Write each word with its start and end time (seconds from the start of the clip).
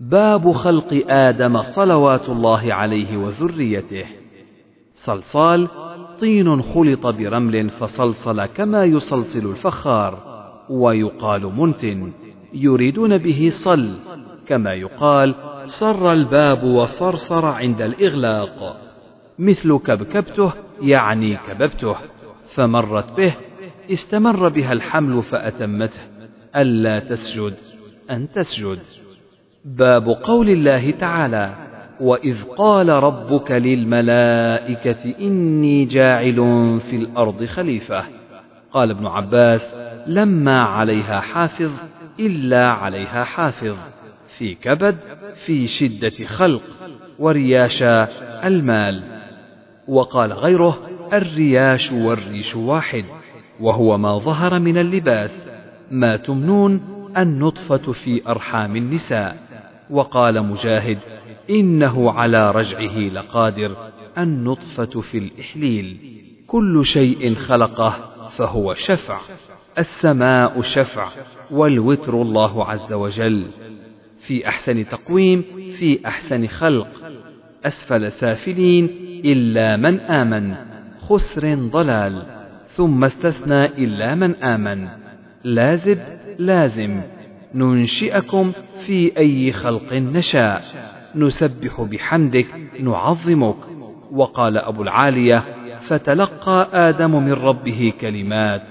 باب 0.00 0.52
خلق 0.52 1.04
آدم 1.08 1.62
صلوات 1.62 2.28
الله 2.28 2.74
عليه 2.74 3.16
وذريته. 3.16 4.06
صلصال 4.94 5.68
طين 6.20 6.62
خلط 6.62 7.06
برمل 7.06 7.70
فصلصل 7.70 8.46
كما 8.46 8.84
يصلصل 8.84 9.50
الفخار 9.50 10.18
ويقال 10.70 11.42
منتن 11.42 12.12
يريدون 12.52 13.18
به 13.18 13.48
صل 13.50 13.94
كما 14.46 14.74
يقال 14.74 15.34
صر 15.64 16.12
الباب 16.12 16.64
وصرصر 16.64 17.46
عند 17.46 17.82
الإغلاق. 17.82 18.80
مثل 19.38 19.78
كبكبته 19.78 20.52
يعني 20.80 21.36
كببته 21.36 21.96
فمرت 22.54 23.16
به 23.16 23.34
استمر 23.92 24.48
بها 24.48 24.72
الحمل 24.72 25.22
فأتمته. 25.22 26.00
ألا 26.56 26.98
تسجد 26.98 27.54
أن 28.10 28.32
تسجد. 28.32 28.78
باب 29.64 30.08
قول 30.08 30.48
الله 30.50 30.90
تعالى 30.90 31.54
وإذ 32.00 32.44
قال 32.44 32.88
ربك 32.88 33.50
للملائكة 33.50 35.14
إني 35.20 35.84
جاعل 35.84 36.34
في 36.90 36.96
الأرض 36.96 37.44
خليفة. 37.44 38.04
قال 38.72 38.90
ابن 38.90 39.06
عباس 39.06 39.74
لما 40.06 40.62
عليها 40.62 41.20
حافظ 41.20 41.70
إلا 42.20 42.68
عليها 42.68 43.24
حافظ. 43.24 43.76
في 44.38 44.54
كبد 44.54 44.96
في 45.34 45.66
شدة 45.66 46.26
خلق 46.26 46.62
ورياشا 47.18 48.08
المال. 48.46 49.02
وقال 49.88 50.32
غيره 50.32 50.78
الرياش 51.12 51.92
والريش 51.92 52.56
واحد 52.56 53.04
وهو 53.60 53.98
ما 53.98 54.18
ظهر 54.18 54.58
من 54.58 54.78
اللباس. 54.78 55.48
ما 55.90 56.16
تمنون 56.16 56.80
النطفة 57.16 57.92
في 57.92 58.22
أرحام 58.28 58.76
النساء. 58.76 59.47
وقال 59.90 60.42
مجاهد 60.42 60.98
إنه 61.50 62.10
على 62.10 62.50
رجعه 62.50 62.98
لقادر 62.98 63.76
النطفة 64.18 65.00
في 65.00 65.18
الإحليل. 65.18 65.96
كل 66.46 66.84
شيء 66.84 67.34
خلقه 67.34 67.90
فهو 68.28 68.74
شفع. 68.74 69.18
السماء 69.78 70.62
شفع 70.62 71.08
والوتر 71.50 72.22
الله 72.22 72.64
عز 72.64 72.92
وجل. 72.92 73.46
في 74.20 74.48
أحسن 74.48 74.88
تقويم 74.88 75.44
في 75.78 76.06
أحسن 76.06 76.46
خلق. 76.46 76.88
أسفل 77.64 78.10
سافلين 78.12 78.84
إلا 79.24 79.76
من 79.76 80.00
آمن. 80.00 80.54
خسر 81.00 81.54
ضلال 81.54 82.22
ثم 82.66 83.04
استثنى 83.04 83.66
إلا 83.66 84.14
من 84.14 84.34
آمن. 84.34 84.88
لازب 85.44 85.98
لازم. 86.38 87.02
ننشئكم 87.54 88.52
في 88.86 89.18
أي 89.18 89.52
خلق 89.52 89.92
نشاء. 89.92 90.62
نسبح 91.14 91.80
بحمدك 91.80 92.46
نعظمك. 92.80 93.56
وقال 94.12 94.58
أبو 94.58 94.82
العالية 94.82 95.44
فتلقى 95.86 96.68
آدم 96.72 97.24
من 97.24 97.32
ربه 97.32 97.92
كلمات 98.00 98.62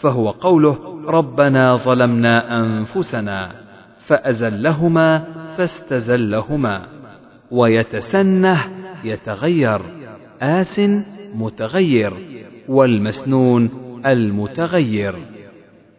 فهو 0.00 0.30
قوله 0.30 1.02
ربنا 1.06 1.76
ظلمنا 1.76 2.60
أنفسنا 2.60 3.50
فأزلهما 3.98 5.24
فاستزلهما 5.56 6.86
ويتسنه 7.50 8.58
يتغير 9.04 9.80
آس 10.42 10.80
متغير 11.34 12.12
والمسنون 12.68 13.70
المتغير. 14.06 15.14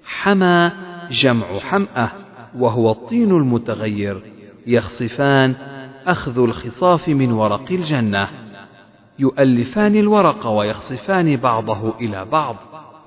حمى 0.05 0.71
جمع 1.11 1.45
حمأة. 1.59 2.09
وهو 2.55 2.91
الطين 2.91 3.31
المتغير 3.31 4.21
يخصفان 4.67 5.55
أخذ 6.07 6.39
الخصاف 6.39 7.09
من 7.09 7.31
ورق 7.31 7.71
الجنة. 7.71 8.27
يؤلفان 9.19 9.95
الورق 9.95 10.47
ويخصفان 10.47 11.35
بعضه 11.35 11.93
إلى 12.01 12.25
بعض 12.25 12.55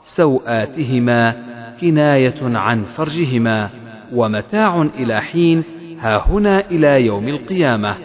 سوآتهما 0.02 1.36
كناية 1.80 2.58
عن 2.58 2.82
فرجهما 2.82 3.70
ومتاع 4.12 4.82
إلى 4.82 5.20
حين 5.20 5.64
ها 5.98 6.28
هنا 6.28 6.70
إلى 6.70 7.06
يوم 7.06 7.28
القيامة. 7.28 7.96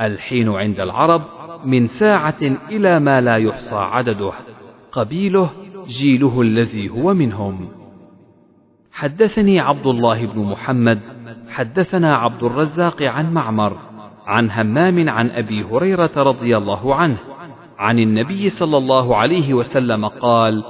الحين 0.00 0.48
عند 0.48 0.80
العرب 0.80 1.22
من 1.64 1.86
ساعة 1.86 2.42
إلى 2.70 3.00
ما 3.00 3.20
لا 3.20 3.36
يحصى 3.36 3.76
عدده 3.76 4.32
قبيله 4.92 5.50
جيله 5.86 6.40
الذي 6.40 6.88
هو 6.88 7.14
منهم. 7.14 7.81
حدثني 8.92 9.60
عبد 9.60 9.86
الله 9.86 10.26
بن 10.26 10.40
محمد 10.40 11.00
حدثنا 11.48 12.16
عبد 12.16 12.42
الرزاق 12.42 13.02
عن 13.02 13.34
معمر 13.34 13.76
عن 14.26 14.50
همام 14.50 15.08
عن 15.08 15.30
أبي 15.30 15.64
هريرة 15.64 16.10
رضي 16.16 16.56
الله 16.56 16.94
عنه 16.94 17.16
عن 17.78 17.98
النبي 17.98 18.48
صلى 18.48 18.76
الله 18.76 19.16
عليه 19.16 19.54
وسلم 19.54 20.06
قال 20.06 20.64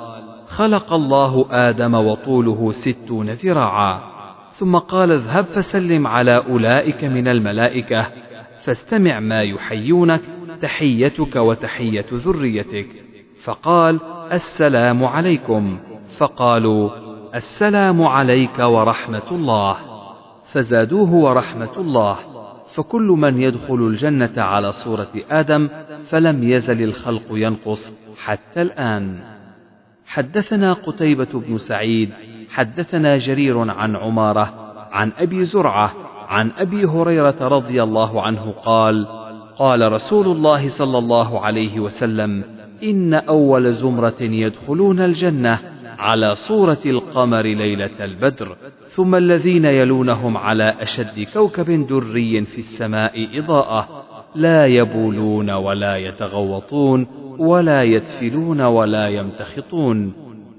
خلق 0.46 0.92
الله 0.92 1.46
آدم 1.50 1.94
وطوله 1.94 2.72
ستون 2.72 3.30
ذراعا 3.30 4.00
ثم 4.52 4.76
قال 4.76 5.12
اذهب 5.12 5.44
فسلم 5.44 6.06
على 6.06 6.36
أولئك 6.36 7.04
من 7.04 7.28
الملائكة 7.28 8.06
فاستمع 8.64 9.20
ما 9.20 9.42
يحيونك 9.42 10.20
تحيتك 10.62 11.36
وتحية 11.36 12.06
ذريتك 12.12 12.86
فقال 13.44 14.00
السلام 14.32 15.04
عليكم 15.04 15.78
فقالوا 16.18 16.90
السلام 17.34 18.02
عليك 18.02 18.58
ورحمة 18.58 19.32
الله. 19.32 19.76
فزادوه 20.44 21.14
ورحمة 21.14 21.76
الله. 21.76 22.16
فكل 22.74 23.02
من 23.02 23.42
يدخل 23.42 23.74
الجنة 23.74 24.32
على 24.36 24.72
صورة 24.72 25.10
آدم 25.30 25.68
فلم 26.04 26.44
يزل 26.44 26.82
الخلق 26.82 27.22
ينقص 27.30 27.92
حتى 28.24 28.62
الآن. 28.62 29.18
حدثنا 30.06 30.72
قتيبة 30.72 31.28
بن 31.34 31.58
سعيد. 31.58 32.10
حدثنا 32.50 33.16
جرير 33.16 33.70
عن 33.70 33.96
عمارة. 33.96 34.54
عن 34.92 35.12
أبي 35.18 35.44
زرعة. 35.44 35.92
عن 36.28 36.50
أبي 36.58 36.84
هريرة 36.84 37.36
رضي 37.40 37.82
الله 37.82 38.22
عنه 38.22 38.54
قال 38.64 39.06
قال 39.56 39.92
رسول 39.92 40.26
الله 40.26 40.68
صلى 40.68 40.98
الله 40.98 41.40
عليه 41.40 41.80
وسلم 41.80 42.44
إن 42.82 43.14
أول 43.14 43.72
زمرة 43.72 44.20
يدخلون 44.20 45.00
الجنة 45.00 45.71
على 46.02 46.34
صورة 46.34 46.78
القمر 46.86 47.42
ليلة 47.42 48.04
البدر 48.04 48.56
ثم 48.88 49.14
الذين 49.14 49.64
يلونهم 49.64 50.36
على 50.36 50.74
أشد 50.80 51.26
كوكب 51.34 51.86
دري 51.86 52.44
في 52.44 52.58
السماء 52.58 53.38
إضاءة 53.38 54.04
لا 54.34 54.66
يبولون 54.66 55.50
ولا 55.50 55.96
يتغوطون 55.96 57.06
ولا 57.38 57.82
يتفلون 57.82 58.60
ولا 58.60 59.08
يمتخطون. 59.08 60.12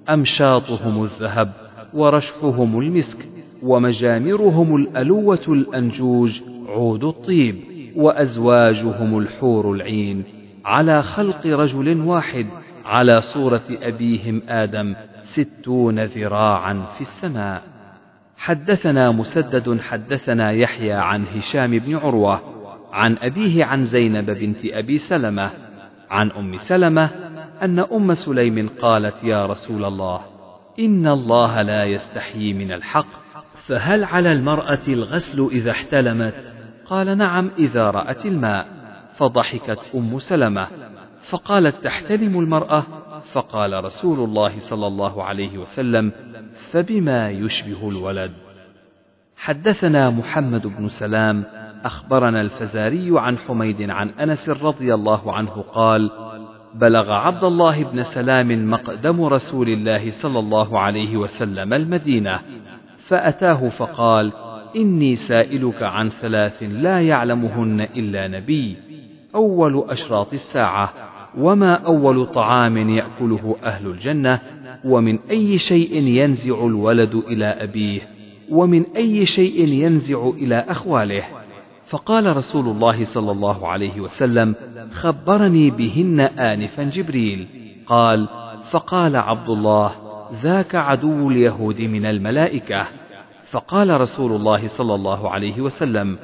أمشاطهم 0.09 1.03
الذهب 1.03 1.53
ورشفهم 1.93 2.79
المسك 2.79 3.27
ومجامرهم 3.63 4.75
الألوة 4.75 5.45
الأنجوج 5.47 6.41
عود 6.67 7.03
الطيب 7.03 7.55
وأزواجهم 7.95 9.19
الحور 9.19 9.73
العين. 9.73 10.23
على 10.65 11.03
خلق 11.03 11.47
رجل 11.47 12.01
واحد 12.01 12.47
على 12.85 13.21
صورة 13.21 13.63
أبيهم 13.81 14.41
آدم 14.49 14.95
ستون 15.33 16.03
ذراعا 16.03 16.85
في 16.95 17.01
السماء. 17.01 17.61
حدثنا 18.37 19.11
مسدد 19.11 19.79
حدثنا 19.81 20.51
يحيى 20.51 20.93
عن 20.93 21.25
هشام 21.27 21.79
بن 21.79 21.95
عروة 21.95 22.41
عن 22.91 23.17
أبيه 23.17 23.65
عن 23.65 23.83
زينب 23.85 24.25
بنت 24.25 24.65
أبي 24.65 24.97
سلمة 24.97 25.51
عن 26.09 26.31
أم 26.31 26.57
سلمة 26.57 27.09
أن 27.61 27.79
أم 27.79 28.13
سليم 28.13 28.69
قالت 28.81 29.23
يا 29.23 29.45
رسول 29.45 29.85
الله 29.85 30.21
إن 30.79 31.07
الله 31.07 31.61
لا 31.61 31.83
يستحيي 31.85 32.53
من 32.53 32.71
الحق 32.71 33.07
فهل 33.67 34.03
على 34.03 34.33
المرأة 34.33 34.87
الغسل 34.87 35.49
إذا 35.51 35.71
احتلمت 35.71 36.55
قال 36.85 37.17
نعم 37.17 37.51
إذا 37.57 37.91
رأت 37.91 38.25
الماء. 38.25 38.67
فضحكت 39.13 39.79
أم 39.95 40.19
سلمة 40.19 40.67
فقالت 41.21 41.83
تحتلم 41.83 42.39
المرأة؟ 42.39 42.83
فقال 43.33 43.83
رسول 43.83 44.19
الله 44.19 44.59
صلى 44.59 44.87
الله 44.87 45.23
عليه 45.23 45.57
وسلم 45.57 46.11
فبما 46.71 47.29
يشبه 47.29 47.89
الولد؟ 47.89 48.31
حدثنا 49.37 50.09
محمد 50.09 50.67
بن 50.67 50.87
سلام 50.87 51.43
أخبرنا 51.85 52.41
الفزاري 52.41 53.19
عن 53.19 53.37
حميد 53.37 53.89
عن 53.89 54.09
أنس 54.09 54.49
رضي 54.49 54.93
الله 54.93 55.33
عنه 55.33 55.51
قال 55.73 56.11
بلغ 56.75 57.11
عبد 57.11 57.43
الله 57.43 57.83
بن 57.83 58.03
سلام 58.03 58.69
مقدم 58.69 59.23
رسول 59.23 59.69
الله 59.69 60.09
صلى 60.09 60.39
الله 60.39 60.79
عليه 60.79 61.17
وسلم 61.17 61.73
المدينة 61.73 62.39
فأتاه 62.97 63.67
فقال 63.67 64.31
إني 64.75 65.15
سائلك 65.15 65.83
عن 65.83 66.09
ثلاث 66.09 66.63
لا 66.63 67.01
يعلمهن 67.01 67.81
إلا 67.81 68.27
نبي 68.27 68.77
أول 69.35 69.85
أشراط 69.89 70.33
الساعة. 70.33 70.93
وما 71.37 71.73
أول 71.73 72.25
طعام 72.25 72.89
يأكله 72.89 73.55
أهل 73.63 73.87
الجنة 73.87 74.39
ومن 74.85 75.19
أي 75.29 75.57
شيء 75.57 75.95
ينزع 75.95 76.65
الولد 76.65 77.15
إلى 77.15 77.45
أبيه 77.45 78.01
ومن 78.49 78.85
أي 78.95 79.25
شيء 79.25 79.67
ينزع 79.67 80.29
إلى 80.29 80.55
أخواله. 80.55 81.23
فقال 81.85 82.37
رسول 82.37 82.67
الله 82.67 83.03
صلى 83.03 83.31
الله 83.31 83.67
عليه 83.67 84.01
وسلم 84.01 84.55
خبرني 84.91 85.69
بهن 85.69 86.19
آنفا 86.19 86.83
جبريل. 86.83 87.47
قال 87.85 88.27
فقال 88.71 89.15
عبد 89.15 89.49
الله 89.49 89.91
ذاك 90.41 90.75
عدو 90.75 91.29
اليهود 91.29 91.81
من 91.81 92.05
الملائكة. 92.05 92.87
فقال 93.51 94.01
رسول 94.01 94.31
الله 94.31 94.67
صلى 94.67 94.95
الله 94.95 95.29
عليه 95.29 95.61
وسلم 95.61 96.17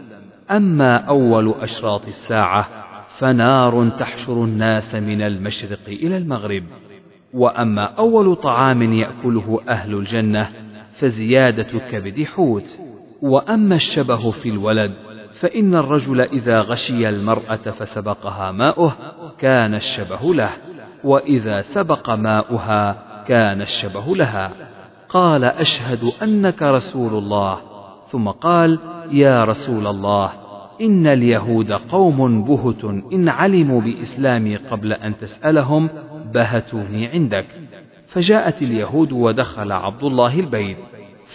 أما 0.51 0.97
أول 0.97 1.53
أشراط 1.61 2.07
الساعة 2.07 2.78
فنار 3.19 3.89
تحشر 3.89 4.44
الناس 4.44 4.95
من 4.95 5.21
المشرق 5.21 5.88
إلى 5.88 6.18
المغرب. 6.18 6.63
وأما 7.33 7.83
أول 7.83 8.36
طعام 8.36 8.94
يأكله 8.94 9.60
أهل 9.69 9.94
الجنة 9.94 10.50
فزيادة 10.94 11.80
كبد 11.92 12.24
حوت. 12.24 12.80
وأما 13.21 13.75
الشبه 13.75 14.31
في 14.31 14.50
الولد 14.50 14.94
فإن 15.33 15.75
الرجل 15.75 16.21
إذا 16.21 16.62
غشي 16.62 17.10
المرأة 17.10 17.56
فسبقها 17.56 18.51
ماؤه 18.51 18.94
كان 19.39 19.75
الشبه 19.75 20.33
له. 20.33 20.50
وإذا 21.04 21.62
سبق 21.62 22.10
ماؤها 22.10 23.04
كان 23.27 23.62
الشبه 23.62 24.16
لها. 24.16 24.51
قال 25.10 25.44
أشهد 25.44 26.12
أنك 26.24 26.62
رسول 26.62 27.13
الله. 27.13 27.57
ثم 28.12 28.27
قال 28.27 28.80
يا 29.12 29.44
رسول 29.44 29.88
الله 29.88 30.48
إن 30.81 31.07
اليهود 31.07 31.71
قوم 31.71 32.43
بهت 32.43 32.83
إن 33.13 33.29
علموا 33.29 33.81
بإسلامي 33.81 34.55
قبل 34.55 34.93
أن 34.93 35.17
تسألهم 35.17 35.89
بهتوني 36.33 37.07
عندك. 37.07 37.45
فجاءت 38.07 38.61
اليهود 38.61 39.11
ودخل 39.11 39.71
عبد 39.71 40.03
الله 40.03 40.39
البيت. 40.39 40.77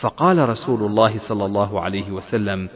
فقال 0.00 0.49
رسول 0.49 0.82
الله 0.82 1.17
صلى 1.17 1.44
الله 1.44 1.81
عليه 1.81 2.11
وسلم 2.11 2.69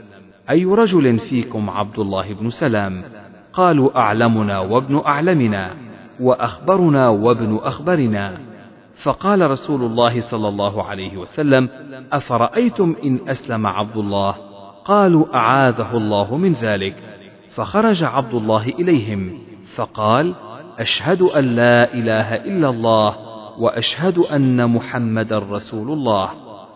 أي 0.50 0.65
رجل 0.65 1.19
فيكم 1.19 1.70
عبد 1.70 1.99
الله 1.99 2.35
بن 2.35 2.50
سلام؟ 2.50 3.05
قالوا 3.53 3.99
أعلمنا 3.99 4.59
وابن 4.59 5.03
أعلمنا 5.06 5.71
وأخبرنا 6.21 7.09
وابن 7.09 7.56
أخبرنا. 7.62 8.38
فقال 9.03 9.50
رسول 9.50 9.82
الله 9.82 10.21
صلى 10.21 10.49
الله 10.49 10.82
عليه 10.82 11.17
وسلم 11.17 11.69
أفرأيتم 12.12 12.97
إن 13.05 13.29
أسلم 13.29 13.67
عبد 13.67 13.97
الله؟ 13.97 14.48
قالوا 14.88 15.37
أعاذه 15.37 15.96
الله 15.96 16.37
من 16.37 16.52
ذلك. 16.52 16.96
فخرج 17.50 18.05
عبد 18.05 18.35
الله 18.35 18.69
إليهم 18.69 19.38
فقال 19.75 20.35
أشهد 20.79 21.23
أن 21.23 21.44
لا 21.44 21.94
إله 21.94 22.35
إلا 22.35 22.69
الله 22.69 23.17
وأشهد 23.58 24.19
أن 24.19 24.70
محمدا 24.70 25.38
رسول 25.38 25.90
الله. 25.90 26.31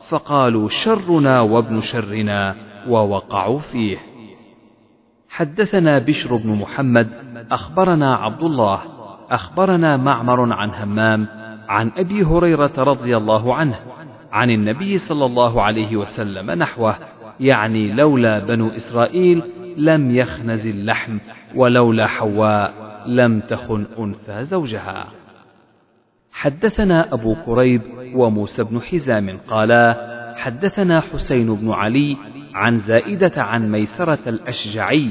فقالوا 0.08 0.68
شرنا 0.68 1.40
وابن 1.40 1.80
شرنا 1.80 2.56
ووقعوا 2.88 3.58
فيه. 3.58 3.98
حدثنا 5.28 5.98
بشر 5.98 6.36
بن 6.36 6.50
محمد 6.50 7.08
أخبرنا 7.52 8.14
عبد 8.14 8.42
الله 8.42 8.80
أخبرنا 9.30 9.96
معمر 9.96 10.52
عن 10.52 10.70
همام 10.70 11.26
عن 11.68 11.92
أبي 11.96 12.24
هريرة 12.24 12.72
رضي 12.78 13.16
الله 13.16 13.54
عنه 13.54 13.80
عن 14.32 14.50
النبي 14.50 14.98
صلى 14.98 15.24
الله 15.24 15.62
عليه 15.62 15.96
وسلم 15.96 16.50
نحوه 16.50 16.96
يعني 17.40 17.92
لولا 17.92 18.38
بنو 18.38 18.68
إسرائيل 18.68 19.42
لم 19.76 20.10
يخنز 20.16 20.66
اللحم 20.66 21.18
ولولا 21.54 22.06
حواء 22.06 22.72
لم 23.06 23.40
تخن 23.40 23.86
أنثى 23.98 24.44
زوجها. 24.44 25.06
حدثنا 26.32 27.14
أبو 27.14 27.34
كريب 27.46 27.82
وموسى 28.14 28.64
بن 28.64 28.80
حزام 28.80 29.38
قالا 29.48 30.12
حدثنا 30.36 31.00
حسين 31.00 31.54
بن 31.54 31.70
علي 31.70 32.16
عن 32.54 32.78
زائدة 32.78 33.42
عن 33.42 33.72
ميسرة 33.72 34.18
الأشجعي 34.26 35.08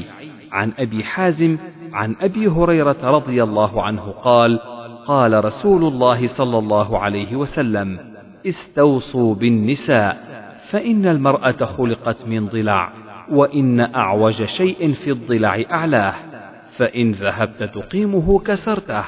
عن 0.51 0.71
أبي 0.79 1.03
حازم 1.03 1.57
عن 1.93 2.15
أبي 2.21 2.47
هريرة 2.47 2.97
رضي 3.03 3.43
الله 3.43 3.83
عنه 3.83 4.01
قال 4.01 4.59
قال 5.07 5.45
رسول 5.45 5.83
الله 5.83 6.27
صلى 6.27 6.57
الله 6.57 6.99
عليه 6.99 7.35
وسلم 7.35 7.99
استوصوا 8.47 9.35
بالنساء. 9.35 10.30
فإن 10.71 11.05
المرأة 11.05 11.65
خلقت 11.65 12.27
من 12.27 12.47
ضلع 12.47 12.93
وإن 13.29 13.79
أعوج 13.79 14.43
شيء 14.43 14.91
في 14.91 15.11
الضلع 15.11 15.63
أعلاه 15.71 16.13
فإن 16.69 17.11
ذهبت 17.11 17.63
تقيمه 17.63 18.39
كسرته 18.39 19.03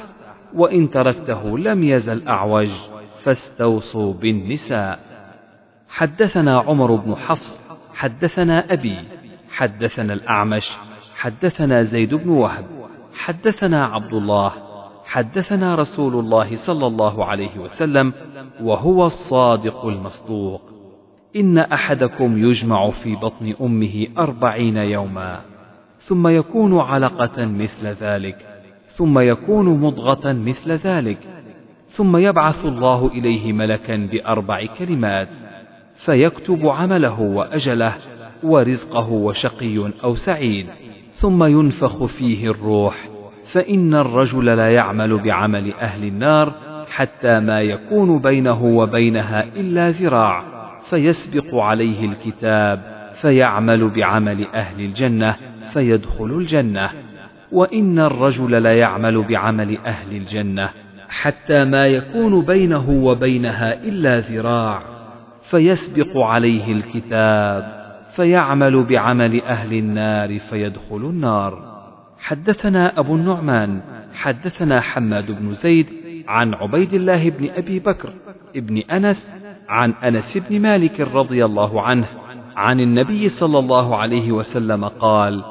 وإن 0.54 0.90
تركته 0.90 1.58
لم 1.58 1.84
يزل 1.84 2.28
أعوج 2.28 2.72
فاستوصوا 3.24 4.14
بالنساء. 4.14 5.00
حدثنا 5.90 6.60
عمر 6.60 6.96
بن 6.96 7.16
حفص 7.16 7.60
حدثنا 7.94 8.74
أبي 8.74 8.98
حدثنا 9.52 10.14
الأعمش 10.14 10.78
حدثنا 11.16 11.84
زيد 11.84 12.14
بن 12.14 12.30
وهب 12.30 12.66
حدثنا 13.14 13.86
عبد 13.86 14.14
الله 14.14 14.52
حدثنا 15.06 15.76
رسول 15.76 16.16
الله 16.16 16.56
صلى 16.56 16.88
الله 16.88 17.26
عليه 17.26 17.60
وسلم 17.60 18.14
وهو 18.62 19.06
الصادق 19.06 19.86
المصدوق. 19.86 20.73
إن 21.36 21.58
أحدكم 21.58 22.38
يجمع 22.38 22.90
في 22.90 23.16
بطن 23.16 23.54
أمه 23.62 24.08
أربعين 24.18 24.78
يوما 24.78 25.40
ثم 26.00 26.28
يكون 26.28 26.80
علقة 26.80 27.46
مثل 27.46 27.88
ذلك 27.88 28.48
ثم 28.88 29.20
يكون 29.20 29.82
مضغة 29.82 30.34
مثل 30.34 30.72
ذلك 30.72 31.18
ثم 31.88 32.18
يبعث 32.18 32.66
الله 32.66 33.08
إليه 33.08 33.54
ملكا 33.54 33.96
بأربع 34.12 34.66
كلمات 34.66 35.30
فيكتب 35.96 36.68
عمله 36.68 37.22
وأجله 37.22 37.96
ورزقه 38.44 39.10
وشقي 39.10 39.92
أو 40.04 40.16
سعيد 40.16 40.66
ثم 41.14 41.44
ينفخ 41.44 42.06
فيه 42.06 42.52
الروح 42.52 43.10
فإن 43.46 43.94
الرجل 43.94 44.46
لا 44.46 44.72
يعمل 44.72 45.18
بعمل 45.18 45.74
أهل 45.74 46.04
النار 46.04 46.54
حتى 46.90 47.40
ما 47.40 47.62
يكون 47.62 48.20
بينه 48.20 48.64
وبينها 48.64 49.44
إلا 49.44 49.90
ذراع. 49.90 50.53
فيسبق 50.94 51.56
عليه 51.56 52.06
الكتاب 52.06 52.82
فيعمل 53.22 53.90
بعمل 53.90 54.48
أهل 54.54 54.80
الجنة 54.80 55.36
فيدخل 55.74 56.26
الجنة. 56.26 56.90
وإن 57.52 58.00
الرجل 58.00 58.52
لا 58.52 58.78
يعمل 58.78 59.24
بعمل 59.24 59.78
أهل 59.78 60.16
الجنة 60.16 60.70
حتى 61.10 61.64
ما 61.64 61.88
يكون 61.88 62.46
بينه 62.46 62.90
وبينها 62.90 63.84
إلا 63.84 64.20
ذراع. 64.20 64.82
فيسبق 65.42 66.18
عليه 66.18 66.72
الكتاب 66.72 67.84
فيعمل 68.16 68.84
بعمل 68.84 69.42
أهل 69.42 69.74
النار 69.74 70.40
فيدخل 70.40 70.98
النار. 70.98 71.74
حدثنا 72.20 73.00
أبو 73.00 73.16
النعمان 73.16 73.82
حدثنا 74.14 74.82
حماد 74.82 75.32
بن 75.32 75.50
زيد 75.50 75.88
عن 76.28 76.54
عبيد 76.54 76.94
الله 76.94 77.30
بن 77.30 77.50
أبي 77.50 77.80
بكر 77.80 78.14
ابن 78.56 78.78
أنس 78.78 79.34
عن 79.70 79.92
أنس 79.92 80.38
بن 80.38 80.60
مالك 80.60 81.02
رضي 81.02 81.46
الله 81.46 81.82
عنه 81.82 82.08
عن 82.56 82.80
النبي 82.80 83.30
صلى 83.30 83.60
الله 83.60 83.98
عليه 83.98 84.32
وسلم 84.32 84.86
قال 84.86 85.44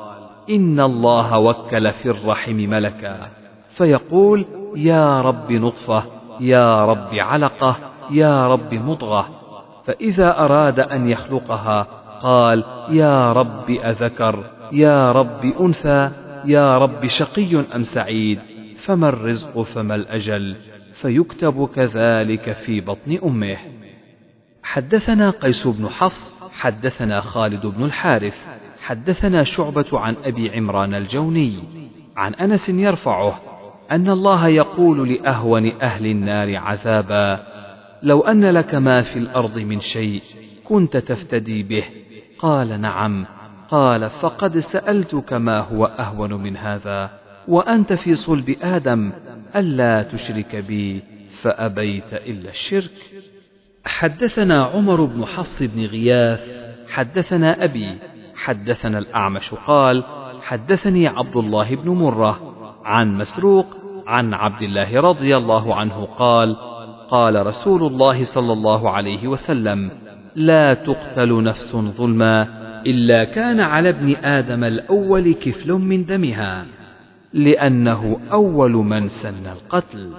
إن 0.51 0.81
الله 0.81 1.39
وكل 1.39 1.93
في 1.93 2.11
الرحم 2.11 2.57
ملكا. 2.57 3.29
فيقول 3.69 4.47
يا 4.77 5.21
رب 5.21 5.53
نطفة 5.53 6.05
يا 6.41 6.85
رب 6.85 7.15
علقة 7.15 7.77
يا 8.11 8.49
رب 8.49 8.75
مضغة. 8.75 9.29
فإذا 9.85 10.39
أراد 10.39 10.81
أن 10.81 11.09
يخلقها 11.09 11.87
قال 12.23 12.65
يا 12.91 13.33
رب 13.33 13.71
أذكر 13.71 14.45
يا 14.73 15.13
رب 15.13 15.45
أنثى 15.61 16.11
يا 16.45 16.79
رب 16.79 17.07
شقي 17.07 17.65
أم 17.77 17.83
سعيد 17.83 18.39
فما 18.85 19.09
الرزق 19.09 19.63
فما 19.63 19.95
الأجل؟ 19.95 20.57
فيكتب 20.93 21.69
كذلك 21.75 22.53
في 22.53 22.81
بطن 22.81 23.19
أمه. 23.25 23.57
حدثنا 24.63 25.31
قيس 25.31 25.67
بن 25.67 25.89
حفص 25.89 26.35
حدثنا 26.51 27.21
خالد 27.21 27.67
بن 27.67 27.85
الحارث 27.85 28.49
حدثنا 28.83 29.43
شعبة 29.43 29.87
عن 29.93 30.17
أبي 30.25 30.51
عمران 30.51 30.95
الجوني 30.95 31.59
عن 32.17 32.35
أنس 32.35 32.69
يرفعه 32.69 33.41
أن 33.91 34.09
الله 34.09 34.49
يقول 34.49 35.13
لأهون 35.13 35.73
أهل 35.83 36.07
النار 36.07 36.57
عذابا 36.57 37.47
لو 38.03 38.21
أن 38.21 38.45
لك 38.45 38.75
ما 38.75 39.03
في 39.03 39.19
الأرض 39.19 39.59
من 39.59 39.81
شيء 39.81 40.23
كنت 40.65 40.97
تفتدي 40.97 41.63
به. 41.63 41.85
قال 42.39 42.81
نعم. 42.81 43.27
قال 43.71 44.11
فقد 44.11 44.59
سألتك 44.59 45.33
ما 45.33 45.59
هو 45.61 45.85
أهون 45.85 46.33
من 46.33 46.57
هذا 46.57 47.11
وأنت 47.49 47.93
في 47.93 48.15
صلب 48.15 48.57
آدم 48.63 49.13
ألا 49.57 50.03
تشرك 50.03 50.57
بي 50.57 51.03
فأبيت 51.41 52.15
إلا 52.15 52.51
الشرك. 52.51 52.91
حدثنا 53.85 54.65
عمر 54.65 55.05
بن 55.05 55.25
حفص 55.25 55.63
بن 55.63 55.85
غياث 55.85 56.51
حدثنا 56.89 57.65
أبي 57.65 57.99
حدثنا 58.35 58.99
الأعمش 58.99 59.55
قال 59.55 60.05
حدثني 60.43 61.07
عبد 61.09 61.37
الله 61.37 61.77
بن 61.77 61.91
مرة 61.91 62.55
عن 62.85 63.19
مسروق 63.19 63.67
عن 64.07 64.35
عبد 64.35 64.63
الله 64.63 65.01
رضي 65.01 65.37
الله 65.37 65.75
عنه 65.75 66.05
قال 66.05 66.57
قال 67.11 67.47
رسول 67.47 67.83
الله 67.83 68.25
صلى 68.25 68.53
الله 68.53 68.91
عليه 68.91 69.29
وسلم 69.29 69.91
لا 70.35 70.75
تقتل 70.75 71.43
نفس 71.43 71.77
ظلما 71.77 72.63
إلا 72.87 73.25
كان 73.25 73.61
على 73.61 73.89
ابن 73.89 74.17
آدم 74.17 74.65
الأول 74.65 75.35
كفل 75.35 75.73
من 75.73 76.05
دمها 76.05 76.67
لأنه 77.33 78.21
أول 78.33 78.73
من 78.73 79.09
سن 79.09 79.47
القتل. 79.47 80.11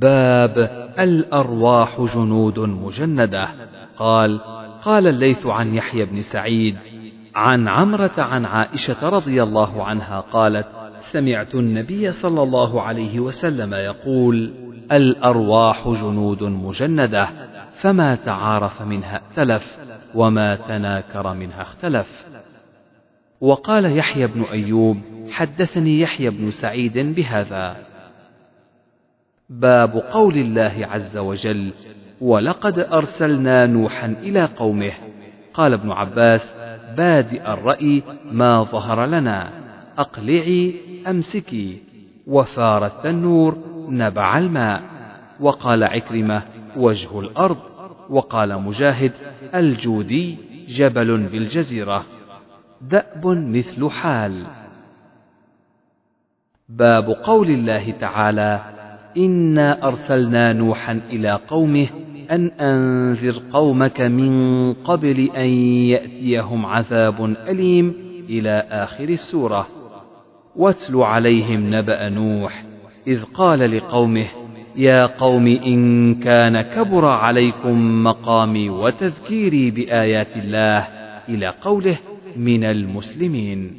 باب 0.00 0.58
الأرواح 0.98 2.00
جنود 2.14 2.58
مجندة. 2.58 3.48
قال 3.96 4.40
قال 4.84 5.06
الليث 5.06 5.46
عن 5.46 5.74
يحيى 5.74 6.04
بن 6.04 6.22
سعيد 6.22 6.76
عن 7.34 7.68
عمرة 7.68 8.12
عن 8.18 8.44
عائشة 8.44 9.08
رضي 9.08 9.42
الله 9.42 9.84
عنها 9.84 10.20
قالت 10.20 10.66
سمعت 10.98 11.54
النبي 11.54 12.12
صلى 12.12 12.42
الله 12.42 12.82
عليه 12.82 13.20
وسلم 13.20 13.74
يقول 13.74 14.52
الأرواح 14.92 15.88
جنود 15.88 16.42
مجندة 16.42 17.28
فما 17.76 18.14
تعارف 18.14 18.82
منها 18.82 19.20
ائتلف 19.28 19.78
وما 20.14 20.56
تناكر 20.56 21.34
منها 21.34 21.62
اختلف. 21.62 22.26
وقال 23.40 23.96
يحيى 23.96 24.26
بن 24.26 24.42
أيوب 24.42 24.96
حدثني 25.30 26.00
يحيى 26.00 26.30
بن 26.30 26.50
سعيد 26.50 26.98
بهذا. 26.98 27.93
باب 29.50 29.96
قول 29.96 30.36
الله 30.36 30.88
عز 30.90 31.16
وجل 31.16 31.72
ولقد 32.20 32.78
أرسلنا 32.78 33.66
نوحا 33.66 34.06
إلى 34.06 34.44
قومه 34.44 34.92
قال 35.54 35.72
ابن 35.72 35.90
عباس 35.90 36.54
بادئ 36.96 37.52
الرأي 37.52 38.02
ما 38.24 38.62
ظهر 38.62 39.06
لنا 39.06 39.50
أقلعي 39.98 40.74
أمسكي 41.06 41.82
وفار 42.26 42.86
التنور 42.86 43.58
نبع 43.88 44.38
الماء 44.38 44.82
وقال 45.40 45.84
عكرمة 45.84 46.42
وجه 46.76 47.20
الأرض 47.20 47.58
وقال 48.10 48.62
مجاهد 48.62 49.12
الجودي 49.54 50.38
جبل 50.68 51.18
بالجزيرة 51.18 52.04
دأب 52.80 53.26
مثل 53.26 53.90
حال 53.90 54.46
باب 56.68 57.10
قول 57.10 57.50
الله 57.50 57.90
تعالى 57.90 58.73
إنا 59.16 59.88
أرسلنا 59.88 60.52
نوحا 60.52 61.00
إلى 61.10 61.40
قومه 61.48 61.86
أن 62.30 62.46
أنذر 62.46 63.42
قومك 63.52 64.00
من 64.00 64.72
قبل 64.72 65.30
أن 65.36 65.48
يأتيهم 65.88 66.66
عذاب 66.66 67.24
أليم 67.24 67.94
إلى 68.28 68.66
آخر 68.70 69.08
السورة 69.08 69.66
واتل 70.56 70.96
عليهم 70.96 71.74
نبأ 71.74 72.08
نوح 72.08 72.64
إذ 73.06 73.24
قال 73.24 73.76
لقومه 73.76 74.26
يا 74.76 75.06
قوم 75.06 75.46
إن 75.46 76.14
كان 76.14 76.62
كبر 76.62 77.04
عليكم 77.04 78.04
مقامي 78.04 78.70
وتذكيري 78.70 79.70
بآيات 79.70 80.36
الله 80.36 80.78
إلى 81.28 81.54
قوله 81.62 81.98
من 82.36 82.64
المسلمين 82.64 83.72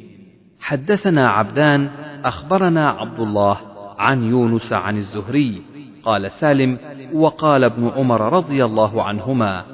حدثنا 0.60 1.28
عبدان 1.28 1.88
أخبرنا 2.24 2.90
عبد 2.90 3.20
الله 3.20 3.75
عن 3.98 4.22
يونس 4.22 4.72
عن 4.72 4.96
الزهري. 4.96 5.62
قال 6.04 6.30
سالم 6.30 6.78
وقال 7.14 7.64
ابن 7.64 7.88
عمر 7.96 8.32
رضي 8.32 8.64
الله 8.64 9.02
عنهما 9.02 9.64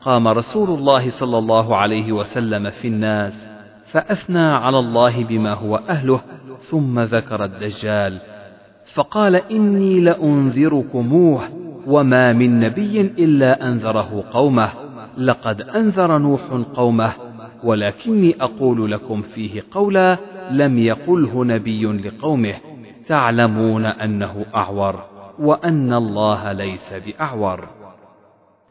قام 0.00 0.28
رسول 0.28 0.78
الله 0.78 1.10
صلى 1.10 1.38
الله 1.38 1.76
عليه 1.76 2.12
وسلم 2.12 2.70
في 2.70 2.88
الناس 2.88 3.48
فأثنى 3.86 4.46
على 4.46 4.78
الله 4.78 5.24
بما 5.24 5.54
هو 5.54 5.76
أهله 5.76 6.20
ثم 6.58 7.00
ذكر 7.00 7.44
الدجال. 7.44 8.18
فقال 8.94 9.36
إني 9.36 10.00
لأنذركموه 10.00 11.40
وما 11.86 12.32
من 12.32 12.60
نبي 12.60 13.00
إلا 13.00 13.68
أنذره 13.68 14.24
قومه 14.32 14.68
لقد 15.18 15.60
أنذر 15.60 16.18
نوح 16.18 16.40
قومه 16.74 17.12
ولكني 17.64 18.36
أقول 18.40 18.92
لكم 18.92 19.22
فيه 19.22 19.62
قولا 19.70 20.16
لم 20.50 20.78
يقله 20.78 21.44
نبي 21.44 21.84
لقومه. 21.84 22.54
تعلمون 23.10 23.86
أنه 23.86 24.46
أعور 24.54 25.04
وأن 25.38 25.92
الله 25.92 26.52
ليس 26.52 26.92
بأعور. 26.92 27.68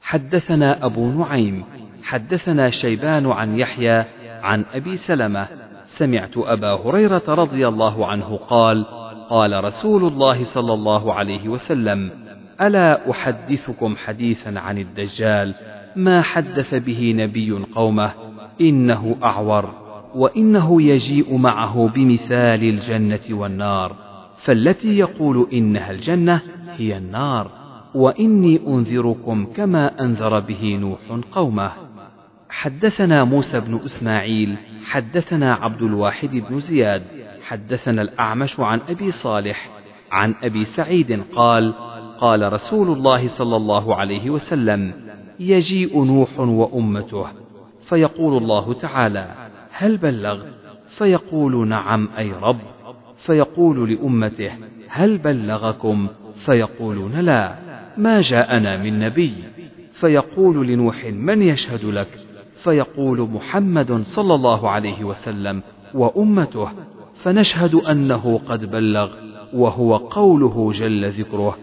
حدثنا 0.02 0.86
أبو 0.86 1.12
نعيم 1.12 1.64
حدثنا 2.04 2.70
شيبان 2.70 3.32
عن 3.32 3.60
يحيى 3.60 4.06
عن 4.42 4.66
أبي 4.74 4.96
سلمة. 4.96 5.48
سمعت 5.86 6.38
أبا 6.38 6.74
هريرة 6.74 7.24
رضي 7.28 7.68
الله 7.68 8.08
عنه 8.08 8.40
قال 8.48 8.86
قال 9.30 9.64
رسول 9.64 10.04
الله 10.04 10.44
صلى 10.44 10.74
الله 10.74 11.14
عليه 11.14 11.50
وسلم 11.50 12.12
ألا 12.62 13.12
أحدثكم 13.12 13.96
حديثا 13.96 14.60
عن 14.60 14.78
الدجال؟ 14.78 15.56
ما 15.96 16.22
حدث 16.22 16.76
به 16.76 17.14
نبي 17.18 17.66
قومه؟ 17.76 18.12
إنه 18.62 19.16
أعور 19.24 19.74
وإنه 20.16 20.82
يجيء 20.82 21.38
معه 21.38 21.88
بمثال 21.88 22.64
الجنة 22.64 23.26
والنار. 23.30 24.09
فالتي 24.44 24.98
يقول 24.98 25.48
إنها 25.54 25.92
الجنة 25.92 26.42
هي 26.78 26.98
النار 26.98 27.52
وإني 27.96 28.60
أنذركم 28.68 29.46
كما 29.46 30.02
أنذر 30.02 30.40
به 30.40 30.78
نوح 30.82 31.00
قومه. 31.32 31.72
حدثنا 32.50 33.24
موسى 33.24 33.60
بن 33.60 33.76
إسماعيل 33.76 34.56
حدثنا 34.84 35.54
عبد 35.54 35.82
الواحد 35.82 36.30
بن 36.30 36.60
زياد 36.60 37.04
حدثنا 37.48 38.02
الأعمش 38.02 38.60
عن 38.60 38.82
أبي 38.90 39.12
صالح 39.12 39.70
عن 40.12 40.36
أبي 40.44 40.64
سعيد 40.64 41.24
قال 41.36 41.74
قال 42.20 42.54
رسول 42.54 42.98
الله 42.98 43.28
صلى 43.28 43.56
الله 43.56 43.96
عليه 43.96 44.30
وسلم 44.30 44.94
يجيء 45.40 46.04
نوح 46.04 46.40
وأمته 46.40 47.26
فيقول 47.82 48.38
الله 48.44 48.74
تعالى 48.74 49.32
هل 49.72 49.98
بلغت؟ 49.98 50.54
فيقول 50.88 51.68
نعم 51.68 52.10
أي 52.18 52.32
رب. 52.32 52.60
فيقول 53.20 53.92
لأمته 53.92 54.52
هل 54.88 55.18
بلغكم؟ 55.18 56.08
فيقولون 56.36 57.12
لا 57.12 57.56
ما 57.98 58.22
جاءنا 58.22 58.78
من 58.78 59.00
نبي. 59.00 59.34
فيقول 59.92 60.68
لنوح 60.68 61.06
من 61.06 61.42
يشهد 61.42 61.86
لك؟ 61.86 62.08
فيقول 62.56 63.22
محمد 63.22 64.02
صلى 64.02 64.36
الله 64.36 64.70
عليه 64.70 65.04
وسلم 65.04 65.62
وأمته 65.94 66.70
فنشهد 67.16 67.76
أنه 67.76 68.40
قد 68.48 68.72
بلغ 68.72 69.12
وهو 69.54 69.96
قوله 69.96 70.72
جل 70.72 71.10
ذكره 71.10 71.58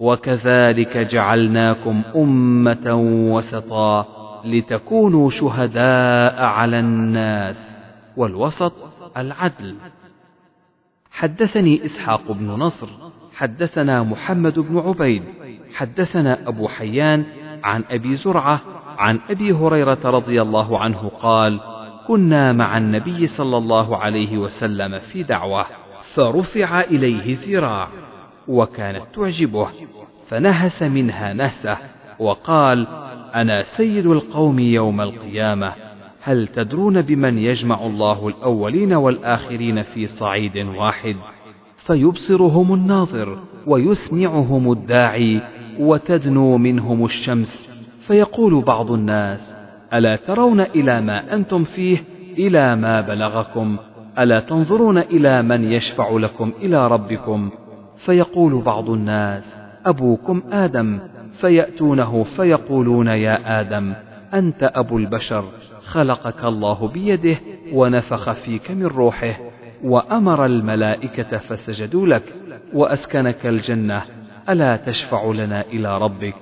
وكذلك 0.00 0.96
جعلناكم 0.96 2.02
أمة 2.16 2.94
وسطا 3.32 4.06
لتكونوا 4.44 5.30
شهداء 5.30 6.42
على 6.42 6.80
الناس 6.80 7.72
والوسط 8.16 8.72
العدل. 9.16 9.74
حدثني 11.12 11.84
إسحاق 11.84 12.32
بن 12.32 12.46
نصر 12.46 12.88
حدثنا 13.34 14.02
محمد 14.02 14.58
بن 14.58 14.78
عبيد 14.78 15.22
حدثنا 15.74 16.48
أبو 16.48 16.68
حيان 16.68 17.24
عن 17.64 17.84
أبي 17.90 18.16
زرعة 18.16 18.60
عن 18.98 19.20
أبي 19.30 19.52
هريرة 19.52 19.98
رضي 20.04 20.42
الله 20.42 20.78
عنه 20.78 21.10
قال 21.20 21.60
كنا 22.08 22.52
مع 22.52 22.78
النبي 22.78 23.26
صلى 23.26 23.56
الله 23.56 23.96
عليه 23.96 24.38
وسلم 24.38 24.98
في 24.98 25.22
دعوة 25.22 25.66
فرفع 26.14 26.80
إليه 26.80 27.36
ذراع 27.40 27.88
وكانت 28.48 29.02
تعجبه 29.14 29.68
فنهس 30.26 30.82
منها 30.82 31.32
نهسه 31.32 31.76
وقال 32.18 32.86
أنا 33.34 33.62
سيد 33.62 34.06
القوم 34.06 34.58
يوم 34.58 35.00
القيامة 35.00 35.72
هل 36.24 36.48
تدرون 36.48 37.02
بمن 37.02 37.38
يجمع 37.38 37.86
الله 37.86 38.28
الأولين 38.28 38.92
والآخرين 38.92 39.82
في 39.82 40.06
صعيد 40.06 40.56
واحد؟ 40.56 41.16
فيبصرهم 41.76 42.74
الناظر 42.74 43.38
ويسمعهم 43.66 44.72
الداعي 44.72 45.40
وتدنو 45.78 46.58
منهم 46.58 47.04
الشمس 47.04 47.68
فيقول 48.06 48.62
بعض 48.62 48.92
الناس 48.92 49.54
ألا 49.94 50.16
ترون 50.16 50.60
إلى 50.60 51.00
ما 51.00 51.34
أنتم 51.34 51.64
فيه 51.64 52.04
إلى 52.38 52.76
ما 52.76 53.00
بلغكم؟ 53.00 53.76
ألا 54.18 54.40
تنظرون 54.40 54.98
إلى 54.98 55.42
من 55.42 55.72
يشفع 55.72 56.10
لكم 56.10 56.52
إلى 56.62 56.88
ربكم؟ 56.88 57.50
فيقول 57.96 58.62
بعض 58.62 58.90
الناس 58.90 59.56
أبوكم 59.86 60.42
آدم 60.52 60.98
فيأتونه 61.32 62.22
فيقولون 62.22 63.06
يا 63.06 63.60
آدم 63.60 63.94
أنت 64.34 64.70
أبو 64.74 64.98
البشر. 64.98 65.44
خلقك 65.92 66.44
الله 66.44 66.88
بيده 66.88 67.36
ونفخ 67.72 68.32
فيك 68.32 68.70
من 68.70 68.86
روحه 68.86 69.38
وأمر 69.84 70.46
الملائكة 70.46 71.38
فسجدوا 71.38 72.06
لك 72.06 72.34
وأسكنك 72.74 73.46
الجنة. 73.46 74.02
ألا 74.48 74.76
تشفع 74.76 75.24
لنا 75.26 75.60
إلى 75.60 75.98
ربك؟ 75.98 76.34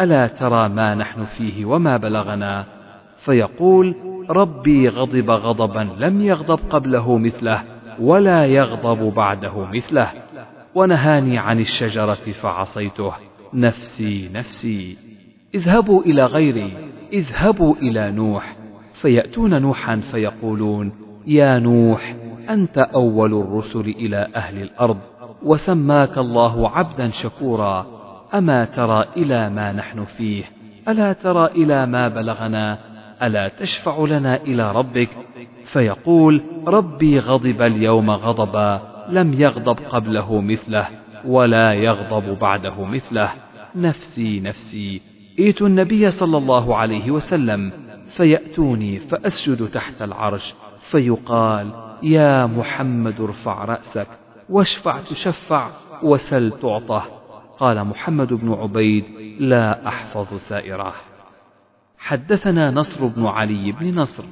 ألا 0.00 0.26
ترى 0.26 0.68
ما 0.68 0.94
نحن 0.94 1.24
فيه 1.24 1.64
وما 1.64 1.96
بلغنا؟ 1.96 2.64
فيقول 3.16 3.94
ربي 4.30 4.88
غضب 4.88 5.30
غضبا 5.30 5.88
لم 5.98 6.22
يغضب 6.22 6.60
قبله 6.70 7.18
مثله 7.18 7.62
ولا 8.00 8.46
يغضب 8.46 9.14
بعده 9.14 9.64
مثله. 9.64 10.12
ونهاني 10.74 11.38
عن 11.38 11.60
الشجرة 11.60 12.32
فعصيته. 12.42 13.12
نفسي 13.54 14.30
نفسي. 14.34 14.96
اذهبوا 15.54 16.02
إلى 16.02 16.26
غيري 16.26 16.72
اذهبوا 17.12 17.74
إلى 17.74 18.10
نوح. 18.10 18.67
فيأتون 19.00 19.62
نوحا 19.62 19.96
فيقولون 19.96 20.92
يا 21.26 21.58
نوح 21.58 22.16
أنت 22.50 22.78
أول 22.78 23.34
الرسل 23.34 23.80
إلى 23.80 24.28
أهل 24.36 24.62
الأرض 24.62 24.98
وسماك 25.42 26.18
الله 26.18 26.68
عبدا 26.70 27.08
شكورا 27.08 27.86
أما 28.34 28.64
ترى 28.64 29.04
إلى 29.16 29.50
ما 29.50 29.72
نحن 29.72 30.04
فيه؟ 30.04 30.44
ألا 30.88 31.12
ترى 31.12 31.46
إلى 31.46 31.86
ما 31.86 32.08
بلغنا؟ 32.08 32.78
ألا 33.22 33.48
تشفع 33.48 34.04
لنا 34.04 34.36
إلى 34.36 34.72
ربك؟ 34.72 35.08
فيقول 35.64 36.42
ربي 36.66 37.18
غضب 37.18 37.62
اليوم 37.62 38.10
غضبا 38.10 38.80
لم 39.08 39.32
يغضب 39.32 39.78
قبله 39.88 40.40
مثله 40.40 40.88
ولا 41.24 41.72
يغضب 41.72 42.38
بعده 42.38 42.84
مثله. 42.84 43.30
نفسي 43.76 44.40
نفسي. 44.40 45.00
ائت 45.38 45.62
النبي 45.62 46.10
صلى 46.10 46.38
الله 46.38 46.76
عليه 46.76 47.10
وسلم. 47.10 47.87
فيأتوني 48.08 48.98
فأسجد 48.98 49.68
تحت 49.68 50.02
العرش 50.02 50.54
فيقال 50.80 51.72
يا 52.02 52.46
محمد 52.46 53.20
ارفع 53.20 53.64
رأسك 53.64 54.06
واشفع 54.48 55.00
تشفع 55.00 55.70
وسل 56.02 56.52
تعطه. 56.52 57.18
قال 57.58 57.84
محمد 57.84 58.32
بن 58.32 58.52
عبيد 58.52 59.04
لا 59.40 59.88
أحفظ 59.88 60.34
سائره 60.34 60.94
حدثنا 61.98 62.70
نصر 62.70 63.06
بن 63.06 63.26
علي 63.26 63.72
بن 63.72 63.94
نصر 63.94 64.24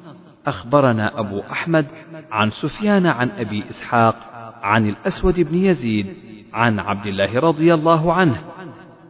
أخبرنا 0.47 1.21
أبو 1.21 1.40
أحمد 1.40 1.87
عن 2.30 2.50
سفيان 2.50 3.06
عن 3.06 3.30
أبي 3.30 3.64
إسحاق 3.71 4.16
عن 4.62 4.88
الأسود 4.88 5.40
بن 5.40 5.59
يزيد 5.59 6.06
عن 6.52 6.78
عبد 6.78 7.06
الله 7.06 7.40
رضي 7.40 7.75
الله 7.75 8.12
عنه 8.12 8.42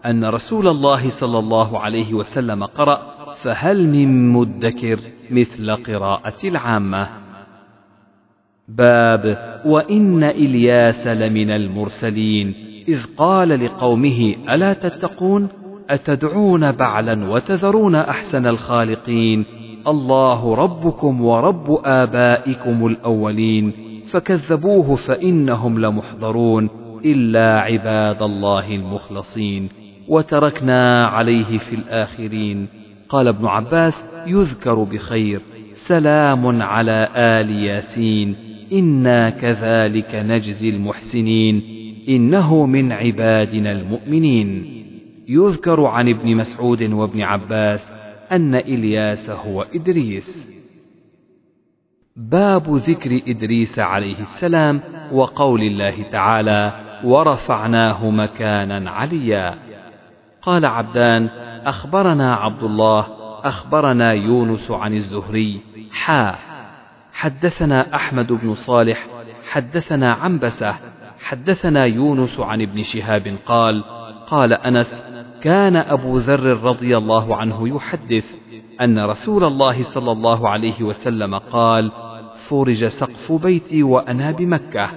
أن 0.06 0.24
رسول 0.24 0.68
الله 0.68 1.10
صلى 1.10 1.38
الله 1.38 1.80
عليه 1.80 2.14
وسلم 2.14 2.64
قرأ 2.64 3.15
فهل 3.42 3.88
من 3.88 4.28
مدكر 4.28 4.98
مثل 5.30 5.70
قراءة 5.70 6.36
العامة؟ 6.44 7.08
باب 8.68 9.38
وإن 9.66 10.24
إلياس 10.24 11.06
لمن 11.06 11.50
المرسلين 11.50 12.54
إذ 12.88 13.04
قال 13.16 13.64
لقومه 13.64 14.34
ألا 14.48 14.72
تتقون؟ 14.72 15.48
أتدعون 15.90 16.72
بعلا 16.72 17.30
وتذرون 17.30 17.94
أحسن 17.94 18.46
الخالقين؟ 18.46 19.44
الله 19.86 20.54
ربكم 20.54 21.20
ورب 21.20 21.80
آبائكم 21.84 22.86
الأولين 22.86 23.72
فكذبوه 24.10 24.94
فإنهم 24.94 25.78
لمحضرون 25.78 26.70
إلا 27.04 27.60
عباد 27.60 28.22
الله 28.22 28.74
المخلصين 28.74 29.68
وتركنا 30.08 31.06
عليه 31.06 31.58
في 31.58 31.74
الآخرين. 31.76 32.68
قال 33.08 33.28
ابن 33.28 33.46
عباس 33.46 34.08
يذكر 34.26 34.82
بخير. 34.82 35.40
سلام 35.72 36.62
على 36.62 37.08
آل 37.16 37.50
ياسين. 37.50 38.36
إنا 38.72 39.30
كذلك 39.30 40.14
نجزي 40.14 40.68
المحسنين. 40.68 41.62
إنه 42.08 42.66
من 42.66 42.92
عبادنا 42.92 43.72
المؤمنين. 43.72 44.66
يذكر 45.28 45.84
عن 45.84 46.08
ابن 46.08 46.36
مسعود 46.36 46.82
وابن 46.82 47.22
عباس 47.22 47.92
أن 48.32 48.54
إلياس 48.54 49.30
هو 49.30 49.62
إدريس. 49.74 50.56
باب 52.16 52.76
ذكر 52.76 53.20
إدريس 53.28 53.78
عليه 53.78 54.20
السلام 54.20 54.80
وقول 55.12 55.62
الله 55.62 56.02
تعالى 56.12 56.72
ورفعناه 57.04 58.10
مكانا 58.10 58.90
عليا 58.90 59.54
قال 60.42 60.64
عبدان 60.64 61.28
أخبرنا 61.66 62.34
عبد 62.34 62.62
الله 62.62 63.06
أخبرنا 63.44 64.12
يونس 64.12 64.70
عن 64.70 64.94
الزهري 64.94 65.60
حا. 65.92 66.34
حدثنا 67.12 67.94
أحمد 67.94 68.32
بن 68.32 68.54
صالح 68.54 69.06
حدثنا 69.50 70.12
عنبسة 70.12 70.74
حدثنا 71.20 71.84
يونس 71.84 72.40
عن 72.40 72.62
ابن 72.62 72.82
شهاب 72.82 73.36
قال 73.46 73.84
قال 74.26 74.52
أنس 74.52 75.04
كان 75.42 75.76
أبو 75.76 76.16
ذر 76.16 76.62
رضي 76.62 76.96
الله 76.96 77.36
عنه 77.36 77.68
يحدث 77.68 78.34
أن 78.80 78.98
رسول 78.98 79.44
الله 79.44 79.82
صلى 79.82 80.12
الله 80.12 80.48
عليه 80.48 80.82
وسلم 80.82 81.34
قال 81.34 81.92
فرج 82.48 82.84
سقف 82.84 83.32
بيتي 83.32 83.82
وأنا 83.82 84.30
بمكة 84.30 84.90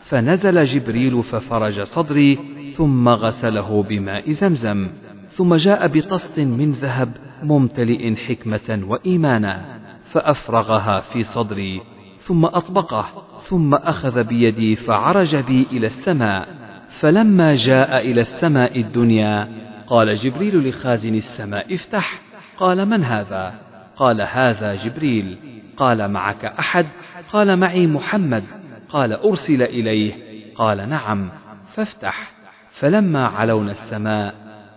فنزل 0.00 0.62
جبريل 0.62 1.22
ففرج 1.22 1.80
صدري 1.80 2.38
ثم 2.76 3.08
غسله 3.08 3.82
بماء 3.82 4.30
زمزم. 4.30 5.03
ثم 5.36 5.54
جاء 5.54 5.86
بطست 5.86 6.38
من 6.38 6.70
ذهب 6.70 7.16
ممتلئ 7.42 8.14
حكمة 8.16 8.80
وإيمانا 8.86 9.64
فأفرغها 10.04 11.00
في 11.00 11.22
صدري 11.22 11.80
ثم 12.20 12.44
أطبقه 12.44 13.06
ثم 13.46 13.74
أخذ 13.74 14.24
بيدي 14.24 14.76
فعرج 14.76 15.36
بي 15.36 15.66
إلى 15.72 15.86
السماء 15.86 16.48
فلما 16.88 17.54
جاء 17.54 18.10
إلى 18.10 18.20
السماء 18.20 18.80
الدنيا 18.80 19.48
قال 19.86 20.14
جبريل 20.16 20.68
لخازن 20.68 21.14
السماء 21.14 21.74
افتح. 21.74 22.20
قال 22.56 22.88
من 22.88 23.04
هذا؟ 23.04 23.54
قال 23.96 24.22
هذا 24.22 24.74
جبريل. 24.74 25.38
قال 25.76 26.10
معك 26.10 26.44
أحد؟ 26.44 26.86
قال 27.32 27.56
معي 27.56 27.86
محمد. 27.86 28.44
قال 28.88 29.12
أرسل 29.12 29.62
إليه. 29.62 30.12
قال 30.56 30.88
نعم. 30.88 31.30
فافتح. 31.74 32.32
فلما 32.70 33.26
علونا 33.26 33.70
السماء 33.70 34.34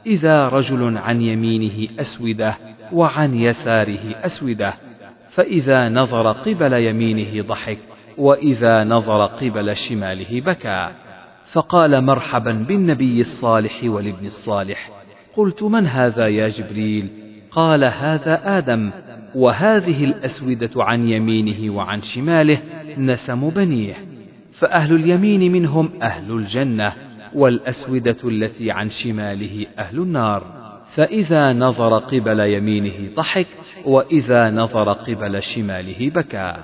إذا 0.08 0.50
رجل 0.50 0.98
عن 0.98 1.22
يمينه 1.22 1.88
أسودة 2.00 2.58
وعن 2.92 3.36
يساره 3.36 4.16
أسودة 4.26 4.74
فإذا 5.30 5.90
نظر 5.90 6.32
قبل 6.32 6.74
يمينه 6.74 7.48
ضحك 7.48 7.78
وإذا 8.18 8.84
نظر 8.84 9.26
قبل 9.26 9.76
شماله 9.76 10.42
بكى. 10.42 10.90
فقال 11.52 12.04
مرحبا 12.04 12.52
بالنبي 12.52 13.22
الصالح 13.22 13.84
والابن 13.84 14.26
الصالح 14.26 14.92
قلت 15.36 15.64
من 15.64 15.86
هذا 15.86 16.28
يا 16.28 16.48
جبريل؟ 16.48 17.08
قال 17.52 17.84
هذا 17.84 18.58
آدم 18.58 18.92
وهذه 19.36 20.04
الأسودة 20.04 20.84
عن 20.84 21.10
يمينه 21.10 21.76
وعن 21.76 22.02
شماله 22.02 22.62
نسم 22.98 23.50
بنيه 23.50 23.96
فأهل 24.52 24.96
اليمين 24.96 25.52
منهم 25.52 25.90
أهل 26.02 26.32
الجنة. 26.32 27.07
والأسودة 27.34 28.18
التي 28.24 28.72
عن 28.72 28.90
شماله 28.90 29.66
أهل 29.80 30.00
النار. 30.00 30.44
فإذا 30.88 31.54
نظر 31.54 31.98
قبل 31.98 32.40
يمينه 32.40 33.16
ضحك 33.16 33.48
وإذا 33.86 34.52
نظر 34.52 34.92
قبل 34.92 35.44
شماله 35.44 36.12
بكى. 36.16 36.56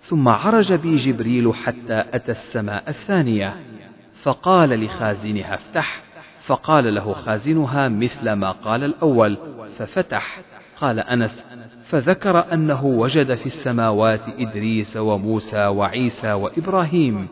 ثم 0.00 0.28
عرج 0.28 0.72
بي 0.72 0.96
جبريل 0.96 1.54
حتى 1.54 2.04
أتى 2.12 2.30
السماء 2.30 2.88
الثانية. 2.88 3.56
فقال 4.22 4.84
لخازنها 4.84 5.54
افتح. 5.54 6.02
فقال 6.40 6.94
له 6.94 7.12
خازنها 7.12 7.88
مثل 7.88 8.32
ما 8.32 8.50
قال 8.50 8.84
الأول. 8.84 9.38
ففتح. 9.78 10.40
قال 10.80 11.00
أنس 11.00 11.44
فذكر 11.84 12.52
أنه 12.52 12.84
وجد 12.84 13.34
في 13.34 13.46
السماوات 13.46 14.20
إدريس 14.38 14.96
وموسى 14.96 15.66
وعيسى 15.66 16.32
وإبراهيم. 16.32 17.28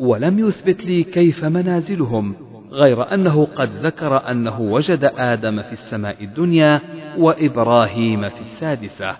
ولم 0.00 0.38
يثبت 0.38 0.84
لي 0.84 1.04
كيف 1.04 1.44
منازلهم 1.44 2.34
غير 2.70 3.14
أنه 3.14 3.44
قد 3.44 3.70
ذكر 3.82 4.30
أنه 4.30 4.60
وجد 4.60 5.10
آدم 5.16 5.62
في 5.62 5.72
السماء 5.72 6.24
الدنيا 6.24 6.80
وإبراهيم 7.18 8.28
في 8.28 8.40
السادسة. 8.40 9.16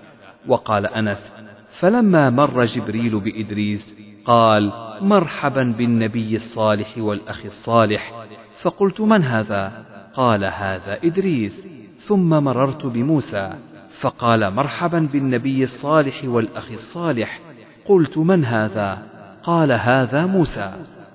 وقال 0.48 0.86
أنس 0.86 1.32
فلما 1.70 2.30
مر 2.30 2.64
جبريل 2.64 3.20
بإدريس 3.20 3.94
قال 4.24 4.72
مرحبا 5.00 5.74
بالنبي 5.78 6.36
الصالح 6.36 6.98
والأخ 6.98 7.44
الصالح. 7.44 8.24
فقلت 8.62 9.00
من 9.00 9.22
هذا؟ 9.22 9.84
قال 10.14 10.44
هذا 10.44 10.98
إدريس. 11.04 11.68
ثم 11.96 12.28
مررت 12.28 12.86
بموسى 12.86 13.52
فقال 14.00 14.54
مرحبا 14.54 15.08
بالنبي 15.12 15.62
الصالح 15.62 16.24
والأخ 16.24 16.70
الصالح. 16.70 17.40
قلت 17.84 18.18
من 18.18 18.44
هذا؟ 18.44 19.15
قال 19.46 19.72
هذا 19.72 20.26
موسى 20.26 20.72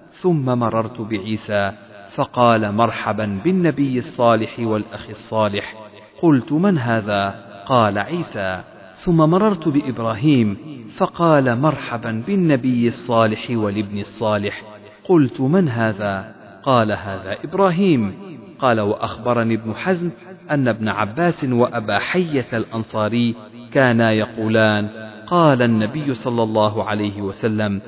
ثم 0.09 0.45
مررت 0.45 1.01
بعيسى 1.01 1.71
فقال 2.15 2.71
مرحبا 2.71 3.39
بالنبي 3.43 3.97
الصالح 3.97 4.59
والأخ 4.59 5.09
الصالح. 5.09 5.75
قلت 6.21 6.53
من 6.53 6.77
هذا؟ 6.77 7.35
قال 7.65 7.99
عيسى. 7.99 8.63
ثم 8.93 9.17
مررت 9.17 9.67
بإبراهيم 9.67 10.57
فقال 10.95 11.59
مرحبا 11.59 12.23
بالنبي 12.27 12.87
الصالح 12.87 13.47
والابن 13.49 13.97
الصالح. 13.97 14.61
قلت 15.03 15.41
من 15.41 15.69
هذا؟ 15.69 16.35
قال 16.63 16.91
هذا 16.91 17.37
إبراهيم. 17.43 18.13
قال 18.59 18.79
وأخبرني 18.79 19.53
ابن 19.55 19.75
حزم 19.75 20.11
أن 20.51 20.67
ابن 20.67 20.87
عباس 20.87 21.43
وأبا 21.43 21.99
حية 21.99 22.47
الأنصاري 22.53 23.35
كانا 23.71 24.11
يقولان 24.11 24.89
قال 25.27 25.61
النبي 25.61 26.13
صلى 26.13 26.43
الله 26.43 26.83
عليه 26.83 27.21
وسلم 27.21 27.81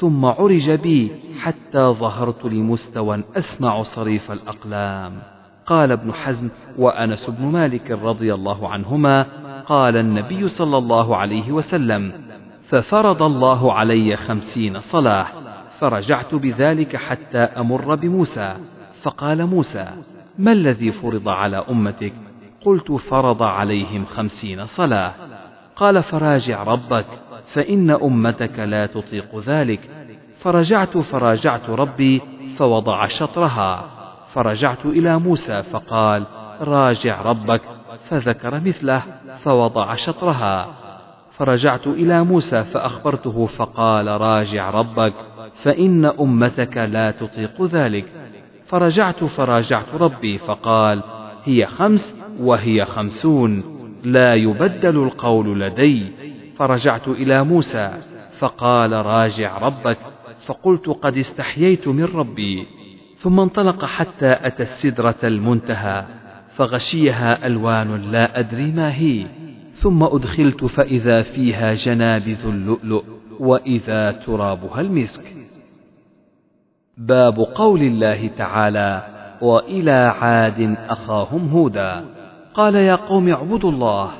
ثم 0.00 0.24
عرج 0.24 0.70
بي 0.70 1.12
حتى 1.40 1.78
ظهرت 1.78 2.44
لمستوى 2.44 3.24
أسمع 3.36 3.82
صريف 3.82 4.32
الأقلام. 4.32 5.12
قال 5.66 5.92
ابن 5.92 6.12
حزم 6.12 6.48
وأنس 6.78 7.30
بن 7.30 7.46
مالك 7.46 7.90
رضي 7.90 8.34
الله 8.34 8.68
عنهما 8.68 9.26
قال 9.66 9.96
النبي 9.96 10.48
صلى 10.48 10.78
الله 10.78 11.16
عليه 11.16 11.52
وسلم 11.52 12.12
ففرض 12.62 13.22
الله 13.22 13.72
علي 13.72 14.16
خمسين 14.16 14.80
صلاة 14.80 15.26
فرجعت 15.78 16.34
بذلك 16.34 16.96
حتى 16.96 17.38
أمر 17.38 17.94
بموسى. 17.94 18.56
فقال 19.02 19.46
موسى 19.46 19.86
ما 20.38 20.52
الذي 20.52 20.90
فرض 20.92 21.28
على 21.28 21.64
أمتك؟ 21.70 22.12
قلت 22.64 22.92
فرض 22.92 23.42
عليهم 23.42 24.04
خمسين 24.04 24.66
صلاة 24.66 25.12
قال 25.76 26.02
فراجع 26.02 26.62
ربك. 26.62 27.06
فإن 27.52 27.90
أمتك 27.90 28.58
لا 28.58 28.86
تطيق 28.86 29.38
ذلك. 29.46 29.80
فرجعت 30.38 30.98
فراجعت 30.98 31.70
ربي 31.70 32.22
فوضع 32.58 33.06
شطرها. 33.06 33.84
فرجعت 34.26 34.86
إلى 34.86 35.18
موسى 35.18 35.62
فقال 35.62 36.24
راجع 36.60 37.22
ربك. 37.22 37.62
فذكر 38.02 38.60
مثله 38.60 39.02
فوضع 39.42 39.94
شطرها. 39.94 40.68
فرجعت 41.30 41.86
إلى 41.86 42.24
موسى 42.24 42.64
فأخبرته 42.64 43.46
فقال 43.46 44.20
راجع 44.20 44.70
ربك. 44.70 45.14
فإن 45.54 46.04
أمتك 46.04 46.76
لا 46.76 47.10
تطيق 47.10 47.62
ذلك. 47.62 48.04
فرجعت 48.66 49.24
فراجعت 49.24 49.94
ربي 49.94 50.38
فقال 50.38 51.02
هي 51.44 51.66
خمس 51.66 52.16
وهي 52.40 52.84
خمسون. 52.84 53.64
لا 54.04 54.34
يبدل 54.34 55.02
القول 55.02 55.60
لدي. 55.60 56.19
فرجعت 56.60 57.08
إلى 57.08 57.44
موسى 57.44 57.90
فقال 58.38 58.92
راجع 58.92 59.58
ربك. 59.58 59.98
فقلت 60.46 60.88
قد 60.88 61.16
استحييت 61.16 61.88
من 61.88 62.04
ربي. 62.04 62.66
ثم 63.16 63.40
انطلق 63.40 63.84
حتى 63.84 64.36
أتى 64.46 64.62
السدرة 64.62 65.16
المنتهى 65.24 66.04
فغشيها 66.54 67.46
ألوان 67.46 68.12
لا 68.12 68.38
أدري 68.38 68.72
ما 68.72 68.94
هي. 68.94 69.26
ثم 69.72 70.02
أدخلت 70.02 70.64
فإذا 70.64 71.22
فيها 71.22 71.74
جنابذ 71.74 72.46
اللؤلؤ 72.46 73.04
وإذا 73.40 74.12
ترابها 74.12 74.80
المسك. 74.80 75.24
باب 76.96 77.38
قول 77.38 77.82
الله 77.82 78.28
تعالى 78.28 79.02
وإلى 79.42 80.14
عاد 80.20 80.76
أخاهم 80.88 81.48
هودا. 81.48 82.04
قال 82.54 82.74
يا 82.74 82.94
قوم 82.94 83.28
اعبدوا 83.28 83.70
الله. 83.70 84.10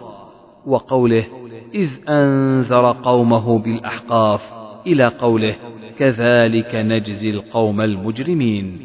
وقوله 0.67 1.40
إذ 1.75 1.91
أنذر 2.09 2.93
قومه 2.93 3.59
بالأحقاف 3.59 4.53
إلى 4.87 5.07
قوله 5.07 5.55
كذلك 5.99 6.75
نجزي 6.75 7.31
القوم 7.31 7.81
المجرمين. 7.81 8.81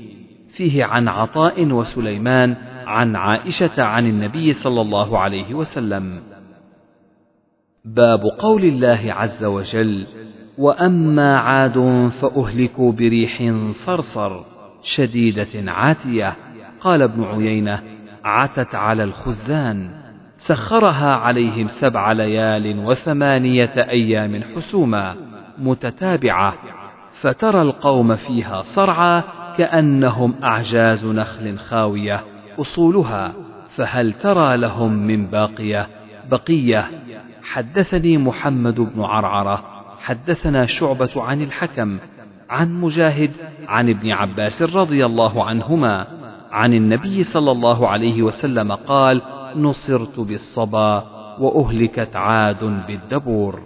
فيه 0.50 0.86
عن 0.86 1.08
عطاء 1.08 1.66
وسليمان 1.66 2.56
عن 2.86 3.16
عائشة 3.16 3.84
عن 3.84 4.08
النبي 4.08 4.54
صلى 4.54 4.82
الله 4.82 5.20
عليه 5.20 5.54
وسلم. 5.54 6.20
باب 7.86 8.22
قول 8.40 8.64
الله 8.64 9.14
عز 9.14 9.44
وجل 9.44 10.08
وأما 10.58 11.38
عاد 11.38 12.08
فأهلكوا 12.22 12.92
بريح 12.92 13.54
صرصر 13.72 14.42
شديدة 14.82 15.72
عاتية. 15.72 16.36
قال 16.80 17.02
ابن 17.02 17.24
عيينة 17.24 17.84
عتت 18.24 18.76
على 18.76 19.04
الخزان. 19.04 20.05
سخرها 20.48 21.16
عليهم 21.16 21.68
سبع 21.68 22.12
ليال 22.12 22.80
وثمانية 22.80 23.74
أيام 23.78 24.44
حسوما 24.56 25.16
متتابعة 25.58 26.54
فترى 27.12 27.62
القوم 27.62 28.16
فيها 28.16 28.62
صرعى 28.62 29.24
كأنهم 29.58 30.36
أعجاز 30.44 31.06
نخل 31.06 31.58
خاوية 31.58 32.24
أصولها 32.60 33.34
فهل 33.70 34.14
ترى 34.14 34.58
لهم 34.58 34.94
من 34.94 35.28
باقية؟ 35.28 35.88
بقية 36.32 36.92
حدثني 37.44 38.18
محمد 38.18 38.76
بن 38.76 39.02
عرعرة 39.02 39.64
حدثنا 40.00 40.66
شعبة 40.66 41.12
عن 41.16 41.42
الحكم 41.42 41.98
عن 42.50 42.82
مجاهد 42.82 43.32
عن 43.68 43.90
ابن 43.90 44.12
عباس 44.12 44.62
رضي 44.62 45.06
الله 45.06 45.44
عنهما 45.46 46.08
عن 46.52 46.74
النبي 46.74 47.24
صلى 47.24 47.52
الله 47.52 47.88
عليه 47.88 48.22
وسلم 48.22 48.72
قال 48.72 49.22
نصرت 49.56 50.20
بالصبا 50.20 51.04
وأهلكت 51.40 52.16
عاد 52.16 52.64
بالدبور. 52.88 53.62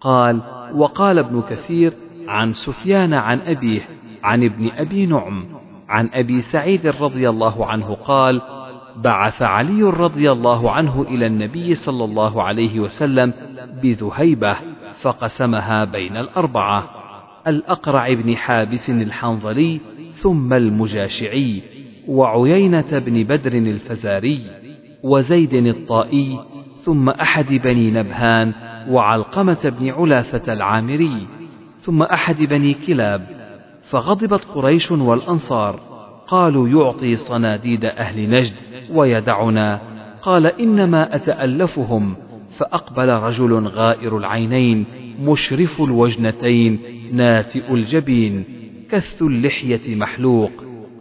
قال 0.00 0.40
وقال 0.74 1.18
ابن 1.18 1.42
كثير 1.42 1.92
عن 2.28 2.52
سفيان 2.52 3.14
عن 3.14 3.40
أبيه 3.40 3.82
عن 4.22 4.44
ابن 4.44 4.70
أبي 4.70 5.06
نعم 5.06 5.44
عن 5.88 6.10
أبي 6.14 6.42
سعيد 6.42 6.86
رضي 6.86 7.28
الله 7.28 7.66
عنه 7.66 7.94
قال 7.94 8.40
بعث 8.96 9.42
علي 9.42 9.82
رضي 9.82 10.32
الله 10.32 10.70
عنه 10.70 11.02
إلى 11.02 11.26
النبي 11.26 11.74
صلى 11.74 12.04
الله 12.04 12.42
عليه 12.42 12.80
وسلم 12.80 13.32
بذهيبة 13.82 14.56
فقسمها 15.00 15.84
بين 15.84 16.16
الأربعة 16.16 16.90
الأقرع 17.46 18.12
بن 18.12 18.36
حابس 18.36 18.90
الحنظلي 18.90 19.80
ثم 20.12 20.52
المجاشعي 20.52 21.62
وعيينة 22.08 22.98
بن 22.98 23.24
بدر 23.24 23.52
الفزاري. 23.52 24.40
وزيد 25.04 25.54
الطائي 25.54 26.38
ثم 26.82 27.08
أحد 27.08 27.46
بني 27.52 27.90
نبهان 27.90 28.52
وعلقمة 28.88 29.74
بن 29.80 29.90
علاثه 29.90 30.52
العامري 30.52 31.26
ثم 31.80 32.02
أحد 32.02 32.42
بني 32.42 32.74
كلاب 32.74 33.26
فغضبت 33.82 34.44
قريش 34.44 34.90
والأنصار 34.90 35.80
قالوا 36.26 36.68
يعطي 36.68 37.16
صناديد 37.16 37.84
أهل 37.84 38.30
نجد 38.30 38.54
ويدعنا 38.92 39.80
قال 40.22 40.46
إنما 40.46 41.16
أتألفهم 41.16 42.16
فأقبل 42.58 43.08
رجل 43.08 43.66
غائر 43.66 44.18
العينين 44.18 44.86
مشرف 45.20 45.80
الوجنتين 45.80 46.78
ناتئ 47.12 47.74
الجبين 47.74 48.44
كث 48.90 49.22
اللحية 49.22 49.96
محلوق 49.96 50.50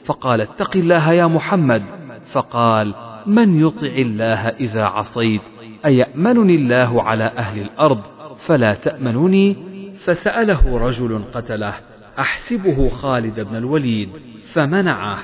فقال 0.06 0.42
اتق 0.42 0.76
الله 0.76 1.12
يا 1.12 1.28
محمد 1.28 1.84
فقال 2.26 2.94
من 3.26 3.60
يطع 3.60 3.88
الله 3.88 4.48
إذا 4.50 4.84
عصيت؟ 4.84 5.42
أيأمنني 5.86 6.56
الله 6.56 7.04
على 7.04 7.24
أهل 7.24 7.62
الأرض؟ 7.62 8.02
فلا 8.38 8.74
تامنني 8.74 9.56
فسأله 9.96 10.78
رجل 10.78 11.22
قتله 11.34 11.74
أحسبه 12.20 12.90
خالد 12.90 13.40
بن 13.40 13.56
الوليد 13.56 14.10
فمنعه. 14.54 15.20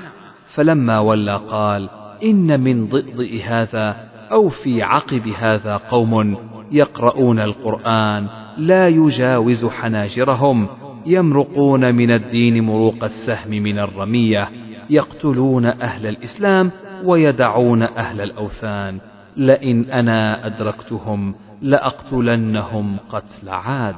فلما 0.46 0.98
ولى 0.98 1.36
قال 1.36 1.88
إن 2.22 2.60
من 2.60 2.86
ضئضئ 2.86 3.42
هذا 3.42 3.96
أو 4.32 4.48
في 4.48 4.82
عقب 4.82 5.28
هذا 5.28 5.76
قوم 5.76 6.36
يقرؤون 6.72 7.40
القرآن 7.40 8.26
لا 8.58 8.88
يجاوز 8.88 9.66
حناجرهم 9.66 10.68
يمرقون 11.06 11.94
من 11.94 12.10
الدين 12.10 12.64
مروق 12.64 13.04
السهم 13.04 13.50
من 13.50 13.78
الرمية 13.78 14.48
يقتلون 14.90 15.66
أهل 15.66 16.06
الإسلام 16.06 16.70
ويدعون 17.04 17.82
أهل 17.82 18.20
الأوثان 18.20 19.00
لئن 19.36 19.90
أنا 19.90 20.46
أدركتهم 20.46 21.34
لأقتلنهم 21.62 22.96
قتل 23.10 23.48
عاد. 23.48 23.96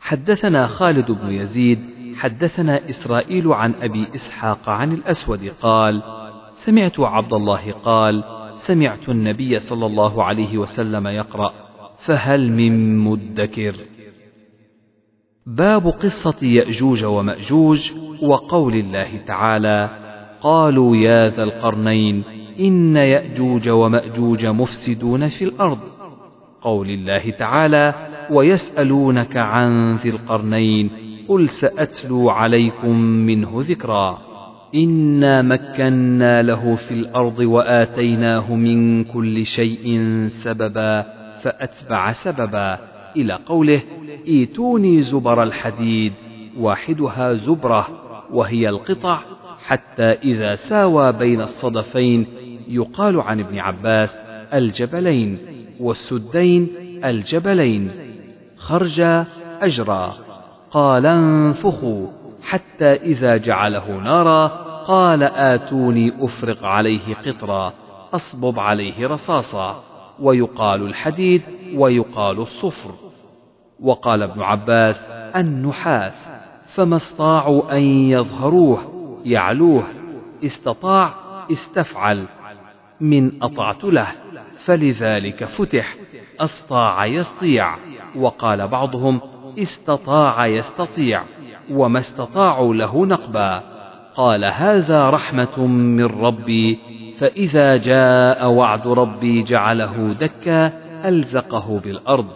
حدثنا 0.00 0.66
خالد 0.66 1.10
بن 1.10 1.32
يزيد 1.32 1.78
حدثنا 2.16 2.88
إسرائيل 2.88 3.52
عن 3.52 3.74
أبي 3.82 4.08
إسحاق 4.14 4.68
عن 4.68 4.92
الأسود 4.92 5.48
قال 5.62 6.02
سمعت 6.54 7.00
عبد 7.00 7.32
الله 7.32 7.72
قال 7.72 8.24
سمعت 8.52 9.08
النبي 9.08 9.60
صلى 9.60 9.86
الله 9.86 10.24
عليه 10.24 10.58
وسلم 10.58 11.06
يقرأ 11.06 11.52
فهل 11.98 12.52
من 12.52 12.98
مدكر؟ 12.98 13.74
باب 15.46 15.86
قصة 15.86 16.46
يأجوج 16.46 17.04
ومأجوج 17.04 17.92
وقول 18.22 18.74
الله 18.74 19.16
تعالى 19.26 20.05
قالوا 20.46 20.96
يا 20.96 21.28
ذا 21.28 21.42
القرنين 21.42 22.22
إن 22.60 22.96
يأجوج 22.96 23.68
ومأجوج 23.68 24.46
مفسدون 24.46 25.28
في 25.28 25.44
الأرض. 25.44 25.78
قول 26.62 26.90
الله 26.90 27.30
تعالى 27.30 27.94
ويسألونك 28.30 29.36
عن 29.36 29.96
ذي 29.96 30.10
القرنين 30.10 30.90
قل 31.28 31.48
سأتلو 31.48 32.30
عليكم 32.30 32.96
منه 33.00 33.50
ذكرا. 33.54 34.18
إنا 34.74 35.42
مكنا 35.42 36.42
له 36.42 36.74
في 36.74 36.94
الأرض 36.94 37.38
وآتيناه 37.38 38.54
من 38.54 39.04
كل 39.04 39.44
شيء 39.44 40.00
سببا 40.28 41.06
فأتبع 41.42 42.12
سببا. 42.12 42.78
إلى 43.16 43.38
قوله 43.46 43.82
إيتوني 44.28 45.02
زبر 45.02 45.42
الحديد 45.42 46.12
واحدها 46.58 47.32
زبرة 47.32 47.86
وهي 48.32 48.68
القطع 48.68 49.18
حتى 49.66 50.12
إذا 50.12 50.54
ساوى 50.54 51.12
بين 51.12 51.40
الصدفين 51.40 52.26
يقال 52.68 53.20
عن 53.20 53.40
ابن 53.40 53.58
عباس 53.58 54.16
الجبلين 54.54 55.38
والسدين 55.80 56.68
الجبلين 57.04 57.90
خرج 58.56 59.00
أجرى 59.60 60.12
قال 60.70 61.06
انفخوا 61.06 62.06
حتى 62.42 62.92
إذا 62.92 63.36
جعله 63.36 63.90
نارا 63.90 64.46
قال 64.86 65.22
آتوني 65.22 66.12
أفرق 66.20 66.64
عليه 66.64 67.14
قطرا 67.26 67.72
أصبب 68.14 68.60
عليه 68.60 69.06
رصاصا 69.06 69.82
ويقال 70.20 70.82
الحديد 70.82 71.42
ويقال 71.74 72.38
الصفر 72.38 72.90
وقال 73.80 74.22
ابن 74.22 74.42
عباس 74.42 75.08
النحاس 75.36 76.28
فما 76.66 76.96
استطاعوا 76.96 77.76
أن 77.76 77.82
يظهروه 77.82 78.95
يعلوه 79.26 79.84
استطاع 80.44 81.14
استفعل. 81.52 82.24
من 83.00 83.42
أطعت 83.42 83.84
له 83.84 84.06
فلذلك 84.64 85.44
فتح. 85.44 85.96
أسطاع 86.40 87.06
يسطيع 87.06 87.76
وقال 88.16 88.68
بعضهم 88.68 89.20
استطاع 89.58 90.46
يستطيع. 90.46 91.22
وما 91.70 91.98
استطاعوا 91.98 92.74
له 92.74 93.06
نقبا. 93.06 93.62
قال 94.14 94.44
هذا 94.44 95.10
رحمة 95.10 95.66
من 95.66 96.04
ربي. 96.04 96.78
فإذا 97.18 97.76
جاء 97.76 98.48
وعد 98.48 98.88
ربي 98.88 99.42
جعله 99.42 100.12
دكا 100.12 100.72
ألزقه 101.08 101.80
بالأرض. 101.84 102.28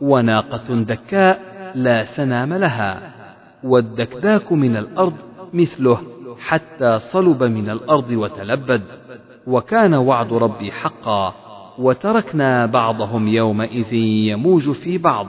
وناقة 0.00 0.74
دكاء 0.74 1.40
لا 1.74 2.02
سنام 2.02 2.54
لها. 2.54 3.14
والدكداك 3.64 4.52
من 4.52 4.76
الأرض 4.76 5.14
مثله. 5.52 6.13
حتى 6.44 6.98
صلب 6.98 7.42
من 7.42 7.70
الأرض 7.70 8.10
وتلبد 8.10 8.82
وكان 9.46 9.94
وعد 9.94 10.32
ربي 10.32 10.72
حقا 10.72 11.34
وتركنا 11.78 12.66
بعضهم 12.66 13.28
يومئذ 13.28 13.92
يموج 13.92 14.70
في 14.70 14.98
بعض 14.98 15.26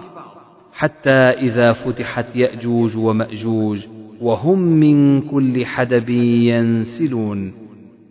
حتى 0.73 1.09
إذا 1.09 1.71
فتحت 1.71 2.35
يأجوج 2.35 2.97
ومأجوج 2.97 3.87
وهم 4.21 4.59
من 4.59 5.21
كل 5.21 5.65
حدب 5.65 6.09
ينسلون. 6.09 7.53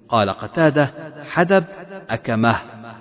قال 0.08 0.30
قتادة 0.30 0.90
حدب؟ 1.30 1.64
أكمه؟ 2.10 2.56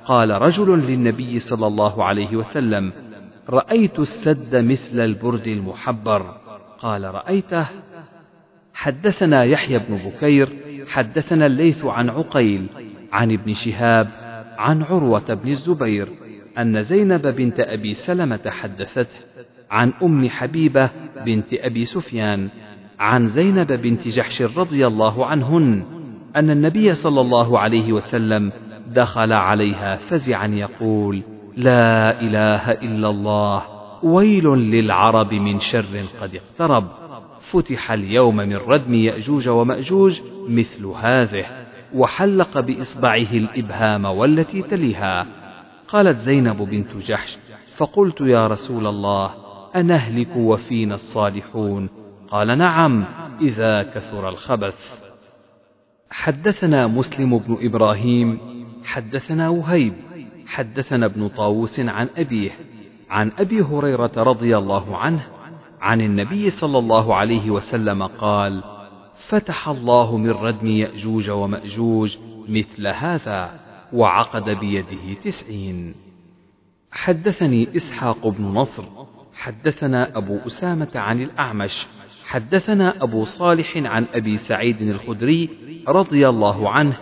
قال 0.05 0.41
رجل 0.41 0.79
للنبي 0.79 1.39
صلى 1.39 1.67
الله 1.67 2.03
عليه 2.03 2.35
وسلم 2.35 2.91
رأيت 3.49 3.99
السد 3.99 4.55
مثل 4.55 4.99
البرد 4.99 5.47
المحبر. 5.47 6.35
قال 6.79 7.15
رأيته؟ 7.15 7.67
حدثنا 8.73 9.43
يحيى 9.43 9.79
بن 9.79 9.95
بكير 9.97 10.49
حدثنا 10.87 11.45
الليث 11.45 11.85
عن 11.85 12.09
عقيل 12.09 12.67
عن 13.11 13.31
ابن 13.31 13.53
شهاب 13.53 14.09
عن 14.57 14.83
عروة 14.83 15.33
بن 15.33 15.49
الزبير 15.49 16.09
أن 16.57 16.81
زينب 16.81 17.27
بنت 17.27 17.59
أبي 17.59 17.93
سلمة 17.93 18.49
حدثته 18.49 19.15
عن 19.71 19.93
أم 20.03 20.29
حبيبة 20.29 20.89
بنت 21.25 21.53
أبي 21.53 21.85
سفيان 21.85 22.49
عن 22.99 23.27
زينب 23.27 23.71
بنت 23.73 24.07
جحش 24.07 24.41
رضي 24.41 24.87
الله 24.87 25.25
عنهن 25.25 25.85
أن 26.35 26.49
النبي 26.49 26.93
صلى 26.93 27.21
الله 27.21 27.59
عليه 27.59 27.93
وسلم 27.93 28.51
دخل 28.87 29.33
عليها 29.33 29.95
فزعا 29.95 30.47
يقول 30.47 31.21
لا 31.57 32.21
إله 32.21 32.71
إلا 32.71 33.09
الله 33.09 33.63
ويل 34.03 34.47
للعرب 34.47 35.33
من 35.33 35.59
شر 35.59 36.03
قد 36.21 36.35
اقترب. 36.35 37.02
فتح 37.53 37.91
اليوم 37.91 38.35
من 38.35 38.55
ردم 38.55 38.93
يأجوج 38.93 39.49
ومأجوج 39.49 40.21
مثل 40.49 40.85
هذه 40.85 41.45
وحلق 41.93 42.59
بإصبعه 42.59 43.31
الإبهام 43.31 44.05
والتي 44.05 44.61
تليها. 44.61 45.27
قالت 45.87 46.17
زينب 46.17 46.57
بنت 46.57 46.95
جحش 46.95 47.37
فقلت 47.75 48.21
يا 48.21 48.47
رسول 48.47 48.87
الله 48.87 49.31
أنهلك 49.75 50.35
وفينا 50.35 50.95
الصالحون؟ 50.95 51.89
قال 52.27 52.57
نعم 52.57 53.05
إذا 53.41 53.83
كثر 53.83 54.29
الخبث. 54.29 55.03
حدثنا 56.09 56.87
مسلم 56.87 57.37
بن 57.37 57.57
إبراهيم 57.61 58.39
حدثنا 58.83 59.49
وهيب 59.49 59.93
حدثنا 60.47 61.05
ابن 61.05 61.27
طاووس 61.27 61.79
عن 61.79 62.09
أبيه 62.17 62.51
عن 63.09 63.31
أبي 63.37 63.61
هريرة 63.61 64.11
رضي 64.17 64.57
الله 64.57 64.97
عنه 64.97 65.23
عن 65.83 66.01
النبي 66.01 66.49
صلى 66.49 66.77
الله 66.77 67.15
عليه 67.15 67.49
وسلم 67.51 68.03
قال 68.03 68.63
فتح 69.15 69.69
الله 69.69 70.17
من 70.17 70.29
ردم 70.29 70.67
يأجوج 70.67 71.29
ومأجوج 71.29 72.17
مثل 72.49 72.87
هذا 72.87 73.59
وعقد 73.93 74.49
بيده 74.49 75.13
تسعين 75.23 75.95
حدثني 76.91 77.75
إسحاق 77.75 78.27
بن 78.27 78.43
نصر 78.43 78.83
حدثنا 79.33 80.17
أبو 80.17 80.37
أسامة 80.47 80.91
عن 80.95 81.21
الأعمش 81.21 81.87
حدثنا 82.25 83.03
أبو 83.03 83.25
صالح 83.25 83.77
عن 83.77 84.05
أبي 84.13 84.37
سعيد 84.37 84.81
الخدري 84.81 85.49
رضي 85.87 86.29
الله 86.29 86.69
عنه 86.69 86.97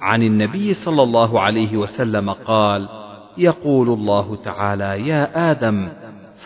عن 0.00 0.22
النبي 0.22 0.74
صلى 0.74 1.02
الله 1.02 1.40
عليه 1.40 1.76
وسلم 1.76 2.30
قال 2.30 2.88
يقول 3.38 3.88
الله 3.88 4.36
تعالى 4.36 5.08
يا 5.08 5.50
آدم 5.50 5.88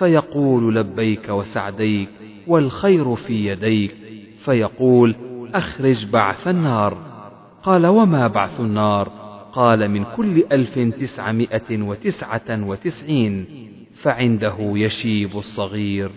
فيقول 0.01 0.75
لبيك 0.75 1.29
وسعديك 1.29 2.09
والخير 2.47 3.15
في 3.15 3.47
يديك 3.47 3.97
فيقول 4.39 5.15
أخرج 5.55 6.07
بعث 6.07 6.49
النار. 6.49 6.99
قال 7.63 7.87
وما 7.87 8.27
بعث 8.27 8.61
النار؟ 8.61 9.09
قال 9.53 9.89
من 9.89 10.05
كل 10.17 10.45
ألف 10.53 10.79
تسعمائة 10.79 11.83
وتسعة 11.83 12.67
وتسعين 12.67 13.47
فعنده 13.95 14.57
يشيب 14.59 15.37
الصغير. 15.37 16.11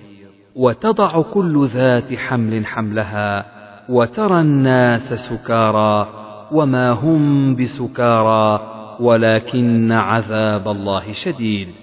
وتضع 0.56 1.22
كل 1.22 1.66
ذات 1.66 2.14
حمل 2.14 2.66
حملها 2.66 3.46
وترى 3.90 4.42
الناس 4.42 5.14
سكارى 5.14 6.10
وما 6.52 6.92
هم 6.92 7.56
بسكارى 7.56 8.70
ولكن 9.00 9.92
عذاب 9.92 10.68
الله 10.68 11.12
شديد. 11.12 11.83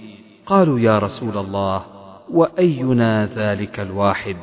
قالوا 0.51 0.81
يا 0.81 0.99
رسول 0.99 1.39
الله 1.39 1.83
وأينا 2.31 3.27
ذلك 3.27 3.81
الواحد؟ 3.81 4.37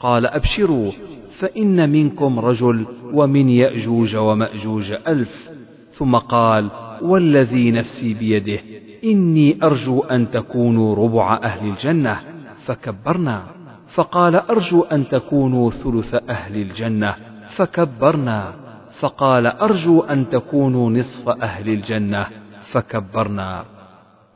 قال 0.00 0.26
أبشروا 0.26 0.90
فإن 1.30 1.90
منكم 1.90 2.40
رجل 2.40 2.86
ومن 3.12 3.48
يأجوج 3.48 4.16
ومأجوج 4.16 4.92
ألف. 5.08 5.50
ثم 5.90 6.16
قال 6.16 6.70
والذي 7.02 7.70
نفسي 7.70 8.14
بيده 8.14 8.58
إني 9.04 9.58
أرجو 9.62 10.00
أن 10.00 10.30
تكونوا 10.30 10.94
ربع 10.94 11.40
أهل 11.42 11.68
الجنة. 11.68 12.20
فكبرنا. 12.56 13.42
فقال 13.88 14.36
أرجو 14.36 14.82
أن 14.82 15.08
تكونوا 15.08 15.70
ثلث 15.70 16.14
أهل 16.28 16.56
الجنة. 16.56 17.14
فكبرنا. 17.48 18.52
فقال 18.90 19.46
أرجو 19.46 20.00
أن 20.00 20.28
تكونوا 20.28 20.90
نصف 20.90 21.28
أهل 21.28 21.68
الجنة. 21.68 22.26
فكبرنا. 22.62 23.73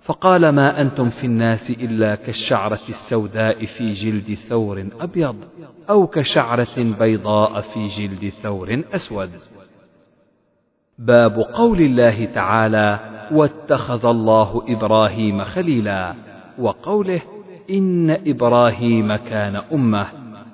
فقال 0.08 0.48
ما 0.48 0.80
أنتم 0.80 1.10
في 1.10 1.26
الناس 1.26 1.70
إلا 1.70 2.14
كالشعرة 2.14 2.80
السوداء 2.88 3.64
في 3.64 3.90
جلد 3.90 4.34
ثور 4.34 4.88
أبيض 5.00 5.36
أو 5.90 6.06
كشعرة 6.06 6.96
بيضاء 6.98 7.60
في 7.60 7.86
جلد 7.86 8.28
ثور 8.28 8.82
أسود. 8.94 9.30
باب 10.98 11.38
قول 11.38 11.80
الله 11.80 12.24
تعالى 12.24 13.00
واتخذ 13.32 14.06
الله 14.06 14.62
إبراهيم 14.68 15.44
خليلا. 15.44 16.14
وقوله 16.58 17.20
إن 17.70 18.10
إبراهيم 18.10 19.16
كان 19.16 19.56
أمة 19.56 20.06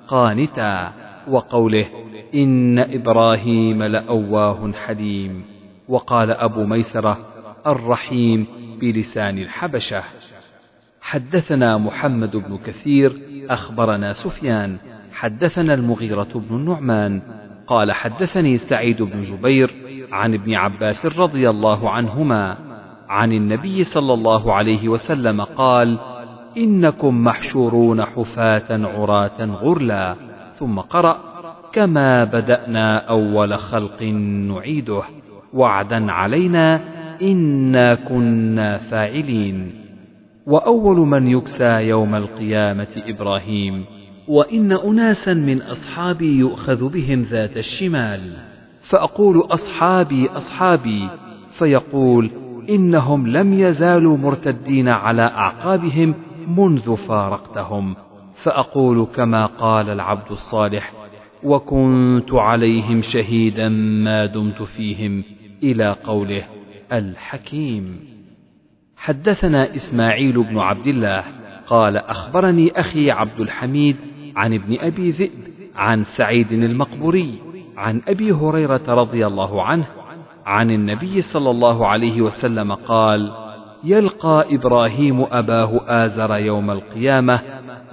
قانتا. 0.07 0.93
وقوله 1.27 1.85
إن 2.33 2.79
إبراهيم 2.79 3.83
لأواه 3.83 4.71
حليم. 4.71 5.45
وقال 5.89 6.31
أبو 6.31 6.63
ميسرة 6.63 7.17
الرحيم 7.67 8.47
بلسان 8.79 9.37
الحبشة. 9.37 10.03
حدثنا 11.01 11.77
محمد 11.77 12.35
بن 12.35 12.57
كثير 12.57 13.13
أخبرنا 13.49 14.13
سفيان 14.13 14.77
حدثنا 15.13 15.73
المغيرة 15.73 16.27
بن 16.35 16.55
النعمان 16.55 17.21
قال 17.67 17.91
حدثني 17.91 18.57
سعيد 18.57 19.01
بن 19.01 19.21
جبير 19.21 19.73
عن 20.11 20.33
ابن 20.33 20.55
عباس 20.55 21.05
رضي 21.05 21.49
الله 21.49 21.89
عنهما 21.89 22.57
عن 23.09 23.31
النبي 23.31 23.83
صلى 23.83 24.13
الله 24.13 24.53
عليه 24.53 24.89
وسلم 24.89 25.41
قال 25.41 25.99
إنكم 26.57 27.23
محشورون 27.23 28.05
حفاة 28.05 28.65
عراة 28.71 29.45
غرلا 29.45 30.15
ثم 30.59 30.79
قرأ 30.79 31.19
كما 31.73 32.23
بدأنا 32.23 32.97
أول 32.97 33.57
خلق 33.57 34.03
نعيده 34.03 35.03
وعدا 35.53 36.11
علينا 36.11 36.81
إنا 37.21 37.95
كنا 37.95 38.77
فاعلين 38.77 39.71
وأول 40.45 40.97
من 40.97 41.27
يكسى 41.27 41.87
يوم 41.87 42.15
القيامة 42.15 43.03
إبراهيم 43.07 43.85
وإن 44.27 44.71
أناسا 44.71 45.33
من 45.33 45.61
أصحابي 45.61 46.37
يؤخذ 46.37 46.89
بهم 46.89 47.21
ذات 47.21 47.57
الشمال 47.57 48.33
فأقول 48.81 49.39
أصحابي 49.39 50.27
أصحابي 50.29 51.09
فيقول 51.49 52.31
إنهم 52.69 53.27
لم 53.27 53.53
يزالوا 53.53 54.17
مرتدين 54.17 54.89
على 54.89 55.21
أعقابهم 55.21 56.13
منذ 56.47 56.95
فارقتهم 56.95 57.95
فأقول 58.35 59.07
كما 59.15 59.45
قال 59.45 59.89
العبد 59.89 60.31
الصالح 60.31 60.93
وكنت 61.43 62.33
عليهم 62.33 63.01
شهيدا 63.01 63.69
ما 64.03 64.25
دمت 64.25 64.61
فيهم 64.61 65.23
إلى 65.63 65.95
قوله 66.03 66.43
الحكيم. 66.93 67.99
حدثنا 68.97 69.75
إسماعيل 69.75 70.43
بن 70.43 70.57
عبد 70.57 70.87
الله 70.87 71.23
قال 71.67 71.97
أخبرني 71.97 72.79
أخي 72.79 73.11
عبد 73.11 73.39
الحميد 73.39 73.97
عن 74.35 74.53
ابن 74.53 74.77
أبي 74.79 75.11
ذئب 75.11 75.31
عن 75.75 76.03
سعيد 76.03 76.51
المقبوري 76.51 77.41
عن 77.77 78.01
أبي 78.07 78.31
هريرة 78.31 78.83
رضي 78.87 79.27
الله 79.27 79.63
عنه 79.63 79.85
عن 80.45 80.71
النبي 80.71 81.21
صلى 81.21 81.49
الله 81.49 81.87
عليه 81.87 82.21
وسلم 82.21 82.73
قال 82.73 83.31
يلقى 83.83 84.55
إبراهيم 84.55 85.25
أباه 85.31 85.81
آزر 85.87 86.35
يوم 86.35 86.71
القيامة 86.71 87.41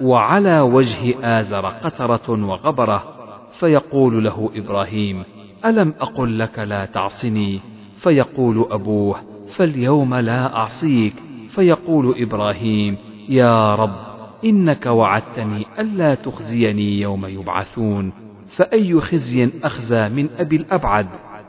وعلى 0.01 0.59
وجه 0.59 1.15
آزر 1.39 1.65
قترة 1.65 2.45
وغبرة 2.45 3.03
فيقول 3.59 4.23
له 4.23 4.49
إبراهيم 4.55 5.23
ألم 5.65 5.93
أقل 5.99 6.39
لك 6.39 6.59
لا 6.59 6.85
تعصني؟ 6.85 7.72
فيقول 8.03 8.65
أبوه 8.71 9.15
فاليوم 9.47 10.15
لا 10.15 10.55
أعصيك. 10.55 11.13
فيقول 11.49 12.15
إبراهيم 12.17 12.97
يا 13.29 13.75
رب 13.75 13.95
إنك 14.45 14.85
وعدتني 14.85 15.65
ألا 15.79 16.15
تخزيني 16.15 17.01
يوم 17.01 17.25
يبعثون. 17.25 18.13
فأي 18.55 18.99
خزي 18.99 19.49
أخزى 19.63 20.09
من 20.09 20.29
أبي 20.37 20.55
الأبعد؟ 20.55 21.07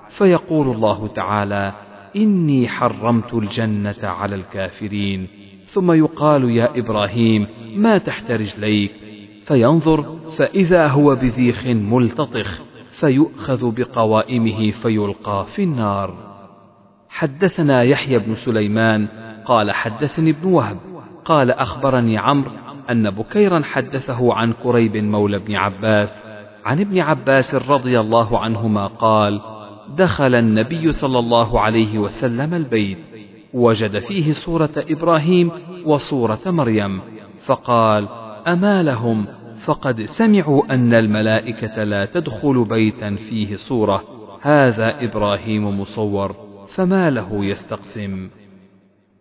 فيقول 0.08 0.68
الله 0.68 1.06
تعالى 1.06 1.72
إني 2.16 2.68
حرمت 2.68 3.34
الجنة 3.34 4.02
على 4.02 4.34
الكافرين. 4.34 5.28
ثم 5.66 5.92
يقال 5.92 6.50
يا 6.50 6.78
إبراهيم 6.78 7.46
ما 7.76 7.98
تحت 7.98 8.30
رجليك؟ 8.30 8.92
فينظر 9.46 10.18
فإذا 10.36 10.86
هو 10.86 11.14
بذيخ 11.14 11.66
ملتطخ 11.66 12.62
فيؤخذ 12.90 13.70
بقوائمه 13.70 14.70
فيلقى 14.70 15.46
في 15.46 15.62
النار. 15.62 16.33
حدثنا 17.14 17.82
يحيى 17.82 18.18
بن 18.18 18.34
سليمان 18.34 19.08
قال 19.44 19.70
حدثني 19.70 20.30
ابن 20.30 20.52
وهب 20.52 20.78
قال 21.24 21.50
أخبرني 21.50 22.18
عمرو 22.18 22.50
أن 22.90 23.10
بكيرا 23.10 23.62
حدثه 23.62 24.34
عن 24.34 24.52
كريب 24.52 24.96
مولى 24.96 25.36
ابن 25.36 25.54
عباس 25.54 26.22
عن 26.64 26.80
ابن 26.80 26.98
عباس 26.98 27.54
رضي 27.54 28.00
الله 28.00 28.38
عنهما 28.38 28.86
قال 28.86 29.40
دخل 29.96 30.34
النبي 30.34 30.92
صلى 30.92 31.18
الله 31.18 31.60
عليه 31.60 31.98
وسلم 31.98 32.54
البيت 32.54 32.98
وجد 33.52 33.98
فيه 33.98 34.32
صورة 34.32 34.72
إبراهيم 34.76 35.50
وصورة 35.84 36.40
مريم 36.46 37.00
فقال 37.44 38.08
أما 38.48 38.82
لهم 38.82 39.26
فقد 39.64 40.02
سمعوا 40.02 40.74
أن 40.74 40.94
الملائكة 40.94 41.84
لا 41.84 42.04
تدخل 42.04 42.64
بيتا 42.64 43.16
فيه 43.16 43.56
صورة 43.56 44.02
هذا 44.40 45.04
إبراهيم 45.04 45.80
مصور 45.80 46.43
فما 46.74 47.10
له 47.10 47.44
يستقسم. 47.44 48.28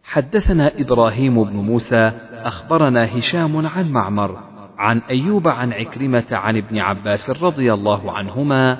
حدثنا 0.03 0.71
إبراهيم 0.79 1.43
بن 1.43 1.55
موسى 1.55 2.11
أخبرنا 2.31 3.17
هشام 3.17 3.67
عن 3.67 3.91
معمر 3.91 4.39
عن 4.77 4.99
أيوب 4.99 5.47
عن 5.47 5.73
عكرمة 5.73 6.25
عن 6.31 6.57
ابن 6.57 6.79
عباس 6.79 7.29
رضي 7.29 7.73
الله 7.73 8.11
عنهما 8.11 8.73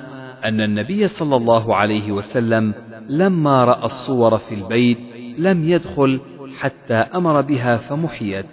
أن 0.44 0.60
النبي 0.60 1.08
صلى 1.08 1.36
الله 1.36 1.76
عليه 1.76 2.12
وسلم 2.12 2.74
لما 3.08 3.64
رأى 3.64 3.84
الصور 3.84 4.38
في 4.38 4.54
البيت 4.54 4.98
لم 5.38 5.68
يدخل 5.68 6.20
حتى 6.60 6.94
أمر 6.94 7.40
بها 7.40 7.76
فمحيت 7.76 8.46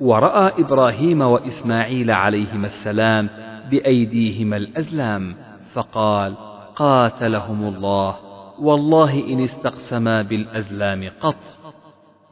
ورأى 0.00 0.52
إبراهيم 0.62 1.20
وإسماعيل 1.20 2.10
عليهما 2.10 2.66
السلام 2.66 3.28
بأيديهما 3.70 4.56
الأزلام 4.56 5.34
فقال 5.72 6.34
قاتلهم 6.76 7.64
الله. 7.64 8.33
والله 8.58 9.26
إن 9.32 9.40
استقسما 9.40 10.22
بالأزلام 10.22 11.10
قط. 11.20 11.36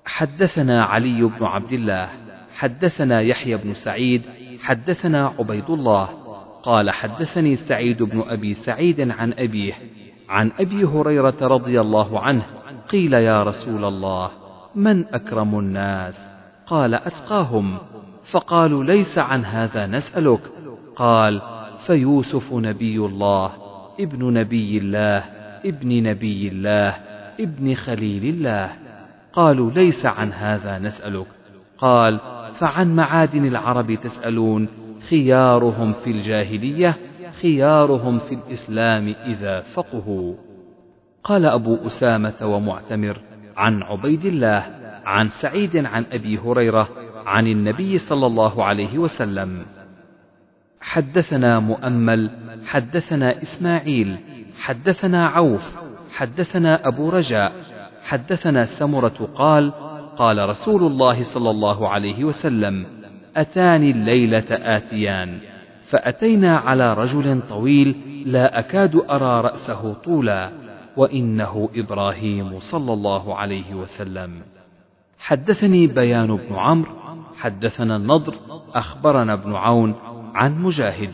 حدثنا 0.05 0.85
علي 0.85 1.23
بن 1.23 1.45
عبد 1.45 1.73
الله 1.73 2.09
حدثنا 2.55 3.21
يحيى 3.21 3.57
بن 3.57 3.75
سعيد 3.75 4.23
حدثنا 4.61 5.33
عبيد 5.39 5.71
الله. 5.71 6.09
قال 6.63 6.91
حدثني 6.91 7.57
سعيد 7.57 8.03
بن 8.03 8.25
أبي 8.27 8.55
سعيد 8.55 9.11
عن 9.11 9.33
أبيه 9.33 9.73
عن 10.29 10.53
أبي 10.61 10.85
هريرة 10.85 11.37
رضي 11.43 11.81
الله 11.81 12.21
عنه 12.21 12.43
قيل 12.89 13.13
يا 13.13 13.43
رسول 13.43 13.85
الله 13.85 14.31
من 14.75 15.15
أكرم 15.15 15.59
الناس؟ 15.59 16.21
قال 16.67 16.95
أتقاهم. 16.95 17.79
فقالوا 18.25 18.85
ليس 18.85 19.19
عن 19.19 19.45
هذا 19.45 19.87
نسألك. 19.87 20.41
قال 20.97 21.43
فيوسف 21.87 22.53
نبي 22.53 22.97
الله 22.97 23.53
ابن 24.01 24.33
نبي 24.33 24.79
الله. 24.79 25.42
ابن 25.67 26.03
نبي 26.03 26.49
الله 26.49 26.95
ابن 27.41 27.75
خليل 27.75 28.35
الله. 28.35 28.71
قالوا 29.33 29.71
ليس 29.71 30.07
عن 30.07 30.33
هذا 30.33 30.79
نسألك. 30.79 31.27
قال 31.79 32.21
فعن 32.55 32.97
معادن 32.97 33.47
العرب 33.47 33.95
تسألون 33.95 34.69
خيارهم 35.09 35.93
في 35.93 36.11
الجاهلية 36.11 36.97
خيارهم 37.41 38.19
في 38.19 38.35
الإسلام 38.35 39.15
إذا 39.27 39.61
فقهوا. 39.61 40.35
قال 41.25 41.47
أبو 41.47 41.87
أسامة 41.87 42.35
ومعتمر 42.43 43.21
عن 43.57 43.83
عبيد 43.83 44.25
الله 44.25 44.65
عن 45.05 45.29
سعيد 45.29 45.77
عن 45.77 46.07
أبي 46.13 46.39
هريرة 46.39 46.89
عن 47.27 47.47
النبي 47.47 47.99
صلى 47.99 48.27
الله 48.27 48.65
عليه 48.65 48.99
وسلم. 48.99 49.67
حدثنا 50.81 51.61
مؤمل 51.61 52.31
حدثنا 52.67 53.43
إسماعيل 53.43 54.19
حدثنا 54.63 55.27
عوف 55.29 55.77
حدثنا 56.15 56.89
أبو 56.89 57.11
رجاء 57.11 57.53
حدثنا 58.03 58.65
سمرة 58.65 59.29
قال 59.35 59.73
قال 60.17 60.49
رسول 60.49 60.83
الله 60.83 61.23
صلى 61.23 61.51
الله 61.51 61.89
عليه 61.89 62.25
وسلم 62.25 62.87
أتاني 63.37 63.91
الليلة 63.91 64.45
آتيان 64.51 65.39
فأتينا 65.89 66.57
على 66.59 66.95
رجل 66.95 67.43
طويل 67.49 67.97
لا 68.27 68.59
أكاد 68.59 68.97
أرى 69.11 69.41
رأسه 69.41 69.93
طولا 69.93 70.51
وإنه 70.97 71.69
إبراهيم 71.75 72.59
صلى 72.59 72.93
الله 72.93 73.37
عليه 73.37 73.75
وسلم. 73.75 74.43
حدثني 75.19 75.87
بيان 75.87 76.37
بن 76.37 76.55
عمرو 76.55 76.93
حدثنا 77.37 77.97
النضر 77.97 78.35
أخبرنا 78.75 79.33
ابن 79.33 79.55
عون 79.55 79.95
عن 80.35 80.63
مجاهد. 80.63 81.13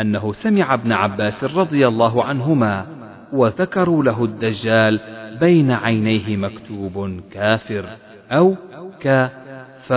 أنه 0.00 0.32
سمع 0.32 0.74
ابن 0.74 0.92
عباس 0.92 1.44
رضي 1.44 1.88
الله 1.88 2.24
عنهما 2.24 2.86
وذكروا 3.32 4.04
له 4.04 4.24
الدجال 4.24 5.00
بين 5.40 5.70
عينيه 5.70 6.36
مكتوب 6.36 7.20
كافر 7.30 7.84
أو 8.30 8.56
ك 9.00 9.30
ف 9.78 9.92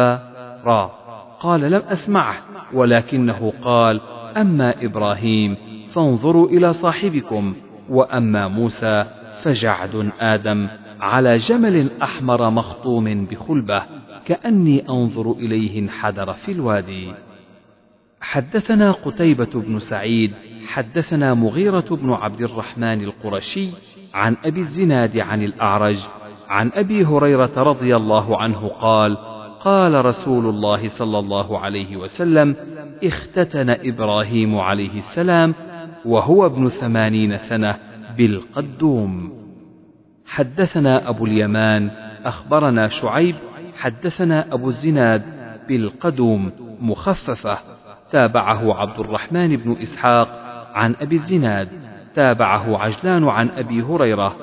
را 0.66 0.92
قال 1.40 1.62
لم 1.62 1.82
أسمعه 1.90 2.36
ولكنه 2.74 3.54
قال 3.62 4.02
أما 4.38 4.86
إبراهيم 4.86 5.58
فانظروا 5.94 6.50
إلى 6.50 6.74
صاحبكم 6.74 7.54
وأما 7.90 8.48
موسى 8.48 9.06
فجعد 9.44 10.12
آدم 10.20 10.68
على 11.02 11.38
جمل 11.38 11.92
أحمر 12.04 12.50
مخطوم 12.50 13.26
بخلبة 13.26 13.84
كأني 14.26 14.90
أنظر 14.90 15.32
إليه 15.32 15.80
انحدر 15.80 16.34
في 16.34 16.52
الوادي. 16.52 17.14
حدثنا 18.22 18.92
قتيبة 18.92 19.50
بن 19.54 19.80
سعيد 19.80 20.34
حدثنا 20.68 21.34
مغيرة 21.34 21.86
بن 21.92 22.14
عبد 22.14 22.42
الرحمن 22.42 23.04
القرشي 23.04 23.70
عن 24.14 24.38
أبي 24.46 24.60
الزناد 24.60 25.20
عن 25.20 25.44
الأعرج 25.44 26.00
عن 26.50 26.72
أبي 26.74 27.06
هريرة 27.06 27.52
رضي 27.58 27.96
الله 27.96 28.42
عنه 28.42 28.68
قال 28.68 29.18
قال 29.60 30.06
رسول 30.06 30.46
الله 30.46 30.88
صلى 30.88 31.20
الله 31.20 31.60
عليه 31.60 31.98
وسلم 31.98 32.56
اختتن 33.04 33.70
إبراهيم 33.70 34.58
عليه 34.58 34.98
السلام 34.98 35.56
وهو 36.06 36.46
ابن 36.46 36.70
ثمانين 36.70 37.38
سنة 37.38 37.78
بالقدوم. 38.18 39.34
حدثنا 40.26 41.10
أبو 41.10 41.26
اليمان 41.26 41.92
أخبرنا 42.26 42.88
شعيب 42.88 43.36
حدثنا 43.78 44.54
أبو 44.54 44.68
الزناد 44.68 45.24
بالقدوم 45.68 46.52
مخففة. 46.82 47.71
تابعه 48.12 48.82
عبد 48.82 49.00
الرحمن 49.00 49.56
بن 49.56 49.76
إسحاق 49.82 50.28
عن 50.74 50.96
أبي 51.02 51.16
الزناد 51.16 51.70
تابعه 52.16 52.78
عجلان 52.78 53.28
عن 53.28 53.50
أبي 53.50 53.82
هريرة 53.82 54.36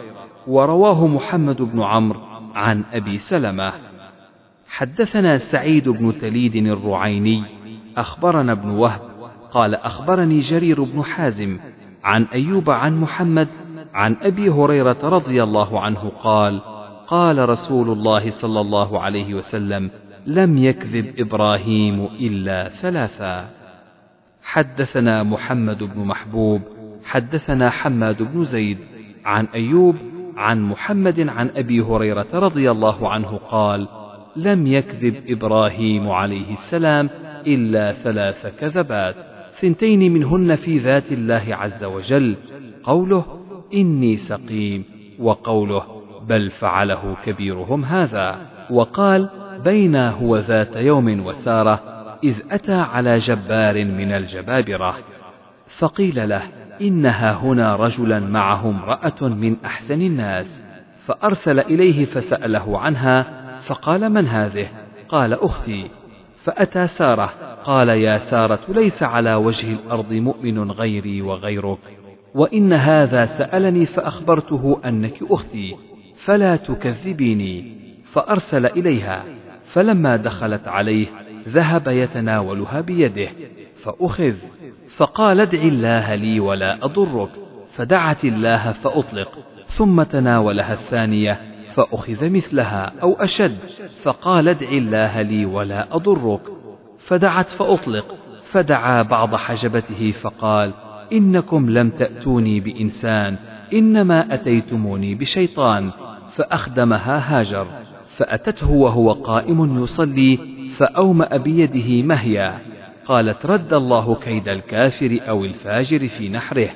ورواه 0.46 1.06
محمد 1.06 1.62
بن 1.62 1.82
عمرو 1.82 2.20
عن 2.54 2.84
أبي 2.92 3.18
سلمة. 3.18 3.72
حدثنا 4.68 5.38
سعيد 5.38 5.88
بن 5.88 6.18
تليد 6.18 6.56
الرعيني 6.56 7.42
أخبرنا 7.96 8.52
ابن 8.52 8.70
وهب 8.70 9.00
قال 9.52 9.74
أخبرني 9.74 10.40
جرير 10.40 10.82
بن 10.82 11.02
حازم 11.02 11.58
عن 12.04 12.24
أيوب 12.24 12.70
عن 12.70 13.00
محمد 13.00 13.48
عن 13.94 14.16
أبي 14.22 14.50
هريرة 14.50 14.98
رضي 15.02 15.42
الله 15.42 15.80
عنه 15.80 16.12
قال 16.22 16.60
قال 17.06 17.48
رسول 17.48 17.90
الله 17.90 18.30
صلى 18.30 18.60
الله 18.60 19.00
عليه 19.00 19.34
وسلم 19.34 19.90
لم 20.26 20.58
يكذب 20.58 21.14
إبراهيم 21.18 22.04
إلا 22.04 22.68
ثلاثا. 22.68 23.57
حدثنا 24.48 25.22
محمد 25.22 25.78
بن 25.78 26.00
محبوب 26.04 26.62
حدثنا 27.04 27.70
حماد 27.70 28.22
بن 28.22 28.44
زيد 28.44 28.78
عن 29.24 29.44
أيوب 29.54 29.96
عن 30.36 30.62
محمد 30.62 31.28
عن 31.28 31.50
أبي 31.56 31.80
هريرة 31.80 32.26
رضي 32.32 32.70
الله 32.70 33.08
عنه 33.08 33.36
قال 33.36 33.88
لم 34.36 34.66
يكذب 34.66 35.14
إبراهيم 35.28 36.10
عليه 36.10 36.52
السلام 36.52 37.10
إلا 37.46 37.92
ثلاث 37.92 38.46
كذبات 38.60 39.14
ثنتين 39.50 40.12
منهن 40.12 40.56
في 40.56 40.78
ذات 40.78 41.12
الله 41.12 41.44
عز 41.50 41.84
وجل 41.84 42.36
قوله 42.84 43.24
إني 43.74 44.16
سقيم 44.16 44.84
وقوله 45.18 45.82
بل 46.28 46.50
فعله 46.50 47.16
كبيرهم 47.24 47.84
هذا 47.84 48.46
وقال 48.70 49.28
بين 49.64 49.96
هو 49.96 50.36
ذات 50.36 50.76
يوم 50.76 51.26
وسارة 51.26 51.97
إذ 52.24 52.40
أتى 52.50 52.74
على 52.74 53.18
جبار 53.18 53.84
من 53.84 54.12
الجبابرة 54.12 54.98
فقيل 55.78 56.28
له 56.28 56.42
إنها 56.80 57.32
هنا 57.32 57.76
رجلا 57.76 58.20
معه 58.20 58.68
امرأة 58.70 59.28
من 59.28 59.56
أحسن 59.64 60.02
الناس 60.02 60.62
فأرسل 61.06 61.60
إليه 61.60 62.04
فسأله 62.04 62.78
عنها 62.78 63.26
فقال 63.60 64.08
من 64.08 64.26
هذه؟ 64.26 64.68
قال 65.08 65.32
أختي. 65.32 65.90
فأتى 66.44 66.86
سارة 66.86 67.32
قال 67.64 67.88
يا 67.88 68.18
سارة 68.18 68.60
ليس 68.68 69.02
على 69.02 69.34
وجه 69.34 69.72
الأرض 69.72 70.12
مؤمن 70.12 70.70
غيري 70.70 71.22
وغيرك 71.22 71.78
وإن 72.34 72.72
هذا 72.72 73.26
سألني 73.26 73.86
فأخبرته 73.86 74.80
أنك 74.84 75.22
أختي 75.22 75.76
فلا 76.16 76.56
تكذبيني 76.56 77.76
فأرسل 78.12 78.66
إليها 78.66 79.24
فلما 79.64 80.16
دخلت 80.16 80.68
عليه 80.68 81.06
ذهب 81.48 81.88
يتناولها 81.88 82.80
بيده 82.80 83.28
فأخذ 83.82 84.34
فقال 84.96 85.40
ادع 85.40 85.58
الله 85.58 86.14
لي 86.14 86.40
ولا 86.40 86.84
أضرك 86.84 87.30
فدعت 87.72 88.24
الله 88.24 88.72
فأطلق 88.72 89.38
ثم 89.66 90.02
تناولها 90.02 90.72
الثانية 90.72 91.40
فأخذ 91.74 92.30
مثلها 92.30 92.92
أو 93.02 93.12
أشد 93.12 93.58
فقال 94.02 94.48
ادع 94.48 94.68
الله 94.68 95.22
لي 95.22 95.46
ولا 95.46 95.96
أضرك 95.96 96.40
فدعت 96.98 97.48
فأطلق 97.48 98.16
فدعا 98.42 99.02
بعض 99.02 99.34
حجبته 99.34 100.10
فقال 100.10 100.74
إنكم 101.12 101.70
لم 101.70 101.90
تأتوني 101.90 102.60
بإنسان 102.60 103.36
إنما 103.72 104.34
أتيتموني 104.34 105.14
بشيطان 105.14 105.90
فأخدمها 106.36 107.40
هاجر 107.40 107.66
فأتته 108.08 108.70
وهو 108.70 109.12
قائم 109.12 109.82
يصلي 109.82 110.38
فأومأ 110.78 111.36
بيده 111.36 112.06
مهيا 112.06 112.58
قالت 113.06 113.46
رد 113.46 113.74
الله 113.74 114.14
كيد 114.14 114.48
الكافر 114.48 115.18
أو 115.28 115.44
الفاجر 115.44 116.08
في 116.08 116.28
نحره 116.28 116.70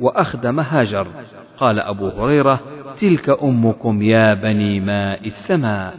وأخدم 0.00 0.60
هاجر. 0.60 1.06
قال 1.58 1.80
أبو 1.80 2.08
هريرة 2.08 2.60
تلك 3.00 3.42
أمكم 3.42 4.02
يا 4.02 4.34
بني 4.34 4.80
ماء 4.80 5.26
السماء. 5.26 5.94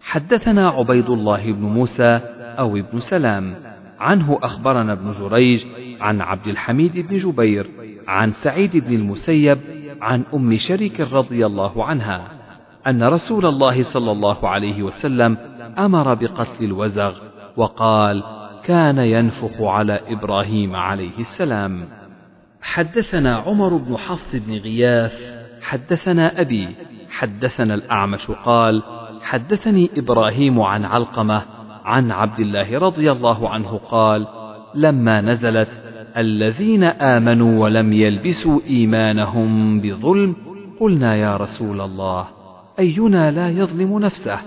حدثنا 0.00 0.68
عبيد 0.68 1.10
الله 1.10 1.52
بن 1.52 1.62
موسى 1.62 2.20
أو 2.58 2.76
ابن 2.76 2.98
سلام 2.98 3.54
عنه 4.00 4.38
أخبرنا 4.42 4.92
ابن 4.92 5.12
جريج 5.12 5.64
عن 6.00 6.20
عبد 6.20 6.46
الحميد 6.46 6.98
بن 6.98 7.16
جبير 7.16 7.70
عن 8.08 8.32
سعيد 8.32 8.76
بن 8.76 8.94
المسيب 8.94 9.58
عن 10.00 10.22
أم 10.34 10.56
شريك 10.56 11.00
رضي 11.00 11.46
الله 11.46 11.84
عنها 11.84 12.28
أن 12.86 13.02
رسول 13.02 13.46
الله 13.46 13.82
صلى 13.82 14.12
الله 14.12 14.48
عليه 14.48 14.82
وسلم 14.82 15.36
أمر 15.78 16.14
بقتل 16.14 16.64
الوزغ 16.64 17.18
وقال 17.56 18.24
كان 18.64 18.98
ينفخ 18.98 19.60
على 19.60 20.00
إبراهيم 20.08 20.76
عليه 20.76 21.18
السلام. 21.18 21.84
حدثنا 22.62 23.36
عمر 23.36 23.76
بن 23.76 23.96
حفص 23.96 24.36
بن 24.36 24.52
غياث 24.56 25.44
حدثنا 25.62 26.40
أبي 26.40 26.68
حدثنا 27.10 27.74
الأعمش 27.74 28.30
قال 28.30 28.82
حدثني 29.22 29.90
إبراهيم 29.96 30.60
عن 30.60 30.84
علقمة 30.84 31.42
عن 31.84 32.10
عبد 32.10 32.40
الله 32.40 32.78
رضي 32.78 33.12
الله 33.12 33.48
عنه 33.48 33.76
قال 33.76 34.26
لما 34.74 35.20
نزلت 35.20 35.68
الذين 36.16 36.84
آمنوا 36.84 37.62
ولم 37.64 37.92
يلبسوا 37.92 38.60
إيمانهم 38.66 39.80
بظلم 39.80 40.36
قلنا 40.80 41.16
يا 41.16 41.36
رسول 41.36 41.80
الله 41.80 42.26
أينا 42.78 43.30
لا 43.30 43.50
يظلم 43.50 43.98
نفسه؟ 43.98 44.38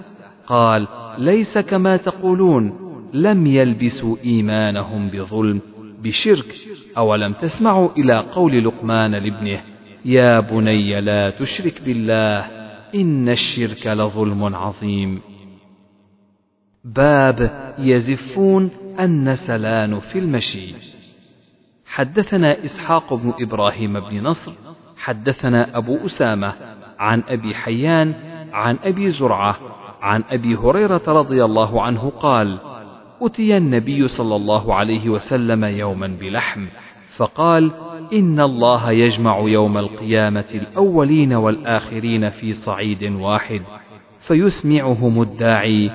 قال 0.48 0.88
ليس 1.18 1.58
كما 1.58 1.98
تقولون 1.98 2.88
لم 3.14 3.48
يلبسوا 3.48 4.18
إيمانهم 4.24 5.10
بظلم 5.10 5.62
بشرك 6.04 6.56
أولم 6.98 7.34
تسمعوا 7.34 7.90
إلى 7.98 8.20
قول 8.20 8.64
لقمان 8.66 9.12
لابنه 9.16 9.62
يا 10.06 10.40
بني 10.40 11.02
لا 11.02 11.30
تشرك 11.30 11.82
بالله 11.82 12.40
إن 12.96 13.30
الشرك 13.30 13.88
لظلم 13.88 14.56
عظيم. 14.56 15.22
باب 16.84 17.74
يزفون 17.80 18.70
النسلان 19.00 20.00
في 20.00 20.20
المشي. 20.20 20.74
حدثنا 21.86 22.66
إسحاق 22.66 23.14
بن 23.14 23.34
إبراهيم 23.40 24.00
بن 24.00 24.24
نصر 24.24 24.54
حدثنا 24.98 25.78
أبو 25.78 26.06
أسامة 26.06 26.54
عن 27.00 27.24
أبي 27.28 27.56
حيان 27.56 28.14
عن 28.54 28.78
أبي 28.84 29.10
زرعة 29.10 29.58
عن 30.02 30.24
أبي 30.30 30.56
هريرة 30.56 31.02
رضي 31.08 31.46
الله 31.46 31.82
عنه 31.82 32.12
قال 32.20 32.60
أتي 33.22 33.58
النبي 33.58 34.08
صلى 34.08 34.36
الله 34.36 34.74
عليه 34.74 35.10
وسلم 35.10 35.64
يوما 35.64 36.08
بلحم 36.08 36.66
فقال 37.16 37.72
إن 38.14 38.40
الله 38.40 38.92
يجمع 38.92 39.40
يوم 39.40 39.78
القيامة 39.78 40.46
الأولين 40.54 41.34
والآخرين 41.34 42.30
في 42.30 42.54
صعيد 42.54 43.04
واحد 43.04 43.62
فيسمعهم 44.20 45.22
الداعي 45.22 45.92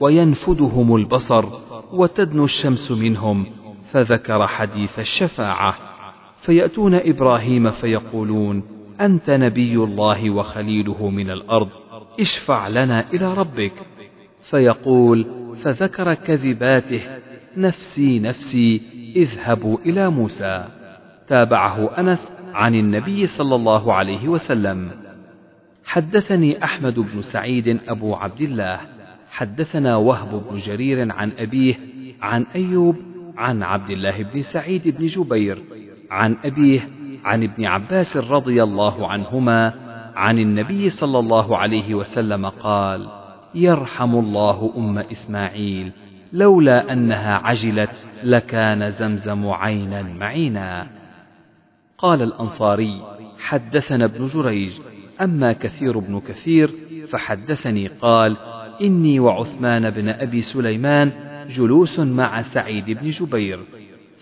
وينفدهم 0.00 0.96
البصر 0.96 1.44
وتدنو 1.92 2.44
الشمس 2.44 2.92
منهم 2.92 3.46
فذكر 3.90 4.46
حديث 4.46 4.98
الشفاعة. 4.98 5.74
فيأتون 6.40 6.94
إبراهيم 6.94 7.70
فيقولون 7.70 8.62
أنت 9.00 9.30
نبي 9.30 9.76
الله 9.76 10.30
وخليله 10.30 11.10
من 11.10 11.30
الأرض. 11.30 11.68
اشفع 12.20 12.68
لنا 12.68 13.10
إلى 13.14 13.34
ربك. 13.34 13.72
فيقول 14.42 15.26
فذكر 15.62 16.14
كذباته 16.14 17.00
نفسي 17.56 18.18
نفسي 18.18 18.80
اذهبوا 19.16 19.78
إلى 19.86 20.10
موسى. 20.10 20.64
تابعه 21.28 21.98
أنس 21.98 22.32
عن 22.54 22.74
النبي 22.74 23.26
صلى 23.26 23.54
الله 23.54 23.92
عليه 23.92 24.28
وسلم. 24.28 24.90
حدثني 25.84 26.64
أحمد 26.64 26.94
بن 26.94 27.22
سعيد 27.22 27.80
أبو 27.88 28.14
عبد 28.14 28.40
الله. 28.40 28.80
حدثنا 29.30 29.96
وهب 29.96 30.42
بن 30.50 30.56
جرير 30.56 31.12
عن 31.12 31.32
أبيه 31.38 31.74
عن 32.22 32.46
أيوب 32.54 32.96
عن 33.36 33.62
عبد 33.62 33.90
الله 33.90 34.22
بن 34.22 34.40
سعيد 34.40 34.88
بن 34.88 35.06
جبير 35.06 35.62
عن 36.10 36.36
أبيه 36.44 36.88
عن 37.24 37.42
ابن 37.42 37.64
عباس 37.64 38.16
رضي 38.16 38.62
الله 38.62 39.08
عنهما 39.08 39.74
عن 40.16 40.38
النبي 40.38 40.90
صلى 40.90 41.18
الله 41.18 41.56
عليه 41.56 41.94
وسلم 41.94 42.46
قال 42.46 43.08
يرحم 43.54 44.14
الله 44.14 44.72
أم 44.76 44.98
إسماعيل 44.98 45.92
لولا 46.32 46.92
أنها 46.92 47.34
عجلت 47.34 48.06
لكان 48.22 48.90
زمزم 48.90 49.48
عينا 49.48 50.02
معينا. 50.02 50.86
قال 51.98 52.22
الأنصاري 52.22 53.02
حدثنا 53.38 54.04
ابن 54.04 54.26
جريج 54.26 54.78
أما 55.20 55.52
كثير 55.52 55.98
بن 55.98 56.20
كثير 56.20 56.74
فحدثني 57.08 57.88
قال 57.88 58.36
إني 58.80 59.20
وعثمان 59.20 59.90
بن 59.90 60.08
أبي 60.08 60.40
سليمان 60.40 61.12
جلوس 61.48 62.00
مع 62.00 62.42
سعيد 62.42 62.84
بن 62.84 63.08
جبير 63.08 63.58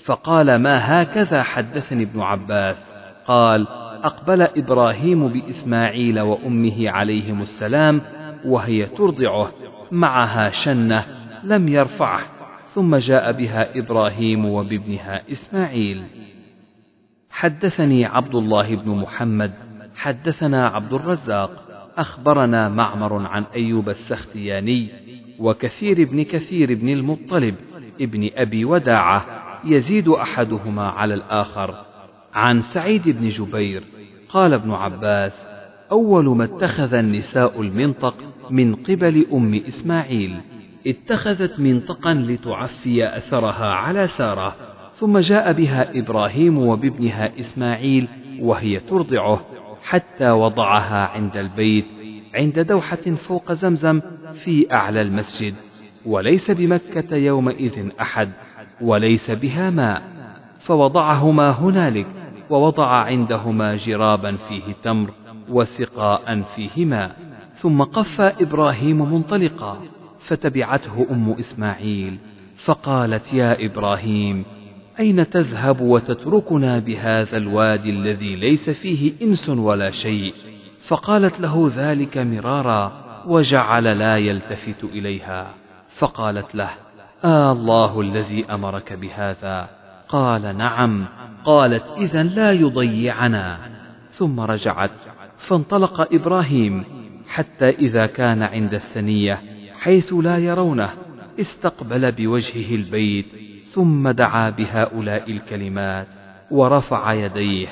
فقال 0.05 0.57
ما 0.57 1.03
هكذا 1.03 1.43
حدثني 1.43 2.03
ابن 2.03 2.21
عباس؟ 2.21 2.91
قال 3.27 3.67
أقبل 4.05 4.43
إبراهيم 4.43 5.29
بإسماعيل 5.29 6.21
وأمه 6.21 6.91
عليهم 6.91 7.41
السلام 7.41 8.01
وهي 8.45 8.87
ترضعه 8.87 9.53
معها 9.93 10.51
شنة 10.51 11.07
لم 11.45 11.69
يرفعه 11.69 12.21
ثم 12.67 12.97
جاء 12.97 13.33
بها 13.33 13.79
إبراهيم 13.79 14.45
وبابنها 14.45 15.23
إسماعيل. 15.31 16.03
حدثني 17.31 18.05
عبد 18.05 18.35
الله 18.35 18.77
بن 18.77 18.91
محمد 18.91 19.53
حدثنا 19.97 20.69
عبد 20.69 20.93
الرزاق 20.93 21.51
أخبرنا 21.97 22.69
معمر 22.69 23.27
عن 23.27 23.45
أيوب 23.55 23.89
السختياني 23.89 24.89
وكثير 25.39 26.05
بن 26.05 26.25
كثير 26.25 26.75
بن 26.75 26.89
المطلب 26.89 27.55
ابن 28.01 28.31
أبي 28.37 28.65
وداعة 28.65 29.27
يزيد 29.65 30.09
أحدهما 30.09 30.89
على 30.89 31.15
الآخر 31.15 31.85
عن 32.35 32.61
سعيد 32.61 33.09
بن 33.09 33.29
جبير 33.29 33.94
قال 34.35 34.53
ابن 34.53 34.71
عباس 34.71 35.45
أول 35.93 36.25
ما 36.25 36.45
اتخذ 36.45 36.95
النساء 36.95 37.61
المنطق 37.61 38.15
من 38.51 38.75
قبل 38.75 39.27
أم 39.33 39.55
إسماعيل 39.55 40.41
اتخذت 40.87 41.61
منطقا 41.61 42.15
لتعفي 42.15 43.17
أثرها 43.17 43.67
على 43.67 44.07
سارة 44.07 44.57
ثم 44.95 45.19
جاء 45.19 45.53
بها 45.53 45.99
إبراهيم 45.99 46.59
وبابنها 46.59 47.41
إسماعيل 47.41 48.09
وهي 48.41 48.81
ترضعه 48.81 49.45
حتى 49.83 50.31
وضعها 50.31 51.07
عند 51.07 51.37
البيت 51.37 51.87
عند 52.35 52.59
دوحة 52.59 52.97
فوق 52.97 53.53
زمزم 53.53 54.01
في 54.35 54.73
أعلى 54.73 55.03
المسجد 55.03 55.55
وليس 56.07 56.51
بمكة 56.51 57.17
يومئذ 57.17 57.89
أحد 58.01 58.31
وليس 58.81 59.31
بها 59.31 59.71
ماء 59.71 60.03
فوضعهما 60.59 61.51
هنالك 61.51 62.24
ووضع 62.51 62.87
عندهما 62.87 63.77
جرابا 63.77 64.37
فيه 64.37 64.75
تمر 64.83 65.11
وسقاء 65.49 66.43
فيه 66.43 66.85
ماء 66.85 67.17
ثم 67.57 67.83
قف 67.83 68.21
إبراهيم 68.21 69.13
منطلقا 69.15 69.79
فتبعته 70.21 71.07
أم 71.11 71.33
إسماعيل 71.39 72.19
فقالت 72.57 73.35
يا 73.35 73.67
إبراهيم 73.67 74.45
أين 75.01 75.31
تذهب 75.31 75.81
وتتركنا 75.81 76.79
بهذا 76.79 77.37
الوادي 77.37 77.91
الذي 77.91 78.37
ليس 78.37 78.71
فيه 78.71 79.13
إنس 79.23 79.49
ولا 79.49 79.91
شيء؟ 79.91 80.35
فقالت 80.87 81.41
له 81.41 81.71
ذلك 81.77 82.19
مرارا 82.19 82.93
وجعل 83.27 83.99
لا 83.99 84.19
يلتفت 84.19 84.85
إليها 84.85 85.55
فقالت 85.89 86.55
له 86.55 86.71
آه 87.25 87.53
الله 87.53 88.01
الذي 88.01 88.45
أمرك 88.45 88.93
بهذا. 88.93 89.69
قال 90.09 90.59
نعم. 90.59 91.05
قالت 91.45 91.85
إذا 91.99 92.23
لا 92.23 92.53
يضيعنا. 92.53 93.59
ثم 94.11 94.41
رجعت. 94.41 94.91
فانطلق 95.37 96.15
إبراهيم. 96.15 96.85
حتى 97.29 97.69
إذا 97.69 98.07
كان 98.07 98.43
عند 98.43 98.75
الثنية. 98.75 99.43
حيث 99.81 100.13
لا 100.13 100.39
يرونه. 100.39 100.91
استقبل 101.41 102.13
بوجهه 102.13 102.75
البيت. 102.75 103.27
ثم 103.71 104.09
دعا 104.09 104.51
بهؤلاء 104.51 105.31
الكلمات. 105.31 106.07
ورفع 106.51 107.13
يديه. 107.13 107.69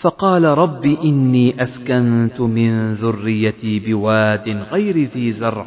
فقال 0.00 0.44
رب 0.44 0.84
إني 0.84 1.62
أسكنت 1.62 2.40
من 2.40 2.94
ذريتي 2.94 3.78
بواد 3.78 4.48
غير 4.48 4.96
ذي 4.96 5.32
زرع. 5.32 5.66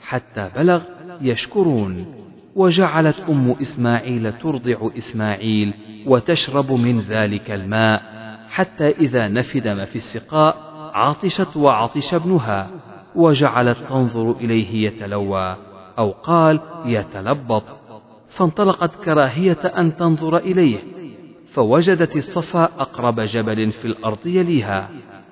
حتى 0.00 0.50
بلغ 0.56 0.80
يشكرون. 1.20 2.25
وجعلت 2.56 3.20
أم 3.28 3.56
إسماعيل 3.62 4.32
ترضع 4.32 4.90
إسماعيل 4.98 5.74
وتشرب 6.06 6.72
من 6.72 7.00
ذلك 7.00 7.50
الماء 7.50 8.02
حتى 8.48 8.88
إذا 8.88 9.28
نفد 9.28 9.68
ما 9.68 9.84
في 9.84 9.96
السقاء 9.96 10.56
عطشت 10.94 11.56
وعطش 11.56 12.14
ابنها 12.14 12.70
وجعلت 13.14 13.78
تنظر 13.88 14.30
إليه 14.30 14.86
يتلوى 14.86 15.56
أو 15.98 16.10
قال 16.10 16.60
يتلبط. 16.84 17.62
فانطلقت 18.28 19.04
كراهية 19.04 19.60
أن 19.78 19.96
تنظر 19.96 20.36
إليه 20.36 20.78
فوجدت 21.52 22.16
الصفا 22.16 22.64
أقرب 22.64 23.20
جبل 23.20 23.72
في 23.72 23.84
الأرض 23.84 24.26
يليها 24.26 24.88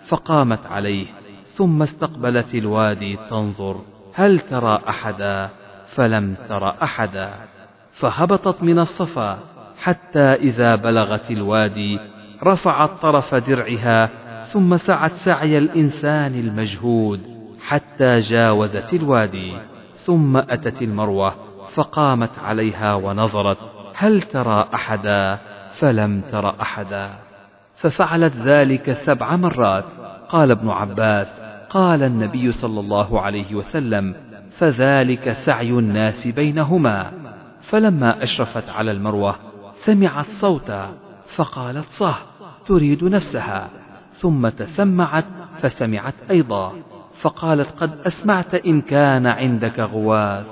فقامت 0.06 0.66
عليه 0.66 1.06
ثم 1.54 1.82
استقبلت 1.82 2.54
الوادي 2.54 3.18
تنظر 3.30 3.80
هل 4.14 4.40
ترى 4.40 4.80
أحدا؟ 4.88 5.50
فلم 5.94 6.34
تر 6.48 6.82
أحدا 6.82 7.30
فهبطت 7.92 8.62
من 8.62 8.78
الصفا 8.78 9.38
حتى 9.82 10.18
إذا 10.18 10.74
بلغت 10.74 11.30
الوادي 11.30 12.00
رفعت 12.42 12.90
طرف 13.02 13.34
درعها 13.34 14.10
ثم 14.44 14.76
سعت 14.76 15.12
سعي 15.12 15.58
الإنسان 15.58 16.34
المجهود 16.34 17.20
حتى 17.60 18.16
جاوزت 18.16 18.94
الوادي 18.94 19.56
ثم 19.96 20.36
أتت 20.36 20.82
المروة 20.82 21.34
فقامت 21.74 22.38
عليها 22.38 22.94
ونظرت 22.94 23.58
هل 23.94 24.22
ترى 24.22 24.68
أحدا؟ 24.74 25.38
فلم 25.74 26.20
تر 26.20 26.60
أحدا. 26.60 27.10
ففعلت 27.74 28.36
ذلك 28.36 28.92
سبع 28.92 29.36
مرات. 29.36 29.84
قال 30.28 30.50
ابن 30.50 30.70
عباس 30.70 31.40
قال 31.70 32.02
النبي 32.02 32.52
صلى 32.52 32.80
الله 32.80 33.20
عليه 33.20 33.54
وسلم 33.54 34.14
فذلك 34.56 35.32
سعي 35.32 35.70
الناس 35.70 36.26
بينهما. 36.26 37.12
فلما 37.60 38.22
أشرفت 38.22 38.68
على 38.68 38.90
المروة 38.90 39.34
سمعت 39.72 40.26
صوتا 40.26 40.92
فقالت 41.26 41.88
صه 41.88 42.16
تريد 42.66 43.04
نفسها. 43.04 43.70
ثم 44.12 44.48
تسمعت 44.48 45.24
فسمعت 45.60 46.14
أيضا. 46.30 46.72
فقالت 47.20 47.68
قد 47.76 47.98
أسمعت 48.06 48.54
إن 48.54 48.80
كان 48.80 49.26
عندك 49.26 49.80
غواث. 49.80 50.46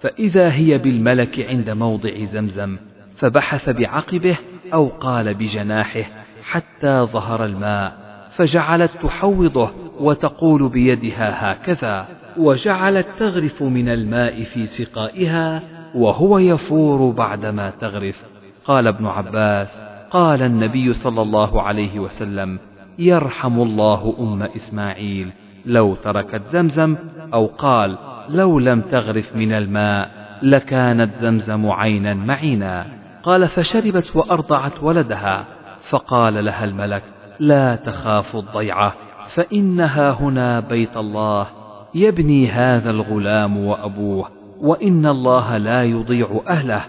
فإذا 0.00 0.52
هي 0.52 0.78
بالملك 0.78 1.40
عند 1.40 1.70
موضع 1.70 2.24
زمزم 2.24 2.78
فبحث 3.16 3.68
بعقبه 3.70 4.36
أو 4.74 4.88
قال 4.88 5.34
بجناحه 5.34 6.04
حتى 6.42 7.00
ظهر 7.00 7.44
الماء 7.44 7.96
فجعلت 8.30 8.90
تحوضه 9.02 9.70
وتقول 9.98 10.68
بيدها 10.68 11.52
هكذا. 11.52 12.19
وجعلت 12.36 13.06
تغرف 13.18 13.62
من 13.62 13.88
الماء 13.88 14.42
في 14.42 14.66
سقائها 14.66 15.62
وهو 15.94 16.38
يفور 16.38 17.10
بعدما 17.10 17.70
تغرف. 17.70 18.24
قال 18.64 18.86
ابن 18.86 19.06
عباس 19.06 19.80
قال 20.10 20.42
النبي 20.42 20.92
صلى 20.92 21.22
الله 21.22 21.62
عليه 21.62 21.98
وسلم 21.98 22.58
يرحم 22.98 23.60
الله 23.60 24.14
أم 24.20 24.42
إسماعيل 24.42 25.32
لو 25.66 25.94
تركت 25.94 26.42
زمزم 26.46 26.96
أو 27.34 27.46
قال 27.46 27.98
لو 28.28 28.58
لم 28.58 28.80
تغرف 28.80 29.36
من 29.36 29.52
الماء 29.52 30.10
لكانت 30.42 31.10
زمزم 31.20 31.70
عينا 31.70 32.14
معينا. 32.14 32.86
قال 33.22 33.48
فشربت 33.48 34.16
وأرضعت 34.16 34.82
ولدها. 34.82 35.46
فقال 35.88 36.44
لها 36.44 36.64
الملك 36.64 37.02
لا 37.40 37.76
تخاف 37.76 38.36
الضيعة 38.36 38.94
فإنها 39.34 40.10
هنا 40.10 40.60
بيت 40.60 40.96
الله. 40.96 41.46
يبني 41.94 42.48
هذا 42.48 42.90
الغلام 42.90 43.56
وأبوه 43.56 44.28
وإن 44.60 45.06
الله 45.06 45.56
لا 45.56 45.84
يضيع 45.84 46.40
أهله. 46.48 46.84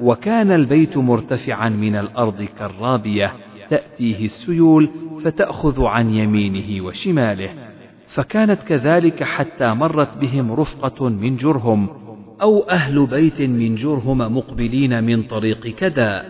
وكان 0.00 0.52
البيت 0.52 0.96
مرتفعا 0.96 1.68
من 1.68 1.96
الأرض 1.96 2.42
كالرابية 2.58 3.32
تأتيه 3.70 4.24
السيول 4.24 4.90
فتأخذ 5.24 5.82
عن 5.84 6.10
يمينه 6.10 6.84
وشماله. 6.84 7.50
فكانت 8.06 8.62
كذلك 8.62 9.22
حتى 9.22 9.74
مرت 9.74 10.18
بهم 10.18 10.52
رفقة 10.52 11.08
من 11.08 11.36
جرهم 11.36 11.88
أو 12.42 12.60
أهل 12.60 13.06
بيت 13.06 13.42
من 13.42 13.74
جرهم 13.74 14.18
مقبلين 14.18 15.04
من 15.04 15.22
طريق 15.22 15.66
كدا 15.66 16.24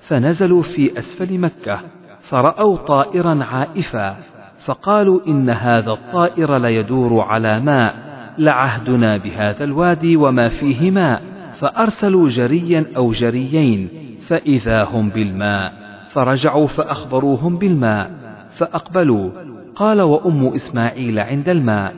فنزلوا 0.00 0.62
في 0.62 0.98
أسفل 0.98 1.38
مكة 1.38 1.80
فرأوا 2.20 2.76
طائرا 2.76 3.44
عائفا. 3.44 4.33
فقالوا 4.64 5.20
إن 5.26 5.50
هذا 5.50 5.90
الطائر 5.90 6.56
ليدور 6.56 7.20
على 7.20 7.60
ماء 7.60 7.94
لعهدنا 8.38 9.16
بهذا 9.16 9.64
الوادي 9.64 10.16
وما 10.16 10.48
فيه 10.48 10.90
ماء 10.90 11.22
فأرسلوا 11.58 12.28
جريا 12.28 12.86
أو 12.96 13.10
جريين 13.10 13.88
فإذا 14.26 14.84
هم 14.84 15.08
بالماء 15.08 15.72
فرجعوا 16.12 16.66
فأخبروهم 16.66 17.58
بالماء 17.58 18.10
فأقبلوا 18.56 19.30
قال 19.76 20.00
وأم 20.02 20.46
إسماعيل 20.46 21.18
عند 21.18 21.48
الماء 21.48 21.94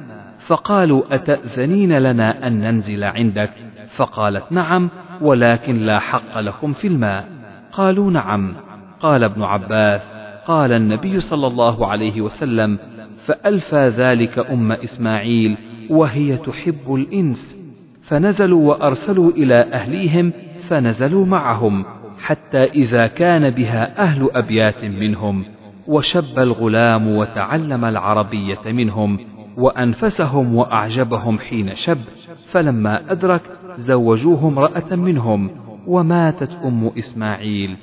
فقالوا 0.47 1.03
أتأذنين 1.14 1.99
لنا 1.99 2.47
أن 2.47 2.59
ننزل 2.59 3.05
عندك؟ 3.05 3.51
فقالت 3.97 4.45
نعم 4.51 4.91
ولكن 5.21 5.77
لا 5.77 5.99
حق 5.99 6.39
لكم 6.39 6.73
في 6.73 6.87
الماء 6.89 7.29
قالوا 7.73 8.11
نعم 8.11 8.55
قال 9.01 9.25
ابن 9.25 9.43
عباس 9.43 10.16
قال 10.47 10.72
النبي 10.72 11.20
صلى 11.20 11.47
الله 11.47 11.86
عليه 11.86 12.20
وسلم 12.20 12.78
فألفى 13.24 13.88
ذلك 13.88 14.38
أم 14.38 14.72
إسماعيل 14.72 15.57
وهي 15.90 16.36
تحب 16.36 16.94
الإنس 16.94 17.59
فنزلوا 18.03 18.68
وأرسلوا 18.68 19.30
إلى 19.30 19.55
أهليهم 19.55 20.32
فنزلوا 20.61 21.26
معهم 21.26 21.84
حتى 22.18 22.64
إذا 22.64 23.07
كان 23.07 23.51
بها 23.51 24.03
أهل 24.03 24.30
أبيات 24.34 24.84
منهم 24.84 25.44
وشب 25.86 26.38
الغلام 26.38 27.09
وتعلم 27.09 27.84
العربية 27.84 28.61
منهم 28.66 29.18
وأنفسهم 29.57 30.55
وأعجبهم 30.55 31.38
حين 31.38 31.74
شب 31.74 31.99
فلما 32.47 33.12
أدرك 33.12 33.42
زوجوه 33.76 34.49
امرأة 34.49 34.97
منهم 34.97 35.51
وماتت 35.86 36.51
أم 36.64 36.90
إسماعيل. 36.99 37.76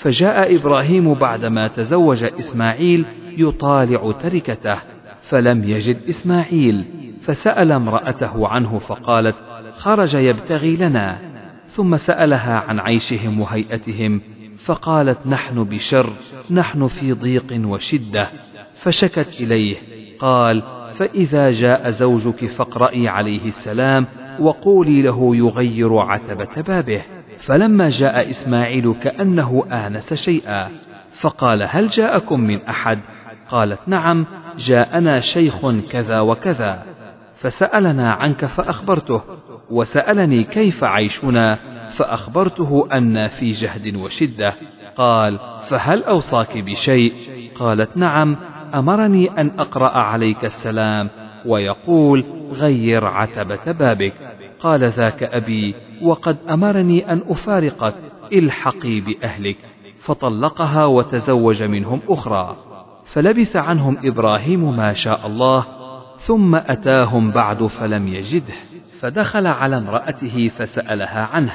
فجاء 0.00 0.56
إبراهيم 0.56 1.14
بعدما 1.14 1.68
تزوج 1.68 2.24
إسماعيل 2.24 3.04
يطالع 3.38 4.12
تركته 4.22 4.78
فلم 5.22 5.68
يجد 5.68 5.96
إسماعيل 6.08 6.84
فسأل 7.22 7.72
امرأته 7.72 8.48
عنه 8.48 8.78
فقالت 8.78 9.36
خرج 9.76 10.14
يبتغي 10.14 10.76
لنا. 10.76 11.18
ثم 11.64 11.96
سألها 11.96 12.58
عن 12.68 12.80
عيشهم 12.80 13.40
وهيئتهم 13.40 14.20
فقالت 14.64 15.26
نحن 15.26 15.64
بشر 15.64 16.12
نحن 16.50 16.86
في 16.86 17.12
ضيق 17.12 17.60
وشدة. 17.64 18.28
فشكت 18.74 19.40
إليه 19.40 19.76
قال 20.18 20.62
فإذا 20.94 21.50
جاء 21.50 21.90
زوجك 21.90 22.46
فاقرئي 22.46 23.08
عليه 23.08 23.44
السلام 23.44 24.06
وقولي 24.38 25.02
له 25.02 25.36
يغير 25.36 25.98
عتبة 25.98 26.62
بابه. 26.62 27.02
فلما 27.40 27.88
جاء 27.88 28.30
إسماعيل 28.30 28.94
كأنه 29.02 29.64
آنس 29.72 30.14
شيئا 30.14 30.68
فقال 31.20 31.62
هل 31.62 31.86
جاءكم 31.86 32.40
من 32.40 32.62
أحد؟ 32.62 32.98
قالت 33.48 33.78
نعم 33.86 34.26
جاءنا 34.58 35.18
شيخ 35.18 35.70
كذا 35.90 36.20
وكذا. 36.20 36.82
فسألنا 37.34 38.12
عنك 38.12 38.44
فأخبرته 38.44 39.22
وسألني 39.70 40.44
كيف 40.44 40.84
عيشنا؟ 40.84 41.58
فأخبرته 41.88 42.88
أن 42.92 43.28
في 43.28 43.50
جهد 43.50 43.96
وشدة. 43.96 44.54
قال 44.96 45.38
فهل 45.68 46.04
أوصاك 46.04 46.58
بشيء؟ 46.58 47.14
قالت 47.54 47.96
نعم 47.96 48.36
أمرني 48.74 49.40
أن 49.40 49.50
أقرأ 49.58 49.98
عليك 49.98 50.44
السلام 50.44 51.10
ويقول 51.46 52.24
غير 52.52 53.04
عتبة 53.04 53.72
بابك. 53.72 54.14
قال 54.62 54.84
ذاك 54.84 55.22
أبي 55.22 55.74
وقد 56.02 56.36
أمرني 56.50 57.12
أن 57.12 57.22
أفارقك 57.28 57.94
إلحقي 58.32 59.00
بأهلك 59.00 59.56
فطلقها 59.98 60.84
وتزوج 60.84 61.62
منهم 61.62 62.00
أخرى 62.08 62.56
فلبث 63.04 63.56
عنهم 63.56 63.98
إبراهيم 64.04 64.76
ما 64.76 64.92
شاء 64.92 65.26
الله 65.26 65.66
ثم 66.16 66.54
أتاهم 66.54 67.30
بعد 67.30 67.66
فلم 67.66 68.08
يجده 68.08 68.54
فدخل 69.00 69.46
على 69.46 69.76
امرأته 69.76 70.48
فسألها 70.48 71.26
عنه 71.26 71.52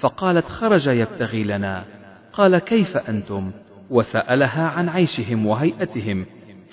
فقالت 0.00 0.48
خرج 0.48 0.86
يبتغي 0.86 1.44
لنا 1.44 1.84
قال 2.32 2.58
كيف 2.58 2.96
أنتم؟ 2.96 3.50
وسألها 3.90 4.68
عن 4.68 4.88
عيشهم 4.88 5.46
وهيئتهم 5.46 6.26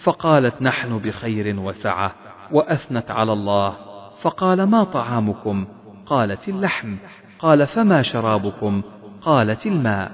فقالت 0.04 0.62
نحن 0.62 0.98
بخير 0.98 1.60
وسعة 1.60 2.12
وأثنت 2.52 3.12
على 3.12 3.34
الله 3.34 3.74
فقال 4.22 4.64
ما 4.64 4.84
طعامكم؟ 4.84 5.66
قالت 6.06 6.50
اللحم. 6.50 6.96
قال 7.40 7.68
فما 7.68 8.02
شرابكم؟ 8.02 8.82
قالت 9.22 9.66
الماء. 9.66 10.12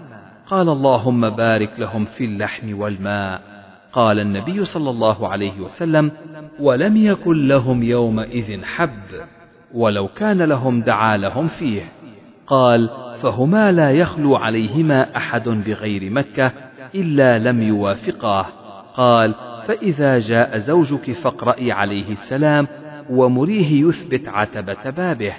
قال 0.47 0.69
اللهم 0.69 1.29
بارك 1.29 1.79
لهم 1.79 2.05
في 2.05 2.25
اللحم 2.25 2.79
والماء. 2.79 3.41
قال 3.93 4.19
النبي 4.19 4.65
صلى 4.65 4.89
الله 4.89 5.27
عليه 5.27 5.59
وسلم 5.59 6.11
ولم 6.59 6.97
يكن 6.97 7.47
لهم 7.47 7.83
يومئذ 7.83 8.63
حب 8.63 8.99
ولو 9.73 10.07
كان 10.07 10.41
لهم 10.41 10.81
دعا 10.81 11.17
لهم 11.17 11.47
فيه. 11.47 11.81
قال 12.47 12.89
فهما 13.21 13.71
لا 13.71 13.91
يخلو 13.91 14.35
عليهما 14.35 15.17
أحد 15.17 15.49
بغير 15.49 16.11
مكة 16.11 16.51
إلا 16.95 17.39
لم 17.39 17.61
يوافقاه. 17.61 18.45
قال 18.95 19.35
فإذا 19.67 20.19
جاء 20.19 20.57
زوجك 20.57 21.11
فاقرأي 21.11 21.71
عليه 21.71 22.11
السلام 22.11 22.67
ومريه 23.09 23.87
يثبت 23.87 24.27
عتبة 24.27 24.89
بابه 24.89 25.33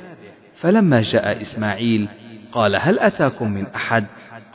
فلما 0.55 1.01
جاء 1.01 1.41
إسماعيل 1.41 2.09
قال 2.53 2.77
هل 2.77 2.99
أتاكم 2.99 3.51
من 3.51 3.67
أحد؟ 3.67 4.07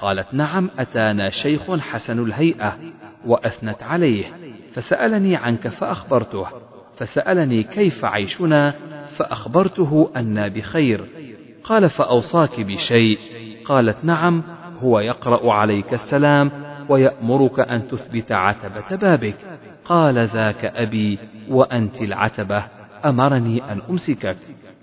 قالت 0.01 0.33
نعم 0.33 0.69
أتانا 0.79 1.29
شيخ 1.29 1.71
حسن 1.79 2.19
الهيئة 2.19 2.77
وأثنت 3.25 3.83
عليه. 3.83 4.25
فسألني 4.73 5.35
عنك 5.35 5.67
فأخبرته. 5.67 6.47
فسألني 6.97 7.63
كيف 7.63 8.05
عيشنا؟ 8.05 8.73
فأخبرته 9.17 10.11
أنا 10.15 10.47
بخير. 10.47 11.05
قال 11.63 11.89
فأوصاك 11.89 12.59
بشيء. 12.59 13.19
قالت 13.65 13.97
نعم 14.03 14.43
هو 14.79 14.99
يقرأ 14.99 15.53
عليك 15.53 15.93
السلام 15.93 16.51
ويأمرك 16.89 17.59
أن 17.59 17.87
تثبت 17.87 18.31
عتبة 18.31 18.95
بابك 18.95 19.35
قال 19.85 20.27
ذاك 20.27 20.65
أبي 20.65 21.19
وأنت 21.49 22.01
العتبة. 22.01 22.80
أمرني 23.05 23.71
أن 23.71 23.81
أمسكك. 23.89 24.37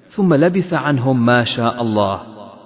ثم 0.09 0.35
لبث 0.35 0.75
عنهم 0.75 1.27
ما 1.27 1.45
شاء 1.45 1.83
الله. 1.83 2.21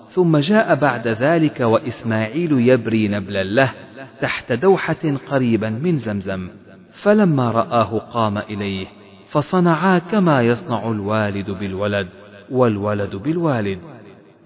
ثم 0.09 0.36
جاء 0.36 0.74
بعد 0.74 1.09
ذلك 1.09 1.61
وإسماعيل 1.61 2.53
يبري 2.53 3.09
نبلا 3.09 3.42
له 3.42 3.72
تحت 4.20 4.53
دوحة 4.53 5.16
قريبا 5.30 5.70
من 5.70 5.98
زمزم. 5.98 6.48
فلما 6.92 7.50
رآه 7.50 7.98
قام 7.98 8.38
إليه 8.38 8.86
فصنعا 9.28 9.98
كما 9.98 10.42
يصنع 10.42 10.90
الوالد 10.90 11.50
بالولد 11.50 12.09
والولد 12.50 13.16
بالوالد. 13.16 13.78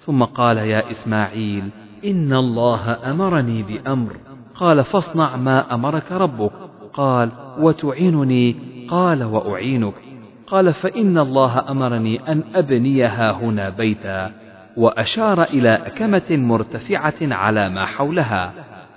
ثم 0.00 0.24
قال 0.24 0.56
يا 0.56 0.90
إسماعيل 0.90 1.68
إن 2.04 2.32
الله 2.32 3.10
أمرني 3.10 3.62
بأمر. 3.62 4.16
قال 4.54 4.84
فاصنع 4.84 5.36
ما 5.36 5.74
أمرك 5.74 6.12
ربك. 6.12 6.52
قال 6.92 7.30
وتعينني. 7.58 8.56
قال 8.88 9.24
وأعينك. 9.24 10.05
قال 10.46 10.72
فإن 10.72 11.18
الله 11.18 11.70
أمرني 11.70 12.32
أن 12.32 12.44
أبنيها 12.54 13.32
هنا 13.32 13.70
بيتا 13.70 14.32
وأشار 14.76 15.42
إلى 15.42 15.74
أكمة 15.74 16.30
مرتفعة 16.30 17.14
على 17.22 17.68
ما 17.68 17.84
حولها. 17.84 18.52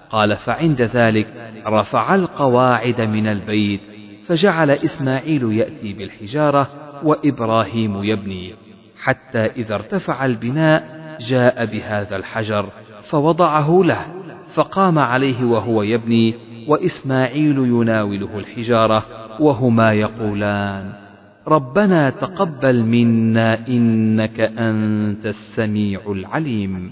قال 0.09 0.35
فعند 0.37 0.81
ذلك 0.81 1.27
رفع 1.67 2.15
القواعد 2.15 3.01
من 3.01 3.27
البيت 3.27 3.81
فجعل 4.25 4.71
إسماعيل 4.71 5.51
يأتي 5.51 5.93
بالحجارة 5.93 6.69
وإبراهيم 7.03 8.03
يبني. 8.03 8.53
حتى 9.01 9.45
إذا 9.45 9.75
ارتفع 9.75 10.25
البناء 10.25 10.99
جاء 11.19 11.65
بهذا 11.65 12.15
الحجر 12.15 12.69
فوضعه 13.01 13.81
له 13.83 14.05
فقام 14.53 14.99
عليه 14.99 15.43
وهو 15.43 15.83
يبني 15.83 16.35
وإسماعيل 16.67 17.57
يناوله 17.57 18.37
الحجارة 18.37 19.05
وهما 19.39 19.93
يقولان 19.93 21.08
ربنا 21.47 22.09
تقبل 22.09 22.83
منا 22.83 23.67
إنك 23.67 24.39
أنت 24.39 25.25
السميع 25.25 26.01
العليم. 26.11 26.91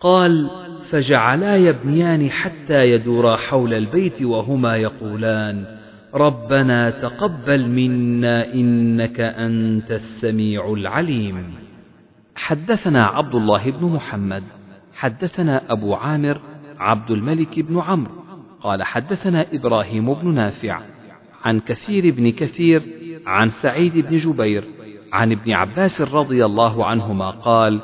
قال 0.00 0.50
فجعلا 0.90 1.56
يبنيان 1.56 2.30
حتى 2.30 2.90
يدورا 2.90 3.36
حول 3.36 3.74
البيت 3.74 4.22
وهما 4.22 4.76
يقولان 4.76 5.64
ربنا 6.14 6.90
تقبل 6.90 7.68
منا 7.68 8.54
إنك 8.54 9.20
أنت 9.20 9.90
السميع 9.90 10.72
العليم. 10.72 11.44
حدثنا 12.36 13.06
عبد 13.06 13.34
الله 13.34 13.70
بن 13.70 13.86
محمد 13.86 14.42
حدثنا 14.94 15.72
أبو 15.72 15.94
عامر 15.94 16.40
عبد 16.78 17.10
الملك 17.10 17.60
بن 17.60 17.80
عمرو 17.80 18.12
قال 18.60 18.82
حدثنا 18.82 19.46
إبراهيم 19.52 20.14
بن 20.14 20.34
نافع 20.34 20.80
عن 21.44 21.60
كثير 21.60 22.14
بن 22.14 22.30
كثير 22.30 22.82
عن 23.28 23.50
سعيد 23.50 23.98
بن 23.98 24.16
جبير 24.16 24.64
عن 25.12 25.32
ابن 25.32 25.52
عباس 25.52 26.00
رضي 26.00 26.44
الله 26.44 26.86
عنهما 26.86 27.30
قال 27.30 27.80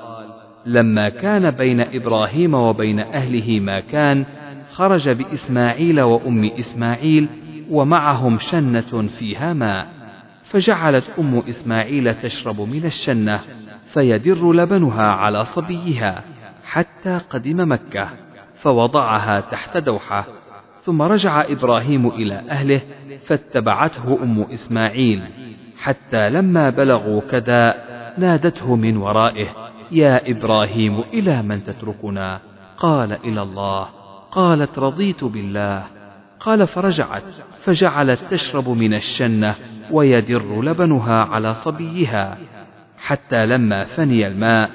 لما 0.66 1.09
كان 1.09 1.51
بين 1.51 1.80
إبراهيم 1.80 2.55
وبين 2.55 3.01
أهله 3.01 3.61
ما 3.61 3.80
كان 3.80 4.24
خرج 4.72 5.11
بإسماعيل 5.11 6.01
وأم 6.01 6.45
إسماعيل 6.45 7.28
ومعهم 7.70 8.38
شنة 8.38 9.09
فيها 9.18 9.53
ماء 9.53 9.86
فجعلت 10.45 11.11
أم 11.18 11.42
إسماعيل 11.49 12.14
تشرب 12.14 12.61
من 12.61 12.84
الشنة 12.84 13.40
فيدر 13.92 14.53
لبنها 14.53 15.07
على 15.12 15.45
صبيها 15.45 16.24
حتى 16.64 17.20
قدم 17.30 17.72
مكة 17.72 18.09
فوضعها 18.55 19.40
تحت 19.40 19.76
دوحة 19.76 20.26
ثم 20.85 21.03
رجع 21.03 21.45
إبراهيم 21.49 22.09
إلى 22.09 22.35
أهله 22.35 22.80
فاتبعته 23.26 24.18
أم 24.22 24.43
إسماعيل 24.43 25.22
حتى 25.78 26.30
لما 26.30 26.70
بلغوا 26.70 27.20
كذا 27.20 27.74
نادته 28.18 28.76
من 28.76 28.97
ورائه 28.97 29.49
يا 29.91 30.30
إبراهيم 30.30 31.01
إلى 31.01 31.43
من 31.43 31.64
تتركنا؟ 31.64 32.41
قال 32.78 33.12
إلى 33.12 33.43
الله. 33.43 33.89
قالت 34.30 34.78
رضيت 34.78 35.24
بالله. 35.24 35.85
قال 36.41 36.66
فرجعت. 36.66 37.22
فجعلت 37.62 38.20
تشرب 38.30 38.68
من 38.68 38.95
الشنة 38.95 39.55
ويدر 39.91 40.62
لبنها 40.62 41.24
على 41.24 41.55
صبيها 41.55 42.39
حتى 42.99 43.47
لما 43.47 43.85
فني 43.85 44.26
الماء 44.26 44.70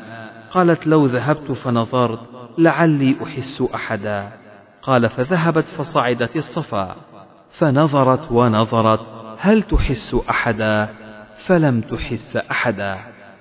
قالت 0.51 0.87
لو 0.87 1.05
ذهبت 1.05 1.51
فنظرت 1.51 2.19
لعلي 2.57 3.15
أحس 3.23 3.63
أحدا. 3.75 4.38
قال 4.81 5.09
فذهبت 5.09 5.65
فصعدت 5.65 6.35
الصفا 6.35 6.95
فنظرت 7.49 8.31
ونظرت 8.31 8.99
هل 9.39 9.61
تحس 9.61 10.15
أحدا؟ 10.29 10.89
فلم 11.35 11.81
تحس 11.81 12.37
أحدا. 12.37 12.97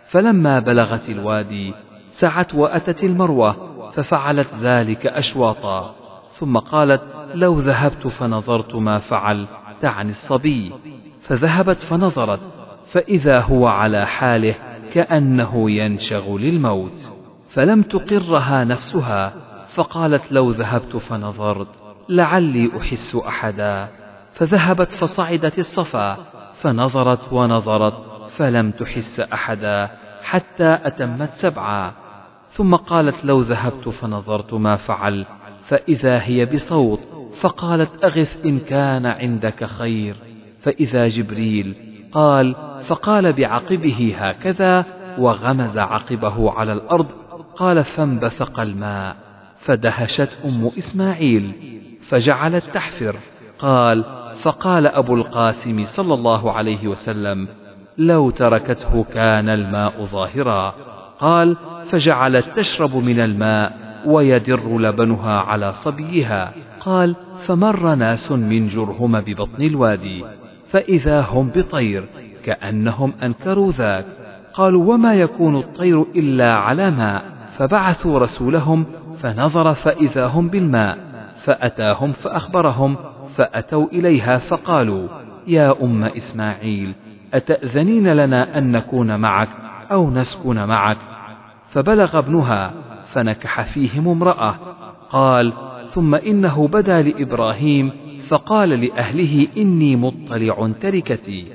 فلما 0.09 0.59
بلغت 0.59 1.11
الوادي 1.11 1.75
سعت 2.11 2.55
وأتت 2.55 3.05
المروة 3.05 3.57
ففعلت 3.91 4.55
ذلك 4.61 5.07
أشواطا. 5.07 5.95
ثم 6.33 6.59
قالت 6.59 7.03
لو 7.35 7.59
ذهبت 7.59 8.07
فنظرت 8.07 8.75
ما 8.75 8.99
فعل 8.99 9.47
تعني 9.81 10.11
الصبي. 10.11 10.73
فذهبت 11.21 11.77
فنظرت 11.77 12.41
فإذا 12.87 13.41
هو 13.41 13.67
على 13.67 14.07
حاله 14.07 14.55
كأنه 14.93 15.71
ينشغ 15.71 16.39
للموت. 16.39 17.13
فلم 17.49 17.83
تقرها 17.83 18.65
نفسها 18.65 19.48
فقالت 19.79 20.33
لو 20.33 20.51
ذهبت 20.51 20.97
فنظرت 20.97 21.69
لعلي 22.09 22.71
أحس 22.79 23.17
أحدا. 23.17 23.89
فذهبت 24.33 24.93
فصعدت 24.93 25.59
الصفا 25.59 26.17
فنظرت 26.55 27.33
ونظرت 27.33 27.95
فلم 28.29 28.71
تحس 28.71 29.21
أحدا 29.21 29.91
حتى 30.23 30.79
أتمت 30.85 31.31
سبعا. 31.31 31.93
ثم 32.49 32.75
قالت 32.75 33.25
لو 33.25 33.41
ذهبت 33.41 33.89
فنظرت 33.89 34.55
ما 34.55 34.77
فعل 34.77 35.27
فإذا 35.63 36.23
هي 36.23 36.47
بصوت 36.47 37.01
فقالت 37.41 38.05
أغث 38.05 38.45
إن 38.45 38.59
كان 38.59 39.07
عندك 39.07 39.65
خير. 39.65 40.17
فإذا 40.61 41.09
جبريل 41.09 41.75
قال 42.13 42.55
فقال 42.87 43.33
بعقبه 43.33 44.15
هكذا 44.19 44.85
وغمز 45.19 45.79
عقبه 45.79 46.51
على 46.51 46.73
الأرض 46.73 47.07
قال 47.57 47.85
فانبثق 47.85 48.61
الماء. 48.61 49.28
فدهشت 49.59 50.39
أم 50.45 50.71
إسماعيل 50.79 51.53
فجعلت 52.01 52.65
تحفر. 52.65 53.17
قال 53.59 54.05
فقال 54.43 54.87
أبو 54.87 55.15
القاسم 55.15 55.85
صلى 55.85 56.15
الله 56.15 56.53
عليه 56.53 56.89
وسلم 56.89 57.49
لو 57.99 58.31
تركته 58.31 59.05
كان 59.05 59.49
الماء 59.49 60.05
ظاهرا. 60.05 60.75
قال 61.19 61.57
فجعلت 61.91 62.47
تشرب 62.57 62.97
من 62.97 63.21
الماء 63.21 63.79
ويدر 64.07 64.79
لبنها 64.79 65.41
على 65.41 65.73
صبيها. 65.73 66.53
قال 66.81 67.17
فمر 67.39 67.95
ناس 67.95 68.33
من 68.33 68.69
جرهم 68.69 69.21
ببطن 69.21 69.63
الوادي 69.63 70.25
فإذا 70.69 71.21
هم 71.21 71.51
بطير 71.57 72.05
كأنهم 72.45 73.13
أنكروا 73.23 73.73
ذاك. 73.73 74.07
قالوا 74.55 74.95
وما 74.95 75.15
يكون 75.15 75.57
الطير 75.57 76.03
إلا 76.03 76.55
على 76.55 76.91
ماء. 76.91 77.39
فبعثوا 77.59 78.19
رسولهم 78.19 78.87
فنظر 79.21 79.75
فإذا 79.75 80.27
هم 80.27 80.49
بالماء 80.49 80.99
فأتاهم 81.45 82.13
فأخبرهم 82.13 82.97
فأتوا 83.37 83.87
إليها 83.87 84.39
فقالوا 84.39 85.09
يا 85.47 85.83
أم 85.83 86.05
إسماعيل 86.05 86.95
أتأذنين 87.35 88.13
لنا 88.13 88.59
أن 88.59 88.73
نكون 88.73 89.21
معك 89.21 89.49
أو 89.93 90.11
نسكن 90.11 90.65
معك؟ 90.65 90.99
فبلغ 91.71 92.19
ابنها 92.19 92.73
فنكح 93.13 93.63
فيهم 93.63 94.09
امرأة. 94.09 94.55
قال 95.11 95.53
ثم 95.93 96.15
إنه 96.15 96.69
بدا 96.69 97.03
لإبراهيم 97.03 97.93
فقال 98.29 98.69
لأهله 98.69 99.47
إني 99.57 99.97
مطلع 99.97 100.71
تركتي. 100.81 101.47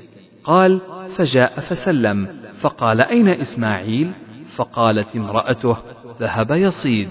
قال 0.44 0.80
فجاء 1.16 1.60
فسلم 1.60 2.28
فقال 2.60 3.00
أين 3.00 3.28
إسماعيل؟ 3.28 4.12
فقالت 4.56 5.16
امرأته 5.16 5.76
ذهب 6.20 6.50
يصيد. 6.50 7.08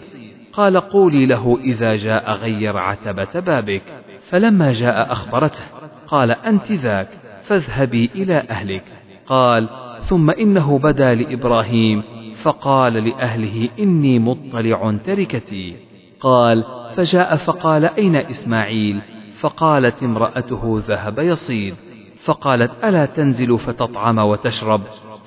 قال 0.53 0.77
قولي 0.77 1.25
له 1.25 1.59
إذا 1.63 1.95
جاء 1.95 2.31
غير 2.31 2.77
عتبة 2.77 3.39
بابك 3.39 3.83
فلما 4.29 4.71
جاء 4.71 5.11
أخبرته 5.11 5.63
قال 6.07 6.31
أنت 6.31 6.71
ذاك 6.71 7.09
فاذهبي 7.43 8.09
إلى 8.15 8.37
أهلك. 8.49 8.83
قال 9.27 9.69
ثم 9.99 10.29
إنه 10.29 10.79
بدا 10.79 11.15
لإبراهيم 11.15 12.03
فقال 12.41 12.93
لأهله 12.93 13.69
إني 13.79 14.19
مطلع 14.19 14.97
تركتي. 15.05 15.75
قال 16.19 16.63
فجاء 16.95 17.35
فقال 17.35 17.85
أين 17.85 18.15
إسماعيل؟ 18.15 19.01
فقالت 19.39 20.03
امرأته 20.03 20.81
ذهب 20.87 21.19
يصيد. 21.19 21.75
فقالت 22.23 22.71
ألا 22.83 23.05
تنزل 23.05 23.59
فتطعم 23.59 24.17
وتشرب؟ 24.17 24.81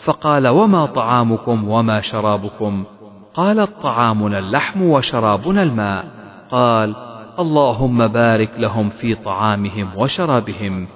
فقال 0.05 0.49
وما 0.49 0.87
طعامكم 0.87 1.69
وما 1.69 2.01
شرابكم؟ 2.01 2.85
قالت 3.37 3.71
طعامنا 3.83 4.39
اللحم 4.39 4.83
وشرابنا 4.83 5.63
الماء. 5.63 6.05
قال 6.51 6.95
اللهم 7.39 8.07
بارك 8.07 8.51
لهم 8.59 8.91
في 8.91 9.15
طعامهم 9.15 9.91
وشرابهم. 9.97 10.89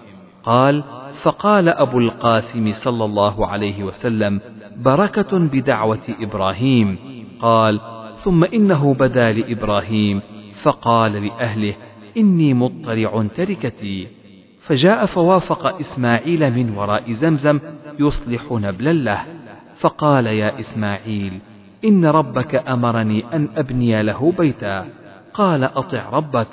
قال 0.43 0.85
فقال 1.23 1.69
أبو 1.69 1.99
القاسم 1.99 2.73
صلى 2.73 3.05
الله 3.05 3.47
عليه 3.47 3.85
وسلم 3.85 4.41
بركة 4.77 5.39
بدعوة 5.39 6.09
إبراهيم. 6.21 6.99
قال 7.41 7.81
ثم 8.17 8.45
إنه 8.45 8.95
بدا 8.95 9.33
لإبراهيم. 9.33 10.23
فقال 10.63 11.13
لأهله 11.13 11.75
إني 12.17 12.55
مطلع 12.55 13.27
تركتي. 13.37 14.09
فجاء 14.61 15.07
فوافق 15.07 15.67
إسماعيل 15.81 16.55
من 16.55 16.77
وراء 16.77 17.13
زمزم 17.13 17.61
يصلح 17.99 18.43
نبلا 18.53 18.93
له. 18.93 19.25
فقال 19.79 20.27
يا 20.27 20.61
إسماعيل 20.61 21.41
إن 21.85 22.07
ربك 22.07 22.55
أمرني 22.55 23.25
أن 23.33 23.49
أبني 23.57 24.03
له 24.03 24.33
بيتا. 24.39 24.87
قال 25.35 25.65
أطع 25.65 26.11
ربك. 26.11 26.47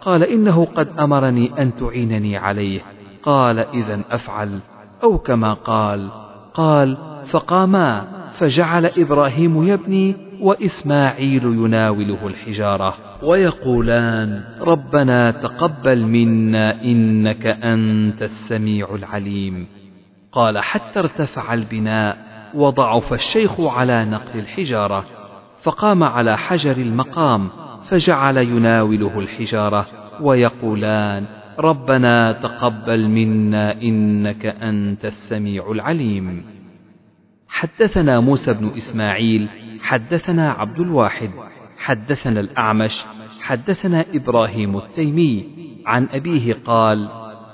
قال 0.00 0.22
إنه 0.22 0.64
قد 0.64 0.88
أمرني 0.98 1.62
أن 1.62 1.76
تعينني 1.76 2.36
عليه. 2.36 2.80
قال 3.22 3.58
إذا 3.58 4.00
أفعل. 4.10 4.58
أو 5.02 5.18
كما 5.18 5.52
قال. 5.52 6.08
قال 6.54 6.96
فقاما 7.30 8.04
فجعل 8.38 8.86
إبراهيم 8.86 9.68
يبني 9.68 10.16
وإسماعيل 10.40 11.44
يناوله 11.44 12.26
الحجارة. 12.26 12.94
ويقولان 13.22 14.44
ربنا 14.60 15.30
تقبل 15.30 16.06
منا 16.06 16.82
إنك 16.82 17.46
أنت 17.46 18.22
السميع 18.22 18.94
العليم. 18.94 19.66
قال 20.32 20.58
حتى 20.58 20.98
ارتفع 20.98 21.54
البناء 21.54 22.33
وضعف 22.54 23.12
الشيخ 23.12 23.60
على 23.60 24.04
نقل 24.04 24.38
الحجارة 24.38 25.04
فقام 25.62 26.02
على 26.02 26.38
حجر 26.38 26.76
المقام 26.76 27.48
فجعل 27.88 28.36
يناوله 28.36 29.18
الحجارة 29.18 29.86
ويقولان 30.20 31.26
ربنا 31.58 32.32
تقبل 32.32 33.08
منا 33.08 33.72
إنك 33.82 34.46
أنت 34.46 35.04
السميع 35.04 35.70
العليم. 35.70 36.44
حدثنا 37.48 38.20
موسى 38.20 38.54
بن 38.54 38.70
إسماعيل 38.76 39.48
حدثنا 39.80 40.50
عبد 40.50 40.80
الواحد 40.80 41.30
حدثنا 41.78 42.40
الأعمش 42.40 43.04
حدثنا 43.40 44.04
إبراهيم 44.14 44.76
التيمي 44.76 45.44
عن 45.86 46.08
أبيه 46.12 46.56
قال 46.64 47.08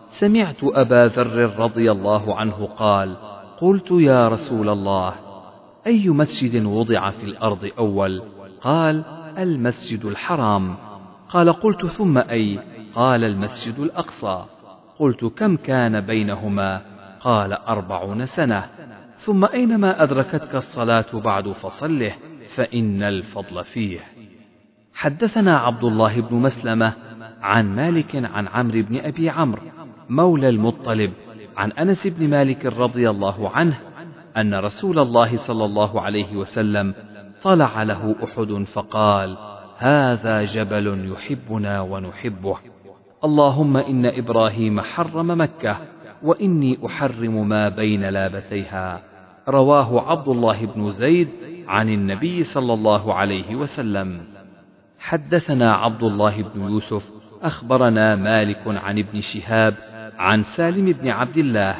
سمعت 0.08 0.56
أبا 0.62 1.06
ذر 1.06 1.58
رضي 1.58 1.90
الله 1.92 2.36
عنه 2.36 2.66
قال 2.66 3.16
قلت 3.60 3.90
يا 3.90 4.28
رسول 4.28 4.68
الله 4.68 5.14
أي 5.86 6.08
مسجد 6.08 6.64
وضع 6.64 7.10
في 7.10 7.24
الأرض 7.24 7.70
أول؟ 7.78 8.22
قال 8.60 9.04
المسجد 9.38 10.04
الحرام. 10.04 10.76
قال 11.28 11.52
قلت 11.52 11.86
ثم 11.86 12.18
أي؟ 12.18 12.58
قال 12.94 13.24
المسجد 13.24 13.78
الأقصى. 13.78 14.44
قلت 14.98 15.24
كم 15.24 15.56
كان 15.56 16.00
بينهما؟ 16.00 16.82
قال 17.20 17.52
أربعون 17.52 18.26
سنة. 18.26 18.64
ثم 19.16 19.44
أينما 19.44 20.02
أدركتك 20.02 20.54
الصلاة 20.54 21.06
بعد 21.14 21.48
فصله 21.48 22.12
فإن 22.54 23.02
الفضل 23.02 23.64
فيه. 23.64 24.00
حدثنا 24.94 25.58
عبد 25.58 25.84
الله 25.84 26.20
بن 26.20 26.36
مسلمة 26.36 26.92
عن 27.42 27.76
مالك 27.76 28.16
عن 28.16 28.48
عمرو 28.48 28.82
بن 28.82 28.96
أبي 28.96 29.30
عمرو 29.30 29.62
مولى 30.08 30.48
المطلب 30.48 31.12
عن 31.60 31.72
أنس 31.72 32.06
بن 32.06 32.28
مالك 32.28 32.66
رضي 32.66 33.10
الله 33.10 33.50
عنه 33.50 33.78
أن 34.36 34.54
رسول 34.54 34.98
الله 34.98 35.36
صلى 35.36 35.64
الله 35.64 36.00
عليه 36.00 36.36
وسلم 36.36 36.94
طلع 37.42 37.82
له 37.82 38.14
أحد 38.24 38.64
فقال 38.72 39.36
هذا 39.76 40.44
جبل 40.44 41.12
يحبنا 41.12 41.80
ونحبه 41.80 42.56
اللهم 43.24 43.76
إن 43.76 44.06
إبراهيم 44.06 44.80
حرم 44.80 45.40
مكة 45.40 45.76
وإني 46.22 46.78
أحرم 46.86 47.48
ما 47.48 47.68
بين 47.68 48.04
لابتيها. 48.04 49.02
رواه 49.48 50.10
عبد 50.10 50.28
الله 50.28 50.66
بن 50.66 50.90
زيد 50.90 51.28
عن 51.68 51.88
النبي 51.88 52.42
صلى 52.42 52.72
الله 52.72 53.14
عليه 53.14 53.56
وسلم. 53.56 54.20
حدثنا 54.98 55.74
عبد 55.74 56.02
الله 56.02 56.42
بن 56.42 56.60
يوسف 56.60 57.10
أخبرنا 57.42 58.16
مالك 58.16 58.62
عن 58.66 58.98
ابن 58.98 59.20
شهاب 59.20 59.89
عن 60.20 60.42
سالم 60.42 60.92
بن 60.92 61.08
عبد 61.08 61.36
الله 61.36 61.76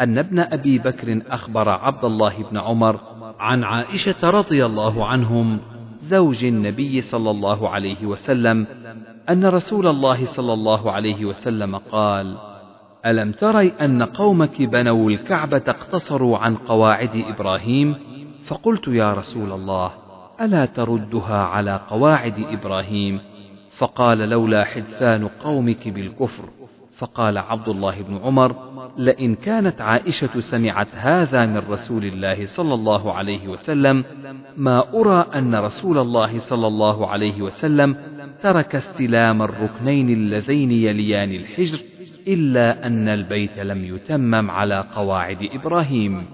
أن 0.00 0.18
ابن 0.18 0.38
أبي 0.38 0.78
بكر 0.78 1.22
أخبر 1.30 1.68
عبد 1.68 2.04
الله 2.04 2.42
بن 2.50 2.58
عمر 2.58 3.00
عن 3.40 3.64
عائشة 3.64 4.30
رضي 4.30 4.66
الله 4.66 5.06
عنهم 5.06 5.58
زوج 6.00 6.44
النبي 6.44 7.00
صلى 7.00 7.30
الله 7.30 7.68
عليه 7.68 8.06
وسلم 8.06 8.66
أن 9.28 9.46
رسول 9.46 9.86
الله 9.86 10.24
صلى 10.24 10.52
الله 10.52 10.92
عليه 10.92 11.24
وسلم 11.24 11.76
قال: 11.76 12.36
ألم 13.06 13.32
تري 13.32 13.68
أن 13.80 14.02
قومك 14.02 14.62
بنوا 14.62 15.10
الكعبة 15.10 15.62
اقتصروا 15.68 16.38
عن 16.38 16.56
قواعد 16.56 17.24
إبراهيم؟ 17.28 17.94
فقلت 18.46 18.88
يا 18.88 19.12
رسول 19.12 19.52
الله: 19.52 19.90
ألا 20.40 20.66
تردها 20.66 21.38
على 21.38 21.80
قواعد 21.90 22.44
إبراهيم؟ 22.50 23.20
فقال 23.78 24.18
لولا 24.18 24.64
حدثان 24.64 25.28
قومك 25.28 25.88
بالكفر 25.88 26.57
فقال 26.98 27.38
عبد 27.38 27.68
الله 27.68 28.02
بن 28.02 28.16
عمر 28.16 28.56
لئن 28.96 29.34
كانت 29.34 29.80
عائشة 29.80 30.40
سمعت 30.40 30.88
هذا 30.92 31.46
من 31.46 31.58
رسول 31.58 32.04
الله 32.04 32.46
صلى 32.46 32.74
الله 32.74 33.12
عليه 33.12 33.48
وسلم 33.48 34.04
ما 34.56 34.84
أرى 34.94 35.26
أن 35.34 35.54
رسول 35.54 35.98
الله 35.98 36.38
صلى 36.38 36.66
الله 36.66 37.06
عليه 37.06 37.42
وسلم 37.42 37.96
ترك 38.42 38.74
استلام 38.74 39.42
الركنين 39.42 40.10
اللذين 40.10 40.70
يليان 40.70 41.30
الحجر 41.32 41.78
إلا 42.28 42.86
أن 42.86 43.08
البيت 43.08 43.58
لم 43.58 43.84
يتمم 43.84 44.50
على 44.50 44.84
قواعد 44.94 45.48
إبراهيم. 45.52 46.26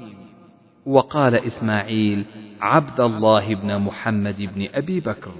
وقال 0.86 1.34
إسماعيل 1.34 2.24
عبد 2.60 3.00
الله 3.00 3.54
بن 3.54 3.78
محمد 3.78 4.50
بن 4.54 4.68
أبي 4.74 5.00
بكر 5.00 5.32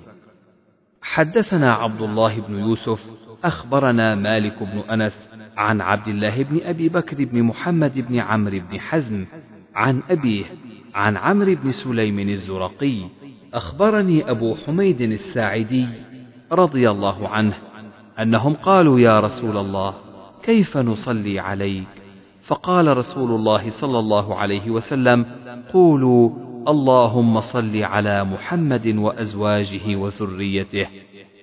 حدثنا 1.02 1.74
عبد 1.74 2.02
الله 2.02 2.40
بن 2.40 2.58
يوسف 2.58 3.10
أخبرنا 3.44 4.14
مالك 4.14 4.62
بن 4.62 4.78
أنس 4.90 5.28
عن 5.56 5.80
عبد 5.80 6.08
الله 6.08 6.42
بن 6.42 6.60
أبي 6.62 6.88
بكر 6.88 7.24
بن 7.24 7.42
محمد 7.42 7.98
بن 8.08 8.18
عمرو 8.18 8.60
بن 8.70 8.80
حزم 8.80 9.26
عن 9.74 10.02
أبيه 10.10 10.44
عن 10.94 11.16
عمرو 11.16 11.54
بن 11.54 11.70
سليم 11.70 12.18
الزرقي 12.18 13.02
أخبرني 13.54 14.30
أبو 14.30 14.54
حميد 14.54 15.00
الساعدي 15.00 15.86
رضي 16.52 16.90
الله 16.90 17.28
عنه 17.28 17.54
أنهم 18.18 18.54
قالوا 18.54 19.00
يا 19.00 19.20
رسول 19.20 19.56
الله 19.56 19.94
كيف 20.42 20.76
نصلي 20.76 21.38
عليك؟ 21.38 21.86
فقال 22.42 22.96
رسول 22.96 23.30
الله 23.30 23.70
صلى 23.70 23.98
الله 23.98 24.34
عليه 24.34 24.70
وسلم 24.70 25.26
قولوا 25.72 26.30
اللهم 26.68 27.40
صل 27.40 27.82
على 27.82 28.24
محمد 28.24 28.86
وأزواجه 28.86 29.96
وذريته. 29.96 30.86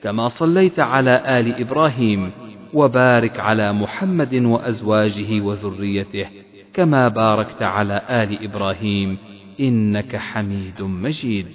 كما 0.04 0.28
صليت 0.28 0.80
على 0.80 1.39
آل 1.39 1.62
إبراهيم 1.62 2.32
وبارك 2.74 3.39
على 3.39 3.74
محمد 3.74 4.36
وأزواجه 4.36 5.41
وذريته 5.41 6.26
كما 6.74 7.08
باركت 7.08 7.62
على 7.62 8.02
آل 8.10 8.43
إبراهيم 8.43 9.18
إنك 9.60 10.16
حميد 10.16 10.82
مجيد. 10.82 11.45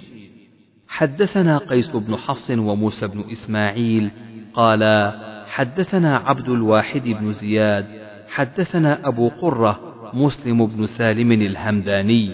حدثنا 0.87 1.57
قيس 1.57 1.95
بن 1.95 2.15
حفص 2.15 2.51
وموسى 2.51 3.07
بن 3.07 3.23
إسماعيل 3.31 4.11
قال 4.53 5.13
حدثنا 5.47 6.17
عبد 6.17 6.49
الواحد 6.49 7.03
بن 7.03 7.31
زياد 7.31 7.85
حدثنا 8.29 9.07
أبو 9.07 9.29
قرة 9.29 9.79
مسلم 10.13 10.65
بن 10.65 10.85
سالم 10.85 11.31
الهمداني 11.31 12.31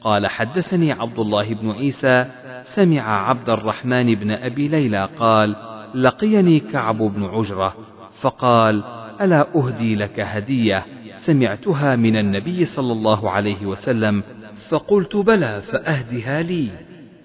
قال 0.00 0.26
حدثني 0.26 0.92
عبد 0.92 1.18
الله 1.18 1.54
بن 1.54 1.70
عيسى 1.70 2.26
سمع 2.64 3.28
عبد 3.28 3.50
الرحمن 3.50 4.14
بن 4.14 4.30
أبي 4.30 4.68
ليلى 4.68 5.08
قال 5.18 5.56
لقيني 5.94 6.60
كعب 6.60 6.98
بن 6.98 7.24
عجرة. 7.24 7.74
فقال 8.20 8.84
ألا 9.20 9.46
أهدي 9.56 9.94
لك 9.96 10.20
هدية؟ 10.20 10.84
سمعتها 11.16 11.96
من 11.96 12.16
النبي 12.16 12.64
صلى 12.64 12.92
الله 12.92 13.30
عليه 13.30 13.66
وسلم 13.66 14.22
فقلت 14.68 15.16
بلى 15.16 15.62
فأهدها 15.62 16.42
لي. 16.42 16.68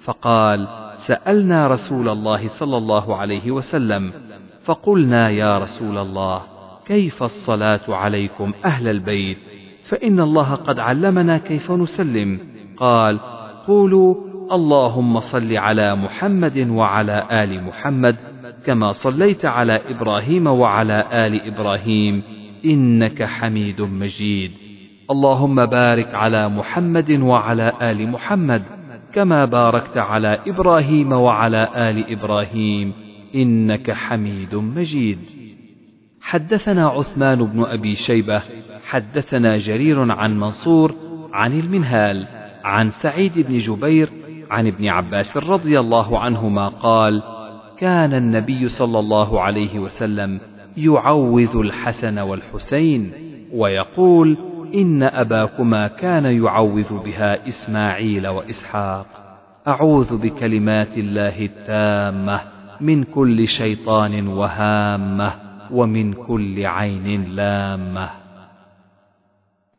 فقال 0.02 0.68
سألنا 0.96 1.68
رسول 1.68 2.10
الله 2.10 2.48
صلى 2.48 2.78
الله 2.78 3.16
عليه 3.16 3.52
وسلم 3.52 4.12
فقلنا 4.64 5.30
يا 5.30 5.58
رسول 5.58 5.98
الله 5.98 6.42
كيف 6.86 7.24
الصلاة 7.24 7.96
عليكم 7.96 8.54
أهل 8.66 8.88
البيت؟ 8.88 9.38
فإن 9.84 10.20
الله 10.20 10.56
قد 10.56 10.80
علمنا 10.80 11.38
كيف 11.38 11.72
نسلم. 11.72 12.40
قال 12.78 13.20
قولوا 13.68 14.29
اللهم 14.52 15.20
صل 15.20 15.58
على 15.58 15.96
محمد 15.96 16.58
وعلى 16.58 17.28
آل 17.32 17.64
محمد 17.64 18.16
كما 18.66 18.92
صليت 18.92 19.46
على 19.46 19.82
إبراهيم 19.90 20.48
وعلى 20.48 21.08
آل 21.14 21.42
إبراهيم 21.48 22.24
إنك 22.66 23.24
حميد 23.24 23.82
مجيد. 23.82 24.52
اللهم 25.12 25.66
بارك 25.66 26.16
على 26.16 26.50
محمد 26.50 27.12
وعلى 27.12 27.74
آل 27.82 28.10
محمد 28.10 28.64
كما 29.14 29.46
باركت 29.46 29.98
على 29.98 30.40
إبراهيم 30.48 31.12
وعلى 31.12 31.70
آل 31.76 32.12
إبراهيم 32.12 32.94
إنك 33.36 33.92
حميد 33.92 34.56
مجيد. 34.56 35.20
حدثنا 36.22 36.88
عثمان 36.88 37.44
بن 37.46 37.64
أبي 37.64 37.94
شيبة 37.94 38.42
حدثنا 38.86 39.58
جرير 39.58 40.12
عن 40.12 40.40
منصور 40.40 40.96
عن 41.34 41.60
المنهال 41.60 42.28
عن 42.64 42.90
سعيد 42.90 43.40
بن 43.40 43.56
جبير 43.56 44.10
عن 44.50 44.68
ابن 44.68 44.88
عباس 44.88 45.38
رضي 45.38 45.80
الله 45.80 46.20
عنهما 46.20 46.68
قال 46.68 47.24
كان 47.78 48.14
النبي 48.14 48.70
صلى 48.70 49.00
الله 49.00 49.42
عليه 49.42 49.80
وسلم 49.80 50.40
يعوذ 50.78 51.58
الحسن 51.58 52.20
والحسين 52.20 53.12
ويقول 53.54 54.38
إن 54.76 55.04
أباكما 55.04 55.88
كان 55.88 56.26
يعوذ 56.26 57.04
بها 57.04 57.48
إسماعيل 57.48 58.28
وإسحاق. 58.28 59.06
أعوذ 59.68 60.18
بكلمات 60.18 60.98
الله 60.98 61.46
التامة 61.46 62.42
من 62.82 63.04
كل 63.04 63.48
شيطان 63.48 64.28
وهامة 64.28 65.34
ومن 65.72 66.14
كل 66.14 66.66
عين 66.66 67.36
لامة. 67.36 68.10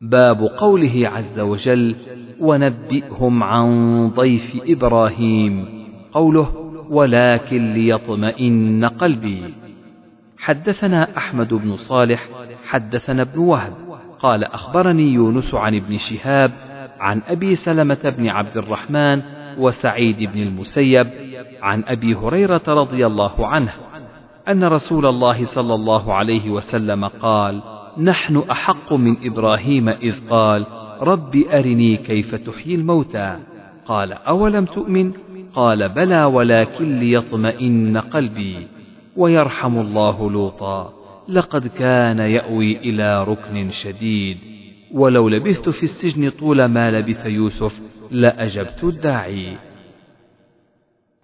باب 0.02 0.42
قوله 0.42 1.08
عز 1.08 1.40
وجل 1.40 1.96
ونبئهم 2.40 3.42
عن 3.42 4.08
ضيف 4.08 4.62
إبراهيم 4.66 5.68
قوله 6.12 6.72
ولكن 6.90 7.72
ليطمئن 7.74 8.84
قلبي 8.84 9.54
حدثنا 10.38 11.16
أحمد 11.16 11.54
بن 11.54 11.76
صالح 11.76 12.28
حدثنا 12.68 13.22
ابن 13.22 13.38
وهب. 13.38 13.74
قال 14.20 14.44
أخبرني 14.44 15.12
يونس 15.12 15.54
عن 15.54 15.74
ابن 15.74 15.96
شهاب 15.96 16.52
عن 17.00 17.22
أبي 17.28 17.54
سلمة 17.54 18.14
بن 18.18 18.28
عبد 18.28 18.56
الرحمن 18.56 19.22
وسعيد 19.58 20.30
بن 20.32 20.42
المسيب 20.42 21.06
عن 21.62 21.84
أبي 21.86 22.14
هريرة 22.14 22.62
رضي 22.68 23.06
الله 23.06 23.46
عنه 23.46 23.72
أن 24.48 24.64
رسول 24.64 25.06
الله 25.06 25.44
صلى 25.44 25.74
الله 25.74 26.14
عليه 26.14 26.50
وسلم 26.50 27.04
قال 27.04 27.79
نحن 27.98 28.36
أحق 28.50 28.92
من 28.92 29.16
إبراهيم 29.22 29.88
إذ 29.88 30.28
قال 30.28 30.66
رب 31.00 31.36
أرني 31.36 31.96
كيف 31.96 32.34
تحيي 32.34 32.74
الموتى؟ 32.74 33.38
قال 33.86 34.12
أولم 34.12 34.64
تؤمن؟ 34.64 35.12
قال 35.54 35.88
بلى 35.88 36.24
ولكن 36.24 37.00
ليطمئن 37.00 37.98
قلبي 37.98 38.66
ويرحم 39.16 39.78
الله 39.78 40.30
لوطا 40.30 40.92
لقد 41.28 41.66
كان 41.66 42.18
يأوي 42.18 42.76
إلى 42.76 43.24
ركن 43.24 43.70
شديد 43.70 44.38
ولو 44.92 45.28
لبثت 45.28 45.68
في 45.68 45.82
السجن 45.82 46.30
طول 46.30 46.64
ما 46.64 46.90
لبث 46.90 47.26
يوسف 47.26 47.80
لأجبت 48.10 48.84
الداعي. 48.84 49.56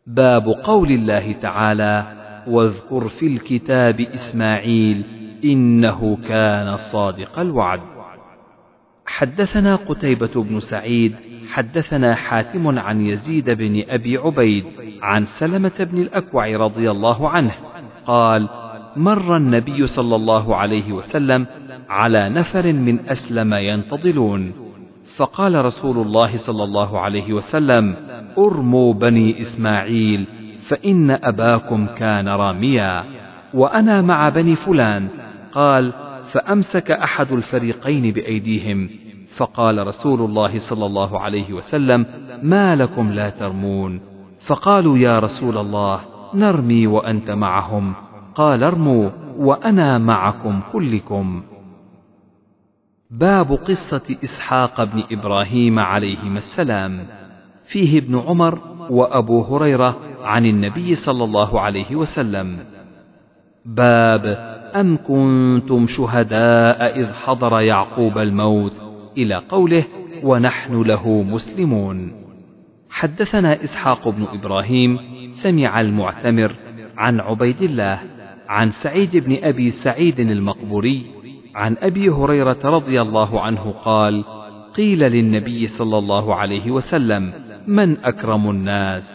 باب 0.07 0.49
قول 0.49 0.91
الله 0.91 1.33
تعالى 1.33 2.07
واذكر 2.47 3.09
في 3.09 3.27
الكتاب 3.27 4.01
إسماعيل 4.01 5.05
إنه 5.45 6.18
كان 6.28 6.76
صادق 6.76 7.39
الوعد. 7.39 7.80
حدثنا 9.07 9.76
قتيبة 9.76 10.43
بن 10.43 10.61
سعيد 10.61 11.14
حدثنا 11.53 12.14
حاتم 12.14 12.78
عن 12.78 13.01
يزيد 13.01 13.51
بن 13.51 13.82
أبي 13.89 14.16
عبيد 14.16 14.64
عن 15.03 15.24
سلمة 15.24 15.72
بن 15.93 15.99
الأكوع 15.99 16.57
رضي 16.57 16.91
الله 16.91 17.28
عنه 17.30 17.53
قال 18.07 18.49
مر 18.97 19.37
النبي 19.37 19.87
صلى 19.87 20.16
الله 20.16 20.57
عليه 20.57 20.93
وسلم 20.93 21.47
على 21.89 22.28
نفر 22.28 22.72
من 22.72 23.09
أسلم 23.09 23.55
ينتظلون 23.55 24.53
فقال 25.16 25.64
رسول 25.64 25.99
الله 25.99 26.37
صلى 26.37 26.64
الله 26.64 27.01
عليه 27.01 27.32
وسلم 27.32 27.97
أرموا 28.39 28.95
بني 28.95 29.41
إسماعيل 29.41 30.26
فإن 30.61 31.11
أباكم 31.11 31.87
كان 31.87 32.28
راميا 32.28 33.05
وأنا 33.55 34.03
مع 34.03 34.28
بني 34.28 34.55
فلان 34.55 35.09
قال 35.57 35.93
فأمسك 36.33 36.91
أحد 36.91 37.33
الفريقين 37.33 38.13
بأيديهم. 38.13 38.91
فقال 39.37 39.87
رسول 39.87 40.21
الله 40.21 40.59
صلى 40.59 40.87
الله 40.87 41.21
عليه 41.21 41.53
وسلم 41.53 42.07
ما 42.43 42.77
لكم 42.77 43.13
لا 43.13 43.31
ترمون. 43.31 44.01
فقالوا 44.41 44.99
يا 44.99 45.19
رسول 45.19 45.59
الله 45.59 46.01
نرمي 46.35 46.87
وأنت 46.87 47.31
معهم. 47.31 47.95
قال 48.35 48.63
ارموا 48.63 49.11
وأنا 49.39 49.99
معكم 49.99 50.61
كلكم. 50.73 51.43
باب 53.11 53.53
قصة 53.53 54.17
إسحاق 54.25 54.85
بن 54.85 55.03
إبراهيم 55.13 55.79
عليهما 55.79 56.39
السلام. 56.39 57.07
فيه 57.65 57.99
ابن 57.99 58.19
عمر 58.19 58.59
وأبو 58.91 59.43
هريرة 59.43 59.97
عن 60.23 60.47
النبي 60.47 60.95
صلى 60.95 61.25
الله 61.25 61.61
عليه 61.61 61.97
وسلم. 61.97 62.59
باب 63.65 64.56
أم 64.75 64.99
كنتم 65.07 65.87
شهداء 65.87 67.01
إذ 67.01 67.12
حضر 67.12 67.61
يعقوب 67.61 68.19
الموت؟ 68.19 68.73
إلى 69.19 69.35
قوله 69.35 69.85
ونحن 70.23 70.83
له 70.83 71.09
مسلمون. 71.23 72.12
حدثنا 72.91 73.64
إسحاق 73.64 74.09
بن 74.09 74.27
إبراهيم 74.33 74.99
سمع 75.31 75.81
المعتمر 75.81 76.55
عن 76.97 77.21
عبيد 77.21 77.62
الله 77.62 78.01
عن 78.49 78.71
سعيد 78.71 79.17
بن 79.17 79.39
أبي 79.45 79.71
سعيد 79.71 80.21
المقبوري 80.21 81.07
عن 81.55 81.77
أبي 81.81 82.09
هريرة 82.09 82.59
رضي 82.64 83.01
الله 83.01 83.41
عنه 83.41 83.75
قال 83.85 84.25
قيل 84.75 84.99
للنبي 84.99 85.67
صلى 85.67 85.99
الله 85.99 86.35
عليه 86.35 86.71
وسلم 86.71 87.33
من 87.67 87.97
أكرم 88.05 88.51
الناس؟ 88.51 89.12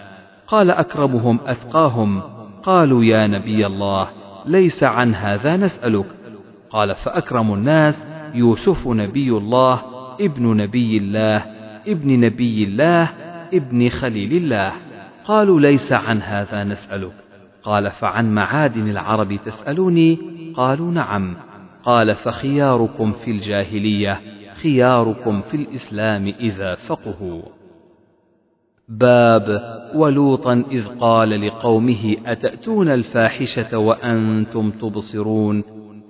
قال 0.47 0.71
أكرمهم 0.71 1.39
أثقاهم 1.45 2.21
قالوا 2.63 3.03
يا 3.03 3.27
نبي 3.27 3.65
الله. 3.65 4.20
ليس 4.45 4.83
عن 4.83 5.15
هذا 5.15 5.57
نسألك. 5.57 6.05
قال 6.69 6.95
فأكرم 6.95 7.53
الناس 7.53 8.05
يوسف 8.33 8.87
نبي 8.87 9.29
الله 9.29 9.81
ابن 10.21 10.57
نبي 10.57 10.97
الله 10.97 11.37
ابن 11.87 12.19
نبي 12.19 12.63
الله 12.63 13.09
ابن 13.53 13.89
خليل 13.89 14.33
الله. 14.33 14.73
قالوا 15.25 15.59
ليس 15.59 15.93
عن 15.93 16.21
هذا 16.21 16.63
نسألك. 16.63 17.13
قال 17.63 17.91
فعن 17.91 18.33
معادن 18.33 18.89
العرب 18.89 19.39
تسألوني؟ 19.45 20.17
قالوا 20.55 20.91
نعم. 20.91 21.35
قال 21.83 22.15
فخياركم 22.15 23.11
في 23.11 23.31
الجاهلية 23.31 24.19
خياركم 24.61 25.41
في 25.41 25.57
الإسلام 25.57 26.33
إذا 26.39 26.75
فقهوا. 26.75 27.60
باب 28.99 29.61
ولوطا 29.95 30.63
إذ 30.71 30.87
قال 30.99 31.47
لقومه 31.47 32.15
أتأتون 32.25 32.87
الفاحشة 32.87 33.77
وأنتم 33.77 34.71
تبصرون؟ 34.71 35.63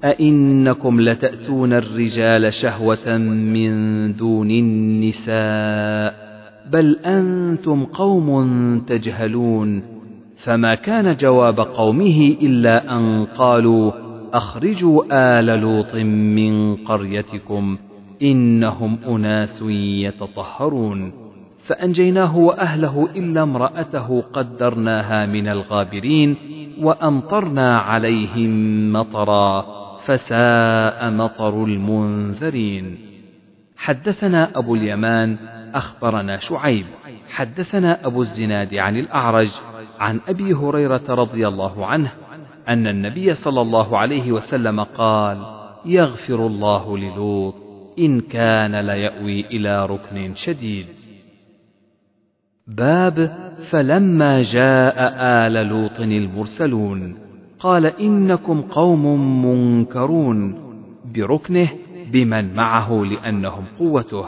أئنكم 0.04 1.02
لتأتون 1.02 1.74
الرجال 1.74 2.54
شهوة 2.54 3.18
من 3.18 3.72
دون 4.16 4.52
النساء؟ 4.52 6.32
بل 6.72 6.96
أنتم 7.06 7.86
قوم 7.86 8.80
تجهلون. 8.80 9.84
فما 10.36 10.76
كان 10.76 11.16
جواب 11.16 11.60
قومه 11.60 12.36
إلا 12.42 12.98
أن 12.98 13.26
قالوا 13.26 13.92
أخرجوا 14.34 15.04
آل 15.12 15.46
لوط 15.46 15.96
من 15.96 16.76
قريتكم 16.76 17.78
إنهم 18.22 18.98
أناس 19.08 19.64
يتطهرون. 19.72 21.20
فأنجيناه 21.72 22.38
وأهله 22.38 23.09
إلا 23.15 23.43
امرأته 23.43 24.22
قدرناها 24.34 25.26
من 25.26 25.47
الغابرين 25.47 26.36
وأمطرنا 26.82 27.78
عليهم 27.80 28.51
مطرا 28.93 29.65
فساء 30.05 31.09
مطر 31.09 31.63
المنذرين. 31.63 32.97
حدثنا 33.78 34.49
أبو 34.55 34.76
اليمان 34.76 35.38
أخبرنا 35.74 36.38
شعيب. 36.38 36.86
حدثنا 37.30 38.05
أبو 38.05 38.22
الزناد 38.22 38.76
عن 38.76 38.97
الأعرج 38.97 39.51
عن 39.99 40.19
أبي 40.28 40.53
هريرة 40.53 41.03
رضي 41.09 41.47
الله 41.47 41.86
عنه 41.86 42.11
أن 42.67 42.88
النبي 42.88 43.34
صلى 43.34 43.61
الله 43.61 43.97
عليه 43.97 44.32
وسلم 44.32 44.84
قال 44.84 45.38
يغفر 45.86 46.47
الله 46.47 46.97
للوط 46.97 47.55
إن 47.99 48.22
كان 48.22 48.76
ليأوي 48.76 49.45
إلى 49.45 49.86
ركن 49.86 50.36
شديد. 50.36 51.01
باب 52.78 53.38
فلما 53.69 54.41
جاء 54.41 54.95
آل 55.19 55.67
لوط 55.67 55.99
المرسلون 55.99 57.15
قال 57.59 57.86
إنكم 57.86 58.61
قوم 58.61 59.05
منكرون 59.45 60.55
بركنه 61.15 61.69
بمن 62.11 62.53
معه 62.53 62.93
لأنهم 62.93 63.63
قوته 63.80 64.26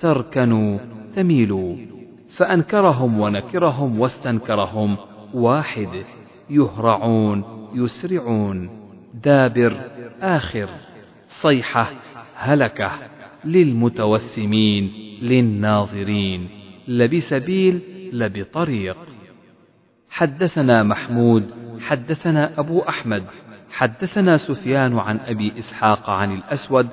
تركنوا 0.00 0.78
تميلوا 1.16 1.76
فأنكرهم 2.36 3.20
ونكرهم 3.20 4.00
واستنكرهم 4.00 4.96
واحد 5.34 6.04
يهرعون 6.50 7.44
يسرعون 7.74 8.70
دابر 9.24 9.72
آخر 10.22 10.68
صيحة 11.26 11.90
هلكة 12.34 12.90
للمتوسمين 13.44 14.92
للناظرين 15.22 16.61
لبسبيل 16.98 17.80
لبطريق. 18.12 18.96
حدثنا 20.10 20.82
محمود 20.82 21.50
حدثنا 21.80 22.60
أبو 22.60 22.80
أحمد 22.80 23.24
حدثنا 23.70 24.36
سفيان 24.36 24.98
عن 24.98 25.18
أبي 25.18 25.58
إسحاق 25.58 26.10
عن 26.10 26.34
الأسود 26.34 26.88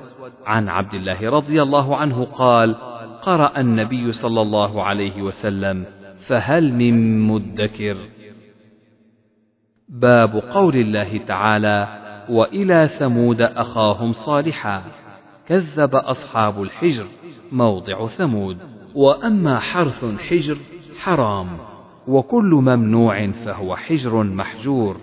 عن 0.45 0.69
عبد 0.69 0.93
الله 0.93 1.29
رضي 1.29 1.61
الله 1.61 1.97
عنه 1.97 2.25
قال 2.25 2.75
قرأ 3.21 3.59
النبي 3.59 4.11
صلى 4.11 4.41
الله 4.41 4.83
عليه 4.83 5.21
وسلم 5.21 5.85
فهل 6.19 6.73
من 6.73 7.21
مدكر؟ 7.21 7.97
باب 9.89 10.35
قول 10.35 10.75
الله 10.75 11.17
تعالى 11.17 11.87
وإلى 12.29 12.87
ثمود 12.87 13.41
أخاهم 13.41 14.11
صالحا. 14.11 14.83
كذب 15.47 15.95
أصحاب 15.95 16.61
الحجر 16.63 17.05
موضع 17.51 18.07
ثمود. 18.07 18.78
وأما 18.95 19.59
حرث 19.59 20.05
حجر 20.29 20.57
حرام 20.99 21.47
وكل 22.07 22.59
ممنوع 22.61 23.31
فهو 23.31 23.75
حجر 23.75 24.23
محجور 24.23 24.97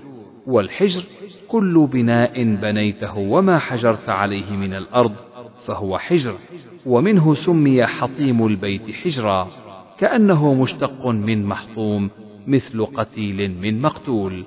والحجر 0.47 1.03
كل 1.49 1.89
بناء 1.93 2.45
بنيته 2.45 3.19
وما 3.19 3.59
حجرت 3.59 4.09
عليه 4.09 4.51
من 4.51 4.75
الأرض 4.75 5.15
فهو 5.67 5.99
حجر 5.99 6.35
ومنه 6.87 7.35
سمي 7.35 7.87
حطيم 7.87 8.47
البيت 8.47 8.91
حجرا 8.91 9.49
كأنه 9.99 10.55
مشتق 10.55 11.07
من 11.07 11.47
محطوم 11.47 12.11
مثل 12.47 12.87
قتيل 12.87 13.61
من 13.61 13.83
مقتول 13.83 14.45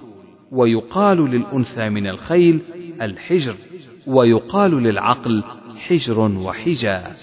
ويقال 0.52 1.18
للأنثى 1.18 1.90
من 1.90 2.08
الخيل 2.08 2.60
الحجر 3.02 3.56
ويقال 4.08 4.72
للعقل 4.72 5.44
حجر 5.88 6.20
وحجا. 6.20 7.16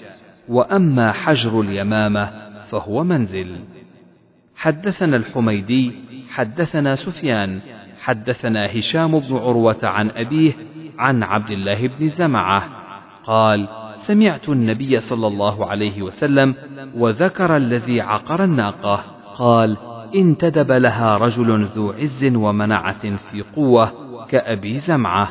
وأما 0.49 1.11
حجر 1.11 1.61
اليمامة 1.61 2.31
فهو 2.69 3.03
منزل. 3.03 3.55
حدثنا 4.55 5.17
الحميدي 5.17 5.91
حدثنا 6.29 6.95
سفيان 6.95 7.59
حدثنا 8.01 8.79
هشام 8.79 9.19
بن 9.19 9.37
عروة 9.37 9.79
عن 9.83 10.09
أبيه 10.09 10.53
عن 10.99 11.23
عبد 11.23 11.51
الله 11.51 11.87
بن 11.87 12.09
زمعة. 12.09 12.69
قال 13.23 13.67
سمعت 13.97 14.49
النبي 14.49 14.99
صلى 14.99 15.27
الله 15.27 15.65
عليه 15.65 16.01
وسلم 16.01 16.55
وذكر 16.95 17.57
الذي 17.57 18.01
عقر 18.01 18.43
الناقة. 18.43 19.03
قال 19.37 19.77
انتدب 20.15 20.71
لها 20.71 21.17
رجل 21.17 21.65
ذو 21.65 21.91
عز 21.91 22.25
ومنعة 22.25 23.17
في 23.17 23.41
قوة 23.41 23.91
كأبي 24.25 24.79
زمعة. 24.79 25.27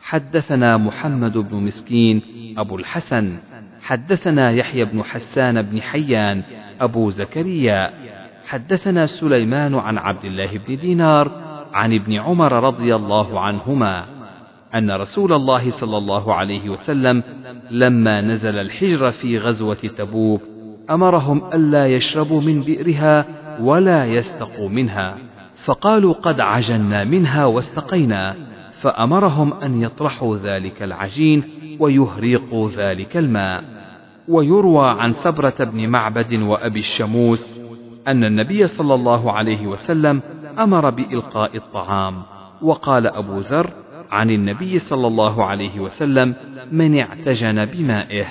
حدثنا 0.00 0.76
محمد 0.76 1.38
بن 1.38 1.56
مسكين 1.56 2.22
أبو 2.58 2.76
الحسن. 2.76 3.36
حدثنا 3.84 4.50
يحيى 4.50 4.84
بن 4.84 5.02
حسان 5.02 5.62
بن 5.62 5.82
حيان 5.82 6.42
أبو 6.80 7.10
زكريا. 7.10 7.90
حدثنا 8.46 9.06
سليمان 9.06 9.74
عن 9.74 9.98
عبد 9.98 10.24
الله 10.24 10.58
بن 10.68 10.76
دينار 10.76 11.30
عن 11.72 11.94
ابن 11.94 12.12
عمر 12.12 12.52
رضي 12.52 12.94
الله 12.94 13.40
عنهما 13.40 14.06
أن 14.74 14.90
رسول 14.90 15.32
الله 15.32 15.70
صلى 15.70 15.96
الله 15.96 16.34
عليه 16.34 16.70
وسلم 16.70 17.22
لما 17.70 18.20
نزل 18.20 18.58
الحجر 18.58 19.10
في 19.10 19.38
غزوة 19.38 19.74
تبوك 19.74 20.42
أمرهم 20.90 21.50
ألا 21.54 21.86
يشربوا 21.86 22.40
من 22.40 22.60
بئرها 22.60 23.26
ولا 23.60 24.06
يستقوا 24.06 24.68
منها 24.68 25.16
فقالوا 25.64 26.12
قد 26.12 26.40
عجنا 26.40 27.04
منها 27.04 27.44
واستقينا 27.44 28.36
فأمرهم 28.80 29.52
أن 29.52 29.82
يطرحوا 29.82 30.36
ذلك 30.36 30.82
العجين 30.82 31.44
ويهريقوا 31.80 32.70
ذلك 32.70 33.16
الماء. 33.16 33.73
ويروى 34.28 34.88
عن 34.88 35.12
سبرة 35.12 35.54
بن 35.60 35.88
معبد 35.88 36.34
وأبي 36.34 36.80
الشموس 36.80 37.54
أن 38.08 38.24
النبي 38.24 38.66
صلى 38.66 38.94
الله 38.94 39.32
عليه 39.32 39.66
وسلم 39.66 40.22
أمر 40.58 40.90
بإلقاء 40.90 41.56
الطعام 41.56 42.22
وقال 42.62 43.06
أبو 43.06 43.38
ذر 43.38 43.70
عن 44.10 44.30
النبي 44.30 44.78
صلى 44.78 45.06
الله 45.06 45.44
عليه 45.44 45.80
وسلم 45.80 46.34
من 46.72 46.98
اعتجن 46.98 47.64
بمائه 47.64 48.26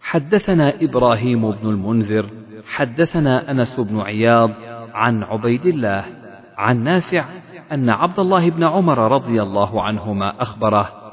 حدثنا 0.00 0.82
إبراهيم 0.82 1.50
بن 1.50 1.68
المنذر 1.68 2.26
حدثنا 2.66 3.50
أنس 3.50 3.80
بن 3.80 4.00
عياض 4.00 4.50
عن 4.94 5.22
عبيد 5.22 5.66
الله 5.66 6.04
عن 6.56 6.84
نافع 6.84 7.24
أن 7.72 7.90
عبد 7.90 8.18
الله 8.18 8.50
بن 8.50 8.64
عمر 8.64 9.12
رضي 9.12 9.42
الله 9.42 9.82
عنهما 9.82 10.42
أخبره 10.42 11.03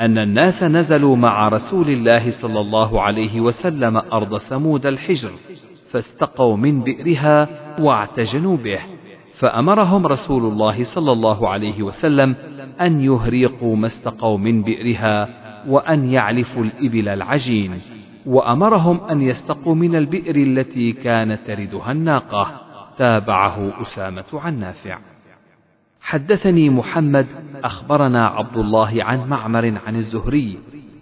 أن 0.00 0.18
الناس 0.18 0.62
نزلوا 0.62 1.16
مع 1.16 1.48
رسول 1.48 1.88
الله 1.88 2.30
صلى 2.30 2.60
الله 2.60 3.02
عليه 3.02 3.40
وسلم 3.40 3.96
أرض 3.96 4.38
ثمود 4.38 4.86
الحجر 4.86 5.30
فاستقوا 5.90 6.56
من 6.56 6.82
بئرها 6.82 7.48
واعتجنوا 7.80 8.56
به. 8.56 8.80
فأمرهم 9.34 10.06
رسول 10.06 10.52
الله 10.52 10.82
صلى 10.82 11.12
الله 11.12 11.48
عليه 11.48 11.82
وسلم 11.82 12.36
أن 12.80 13.00
يهريقوا 13.00 13.76
ما 13.76 13.86
استقوا 13.86 14.38
من 14.38 14.62
بئرها 14.62 15.28
وأن 15.68 16.10
يعلفوا 16.10 16.64
الإبل 16.64 17.08
العجين 17.08 17.80
وأمرهم 18.26 19.00
أن 19.10 19.22
يستقوا 19.22 19.74
من 19.74 19.96
البئر 19.96 20.36
التي 20.36 20.92
كانت 20.92 21.40
تردها 21.46 21.92
الناقة. 21.92 22.60
تابعه 22.98 23.82
أسامة 23.82 24.24
عن 24.34 24.60
نافع. 24.60 24.98
حدثني 26.10 26.70
محمد 26.70 27.26
أخبرنا 27.64 28.26
عبد 28.26 28.56
الله 28.56 29.04
عن 29.04 29.28
معمر 29.28 29.74
عن 29.86 29.96
الزهري 29.96 30.58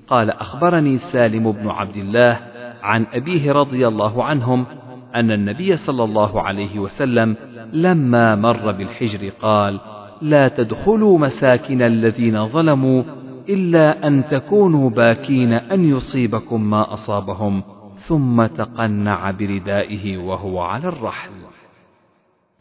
قال 0.07 0.31
أخبرني 0.31 0.99
سالم 0.99 1.53
بن 1.53 1.69
عبد 1.69 1.97
الله 1.97 2.41
عن 2.83 3.07
أبيه 3.13 3.53
رضي 3.53 3.89
الله 3.89 4.25
عنهم 4.25 4.67
أن 5.15 5.31
النبي 5.31 5.77
صلى 5.77 6.05
الله 6.05 6.43
عليه 6.43 6.79
وسلم 6.79 7.37
لما 7.73 8.35
مر 8.37 8.73
بالحجر 8.73 9.29
قال 9.29 9.81
لا 10.23 10.49
تدخلوا 10.49 11.19
مساكن 11.19 11.83
الذين 11.83 12.47
ظلموا 12.47 13.03
إلا 13.49 14.07
أن 14.07 14.25
تكونوا 14.31 14.91
باكين 14.91 15.53
أن 15.53 15.85
يصيبكم 15.85 16.71
ما 16.71 16.93
أصابهم 16.93 17.63
ثم 17.97 18.47
تقنع 18.47 19.31
بردائه 19.31 20.19
وهو 20.19 20.61
على 20.61 20.89
الرحل. 20.89 21.48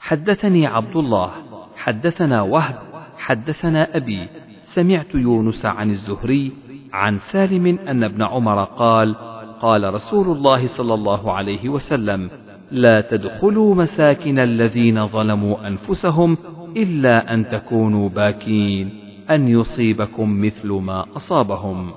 حدثني 0.07 0.67
عبد 0.67 0.95
الله 0.95 1.31
حدثنا 1.75 2.41
وهب 2.41 2.75
حدثنا 3.17 3.97
أبي 3.97 4.27
سمعت 4.61 5.15
يونس 5.15 5.65
عن 5.65 5.89
الزهري 5.89 6.51
عن 6.93 7.17
سالم 7.17 7.79
أن 7.87 8.03
ابن 8.03 8.23
عمر 8.23 8.63
قال 8.63 9.15
قال 9.61 9.93
رسول 9.93 10.37
الله 10.37 10.67
صلى 10.67 10.93
الله 10.93 11.31
عليه 11.33 11.69
وسلم 11.69 12.29
لا 12.71 13.01
تدخلوا 13.01 13.75
مساكن 13.75 14.39
الذين 14.39 15.07
ظلموا 15.07 15.67
أنفسهم 15.67 16.37
إلا 16.77 17.33
أن 17.33 17.49
تكونوا 17.49 18.09
باكين 18.09 18.89
أن 19.29 19.47
يصيبكم 19.47 20.41
مثل 20.41 20.67
ما 20.71 21.05
أصابهم. 21.15 21.91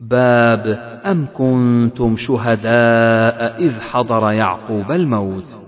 باب 0.00 0.66
أم 1.06 1.26
كنتم 1.34 2.16
شهداء 2.16 3.64
إذ 3.64 3.80
حضر 3.80 4.32
يعقوب 4.32 4.92
الموت؟ 4.92 5.61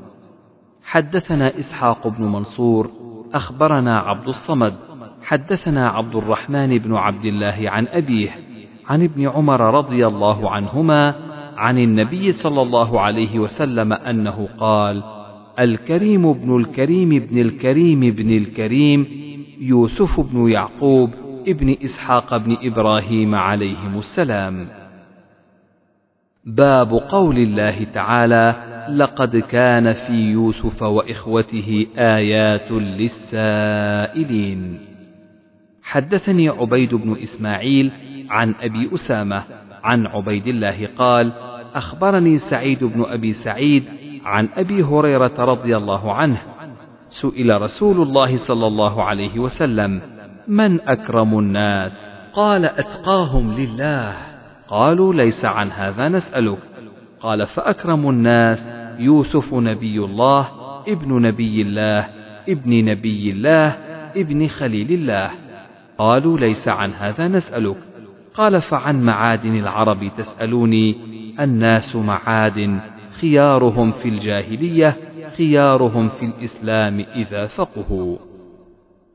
حدثنا 0.84 1.58
إسحاق 1.58 2.08
بن 2.08 2.24
منصور 2.24 2.90
أخبرنا 3.34 3.98
عبد 3.98 4.28
الصمد 4.28 4.74
حدثنا 5.22 5.88
عبد 5.88 6.16
الرحمن 6.16 6.78
بن 6.78 6.94
عبد 6.94 7.24
الله 7.24 7.70
عن 7.70 7.86
أبيه 7.86 8.30
عن 8.88 9.02
ابن 9.02 9.28
عمر 9.28 9.60
رضي 9.60 10.06
الله 10.06 10.50
عنهما 10.50 11.14
عن 11.56 11.78
النبي 11.78 12.32
صلى 12.32 12.62
الله 12.62 13.00
عليه 13.00 13.38
وسلم 13.38 13.92
أنه 13.92 14.48
قال 14.58 15.02
الكريم 15.58 16.26
ابن 16.26 16.56
الكريم 16.56 17.12
ابن 17.12 17.38
الكريم 17.38 18.02
ابن 18.02 18.30
الكريم 18.30 19.06
يوسف 19.60 20.20
بن 20.20 20.50
يعقوب 20.50 21.10
ابن 21.48 21.76
إسحاق 21.84 22.36
بن 22.36 22.56
إبراهيم 22.62 23.34
عليهم 23.34 23.96
السلام. 23.96 24.83
باب 26.46 26.92
قول 26.92 27.38
الله 27.38 27.84
تعالى 27.84 28.54
لقد 28.88 29.36
كان 29.36 29.92
في 29.92 30.12
يوسف 30.12 30.82
وإخوته 30.82 31.86
آيات 31.96 32.70
للسائلين. 32.70 34.78
حدثني 35.82 36.48
عبيد 36.48 36.94
بن 36.94 37.16
إسماعيل 37.22 37.92
عن 38.30 38.54
أبي 38.60 38.94
أسامة 38.94 39.42
عن 39.82 40.06
عبيد 40.06 40.46
الله 40.46 40.88
قال 40.98 41.32
أخبرني 41.74 42.38
سعيد 42.38 42.84
بن 42.84 43.04
أبي 43.04 43.32
سعيد 43.32 43.84
عن 44.24 44.48
أبي 44.56 44.82
هريرة 44.82 45.34
رضي 45.38 45.76
الله 45.76 46.12
عنه 46.12 46.38
سئل 47.08 47.62
رسول 47.62 48.02
الله 48.02 48.36
صلى 48.36 48.66
الله 48.66 49.02
عليه 49.02 49.38
وسلم 49.38 50.00
من 50.48 50.80
أكرم 50.80 51.38
الناس؟ 51.38 52.06
قال 52.32 52.64
أتقاهم 52.64 53.52
لله. 53.52 54.33
قالوا 54.74 55.14
ليس 55.14 55.44
عن 55.44 55.70
هذا 55.70 56.08
نسألك. 56.08 56.58
قال 57.20 57.46
فأكرم 57.46 58.10
الناس 58.10 58.72
يوسف 58.98 59.54
نبي 59.54 59.98
الله 59.98 60.48
ابن 60.88 61.22
نبي 61.22 61.62
الله 61.62 62.08
ابن 62.48 62.84
نبي 62.84 63.30
الله 63.30 63.68
ابن 64.16 64.48
خليل 64.48 64.92
الله. 64.92 65.30
قالوا 65.98 66.38
ليس 66.38 66.68
عن 66.68 66.92
هذا 66.92 67.28
نسألك. 67.28 67.76
قال 68.34 68.60
فعن 68.60 69.02
معادن 69.02 69.56
العرب 69.56 70.10
تسألوني 70.18 70.96
الناس 71.40 71.96
معادن 71.96 72.80
خيارهم 73.20 73.92
في 73.92 74.08
الجاهلية 74.08 74.96
خيارهم 75.36 76.08
في 76.08 76.24
الإسلام 76.24 77.04
إذا 77.16 77.46
فقهوا. 77.46 78.16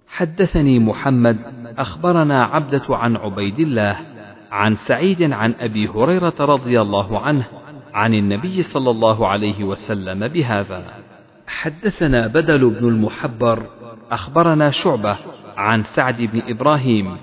حدثني 0.07 0.79
محمد 0.79 1.37
أخبرنا 1.77 2.43
عبدة 2.43 2.85
عن 2.89 3.15
عبيد 3.15 3.59
الله. 3.59 4.18
عن 4.51 4.75
سعيد 4.75 5.33
عن 5.33 5.55
أبي 5.59 5.87
هريرة 5.87 6.33
رضي 6.39 6.81
الله 6.81 7.19
عنه 7.19 7.45
عن 7.93 8.13
النبي 8.13 8.61
صلى 8.61 8.89
الله 8.89 9.27
عليه 9.27 9.63
وسلم 9.63 10.27
بهذا. 10.27 10.83
حدثنا 11.47 12.27
بدل 12.27 12.69
بن 12.69 12.87
المحبر 12.87 13.63
أخبرنا 14.11 14.71
شعبة 14.71 15.17
عن 15.57 15.83
سعد 15.83 16.21
بن 16.21 16.41
إبراهيم 16.47 17.17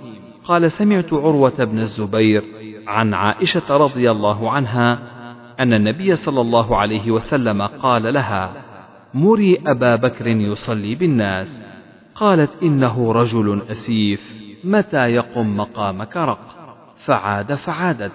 قال 0.45 0.71
سمعت 0.73 1.13
عروة 1.13 1.65
بن 1.65 1.79
الزبير 1.79 2.45
عن 2.87 3.15
عائشة 3.15 3.77
رضي 3.77 4.11
الله 4.11 4.51
عنها 4.51 4.99
أن 5.61 5.73
النبي 5.73 6.17
صلى 6.17 6.41
الله 6.41 6.77
عليه 6.77 7.11
وسلم 7.11 7.63
قال 7.63 8.15
لها 8.15 8.53
مري 9.15 9.59
أبا 9.67 9.97
بكر 9.97 10.27
يصلي 10.27 10.95
بالناس 10.95 11.63
قالت 12.15 12.63
إنه 12.63 13.13
رجل 13.13 13.63
أسيف 13.71 14.43
متى 14.65 15.09
يقم 15.09 15.57
مقامك 15.57 16.17
رق؟ 16.17 16.56
فعاد 17.07 17.55
فعادت 17.55 18.13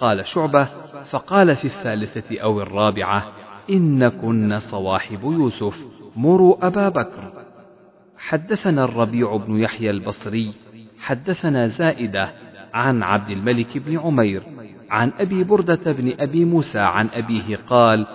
قال 0.00 0.26
شعبة 0.26 0.68
فقال 1.10 1.56
في 1.56 1.64
الثالثة 1.64 2.40
أو 2.40 2.62
الرابعة 2.62 3.32
إن 3.70 4.08
كن 4.08 4.58
صواحب 4.58 5.22
يوسف 5.22 5.84
مروا 6.16 6.66
أبا 6.66 6.88
بكر. 6.88 7.32
حدثنا 8.18 8.84
الربيع 8.84 9.36
بن 9.36 9.58
يحيى 9.58 9.90
البصري 9.90 10.52
حدثنا 11.00 11.66
زائدة 11.66 12.30
عن 12.74 13.02
عبد 13.02 13.30
الملك 13.30 13.78
بن 13.78 13.98
عمير 13.98 14.42
عن 14.90 15.12
أبي 15.18 15.44
بردة 15.44 15.92
بن 15.92 16.12
أبي 16.20 16.44
موسى 16.44 16.78
عن 16.78 17.08
أبيه 17.14 17.58
قال 17.66 18.06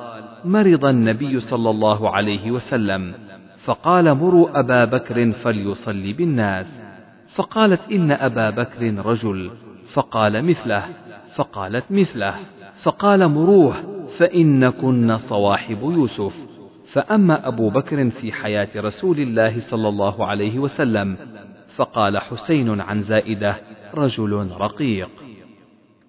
مرض 0.46 0.86
النبي 0.86 1.40
صلى 1.40 1.70
الله 1.70 2.10
عليه 2.10 2.52
وسلم 2.52 3.14
فقال 3.58 4.16
مروا 4.16 4.60
أبا 4.60 4.86
بكر 4.86 5.32
فليصلي 5.32 6.14
بالناس. 6.14 6.82
فقالت 7.28 7.92
إن 7.92 8.12
أبا 8.12 8.50
بكر 8.50 9.06
رجل 9.06 9.52
فقال 9.94 10.46
مثله 10.46 10.84
فقالت 11.36 11.86
مثله 11.90 12.36
فقال 12.84 13.28
مروه 13.28 13.74
فإن 14.18 14.70
كن 14.70 15.18
صواحب 15.18 15.82
يوسف. 15.82 16.48
فأما 16.94 17.48
أبو 17.48 17.70
بكر 17.70 18.10
في 18.10 18.32
حياة 18.32 18.70
رسول 18.76 19.20
الله 19.20 19.60
صلى 19.60 19.90
الله 19.90 20.26
عليه 20.26 20.60
وسلم 20.60 21.18
فقال 21.76 22.18
حسين 22.18 22.82
عن 22.82 23.02
زائدة 23.02 23.56
رجل 23.94 24.50
رقيق. 24.60 25.10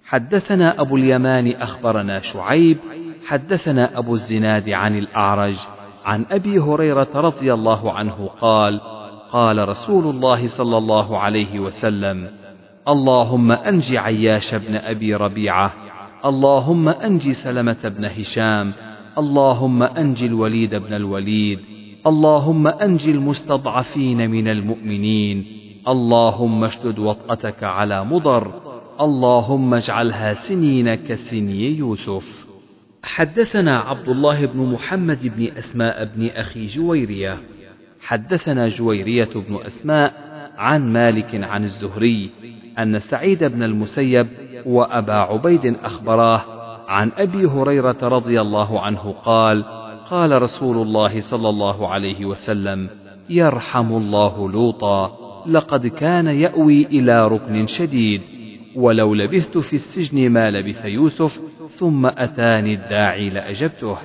حدثنا 0.04 0.80
أبو 0.80 0.96
اليمان 0.96 1.52
أخبرنا 1.52 2.20
شعيب 2.20 2.78
حدثنا 3.26 3.98
أبو 3.98 4.14
الزناد 4.14 4.68
عن 4.68 4.98
الأعرج 4.98 5.56
عن 6.04 6.26
أبي 6.30 6.58
هريرة 6.58 7.08
رضي 7.14 7.54
الله 7.54 7.92
عنه 7.92 8.30
قال 8.40 8.80
قال 9.32 9.68
رسول 9.68 10.06
الله 10.06 10.46
صلى 10.46 10.78
الله 10.78 11.18
عليه 11.18 11.60
وسلم 11.60 12.30
اللهم 12.88 13.52
أنج 13.52 13.96
عياش 13.96 14.54
بن 14.54 14.74
أبي 14.76 15.14
ربيعة. 15.14 15.72
اللهم 16.24 16.88
أنج 16.88 17.30
سلمة 17.30 17.76
بن 17.84 18.04
هشام. 18.04 18.72
اللهم 19.18 19.82
أنج 19.82 20.24
الوليد 20.24 20.74
بن 20.74 20.94
الوليد. 20.94 21.58
اللهم 22.06 22.66
أنج 22.66 23.08
المستضعفين 23.08 24.30
من 24.30 24.48
المؤمنين. 24.48 25.46
اللهم 25.88 26.64
اشدد 26.64 26.98
وطأتك 26.98 27.64
على 27.64 28.04
مضر. 28.04 28.52
اللهم 29.00 29.74
اجعلها 29.74 30.34
سنين 30.34 30.94
كسني 30.94 31.76
يوسف. 31.76 32.46
حدثنا 33.02 33.78
عبد 33.78 34.08
الله 34.08 34.46
بن 34.46 34.60
محمد 34.72 35.32
بن 35.36 35.48
أسماء 35.58 36.04
بن 36.16 36.26
أخي 36.26 36.66
جويرية. 36.66 37.38
حدثنا 38.00 38.68
جويرية 38.68 39.30
بن 39.34 39.58
أسماء 39.66 40.27
عن 40.58 40.92
مالك 40.92 41.44
عن 41.44 41.64
الزهري 41.64 42.30
أن 42.78 42.98
سعيد 42.98 43.44
بن 43.44 43.62
المسيب 43.62 44.26
وأبا 44.66 45.14
عبيد 45.14 45.76
أخبراه 45.84 46.40
عن 46.88 47.12
أبي 47.18 47.46
هريرة 47.46 47.96
رضي 48.02 48.40
الله 48.40 48.80
عنه 48.80 49.14
قال 49.24 49.64
قال 50.10 50.42
رسول 50.42 50.76
الله 50.76 51.20
صلى 51.20 51.48
الله 51.48 51.88
عليه 51.88 52.24
وسلم 52.24 52.88
يرحم 53.30 53.92
الله 53.92 54.50
لوطا 54.50 55.28
لقد 55.46 55.86
كان 55.86 56.26
يأوي 56.26 56.86
إلى 56.86 57.28
ركن 57.28 57.66
شديد 57.66 58.22
ولو 58.76 59.14
لبثت 59.14 59.58
في 59.58 59.72
السجن 59.72 60.30
ما 60.30 60.50
لبث 60.50 60.84
يوسف 60.84 61.40
ثم 61.68 62.06
أتاني 62.06 62.74
الداعي 62.74 63.30
لأجبته. 63.30 63.96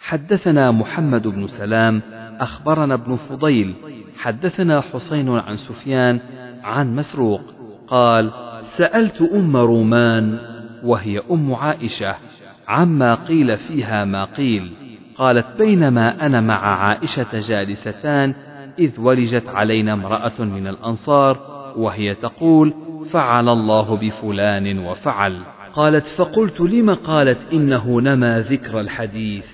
حدثنا 0.00 0.70
محمد 0.70 1.26
بن 1.26 1.46
سلام 1.46 2.02
أخبرنا 2.40 2.94
ابن 2.94 3.16
فضيل 3.16 3.74
حدثنا 4.16 4.80
حسين 4.80 5.28
عن 5.28 5.56
سفيان 5.56 6.20
عن 6.64 6.96
مسروق 6.96 7.40
قال 7.88 8.32
سألت 8.62 9.22
أم 9.22 9.56
رومان 9.56 10.38
وهي 10.84 11.22
أم 11.30 11.54
عائشة 11.54 12.14
عما 12.68 13.14
قيل 13.14 13.56
فيها 13.56 14.04
ما 14.04 14.24
قيل 14.24 14.72
قالت 15.16 15.46
بينما 15.58 16.26
أنا 16.26 16.40
مع 16.40 16.86
عائشة 16.86 17.26
جالستان 17.32 18.34
إذ 18.78 19.00
ولجت 19.00 19.48
علينا 19.48 19.92
امرأة 19.92 20.44
من 20.44 20.66
الأنصار 20.66 21.38
وهي 21.76 22.14
تقول 22.14 22.74
فعل 23.10 23.48
الله 23.48 23.96
بفلان 23.96 24.78
وفعل 24.78 25.42
قالت 25.72 26.06
فقلت 26.06 26.60
لم 26.60 26.94
قالت 26.94 27.52
إنه 27.52 28.00
نما 28.00 28.40
ذكر 28.40 28.80
الحديث؟ 28.80 29.50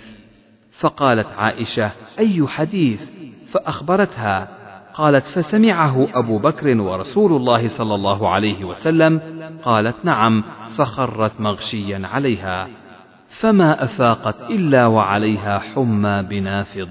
فقالت 0.70 1.26
عائشة 1.26 1.92
أي 2.18 2.46
حديث؟ 2.46 3.21
فأخبرتها. 3.52 4.48
قالت 4.94 5.24
فسمعه 5.24 6.08
أبو 6.14 6.38
بكر 6.38 6.80
ورسول 6.80 7.32
الله 7.32 7.68
صلى 7.68 7.94
الله 7.94 8.28
عليه 8.28 8.64
وسلم. 8.64 9.20
قالت 9.62 9.96
نعم. 10.04 10.44
فخرت 10.76 11.40
مغشيا 11.40 12.02
عليها. 12.04 12.68
فما 13.28 13.84
أفاقت 13.84 14.50
إلا 14.50 14.86
وعليها 14.86 15.58
حمى 15.58 16.22
بنافض. 16.22 16.88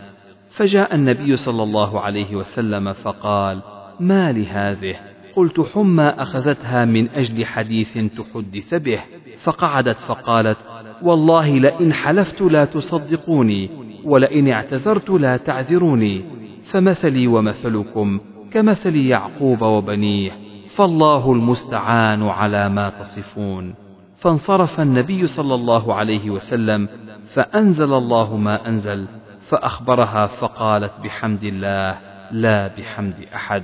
فجاء 0.49 0.95
النبي 0.95 1.35
صلى 1.35 1.63
الله 1.63 2.01
عليه 2.01 2.35
وسلم 2.35 2.93
فقال 2.93 3.61
ما 3.99 4.31
لهذه؟ 4.31 4.95
قلت 5.35 5.59
حمى 5.59 6.03
أخذتها 6.03 6.85
من 6.85 7.09
أجل 7.09 7.45
حديث 7.45 7.97
تحدث 7.97 8.73
به. 8.73 8.99
فقعدت 9.43 9.97
فقالت 9.97 10.57
والله 11.01 11.59
لئن 11.59 11.93
حلفت 11.93 12.41
لا 12.41 12.65
تصدقوني 12.65 13.69
ولئن 14.03 14.49
اعتذرت 14.51 15.09
لا 15.09 15.37
تعذروني. 15.37 16.41
فمثلي 16.71 17.27
ومثلكم 17.27 18.19
كمثل 18.51 18.95
يعقوب 18.95 19.61
وبنيه 19.61 20.31
فالله 20.75 21.31
المستعان 21.31 22.23
على 22.23 22.69
ما 22.69 22.89
تصفون. 22.89 23.75
فانصرف 24.17 24.79
النبي 24.79 25.27
صلى 25.27 25.55
الله 25.55 25.93
عليه 25.93 26.29
وسلم 26.29 26.89
فأنزل 27.33 27.93
الله 27.93 28.37
ما 28.37 28.67
أنزل 28.67 29.07
فأخبرها 29.49 30.25
فقالت 30.25 30.93
بحمد 31.03 31.43
الله 31.43 31.97
لا 32.31 32.67
بحمد 32.67 33.25
أحد. 33.35 33.63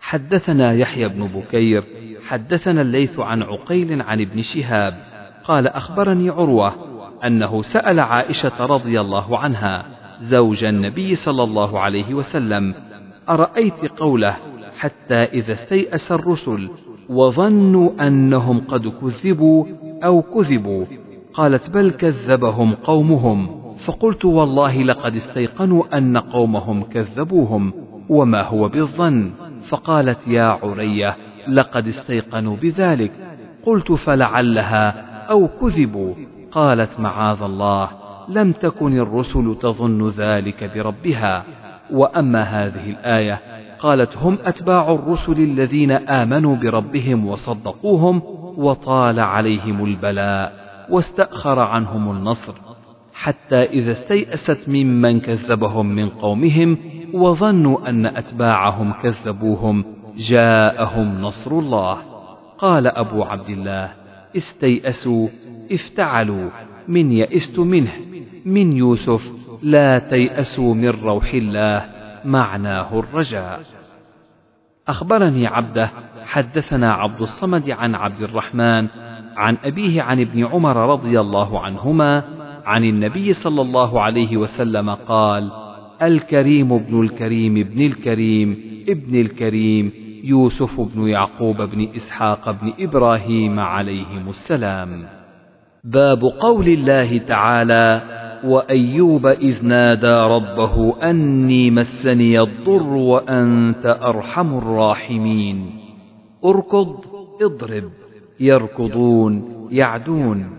حدثنا 0.00 0.72
يحيى 0.72 1.08
بن 1.08 1.26
بكير 1.26 1.84
حدثنا 2.28 2.80
الليث 2.82 3.18
عن 3.18 3.42
عقيل 3.42 4.02
عن 4.02 4.20
ابن 4.20 4.42
شهاب 4.42 4.94
قال 5.44 5.68
أخبرني 5.68 6.30
عروة 6.30 6.74
أنه 7.24 7.62
سأل 7.62 8.00
عائشة 8.00 8.66
رضي 8.66 9.00
الله 9.00 9.38
عنها 9.38 9.97
زوج 10.20 10.64
النبي 10.64 11.14
صلى 11.14 11.42
الله 11.42 11.80
عليه 11.80 12.14
وسلم. 12.14 12.74
أرأيت 13.28 13.84
قوله 13.84 14.36
حتى 14.78 15.14
إذا 15.14 15.52
استيأس 15.52 16.12
الرسل 16.12 16.68
وظنوا 17.08 18.06
أنهم 18.06 18.60
قد 18.60 18.88
كذبوا 18.88 19.64
أو 20.04 20.22
كذبوا. 20.22 20.84
قالت 21.34 21.70
بل 21.70 21.90
كذبهم 21.90 22.74
قومهم. 22.74 23.60
فقلت 23.86 24.24
والله 24.24 24.82
لقد 24.82 25.16
استيقنوا 25.16 25.98
أن 25.98 26.16
قومهم 26.16 26.82
كذبوهم 26.82 27.72
وما 28.08 28.42
هو 28.42 28.68
بالظن. 28.68 29.30
فقالت 29.68 30.28
يا 30.28 30.58
عرية 30.62 31.16
لقد 31.48 31.86
استيقنوا 31.86 32.56
بذلك. 32.56 33.12
قلت 33.66 33.92
فلعلها 33.92 34.90
أو 35.30 35.48
كذبوا. 35.60 36.12
قالت 36.52 37.00
معاذ 37.00 37.42
الله. 37.42 38.07
لم 38.28 38.52
تكن 38.52 38.98
الرسل 38.98 39.56
تظن 39.62 40.08
ذلك 40.08 40.70
بربها. 40.74 41.44
وأما 41.90 42.42
هذه 42.42 42.90
الآية 42.90 43.40
قالت 43.78 44.16
هم 44.16 44.38
أتباع 44.44 44.92
الرسل 44.92 45.32
الذين 45.32 45.90
آمنوا 45.90 46.56
بربهم 46.56 47.26
وصدقوهم 47.26 48.22
وطال 48.56 49.20
عليهم 49.20 49.84
البلاء 49.84 50.52
واستأخر 50.90 51.58
عنهم 51.58 52.10
النصر. 52.10 52.54
حتى 53.14 53.62
إذا 53.62 53.90
استيأست 53.90 54.68
ممن 54.68 55.20
كذبهم 55.20 55.86
من 55.86 56.08
قومهم 56.08 56.78
وظنوا 57.14 57.88
أن 57.88 58.06
أتباعهم 58.06 58.92
كذبوهم 58.92 59.84
جاءهم 60.16 61.20
نصر 61.20 61.52
الله. 61.52 61.98
قال 62.58 62.86
أبو 62.86 63.22
عبد 63.22 63.48
الله 63.48 63.92
استيأسوا 64.36 65.28
افتعلوا. 65.72 66.67
من 66.88 67.12
يئست 67.12 67.58
منه. 67.58 67.92
من 68.44 68.72
يوسف 68.72 69.32
لا 69.62 69.98
تيأسوا 69.98 70.74
من 70.74 70.88
روح 70.88 71.34
الله. 71.34 71.90
معناه 72.24 72.98
الرجاء. 72.98 73.60
أخبرني 74.88 75.46
عبده 75.46 75.90
حدثنا 76.24 76.92
عبد 76.92 77.20
الصمد 77.20 77.70
عن 77.70 77.94
عبد 77.94 78.22
الرحمن 78.22 78.86
عن 79.36 79.56
أبيه 79.64 80.02
عن 80.02 80.20
ابن 80.20 80.44
عمر 80.44 80.90
رضي 80.90 81.20
الله 81.20 81.60
عنهما 81.60 82.24
عن 82.64 82.84
النبي 82.84 83.32
صلى 83.32 83.62
الله 83.62 84.02
عليه 84.02 84.36
وسلم 84.36 84.90
قال 84.90 85.50
الكريم 86.02 86.72
ابن 86.72 87.00
الكريم 87.00 87.56
ابن 87.56 87.80
الكريم 87.80 88.62
ابن 88.88 89.20
الكريم 89.20 89.92
يوسف 90.24 90.80
بن 90.80 91.08
يعقوب 91.08 91.62
بن 91.62 91.88
إسحاق 91.96 92.50
بن 92.50 92.72
إبراهيم 92.80 93.60
عليهم 93.60 94.28
السلام. 94.28 95.17
باب 95.84 96.24
قول 96.24 96.68
الله 96.68 97.18
تعالى 97.18 98.02
وأيوب 98.44 99.26
إذ 99.26 99.64
نادى 99.64 100.06
ربه 100.06 101.02
أني 101.10 101.70
مسني 101.70 102.40
الضر 102.40 102.92
وأنت 102.92 103.98
أرحم 104.02 104.58
الراحمين. 104.58 105.70
اركض 106.44 106.96
اضرب 107.42 107.90
يركضون 108.40 109.68
يعدون. 109.70 110.50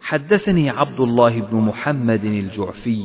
حدثني 0.00 0.70
عبد 0.70 1.00
الله 1.00 1.40
بن 1.40 1.56
محمد 1.56 2.24
الجعفي. 2.24 3.04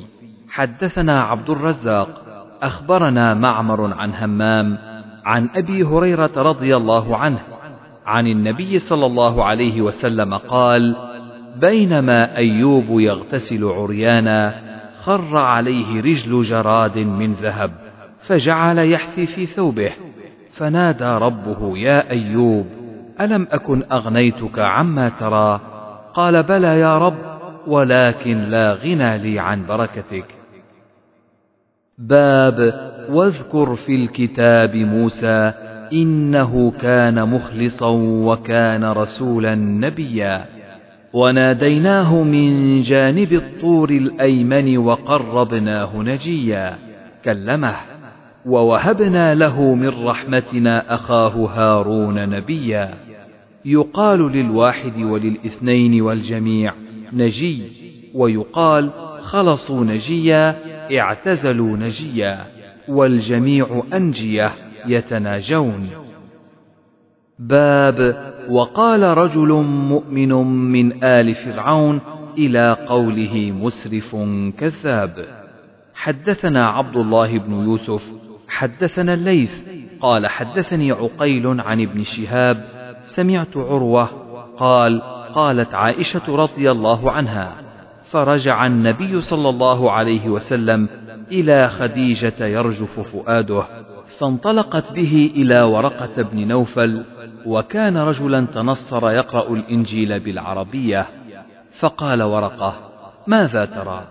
حدثنا 0.50 1.22
عبد 1.22 1.50
الرزاق. 1.50 2.24
أخبرنا 2.62 3.34
معمر 3.34 3.94
عن 3.94 4.14
همام 4.14 4.78
عن 5.26 5.50
أبي 5.56 5.84
هريرة 5.84 6.32
رضي 6.38 6.76
الله 6.76 7.18
عنه 7.18 7.40
عن 8.06 8.28
النبي 8.28 8.80
صلى 8.80 9.06
الله 9.06 9.44
عليه 9.44 9.82
وسلم 9.82 10.34
قال 10.34 11.13
بينما 11.56 12.38
أيوب 12.38 13.00
يغتسل 13.00 13.64
عريانا 13.64 14.54
خر 15.00 15.38
عليه 15.38 16.02
رجل 16.02 16.42
جراد 16.42 16.98
من 16.98 17.34
ذهب 17.34 17.72
فجعل 18.20 18.78
يحثي 18.80 19.26
في 19.26 19.46
ثوبه 19.46 19.92
فنادى 20.54 21.06
ربه 21.26 21.78
يا 21.78 22.10
أيوب 22.10 22.66
ألم 23.22 23.48
أكن 23.52 23.84
أغنيتك 23.92 24.60
عما 24.60 25.10
ترى؟ 25.10 25.62
قال 26.14 26.44
بلى 26.44 26.80
يا 26.80 26.98
رب 26.98 27.16
ولكن 27.68 28.38
لا 28.38 28.74
غنى 28.74 29.18
لي 29.18 29.40
عن 29.40 29.66
بركتك. 29.66 30.26
باب 31.98 32.74
واذكر 33.10 33.76
في 33.76 33.96
الكتاب 33.96 34.76
موسى 34.76 35.54
إنه 35.94 36.72
كان 36.72 37.30
مخلصا 37.30 37.90
وكان 38.00 38.86
رسولا 38.86 39.56
نبيا. 39.56 40.46
وناديناه 41.14 42.24
من 42.24 42.78
جانب 42.82 43.34
الطور 43.34 43.90
الأيمن 43.90 44.78
وقربناه 44.78 45.98
نجيا. 45.98 46.78
كلمه. 47.26 47.76
ووهبنا 48.46 49.36
له 49.36 49.74
من 49.74 50.06
رحمتنا 50.06 50.96
أخاه 50.96 51.30
هارون 51.30 52.30
نبيا. 52.30 52.94
يقال 53.66 54.32
للواحد 54.32 55.02
وللاثنين 55.02 56.02
والجميع 56.02 56.74
نجي. 57.14 57.62
ويقال 58.14 58.90
خلصوا 59.22 59.84
نجيا 59.84 60.56
اعتزلوا 61.00 61.78
نجيا. 61.78 62.46
والجميع 62.88 63.84
أنجية 63.94 64.52
يتناجون. 64.88 65.90
باب 67.40 68.33
وقال 68.50 69.04
رجل 69.04 69.52
مؤمن 69.64 70.34
من 70.72 71.04
آل 71.04 71.34
فرعون 71.36 72.02
إلى 72.38 72.78
قوله 72.88 73.52
مسرف 73.52 74.16
كذاب. 74.58 75.44
حدثنا 75.94 76.68
عبد 76.68 76.98
الله 76.98 77.38
بن 77.38 77.54
يوسف 77.54 78.12
حدثنا 78.48 79.14
الليث 79.14 79.54
قال 80.02 80.28
حدثني 80.28 80.92
عقيل 80.92 81.62
عن 81.62 81.82
ابن 81.82 82.04
شهاب 82.04 82.66
سمعت 83.06 83.58
عروة 83.58 84.10
قال 84.58 85.02
قالت 85.36 85.74
عائشة 85.74 86.36
رضي 86.36 86.72
الله 86.72 87.12
عنها 87.12 87.56
فرجع 88.12 88.66
النبي 88.66 89.22
صلى 89.22 89.50
الله 89.50 89.92
عليه 89.92 90.30
وسلم 90.30 90.90
إلى 91.32 91.68
خديجة 91.68 92.46
يرجف 92.46 93.00
فؤاده 93.00 93.64
فانطلقت 94.20 94.92
به 94.94 95.32
إلى 95.36 95.62
ورقة 95.62 96.22
بن 96.22 96.48
نوفل 96.48 97.04
وكان 97.46 97.98
رجلا 97.98 98.46
تنصر 98.46 99.12
يقرأ 99.12 99.54
الإنجيل 99.54 100.20
بالعربية 100.20 101.08
فقال 101.80 102.24
ورقة 102.24 102.74
ماذا 103.28 103.66
ترى؟ 103.66 104.08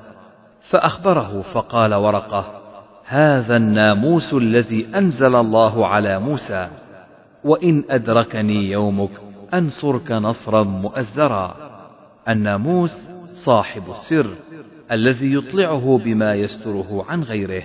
فأخبره 0.60 1.42
فقال 1.42 1.94
ورقة 1.94 2.62
هذا 3.06 3.56
الناموس 3.56 4.34
الذي 4.34 4.86
أنزل 4.94 5.34
الله 5.34 5.86
على 5.86 6.18
موسى 6.18 6.68
وإن 7.44 7.84
أدركني 7.90 8.70
يومك 8.70 9.10
أنصرك 9.54 10.12
نصرا 10.12 10.62
مؤزرا. 10.62 11.56
الناموس 12.28 13.08
صاحب 13.28 13.90
السر 13.90 14.26
الذي 14.92 15.34
يطلعه 15.34 16.00
بما 16.04 16.34
يستره 16.34 17.06
عن 17.08 17.22
غيره. 17.22 17.62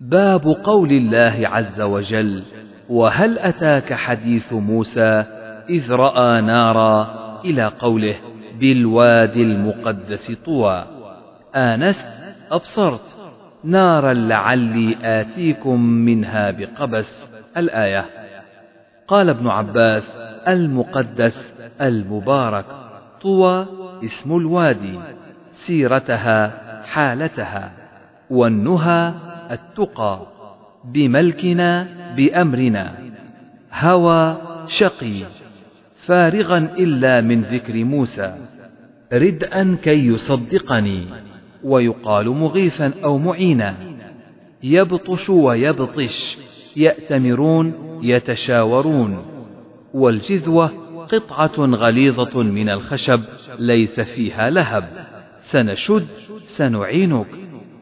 باب 0.00 0.46
قول 0.64 0.92
الله 0.92 1.48
عز 1.48 1.80
وجل 1.80 2.42
وهل 2.88 3.38
أتاك 3.38 3.92
حديث 3.92 4.52
موسى 4.52 5.24
إذ 5.70 5.92
رأى 5.92 6.40
نارا 6.40 7.14
إلى 7.44 7.66
قوله 7.66 8.14
بالوادي 8.60 9.42
المقدس 9.42 10.32
طوى؟ 10.32 10.84
آنست 11.54 12.08
أبصرت. 12.50 13.20
نارا 13.64 14.12
لعلي 14.12 14.96
آتيكم 15.02 15.80
منها 15.80 16.50
بقبس. 16.50 17.30
الآية. 17.56 18.06
قال 19.08 19.28
ابن 19.28 19.48
عباس 19.48 20.16
المقدس 20.48 21.54
المبارك. 21.80 22.64
طوى 23.22 23.66
اسم 24.04 24.36
الوادي. 24.36 24.98
سيرتها 25.52 26.52
حالتها. 26.82 27.72
والنهى 28.30 29.14
التقى. 29.50 30.20
بملكنا 30.84 32.03
بأمرنا. 32.16 32.94
هوى 33.72 34.36
شقي. 34.66 35.22
فارغا 35.96 36.58
إلا 36.58 37.20
من 37.20 37.40
ذكر 37.40 37.84
موسى. 37.84 38.34
ردءا 39.12 39.76
كي 39.82 40.06
يصدقني. 40.06 41.02
ويقال 41.64 42.28
مغيثا 42.28 42.92
أو 43.04 43.18
معينا. 43.18 43.74
يبطش 44.62 45.30
ويبطش. 45.30 46.38
يأتمرون 46.76 47.72
يتشاورون. 48.02 49.18
والجذوة 49.94 50.70
قطعة 51.08 51.58
غليظة 51.58 52.42
من 52.42 52.68
الخشب 52.68 53.20
ليس 53.58 54.00
فيها 54.00 54.50
لهب. 54.50 54.84
سنشد 55.40 56.06
سنعينك. 56.42 57.26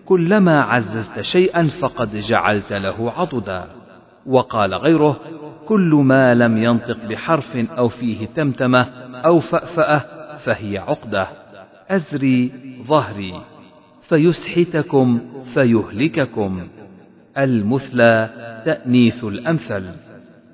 كلما 0.07 0.61
عززت 0.61 1.21
شيئا 1.21 1.63
فقد 1.63 2.17
جعلت 2.17 2.73
له 2.73 3.13
عضدا. 3.17 3.82
وقال 4.27 4.75
غيره 4.75 5.21
كل 5.67 5.95
ما 6.05 6.35
لم 6.35 6.63
ينطق 6.63 7.07
بحرف 7.09 7.57
أو 7.57 7.89
فيه 7.89 8.27
تمتمة 8.27 8.83
أو 9.15 9.39
فأفأة 9.39 10.05
فهي 10.37 10.79
عقدة. 10.79 11.29
أزري 11.89 12.53
ظهري. 12.87 13.41
فيسحتكم 14.03 15.21
فيهلككم. 15.55 16.69
المثلى 17.39 18.31
تأنيث 18.65 19.25
الأمثل. 19.25 19.85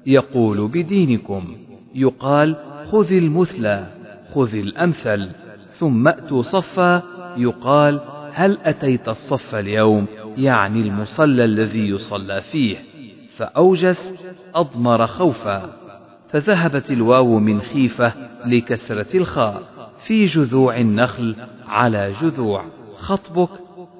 يقول 0.06 0.68
بدينكم. 0.68 1.56
يقال 1.94 2.56
خذ 2.92 3.12
المثلى 3.12 3.86
خذ 4.34 4.54
الأمثل. 4.54 5.30
ثم 5.70 6.08
أتوا 6.08 6.42
صفا. 6.42 7.02
يقال 7.36 8.00
هل 8.32 8.58
أتيت 8.62 9.08
الصف 9.08 9.54
اليوم؟ 9.54 10.06
يعني 10.36 10.80
المصلى 10.80 11.44
الذي 11.44 11.88
يصلى 11.88 12.40
فيه. 12.40 12.87
فأوجس 13.38 14.14
أضمر 14.54 15.06
خوفا 15.06 15.70
فذهبت 16.28 16.90
الواو 16.90 17.38
من 17.38 17.60
خيفة 17.60 18.12
لكسرة 18.46 19.16
الخاء. 19.16 19.62
في 19.98 20.24
جذوع 20.24 20.76
النخل 20.76 21.36
على 21.68 22.12
جذوع 22.22 22.64
خطبك 22.96 23.48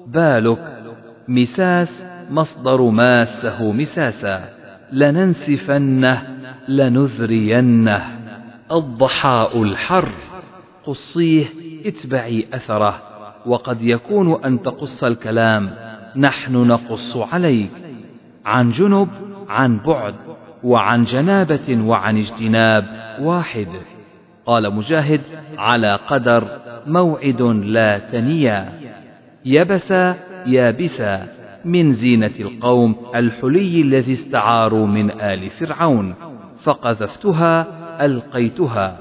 بالك 0.07 0.83
مساس 1.27 2.03
مصدر 2.29 2.81
ماسه 2.81 3.71
مساسا. 3.71 4.49
لننسفنه 4.91 6.27
لنذرينه. 6.67 8.19
الضحاء 8.71 9.63
الحر 9.63 10.09
قصيه 10.85 11.45
اتبعي 11.85 12.47
أثره. 12.53 13.01
وقد 13.45 13.81
يكون 13.81 14.43
أن 14.43 14.61
تقص 14.61 15.03
الكلام 15.03 15.71
نحن 16.15 16.53
نقص 16.53 17.17
عليك. 17.17 17.71
عن 18.45 18.69
جنب 18.69 19.28
عن 19.49 19.77
بعد 19.77 20.15
وعن 20.63 21.03
جنابة 21.03 21.83
وعن 21.83 22.17
اجتناب 22.17 22.85
واحد. 23.21 23.67
قال 24.45 24.75
مجاهد 24.75 25.21
على 25.57 25.99
قدر 26.07 26.59
موعد 26.87 27.41
لا 27.41 27.97
تنيا. 27.99 28.73
يبسا 29.45 30.15
يابسا 30.45 31.27
من 31.65 31.91
زينة 31.91 32.31
القوم 32.39 32.95
الحلي 33.15 33.81
الذي 33.81 34.11
استعاروا 34.11 34.87
من 34.87 35.11
آل 35.11 35.49
فرعون. 35.49 36.15
فقذفتها 36.63 37.67
ألقيتها. 38.05 38.99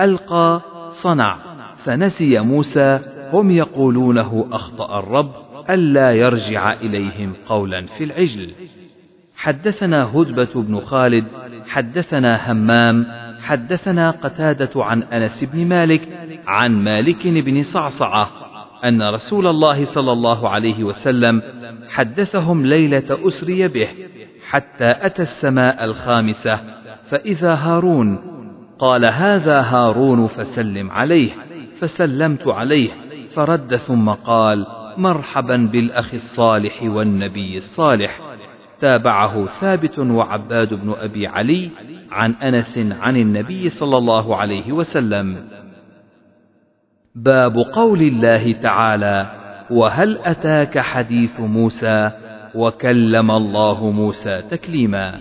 ألقى 0.00 0.60
صنع. 0.90 1.36
فنسي 1.76 2.40
موسى 2.40 3.00
هم 3.32 3.50
يقولونه 3.50 4.48
أخطأ 4.52 4.98
الرب 4.98 5.30
ألا 5.70 6.12
يرجع 6.12 6.72
إليهم 6.72 7.32
قولا 7.48 7.86
في 7.86 8.04
العجل. 8.04 8.50
حدثنا 9.44 10.04
هدبة 10.04 10.62
بن 10.62 10.80
خالد 10.80 11.24
حدثنا 11.68 12.52
همام 12.52 13.06
حدثنا 13.40 14.10
قتادة 14.10 14.84
عن 14.84 15.02
أنس 15.02 15.44
بن 15.44 15.66
مالك 15.66 16.08
عن 16.46 16.84
مالك 16.84 17.26
بن 17.26 17.62
صعصعة 17.62 18.28
أن 18.84 19.02
رسول 19.02 19.46
الله 19.46 19.84
صلى 19.84 20.12
الله 20.12 20.48
عليه 20.48 20.84
وسلم 20.84 21.42
حدثهم 21.88 22.66
ليلة 22.66 23.28
أسري 23.28 23.68
به 23.68 23.88
حتى 24.50 24.94
أتى 25.06 25.22
السماء 25.22 25.84
الخامسة 25.84 26.60
فإذا 27.10 27.54
هارون 27.54 28.18
قال 28.78 29.04
هذا 29.04 29.60
هارون 29.60 30.26
فسلم 30.26 30.90
عليه 30.90 31.30
فسلمت 31.80 32.46
عليه 32.46 32.90
فرد 33.34 33.76
ثم 33.76 34.10
قال 34.10 34.66
مرحبا 34.96 35.56
بالأخ 35.72 36.14
الصالح 36.14 36.82
والنبي 36.82 37.56
الصالح. 37.56 38.33
تابعه 38.84 39.46
ثابت 39.46 39.98
وعباد 39.98 40.74
بن 40.74 40.94
أبي 40.98 41.26
علي 41.26 41.70
عن 42.12 42.32
أنس 42.32 42.78
عن 42.78 43.16
النبي 43.16 43.68
صلى 43.68 43.96
الله 43.96 44.36
عليه 44.36 44.72
وسلم. 44.72 45.48
باب 47.14 47.58
قول 47.58 48.02
الله 48.02 48.52
تعالى 48.52 49.26
وهل 49.70 50.18
أتاك 50.24 50.78
حديث 50.78 51.40
موسى 51.40 52.10
وكلم 52.54 53.30
الله 53.30 53.90
موسى 53.90 54.42
تكليما 54.50 55.20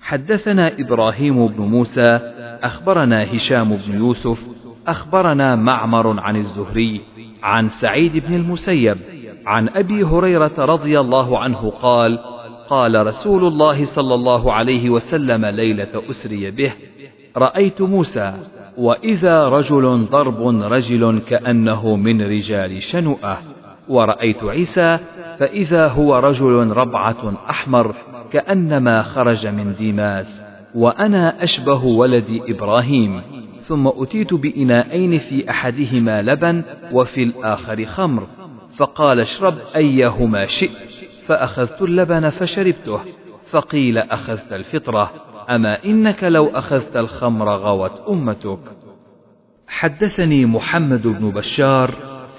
حدثنا 0.00 0.72
إبراهيم 0.78 1.46
بن 1.46 1.62
موسى 1.62 2.20
أخبرنا 2.62 3.34
هشام 3.34 3.76
بن 3.76 3.94
يوسف 3.98 4.46
أخبرنا 4.86 5.56
معمر 5.56 6.20
عن 6.20 6.36
الزهري 6.36 7.00
عن 7.42 7.68
سعيد 7.68 8.26
بن 8.26 8.34
المسيب 8.34 8.96
عن 9.46 9.68
أبي 9.68 10.04
هريرة 10.04 10.54
رضي 10.58 11.00
الله 11.00 11.38
عنه 11.38 11.70
قال 11.70 12.35
قال 12.68 13.06
رسول 13.06 13.44
الله 13.44 13.84
صلى 13.84 14.14
الله 14.14 14.52
عليه 14.52 14.90
وسلم 14.90 15.46
ليلة 15.46 16.02
أسري 16.10 16.50
به 16.50 16.72
رأيت 17.36 17.82
موسى 17.82 18.34
وإذا 18.76 19.48
رجل 19.48 20.06
ضرب 20.10 20.40
رجل 20.48 21.20
كأنه 21.28 21.96
من 21.96 22.22
رجال 22.22 22.82
شنؤة 22.82 23.38
ورأيت 23.88 24.44
عيسى 24.44 24.98
فإذا 25.38 25.88
هو 25.88 26.18
رجل 26.18 26.66
ربعة 26.66 27.34
أحمر 27.50 27.94
كأنما 28.32 29.02
خرج 29.02 29.46
من 29.46 29.74
ديماس 29.74 30.42
وأنا 30.74 31.42
أشبه 31.42 31.84
ولد 31.84 32.40
إبراهيم 32.48 33.22
ثم 33.62 33.88
أتيت 33.88 34.34
بإناءين 34.34 35.18
في 35.18 35.50
أحدهما 35.50 36.22
لبن 36.22 36.62
وفي 36.92 37.22
الآخر 37.22 37.84
خمر 37.84 38.26
فقال 38.76 39.20
اشرب 39.20 39.54
أيهما 39.76 40.46
شئت. 40.46 40.70
فأخذت 41.26 41.82
اللبن 41.82 42.30
فشربته 42.30 43.00
فقيل 43.50 43.98
أخذت 43.98 44.52
الفطرة 44.52 45.12
أما 45.50 45.84
إنك 45.84 46.24
لو 46.24 46.46
أخذت 46.46 46.96
الخمر 46.96 47.48
غوت 47.48 48.02
أمتك. 48.08 48.58
حدثني 49.68 50.46
محمد 50.46 51.02
بن 51.02 51.30
بشار 51.30 51.90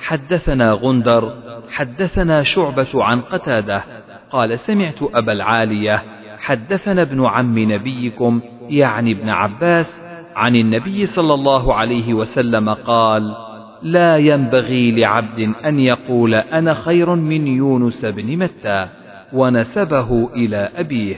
حدثنا 0.01 0.71
غندر 0.71 1.33
حدثنا 1.69 2.43
شعبة 2.43 3.03
عن 3.03 3.21
قتادة 3.21 3.83
قال 4.29 4.59
سمعت 4.59 5.03
أبا 5.03 5.31
العالية 5.31 6.03
حدثنا 6.37 7.01
ابن 7.01 7.25
عم 7.25 7.59
نبيكم 7.59 8.41
يعني 8.69 9.11
ابن 9.11 9.29
عباس 9.29 10.01
عن 10.35 10.55
النبي 10.55 11.05
صلى 11.05 11.33
الله 11.33 11.73
عليه 11.73 12.13
وسلم 12.13 12.69
قال 12.69 13.35
لا 13.81 14.17
ينبغي 14.17 14.91
لعبد 14.91 15.53
أن 15.65 15.79
يقول 15.79 16.33
أنا 16.33 16.73
خير 16.73 17.15
من 17.15 17.47
يونس 17.47 18.05
بن 18.05 18.37
متى 18.37 18.87
ونسبه 19.33 20.29
إلى 20.35 20.69
أبيه. 20.75 21.15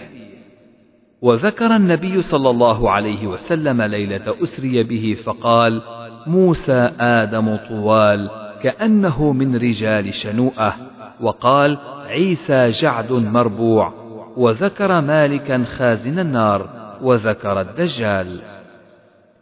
وذكر 1.21 1.75
النبي 1.75 2.21
صلى 2.21 2.49
الله 2.49 2.91
عليه 2.91 3.27
وسلم 3.27 3.81
ليلة 3.81 4.35
أسري 4.43 4.83
به 4.83 5.17
فقال 5.23 5.81
موسى 6.27 6.91
آدم 6.99 7.55
طوال 7.69 8.29
كأنه 8.63 9.33
من 9.33 9.55
رجال 9.55 10.13
شنوءة. 10.13 10.75
وقال 11.21 11.77
عيسى 12.07 12.67
جعد 12.67 13.11
مربوع. 13.11 13.93
وذكر 14.37 15.01
مالكا 15.01 15.63
خازن 15.63 16.19
النار. 16.19 16.69
وذكر 17.01 17.61
الدجال. 17.61 18.41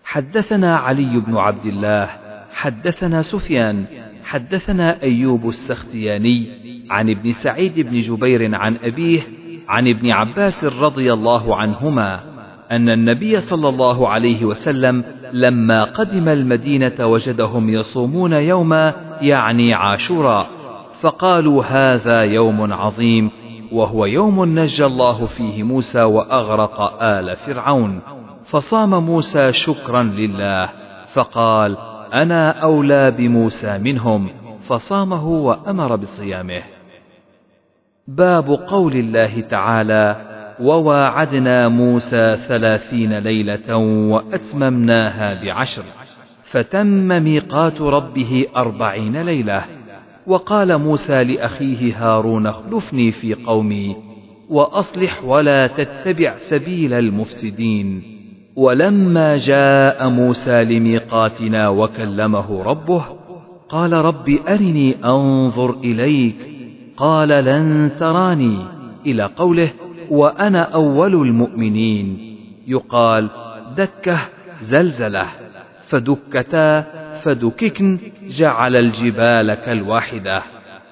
حدثنا 0.04 0.76
علي 0.76 1.20
بن 1.20 1.38
عبد 1.38 1.66
الله 1.66 2.27
حدثنا 2.58 3.22
سفيان 3.22 3.86
حدثنا 4.24 5.02
أيوب 5.04 5.48
السختياني 5.48 6.48
عن 6.90 7.10
ابن 7.10 7.32
سعيد 7.32 7.80
بن 7.80 7.98
جبير 7.98 8.56
عن 8.56 8.78
أبيه 8.84 9.20
عن 9.68 9.88
ابن 9.88 10.12
عباس 10.12 10.64
رضي 10.66 11.14
الله 11.14 11.56
عنهما 11.56 12.20
أن 12.72 12.90
النبي 12.90 13.40
صلى 13.40 13.70
الله 13.70 14.10
عليه 14.10 14.46
وسلم 14.46 15.04
لما 15.34 15.84
قدم 15.84 16.30
المدينة 16.30 17.08
وجدهم 17.08 17.70
يصومون 17.70 18.34
يوما 18.34 18.94
يعني 19.22 19.74
عاشوراء 19.74 20.48
فقالوا 21.02 21.64
هذا 21.64 22.22
يوم 22.22 22.74
عظيم 22.74 23.32
وهو 23.72 24.06
يوم 24.06 24.60
نجى 24.60 24.86
الله 24.86 25.26
فيه 25.26 25.64
موسى 25.64 26.02
وأغرق 26.04 27.04
آل 27.04 27.36
فرعون 27.36 28.02
فصام 28.46 29.04
موسى 29.06 29.54
شكرا 29.54 30.04
لله 30.04 30.70
فقال 31.14 31.97
أنا 32.14 32.52
أولى 32.52 33.12
بموسى 33.12 33.78
منهم 33.78 34.30
فصامه 34.62 35.28
وأمر 35.28 35.96
بصيامه. 35.96 36.62
باب 38.08 38.50
قول 38.50 38.96
الله 38.96 39.42
تعالى 39.42 40.16
وواعدنا 40.60 41.68
موسى 41.68 42.38
ثلاثين 42.38 43.18
ليلة 43.18 43.76
وأتممناها 44.12 45.44
بعشر 45.44 45.84
فتم 46.44 47.08
ميقات 47.24 47.82
ربه 47.82 48.46
أربعين 48.56 49.22
ليلة. 49.22 49.66
وقال 50.28 50.78
موسى 50.78 51.24
لأخيه 51.24 51.96
هارون 51.98 52.48
اخلفني 52.48 53.12
في 53.12 53.34
قومي 53.34 53.96
وأصلح 54.50 55.24
ولا 55.24 55.68
تتبع 55.68 56.36
سبيل 56.38 56.94
المفسدين. 56.94 58.17
ولما 58.58 59.38
جاء 59.38 60.10
موسى 60.10 60.64
لميقاتنا 60.64 61.70
وكلمه 61.70 62.64
ربه 62.64 63.06
قال 63.70 63.94
رب 63.94 64.40
أرني 64.48 65.06
أنظر 65.06 65.76
إليك 65.84 66.36
قال 66.98 67.30
لن 67.30 67.92
تراني 68.00 68.60
إلى 69.06 69.24
قوله 69.24 69.70
وأنا 70.10 70.62
أول 70.62 71.14
المؤمنين. 71.14 72.38
يقال 72.68 73.30
دكه 73.78 74.20
زلزلة 74.62 75.26
فدكتا 75.88 76.82
فدككن 77.22 78.00
جعل 78.28 78.76
الجبال 78.76 79.54
كالواحدة. 79.54 80.42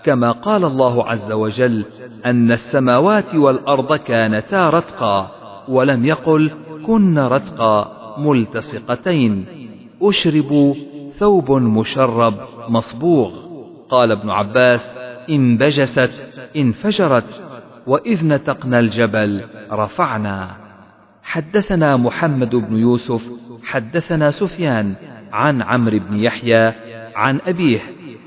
كما 0.04 0.32
قال 0.32 0.66
الله 0.66 1.08
عز 1.08 1.32
وجل 1.32 1.86
أن 2.26 2.52
السماوات 2.52 3.36
والأرض 3.36 3.96
كانتا 3.96 4.70
رتقا 4.70 5.32
ولم 5.68 6.06
يقل 6.06 6.52
كن 6.88 7.20
رتقا 7.20 8.16
ملتصقتين. 8.18 9.45
أشربوا 10.02 10.74
ثوب 11.18 11.52
مشرب 11.52 12.34
مصبوغ. 12.70 13.34
قال 13.90 14.12
ابن 14.12 14.30
عباس 14.30 14.95
انبجست 15.30 16.34
انفجرت 16.56 17.41
وإذ 17.88 18.26
نتقنا 18.26 18.80
الجبل 18.80 19.41
رفعنا. 19.72 20.66
حدثنا 21.24 21.98
محمد 21.98 22.56
بن 22.56 22.78
يوسف 22.78 23.30
حدثنا 23.64 24.32
سفيان 24.32 24.95
عن 25.34 25.62
عمرو 25.62 25.99
بن 25.99 26.20
يحيى 26.20 26.74
عن 27.16 27.40
أبيه 27.48 27.82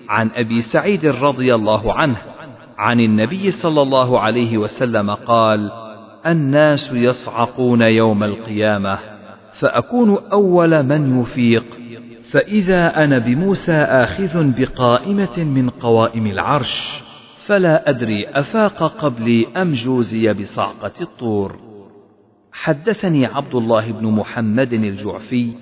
عن 0.08 0.30
أبي 0.34 0.60
سعيد 0.60 1.06
رضي 1.06 1.54
الله 1.54 1.92
عنه 1.92 2.16
عن 2.78 3.00
النبي 3.00 3.50
صلى 3.50 3.82
الله 3.82 4.20
عليه 4.20 4.58
وسلم 4.58 5.10
قال 5.10 5.70
الناس 6.26 6.92
يصعقون 6.92 7.82
يوم 7.82 8.24
القيامة 8.24 8.98
فأكون 9.52 10.18
أول 10.32 10.82
من 10.82 11.20
يفيق. 11.20 11.64
فإذا 12.30 13.04
أنا 13.04 13.18
بموسى 13.18 13.72
آخذ 13.72 14.60
بقائمة 14.60 15.38
من 15.38 15.70
قوائم 15.70 16.26
العرش 16.26 17.02
فلا 17.46 17.90
أدري 17.90 18.28
أفاق 18.28 18.82
قبلي 18.82 19.46
أم 19.56 19.72
جوزي 19.72 20.32
بصعقة 20.32 20.92
الطور. 21.00 21.68
حدثني 22.52 23.26
عبد 23.26 23.54
الله 23.54 23.92
بن 23.92 24.06
محمد 24.06 24.72
الجعفي 24.72 25.52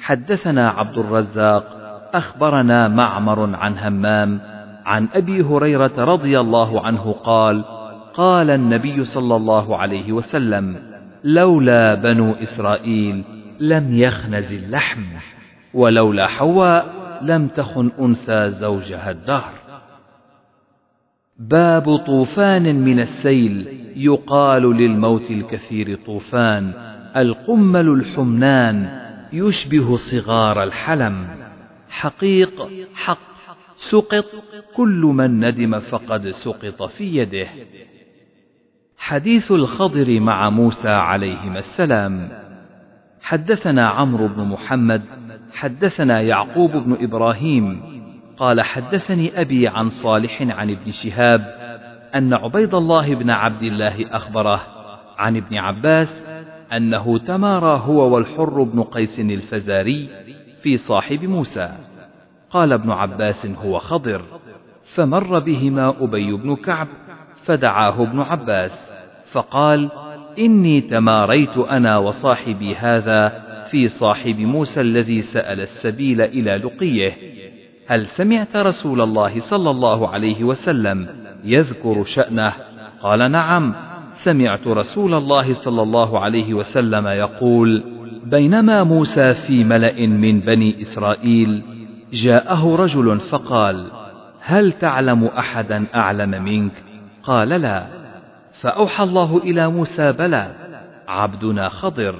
حدثنا 0.00 0.70
عبد 0.70 0.98
الرزاق 0.98 1.64
أخبرنا 2.14 2.88
معمر 2.88 3.56
عن 3.56 3.78
همام 3.78 4.40
عن 4.84 5.08
أبي 5.14 5.42
هريرة 5.42 5.92
رضي 5.98 6.40
الله 6.40 6.80
عنه 6.86 7.12
قال 7.24 7.64
قال 8.14 8.50
النبي 8.50 9.04
صلى 9.04 9.36
الله 9.36 9.76
عليه 9.76 10.12
وسلم 10.12 10.82
لولا 11.24 11.94
بنو 11.94 12.32
إسرائيل 12.32 13.24
لم 13.60 13.96
يخنز 13.96 14.54
اللحم 14.54 15.02
ولولا 15.74 16.26
حواء 16.26 16.94
لم 17.22 17.48
تخن 17.48 17.90
أنثى 18.00 18.50
زوجها 18.50 19.10
الدهر. 19.10 19.54
باب 21.38 21.96
طوفان 21.96 22.80
من 22.80 23.00
السيل 23.00 23.66
يقال 23.96 24.62
للموت 24.62 25.30
الكثير 25.30 25.98
طوفان 26.06 26.72
القمل 27.16 27.88
الحمنان 27.88 29.00
يشبه 29.32 29.96
صغار 29.96 30.62
الحلم. 30.62 31.26
حقيق 31.88 32.68
حق 32.94 33.18
سقط 33.76 34.24
كل 34.76 35.12
من 35.14 35.44
ندم 35.44 35.80
فقد 35.80 36.28
سقط 36.28 36.82
في 36.82 37.16
يده. 37.16 37.48
حديث 38.98 39.52
الخضر 39.52 40.20
مع 40.20 40.50
موسى 40.50 40.88
عليهما 40.88 41.58
السلام. 41.58 42.28
حدثنا 43.22 43.88
عمرو 43.88 44.28
بن 44.28 44.44
محمد 44.44 45.02
حدثنا 45.54 46.20
يعقوب 46.20 46.70
بن 46.70 46.96
إبراهيم 47.00 47.82
قال 48.36 48.60
حدثني 48.60 49.40
أبي 49.40 49.68
عن 49.68 49.88
صالح 49.88 50.42
عن 50.42 50.70
ابن 50.70 50.90
شهاب 50.90 51.40
أن 52.14 52.34
عبيد 52.34 52.74
الله 52.74 53.14
بن 53.14 53.30
عبد 53.30 53.62
الله 53.62 54.16
أخبره 54.16 54.60
عن 55.18 55.36
ابن 55.36 55.56
عباس 55.56 56.24
أنه 56.72 57.18
تمارى 57.18 57.82
هو 57.84 58.14
والحر 58.14 58.62
بن 58.62 58.82
قيس 58.82 59.20
الفزاري 59.20 60.08
في 60.62 60.76
صاحب 60.76 61.24
موسى. 61.24 61.72
قال 62.50 62.72
ابن 62.72 62.90
عباس 62.90 63.46
هو 63.46 63.78
خضر 63.78 64.22
فمر 64.94 65.38
بهما 65.38 65.94
أبي 66.00 66.32
بن 66.32 66.56
كعب 66.56 66.88
فدعاه 67.44 68.02
ابن 68.02 68.20
عباس 68.20 68.90
فقال 69.32 69.90
إني 70.38 70.80
تماريت 70.80 71.58
أنا 71.58 71.98
وصاحبي 71.98 72.74
هذا 72.74 73.44
في 73.70 73.88
صاحب 73.88 74.40
موسى 74.40 74.80
الذي 74.80 75.22
سأل 75.22 75.60
السبيل 75.60 76.20
إلى 76.20 76.56
لقيه. 76.56 77.12
هل 77.86 78.06
سمعت 78.06 78.56
رسول 78.56 79.00
الله 79.00 79.40
صلى 79.40 79.70
الله 79.70 80.08
عليه 80.08 80.44
وسلم 80.44 81.08
يذكر 81.44 82.04
شأنه؟ 82.04 82.52
قال 83.02 83.30
نعم. 83.30 83.74
سمعت 84.12 84.66
رسول 84.66 85.14
الله 85.14 85.52
صلى 85.52 85.82
الله 85.82 86.20
عليه 86.20 86.54
وسلم 86.54 87.06
يقول 87.06 87.84
بينما 88.24 88.84
موسى 88.84 89.34
في 89.34 89.64
ملأ 89.64 90.06
من 90.06 90.40
بني 90.40 90.80
إسرائيل 90.80 91.62
جاءه 92.12 92.76
رجل 92.76 93.20
فقال 93.20 93.90
هل 94.40 94.72
تعلم 94.72 95.24
أحدا 95.24 95.86
أعلم 95.94 96.44
منك؟ 96.44 96.72
قال 97.26 97.48
لا 97.48 97.86
فأوحى 98.52 99.04
الله 99.04 99.38
إلى 99.38 99.68
موسى 99.68 100.12
بلى 100.12 100.54
عبدنا 101.08 101.68
خضر. 101.68 102.16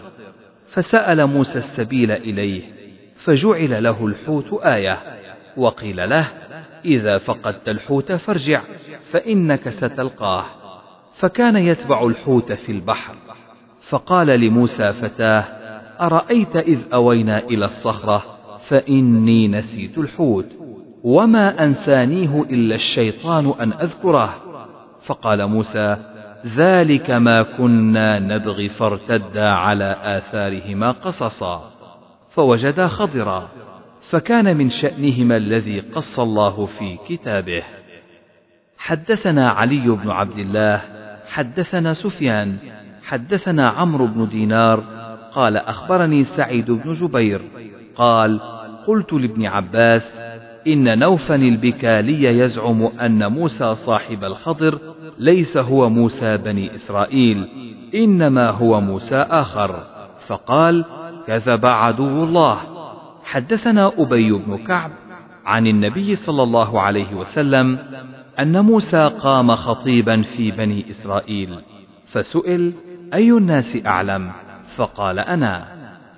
فسأل 0.67 1.27
موسى 1.27 1.59
السبيل 1.59 2.13
إليه 2.13 2.63
فجعل 3.17 3.83
له 3.83 4.07
الحوت 4.07 4.53
آية 4.53 4.99
وقيل 5.57 6.11
له 6.11 6.27
إذا 6.85 7.19
فقدت 7.19 7.69
الحوت 7.69 8.13
فارجع 8.13 8.61
فإنك 9.11 9.69
ستلقاه. 9.69 10.45
فكان 11.15 11.57
يتبع 11.57 12.07
الحوت 12.07 12.53
في 12.53 12.73
البحر. 12.73 13.15
فقال 13.81 14.27
لموسى 14.27 14.93
فتاه 14.93 15.41
أرأيت 16.01 16.57
إذ 16.57 16.79
أوينا 16.93 17.39
إلى 17.39 17.65
الصخرة 17.65 18.25
فإني 18.59 19.49
نسيت 19.49 19.99
الحوت 19.99 20.47
وما 21.03 21.65
أنسانيه 21.65 22.43
إلا 22.51 22.75
الشيطان 22.75 23.55
أن 23.61 23.73
أذكره. 23.73 24.54
فقال 25.07 25.47
موسى 25.47 25.97
ذلك 26.47 27.11
ما 27.11 27.43
كنا 27.43 28.19
نبغي 28.19 28.69
فارتدا 28.69 29.49
على 29.49 29.97
آثارهما 30.03 30.91
قصصا. 30.91 31.71
فوجدا 32.31 32.87
خضرا 32.87 33.49
فكان 34.11 34.57
من 34.57 34.69
شأنهما 34.69 35.37
الذي 35.37 35.81
قص 35.81 36.21
الله 36.21 36.67
في 36.67 36.99
كتابه. 37.09 37.63
حدثنا 38.79 39.51
علي 39.51 39.89
بن 39.89 40.11
عبد 40.11 40.39
الله 40.39 40.81
حدثنا 41.29 41.93
سفيان 41.93 42.59
حدثنا 43.03 43.69
عمرو 43.69 44.07
بن 44.07 44.29
دينار 44.29 44.85
قال 45.33 45.57
أخبرني 45.57 46.23
سعيد 46.23 46.71
بن 46.71 46.93
جبير 46.93 47.41
قال 47.97 48.41
قلت 48.87 49.13
لابن 49.13 49.47
عباس 49.47 50.24
إن 50.67 50.99
نوفا 50.99 51.35
البكالي 51.35 52.25
يزعم 52.39 52.83
أن 52.83 53.33
موسى 53.33 53.75
صاحب 53.75 54.25
الخضر 54.25 54.79
ليس 55.19 55.57
هو 55.57 55.91
موسى 55.91 56.37
بني 56.37 56.75
إسرائيل 56.75 57.49
إنما 57.95 58.51
هو 58.51 58.81
موسى 58.81 59.17
آخر. 59.17 59.87
فقال 60.27 60.85
كذب 61.27 61.67
عدو 61.67 62.25
الله. 62.25 62.59
حدثنا 63.25 63.93
أبي 63.99 64.33
بن 64.33 64.57
كعب 64.57 64.91
عن 65.47 65.67
النبي 65.67 66.15
صلى 66.15 66.43
الله 66.43 66.81
عليه 66.81 67.15
وسلم 67.15 67.79
أن 68.41 68.65
موسى 68.65 69.11
قام 69.21 69.55
خطيبا 69.55 70.23
في 70.23 70.51
بني 70.51 70.91
إسرائيل 70.91 71.59
فسئل 72.07 72.73
أي 73.15 73.31
الناس 73.31 73.79
أعلم؟ 73.87 74.31
فقال 74.77 75.19
أنا. 75.19 75.65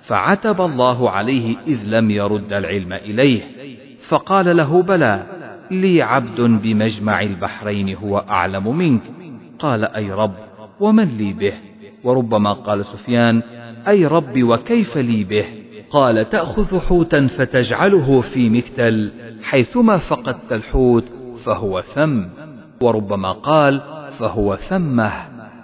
فعتب 0.01 0.61
الله 0.61 1.09
عليه 1.09 1.55
إذ 1.67 1.83
لم 1.85 2.11
يرد 2.11 2.53
العلم 2.53 2.93
إليه. 2.93 3.41
فقال 4.07 4.57
له 4.57 4.81
بلى 4.81 5.23
لي 5.71 6.01
عبد 6.01 6.41
بمجمع 6.41 7.21
البحرين 7.21 7.95
هو 7.95 8.17
أعلم 8.17 8.77
منك. 8.77 9.01
قال 9.59 9.85
أي 9.85 10.11
رب 10.11 10.33
ومن 10.79 11.17
لي 11.17 11.33
به؟ 11.33 11.53
وربما 12.03 12.53
قال 12.53 12.85
سفيان 12.85 13.41
أي 13.87 14.05
رب 14.05 14.43
وكيف 14.43 14.97
لي 14.97 15.23
به؟ 15.23 15.45
قال 15.89 16.29
تأخذ 16.29 16.79
حوتا 16.79 17.27
فتجعله 17.27 18.21
في 18.21 18.49
مكتل 18.49 19.11
حيثما 19.43 19.97
فقدت 19.97 20.51
الحوت 20.51 21.03
فهو 21.43 21.81
ثم. 21.81 22.23
وربما 22.81 23.31
قال 23.31 23.81
فهو 24.19 24.55
ثمه. 24.55 25.11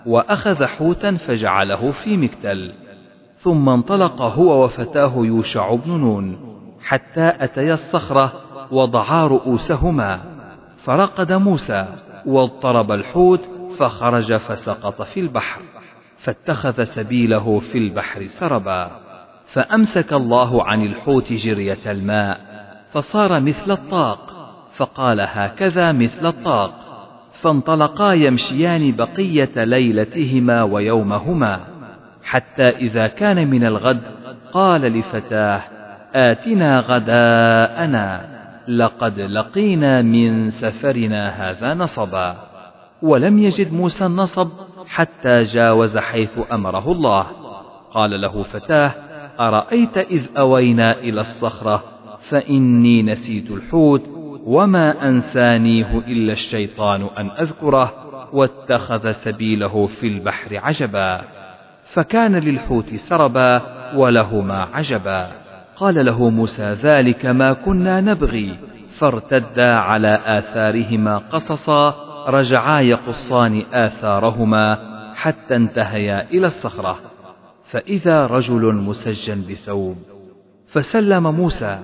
وأخذ 0.05 0.65
حوتا 0.65 1.11
فجعله 1.11 1.91
في 1.91 2.17
مكتل 2.17 2.71
ثم 3.35 3.69
انطلق 3.69 4.21
هو 4.21 4.63
وفتاه 4.63 5.13
يوشع 5.15 5.75
بن 5.75 5.91
نون. 5.91 6.52
حتى 6.83 7.31
أتيا 7.39 7.73
الصخرة 7.73 8.33
وضعا 8.71 9.27
رؤوسهما. 9.27 10.19
فرقد 10.77 11.31
موسى 11.31 11.87
واضطرب 12.25 12.91
الحوت 12.91 13.49
فخرج 13.77 14.35
فسقط 14.35 15.01
في 15.01 15.19
البحر 15.19 15.61
فاتخذ 16.17 16.83
سبيله 16.83 17.59
في 17.59 17.77
البحر 17.77 18.25
سربا. 18.25 18.91
فأمسك 19.45 20.13
الله 20.13 20.63
عن 20.63 20.85
الحوت 20.85 21.33
جرية 21.33 21.91
الماء 21.91 22.39
فصار 22.91 23.39
مثل 23.39 23.71
الطاق 23.71 24.19
فقال 24.75 25.21
هكذا 25.21 25.91
مثل 25.91 26.25
الطاق 26.25 26.73
فانطلقا 27.33 28.13
يمشيان 28.13 28.91
بقية 28.91 29.63
ليلتهما 29.63 30.63
ويومهما. 30.63 31.59
حتى 32.23 32.69
إذا 32.69 33.07
كان 33.07 33.49
من 33.49 33.65
الغد 33.65 34.01
قال 34.53 34.81
لفتاه 34.81 35.61
آتنا 36.15 36.79
غداءنا 36.79 38.33
لقد 38.67 39.19
لقينا 39.19 40.01
من 40.01 40.49
سفرنا 40.49 41.29
هذا 41.29 41.73
نصبا. 41.73 42.35
ولم 43.01 43.39
يجد 43.39 43.73
موسى 43.73 44.05
النصب 44.05 44.49
حتى 44.87 45.41
جاوز 45.41 45.97
حيث 45.97 46.39
أمره 46.51 46.91
الله. 46.91 47.25
قال 47.91 48.21
له 48.21 48.43
فتاه 48.43 48.91
أرأيت 49.39 49.97
إذ 49.97 50.27
أوينا 50.37 50.99
إلى 50.99 51.21
الصخرة؟ 51.21 51.83
فإني 52.29 53.03
نسيت 53.03 53.51
الحوت 53.51 54.09
وما 54.45 55.07
أنسانيه 55.07 55.97
إلا 56.07 56.31
الشيطان 56.31 57.07
أن 57.17 57.31
أذكره 57.31 57.93
واتخذ 58.33 59.11
سبيله 59.11 59.85
في 59.85 60.07
البحر 60.07 60.57
عجبا. 60.57 61.21
فكان 61.83 62.35
للحوت 62.35 62.95
سربا 62.95 63.61
ولهما 63.95 64.67
عجبا. 64.73 65.42
قال 65.75 66.05
له 66.05 66.29
موسى 66.29 66.73
ذلك 66.73 67.25
ما 67.25 67.53
كنا 67.53 68.01
نبغي. 68.01 68.57
فارتدا 68.97 69.73
على 69.73 70.21
آثارهما 70.25 71.17
قصصا 71.17 71.95
رجعا 72.27 72.81
يقصان 72.81 73.63
آثارهما 73.73 74.77
حتى 75.15 75.55
انتهيا 75.55 76.29
إلى 76.31 76.47
الصخرة. 76.47 76.99
فإذا 77.65 78.27
رجل 78.27 78.75
مسجن 78.75 79.41
بثوب 79.49 79.97
فسلم 80.67 81.35
موسى 81.35 81.79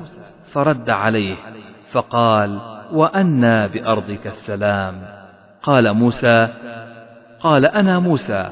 فرد 0.52 0.90
عليه 0.90 1.36
فقال 1.92 2.60
وأنى 2.92 3.68
بأرضك 3.68 4.28
السلام. 4.28 5.02
قال 5.64 5.94
موسى 5.94 6.48
قال 7.40 7.66
أنا 7.66 8.00
موسى. 8.00 8.50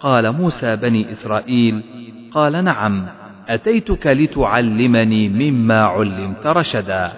قال 0.00 0.32
موسى 0.32 0.76
بني 0.76 1.12
إسرائيل 1.12 1.82
قال 2.32 2.64
نعم. 2.64 3.19
أتيتك 3.48 4.06
لتعلمني 4.06 5.28
مما 5.28 5.84
علمت 5.84 6.46
رشدا. 6.46 7.12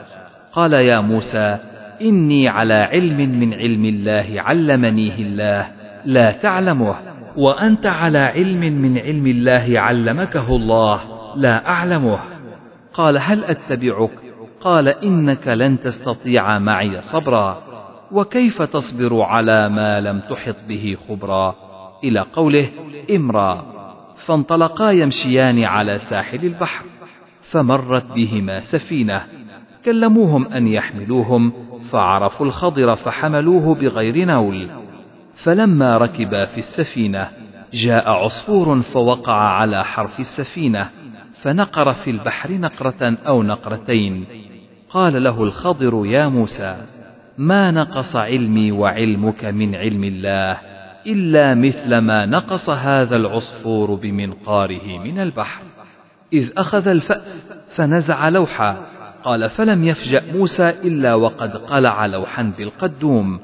قال 0.52 0.72
يا 0.72 1.00
موسى 1.00 1.58
إني 2.02 2.48
على 2.48 2.74
علم 2.74 3.40
من 3.40 3.54
علم 3.54 3.84
الله 3.84 4.34
علمنيه 4.36 5.18
الله 5.18 5.66
لا 6.04 6.30
تعلمه. 6.30 6.94
وأنت 7.36 7.86
على 7.86 8.18
علم 8.18 8.60
من 8.60 8.98
علم 8.98 9.26
الله 9.26 9.80
علمكه 9.80 10.56
الله 10.56 11.00
لا 11.36 11.68
أعلمه. 11.68 12.18
قال 12.94 13.18
هل 13.18 13.44
أتبعك؟ 13.44 14.10
قال 14.60 14.88
إنك 14.88 15.48
لن 15.48 15.80
تستطيع 15.80 16.58
معي 16.58 16.96
صبرا. 16.96 17.62
وكيف 18.12 18.62
تصبر 18.62 19.20
على 19.20 19.68
ما 19.68 20.00
لم 20.00 20.20
تحط 20.30 20.56
به 20.68 20.96
خبرا؟ 21.08 21.54
إلى 22.04 22.20
قوله 22.20 22.68
إمرا. 23.10 23.81
فانطلقا 24.24 24.90
يمشيان 24.90 25.64
على 25.64 25.98
ساحل 25.98 26.44
البحر 26.44 26.84
فمرت 27.40 28.12
بهما 28.12 28.60
سفينة 28.60 29.22
كلموهم 29.84 30.46
أن 30.46 30.68
يحملوهم 30.68 31.52
فعرفوا 31.90 32.46
الخضر 32.46 32.96
فحملوه 32.96 33.74
بغير 33.74 34.24
نول 34.24 34.70
فلما 35.34 35.96
ركبا 35.98 36.44
في 36.44 36.58
السفينة 36.58 37.28
جاء 37.72 38.10
عصفور 38.10 38.80
فوقع 38.80 39.34
على 39.34 39.84
حرف 39.84 40.20
السفينة 40.20 40.90
فنقر 41.42 41.92
في 41.92 42.10
البحر 42.10 42.52
نقرة 42.52 43.16
أو 43.26 43.42
نقرتين. 43.42 44.24
قال 44.90 45.22
له 45.22 45.42
الخضر 45.42 46.06
يا 46.06 46.28
موسى 46.28 46.76
ما 47.38 47.70
نقص 47.70 48.16
علمي 48.16 48.72
وعلمك 48.72 49.44
من 49.44 49.74
علم 49.74 50.04
الله؟ 50.04 50.71
إلا 51.06 51.54
مثل 51.54 51.98
ما 51.98 52.26
نقص 52.26 52.70
هذا 52.70 53.16
العصفور 53.16 53.94
بمنقاره 53.94 54.98
من 54.98 55.18
البحر. 55.18 55.62
إذ 56.32 56.50
أخذ 56.56 56.88
الفأس 56.88 57.46
فنزع 57.74 58.28
لوحا. 58.28 58.86
قال 59.24 59.50
فلم 59.50 59.84
يفجأ 59.84 60.32
موسى 60.32 60.68
إلا 60.68 61.14
وقد 61.14 61.56
قلع 61.56 62.06
لوحا 62.06 62.52
بالقدوم. 62.58 63.40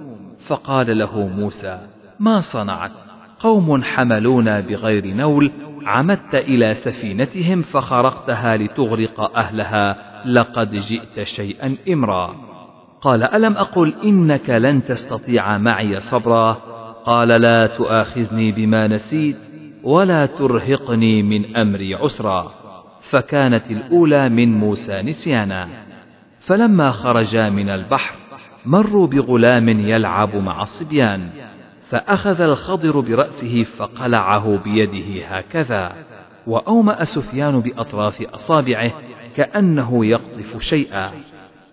فقال 0.47 0.99
له 0.99 1.27
موسى 1.27 1.79
ما 2.21 2.41
صنعت؟ 2.41 2.93
قوم 3.41 3.83
حملونا 3.83 4.61
بغير 4.61 5.07
نول. 5.07 5.51
عمدت 5.87 6.35
إلى 6.35 6.75
سفينتهم 6.75 7.63
فخرقتها 7.63 8.57
لتغرق 8.57 9.37
أهلها. 9.37 9.97
لقد 10.27 10.75
جئت 10.75 11.23
شيئا 11.23 11.77
إمرا. 11.89 12.37
قال 13.01 13.25
ألم 13.25 13.53
أقل 13.53 13.95
إنك 14.05 14.51
لن 14.51 14.85
تستطيع 14.85 15.59
معي 15.59 16.01
صبرا؟ 16.01 16.78
قال 17.09 17.29
لا 17.29 17.67
تؤاخذني 17.67 18.53
بما 18.53 18.87
نسيت 18.87 19.37
ولا 19.83 20.27
ترهقني 20.27 21.23
من 21.23 21.57
أمري 21.57 21.95
عسرا 21.95 22.53
فكانت 23.01 23.71
الأولى 23.71 24.29
من 24.29 24.59
موسى 24.59 25.03
نسيانا 25.03 25.69
فلما 26.41 26.91
خرجا 26.91 27.51
من 27.51 27.69
البحر 27.69 28.15
مروا 28.67 29.07
بغلام 29.07 29.69
يلعب 29.69 30.37
مع 30.37 30.63
الصبيان 30.63 31.29
فأخذ 31.89 32.41
الخضر 32.41 33.01
برأسه 33.01 33.63
فقلعه 33.63 34.57
بيده 34.65 35.27
هكذا 35.27 35.93
وأومأ 36.47 37.05
سفيان 37.05 37.61
بأطراف 37.61 38.23
أصابعه 38.23 38.93
كأنه 39.37 40.07
يقطف 40.07 40.63
شيئا 40.63 41.11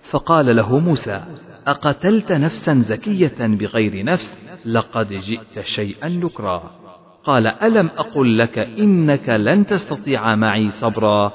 فقال 0.02 0.56
له 0.56 0.80
موسى 0.80 1.24
أقتلت 1.68 2.32
نفسا 2.32 2.74
زكية 2.74 3.36
بغير 3.40 4.06
نفس 4.06 4.45
لقد 4.68 5.14
جئت 5.14 5.66
شيئا 5.66 6.10
نكرا 6.10 6.86
قال 7.26 7.48
ألم 7.48 7.90
أقل 7.98 8.38
لك 8.38 8.60
إنك 8.60 9.30
لن 9.30 9.66
تستطيع 9.66 10.36
معي 10.36 10.70
صبرا؟ 10.70 11.32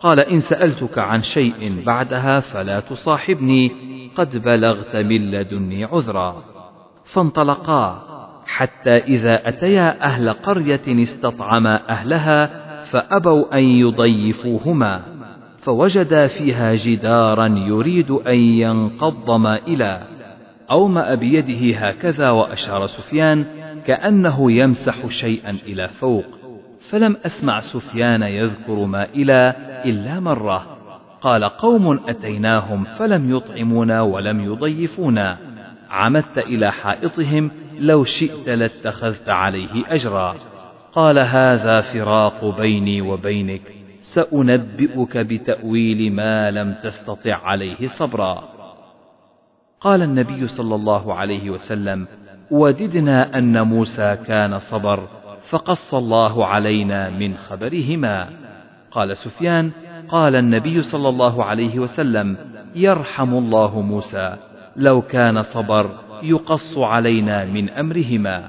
قال 0.00 0.20
إن 0.20 0.40
سألتك 0.40 0.98
عن 0.98 1.22
شيء 1.22 1.82
بعدها 1.86 2.40
فلا 2.40 2.80
تصاحبني. 2.80 3.72
قد 4.16 4.42
بلغت 4.42 4.96
من 4.96 5.30
لدني 5.30 5.84
عذرا. 5.84 6.42
فانطلقا. 7.04 8.04
حتى 8.46 8.96
إذا 8.96 9.48
أتيا 9.48 10.04
أهل 10.04 10.30
قرية 10.30 11.02
استطعما 11.02 11.88
أهلها 11.88 12.46
فأبوا 12.84 13.58
أن 13.58 13.64
يضيفوهما. 13.64 15.02
فوجدا 15.62 16.26
فيها 16.26 16.74
جدارا 16.74 17.46
يريد 17.46 18.10
أن 18.10 18.38
ينقض 18.38 19.30
مائلا. 19.30 20.17
أومأ 20.70 21.14
بيده 21.14 21.78
هكذا 21.78 22.30
وأشار 22.30 22.86
سفيان 22.86 23.44
كأنه 23.86 24.52
يمسح 24.52 25.06
شيئا 25.06 25.50
إلى 25.50 25.88
فوق 25.88 26.24
فلم 26.90 27.16
أسمع 27.26 27.60
سفيان 27.60 28.22
يذكر 28.22 28.84
مائلا 28.84 29.56
إلا 29.84 30.20
مرة. 30.20 30.66
قال 31.20 31.44
قوم 31.44 32.00
أتيناهم 32.08 32.84
فلم 32.84 33.36
يطعمونا 33.36 34.02
ولم 34.02 34.40
يضيفونا. 34.40 35.38
عمدت 35.90 36.38
إلى 36.38 36.72
حائطهم 36.72 37.50
لو 37.78 38.04
شئت 38.04 38.48
لاتخذت 38.48 39.28
عليه 39.28 39.84
أجرا. 39.88 40.36
قال 40.92 41.18
هذا 41.18 41.80
فراق 41.80 42.58
بيني 42.60 43.00
وبينك 43.02 43.62
سأنبئك 44.00 45.16
بتأويل 45.16 46.12
ما 46.12 46.50
لم 46.50 46.74
تستطع 46.82 47.34
عليه 47.34 47.86
صبرا. 47.86 48.57
قال 49.80 50.02
النبي 50.02 50.46
صلى 50.46 50.74
الله 50.74 51.14
عليه 51.14 51.50
وسلم 51.50 52.06
وددنا 52.50 53.38
أن 53.38 53.62
موسى 53.62 54.16
كان 54.26 54.58
صبر 54.58 55.08
فقص 55.50 55.94
الله 55.94 56.46
علينا 56.46 57.10
من 57.10 57.34
خبرهما. 57.34 58.28
قال 58.90 59.16
سفيان 59.16 59.70
قال 60.08 60.36
النبي 60.36 60.82
صلى 60.82 61.08
الله 61.08 61.44
عليه 61.44 61.78
وسلم 61.78 62.36
يرحم 62.74 63.34
الله 63.34 63.80
موسى 63.80 64.36
لو 64.76 65.02
كان 65.02 65.42
صبر 65.42 65.90
يقص 66.22 66.78
علينا 66.78 67.44
من 67.44 67.70
أمرهما. 67.70 68.48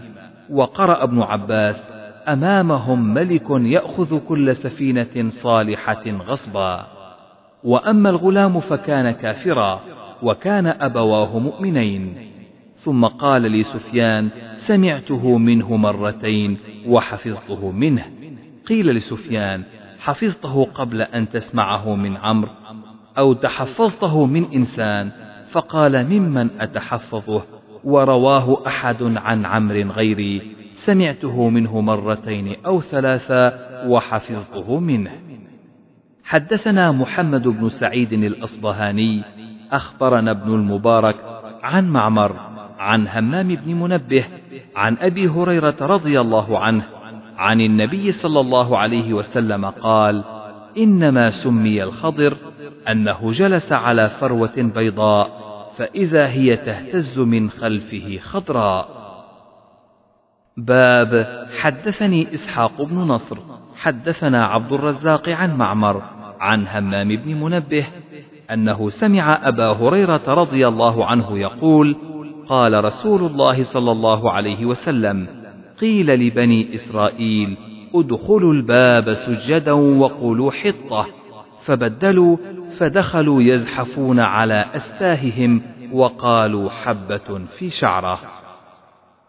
وقرأ 0.50 1.04
ابن 1.04 1.22
عباس 1.22 1.92
أمامهم 2.28 3.14
ملك 3.14 3.50
يأخذ 3.50 4.20
كل 4.20 4.56
سفينة 4.56 5.30
صالحة 5.30 6.04
غصبا 6.08 6.88
وأما 7.64 8.10
الغلام 8.10 8.60
فكان 8.60 9.12
كافرا 9.12 9.82
وكان 10.24 10.68
أبواه 10.68 11.40
مؤمنين. 11.40 12.16
ثم 12.76 13.06
قال 13.06 13.52
لي 13.52 13.64
سفيان 13.64 14.30
سمعته 14.54 15.38
منه 15.38 15.76
مرتين 15.76 16.58
وحفظته 16.88 17.72
منه. 17.72 18.06
قيل 18.68 18.88
لسفيان 18.88 19.64
حفظته 20.00 20.66
قبل 20.66 21.02
أن 21.02 21.30
تسمعه 21.30 21.96
من 21.96 22.18
عمرو 22.18 22.52
أو 23.18 23.34
تحفظته 23.34 24.26
من 24.26 24.46
إنسان؟ 24.54 25.12
فقال 25.52 26.06
ممن 26.06 26.50
أتحفظه؟ 26.60 27.44
ورواه 27.84 28.68
أحد 28.68 29.04
عن 29.04 29.46
عمرو 29.46 29.82
غيري 29.82 30.41
سمعته 30.74 31.50
منه 31.50 31.82
مرتين 31.82 32.56
أو 32.66 32.82
ثلاثا 32.82 33.70
وحفظته 33.88 34.80
منه. 34.80 35.12
حدثنا 36.24 36.91
محمد 36.91 37.48
بن 37.48 37.70
سعيد 37.70 38.14
الأصبهاني 38.14 39.24
أخبرنا 39.72 40.32
ابن 40.32 40.54
المبارك 40.54 41.16
عن 41.64 41.90
معمر 41.90 42.36
عن 42.80 43.08
همام 43.08 43.56
بن 43.56 43.76
منبه 43.76 44.26
عن 44.76 44.98
أبي 45.02 45.28
هريرة 45.28 45.76
رضي 45.82 46.22
الله 46.22 46.60
عنه 46.60 46.84
عن 47.38 47.62
النبي 47.62 48.12
صلى 48.12 48.40
الله 48.40 48.78
عليه 48.78 49.14
وسلم 49.14 49.66
قال 49.66 50.24
إنما 50.78 51.30
سمي 51.30 51.84
الخضر 51.84 52.38
أنه 52.90 53.32
جلس 53.32 53.72
على 53.72 54.10
فروة 54.10 54.54
بيضاء 54.58 55.40
فإذا 55.78 56.28
هي 56.28 56.58
تهتز 56.58 57.20
من 57.20 57.50
خلفه 57.50 58.18
خضراء. 58.18 59.00
باب 60.58 61.48
حدثني 61.62 62.34
إسحاق 62.34 62.82
بن 62.82 62.96
نصر 62.96 63.38
حدثنا 63.76 64.46
عبد 64.46 64.74
الرزاق 64.74 65.30
عن 65.30 65.58
معمر 65.58 66.04
عن 66.40 66.68
همام 66.68 67.16
بن 67.16 67.36
منبه 67.36 67.88
أنه 68.54 68.90
سمع 68.90 69.48
أبا 69.48 69.72
هريرة 69.72 70.22
رضي 70.28 70.68
الله 70.68 71.06
عنه 71.06 71.38
يقول 71.40 71.96
قال 72.48 72.84
رسول 72.84 73.26
الله 73.26 73.64
صلى 73.64 73.92
الله 73.92 74.32
عليه 74.32 74.66
وسلم 74.66 75.28
قيل 75.82 76.08
لبني 76.28 76.74
إسرائيل 76.74 77.58
ادخلوا 77.96 78.54
الباب 78.54 79.14
سجدا 79.14 79.72
وقولوا 79.72 80.52
حطة. 80.52 81.06
فبدلوا 81.66 82.38
فدخلوا 82.78 83.42
يزحفون 83.42 84.20
على 84.20 84.66
أستاههم 84.76 85.62
وقالوا 85.92 86.70
حبة 86.70 87.46
في 87.58 87.70
شعرة. 87.70 88.20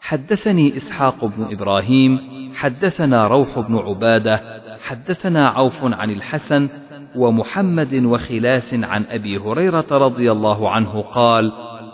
حدثني 0.00 0.76
إسحاق 0.76 1.24
بن 1.24 1.48
إبراهيم 1.52 2.20
حدثنا 2.54 3.26
روح 3.26 3.58
بن 3.58 3.76
عبادة 3.76 4.60
حدثنا 4.80 5.48
عوف 5.48 5.84
عن 5.84 6.10
الحسن 6.10 6.68
ومحمد 7.16 7.94
وخلاس 7.94 8.74
عن 8.74 9.04
أبي 9.04 9.38
هريرة 9.38 9.86
رضي 9.90 10.32
الله 10.32 10.70
عنه 10.70 11.00
قال 11.00 11.52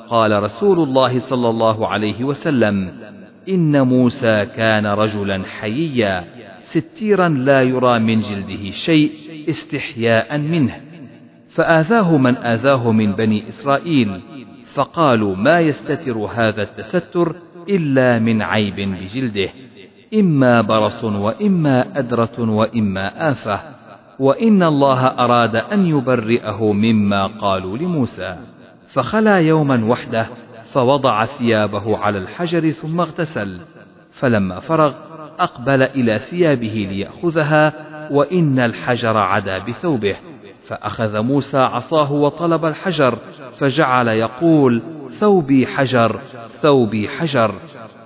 قال 0.09 0.43
رسول 0.43 0.79
الله 0.79 1.19
صلى 1.19 1.49
الله 1.49 1.89
عليه 1.89 2.25
وسلم 2.25 2.93
إن 3.49 3.81
موسى 3.83 4.47
كان 4.47 4.87
رجلا 4.87 5.45
حييا 5.45 6.25
ستيرا 6.61 7.29
لا 7.29 7.63
يرى 7.63 7.99
من 7.99 8.19
جلده 8.19 8.71
شيء 8.71 9.11
استحياء 9.49 10.39
منه. 10.39 10.81
فآذاه 11.49 12.17
من 12.17 12.37
آذاه 12.37 12.93
من 12.93 13.13
بني 13.13 13.49
إسرائيل 13.49 14.21
فقالوا 14.75 15.37
ما 15.37 15.61
يستتر 15.61 16.19
هذا 16.19 16.63
التستر 16.63 17.37
إلا 17.69 18.19
من 18.19 18.43
عيب 18.43 18.77
بجلده 18.77 19.49
إما 20.15 20.61
برص 20.61 21.05
وإما 21.05 21.99
أدرة 21.99 22.51
وإما 22.51 23.31
آفة. 23.31 23.76
وإن 24.19 24.63
الله 24.63 25.07
أراد 25.07 25.57
أن 25.57 25.87
يبرئه 25.87 26.73
مما 26.73 27.27
قالوا 27.27 27.79
لموسى. 27.79 28.37
فخلا 28.89 29.37
يوما 29.37 29.85
وحده 29.85 30.29
فوضع 30.73 31.25
ثيابه 31.25 31.97
على 31.99 32.19
الحجر 32.19 32.71
ثم 32.71 33.01
اغتسل. 33.01 33.61
فلما 34.11 34.61
فرغ 34.61 34.95
أقبل 35.39 35.83
إلى 35.83 36.19
ثيابه 36.19 36.89
ليأخذها 36.91 37.73
وإن 38.11 38.59
الحجر 38.59 39.17
عدا 39.17 39.59
بثوبه. 39.59 40.17
فأخذ 40.67 41.23
موسى 41.23 41.59
عصاه 41.59 42.13
وطلب 42.13 42.65
الحجر 42.65 43.19
فجعل 43.59 44.09
يقول 44.09 44.83
ثوبي 45.11 45.67
حجر 45.67 46.21
ثوبي 46.61 47.09
حجر. 47.09 47.55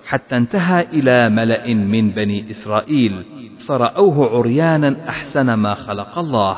حتى 0.07 0.37
انتهى 0.37 0.87
إلى 0.93 1.29
ملأ 1.29 1.75
من 1.75 2.11
بني 2.11 2.51
إسرائيل. 2.51 3.40
فرأوه 3.67 4.39
عريانا 4.39 4.97
أحسن 5.09 5.55
ما 5.55 5.75
خلق 5.75 6.19
الله 6.19 6.57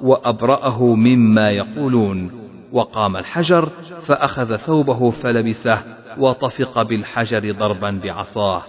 وأبرأه 0.00 0.84
مما 0.84 1.50
يقولون 1.50 2.30
وقام 2.72 3.16
الحجر 3.16 3.68
فأخذ 4.06 4.56
ثوبه 4.56 5.10
فلبسه 5.10 5.78
وطفق 6.18 6.82
بالحجر 6.82 7.52
ضربا 7.52 8.00
بعصاه 8.04 8.62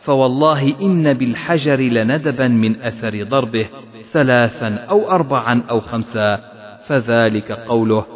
فوالله 0.00 0.80
إن 0.80 1.12
بالحجر 1.12 1.80
لندبا 1.80 2.48
من 2.48 2.82
أثر 2.82 3.22
ضربه 3.22 3.66
ثلاثا 4.12 4.74
أو 4.74 5.10
أربعا 5.10 5.62
أو 5.70 5.80
خمسا 5.80 6.40
فذلك 6.86 7.52
قوله 7.52 8.06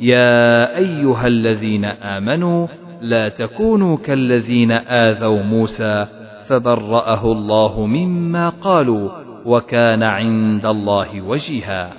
يا 0.00 0.76
أيها 0.76 1.26
الذين 1.26 1.84
آمنوا 1.84 2.66
لا 3.00 3.28
تكونوا 3.28 3.96
كالذين 3.96 4.72
آذوا 4.72 5.42
موسى 5.42 6.06
فبرأه 6.48 7.32
الله 7.32 7.86
مما 7.86 8.48
قالوا 8.48 9.10
وكان 9.44 10.02
عند 10.02 10.66
الله 10.66 11.20
وجيها. 11.22 11.92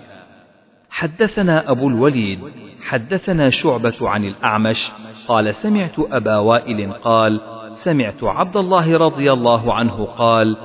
حدثنا 0.89 1.71
أبو 1.71 1.87
الوليد 1.87 2.39
حدثنا 2.81 3.49
شعبة 3.49 4.09
عن 4.09 4.25
الأعمش 4.25 4.91
قال 5.27 5.55
سمعت 5.55 5.99
أبا 5.99 6.37
وائل 6.37 6.91
قال 6.93 7.41
سمعت 7.69 8.23
عبد 8.23 8.57
الله 8.57 8.97
رضي 8.97 9.33
الله 9.33 9.73
عنه 9.73 10.05
قال 10.05 10.57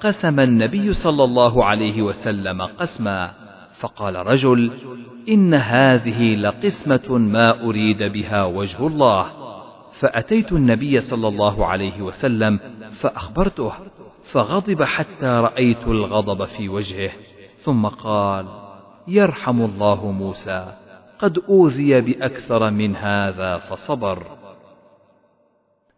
قسم 0.00 0.40
النبي 0.40 0.92
صلى 0.92 1.24
الله 1.24 1.64
عليه 1.64 2.02
وسلم 2.02 2.62
قسما. 2.62 3.30
فقال 3.80 4.26
رجل 4.26 4.70
إن 5.28 5.54
هذه 5.54 6.34
لقسمة 6.36 7.18
ما 7.18 7.64
أريد 7.64 8.02
بها 8.02 8.44
وجه 8.44 8.86
الله. 8.86 9.45
فأتيت 9.98 10.52
النبي 10.52 11.00
صلى 11.00 11.28
الله 11.28 11.66
عليه 11.66 12.02
وسلم 12.02 12.58
فأخبرته 13.00 13.72
فغضب 14.32 14.82
حتى 14.82 15.26
رأيت 15.26 15.86
الغضب 15.86 16.44
في 16.44 16.68
وجهه 16.68 17.10
ثم 17.56 17.86
قال 17.86 18.46
يرحم 19.08 19.64
الله 19.64 20.10
موسى 20.12 20.72
قد 21.18 21.38
أوذي 21.48 22.00
بأكثر 22.00 22.70
من 22.70 22.96
هذا 22.96 23.56
فصبر. 23.56 24.22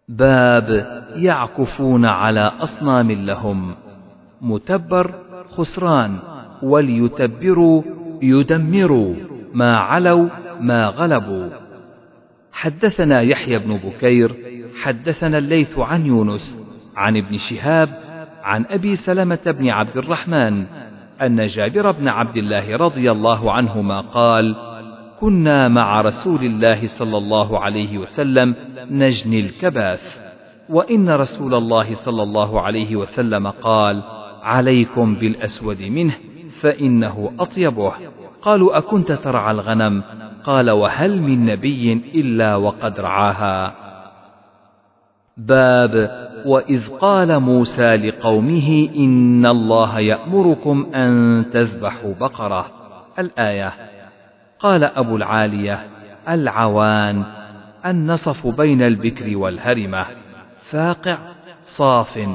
باب 0.08 0.68
يعكفون 1.16 2.04
على 2.04 2.40
أصنام 2.40 3.12
لهم 3.12 3.74
متبر 4.40 5.14
خسران 5.48 6.18
وليتبروا 6.62 7.82
يدمروا 8.22 9.14
ما 9.54 9.78
علوا 9.78 10.28
ما 10.60 10.86
غلبوا. 10.86 11.67
حدثنا 12.58 13.20
يحيى 13.20 13.58
بن 13.58 13.76
بكير 13.76 14.34
حدثنا 14.82 15.38
الليث 15.38 15.78
عن 15.78 16.06
يونس 16.06 16.58
عن 16.96 17.16
ابن 17.16 17.36
شهاب 17.36 17.88
عن 18.42 18.64
أبي 18.68 18.96
سلمة 18.96 19.38
بن 19.46 19.68
عبد 19.68 19.96
الرحمن 19.96 20.66
أن 21.22 21.46
جابر 21.46 21.90
بن 21.90 22.08
عبد 22.08 22.36
الله 22.36 22.76
رضي 22.76 23.10
الله 23.10 23.52
عنهما 23.52 24.00
قال 24.00 24.56
كنا 25.20 25.68
مع 25.68 26.00
رسول 26.00 26.44
الله 26.44 26.86
صلى 26.86 27.16
الله 27.18 27.58
عليه 27.60 27.98
وسلم 27.98 28.54
نجني 28.90 29.40
الكباث 29.40 30.18
وإن 30.68 31.10
رسول 31.10 31.54
الله 31.54 31.94
صلى 31.94 32.22
الله 32.22 32.60
عليه 32.60 32.96
وسلم 32.96 33.46
قال 33.46 34.02
عليكم 34.42 35.14
بالأسود 35.14 35.82
منه 35.82 36.14
فإنه 36.60 37.32
أطيبه. 37.38 37.92
قالوا 38.48 38.78
أكنت 38.78 39.12
ترعى 39.12 39.50
الغنم؟ 39.50 40.02
قال 40.44 40.70
وهل 40.70 41.22
من 41.22 41.46
نبي 41.46 41.92
إلا 42.14 42.56
وقد 42.56 43.00
رعاها. 43.00 43.74
باب 45.36 46.10
وإذ 46.46 46.88
قال 46.88 47.40
موسى 47.40 47.96
لقومه 47.96 48.88
إن 48.96 49.46
الله 49.46 49.98
يأمركم 49.98 50.86
أن 50.94 51.44
تذبحوا 51.52 52.14
بقرة. 52.14 52.66
الآية 53.18 53.72
قال 54.58 54.84
أبو 54.84 55.16
العالية 55.16 55.86
العوان 56.28 57.24
النصف 57.86 58.46
بين 58.46 58.82
البكر 58.82 59.36
والهرمة. 59.36 60.06
فاقع 60.70 61.18
صاف 61.60 62.28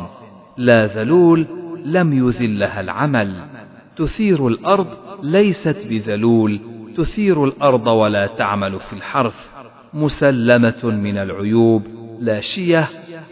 لا 0.57 0.85
ذلول 0.85 1.48
لم 1.85 2.27
يذلها 2.27 2.81
العمل. 2.81 3.52
تثير 3.98 4.48
الأرض 4.48 4.88
ليست 5.24 5.78
بذلول 5.90 6.60
تثير 6.98 7.44
الأرض 7.44 7.88
ولا 7.88 8.28
تعمل 8.28 8.80
في 8.80 8.94
الحرث 8.94 9.49
مسلمة 9.94 10.84
من 10.84 11.18
العيوب 11.18 11.84
لا 12.20 12.40
شية 12.40 12.90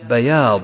بياض 0.09 0.61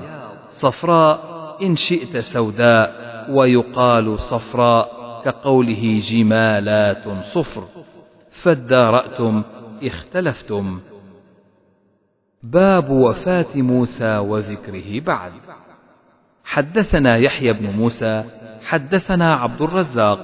صفراء 0.50 1.38
إن 1.62 1.76
شئت 1.76 2.16
سوداء 2.16 3.08
ويقال 3.30 4.18
صفراء 4.18 4.98
كقوله 5.24 5.98
جمالات 6.02 7.24
صفر. 7.24 7.64
فادارأتم 8.30 9.42
اختلفتم. 9.82 10.80
باب 12.42 12.90
وفاة 12.90 13.56
موسى 13.56 14.18
وذكره 14.18 15.00
بعد. 15.00 15.32
حدثنا 16.44 17.16
يحيى 17.16 17.52
بن 17.52 17.70
موسى 17.70 18.24
حدثنا 18.64 19.34
عبد 19.34 19.62
الرزاق 19.62 20.18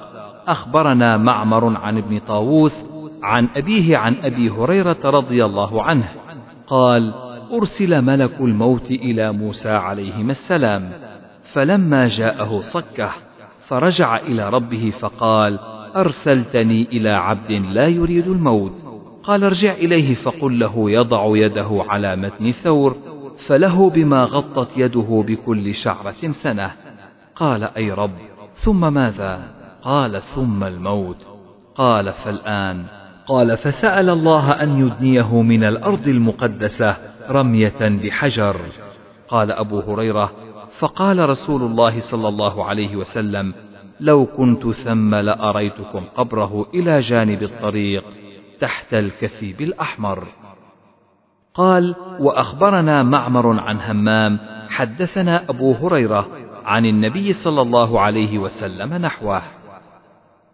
أخبرنا 0.47 1.17
معمر 1.17 1.77
عن 1.77 1.97
ابن 1.97 2.19
طاووس 2.19 2.85
عن 3.23 3.47
أبيه 3.55 3.97
عن 3.97 4.15
أبي 4.23 4.49
هريرة 4.49 4.97
رضي 5.05 5.45
الله 5.45 5.83
عنه 5.83 6.09
قال 6.67 7.13
أرسل 7.51 8.01
ملك 8.01 8.41
الموت 8.41 8.91
إلى 8.91 9.31
موسى 9.31 9.69
عليهما 9.69 10.31
السلام 10.31 10.91
فلما 11.43 12.07
جاءه 12.07 12.61
صكه 12.61 13.09
فرجع 13.67 14.17
إلى 14.17 14.49
ربه 14.49 14.89
فقال 14.99 15.59
أرسلتني 15.95 16.87
إلى 16.91 17.09
عبد 17.09 17.51
لا 17.51 17.87
يريد 17.87 18.27
الموت. 18.27 18.71
قال 19.23 19.43
ارجع 19.43 19.73
إليه 19.73 20.13
فقل 20.15 20.59
له 20.59 20.91
يضع 20.91 21.37
يده 21.37 21.85
على 21.89 22.15
متن 22.15 22.51
ثور 22.51 22.95
فله 23.47 23.89
بما 23.89 24.23
غطت 24.23 24.69
يده 24.77 25.23
بكل 25.27 25.75
شعرة 25.75 26.31
سنة. 26.31 26.71
قال 27.35 27.63
أي 27.63 27.91
رب 27.91 28.11
ثم 28.53 28.93
ماذا؟ 28.93 29.41
قال 29.81 30.21
ثم 30.21 30.63
الموت. 30.63 31.27
قال 31.75 32.13
فالآن. 32.13 32.85
قال 33.27 33.57
فسأل 33.57 34.09
الله 34.09 34.51
أن 34.51 34.87
يدنيه 34.87 35.41
من 35.41 35.63
الأرض 35.63 36.07
المقدسة 36.07 36.97
رمية 37.29 37.79
بحجر. 37.79 38.55
قال 39.27 39.51
أبو 39.51 39.79
هريرة 39.79 40.31
فقال 40.79 41.29
رسول 41.29 41.61
الله 41.61 41.99
صلى 41.99 42.27
الله 42.27 42.65
عليه 42.65 42.95
وسلم 42.95 43.53
لو 43.99 44.25
كنت 44.25 44.67
ثم 44.67 45.15
لأريتكم 45.15 46.03
قبره 46.17 46.65
إلى 46.73 46.99
جانب 46.99 47.43
الطريق 47.43 48.03
تحت 48.59 48.93
الكثيب 48.93 49.61
الأحمر. 49.61 50.27
قال 51.53 51.95
وأخبرنا 52.19 53.03
معمر 53.03 53.59
عن 53.59 53.79
همام 53.79 54.39
حدثنا 54.69 55.49
أبو 55.49 55.73
هريرة 55.73 56.27
عن 56.65 56.85
النبي 56.85 57.33
صلى 57.33 57.61
الله 57.61 57.99
عليه 57.99 58.37
وسلم 58.37 58.93
نحوه. 58.93 59.41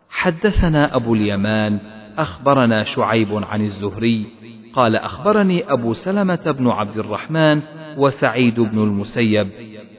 حدثنا 0.10 0.96
أبو 0.96 1.14
اليمان 1.14 1.80
أخبرنا 2.18 2.84
شعيب 2.84 3.44
عن 3.44 3.62
الزهري 3.62 4.26
قال 4.74 4.96
أخبرني 4.96 5.74
أبو 5.74 5.94
سلمة 5.94 6.56
بن 6.60 6.68
عبد 6.68 6.98
الرحمن 6.98 7.62
وسعيد 7.98 8.60
بن 8.60 8.84
المسيب 8.84 9.48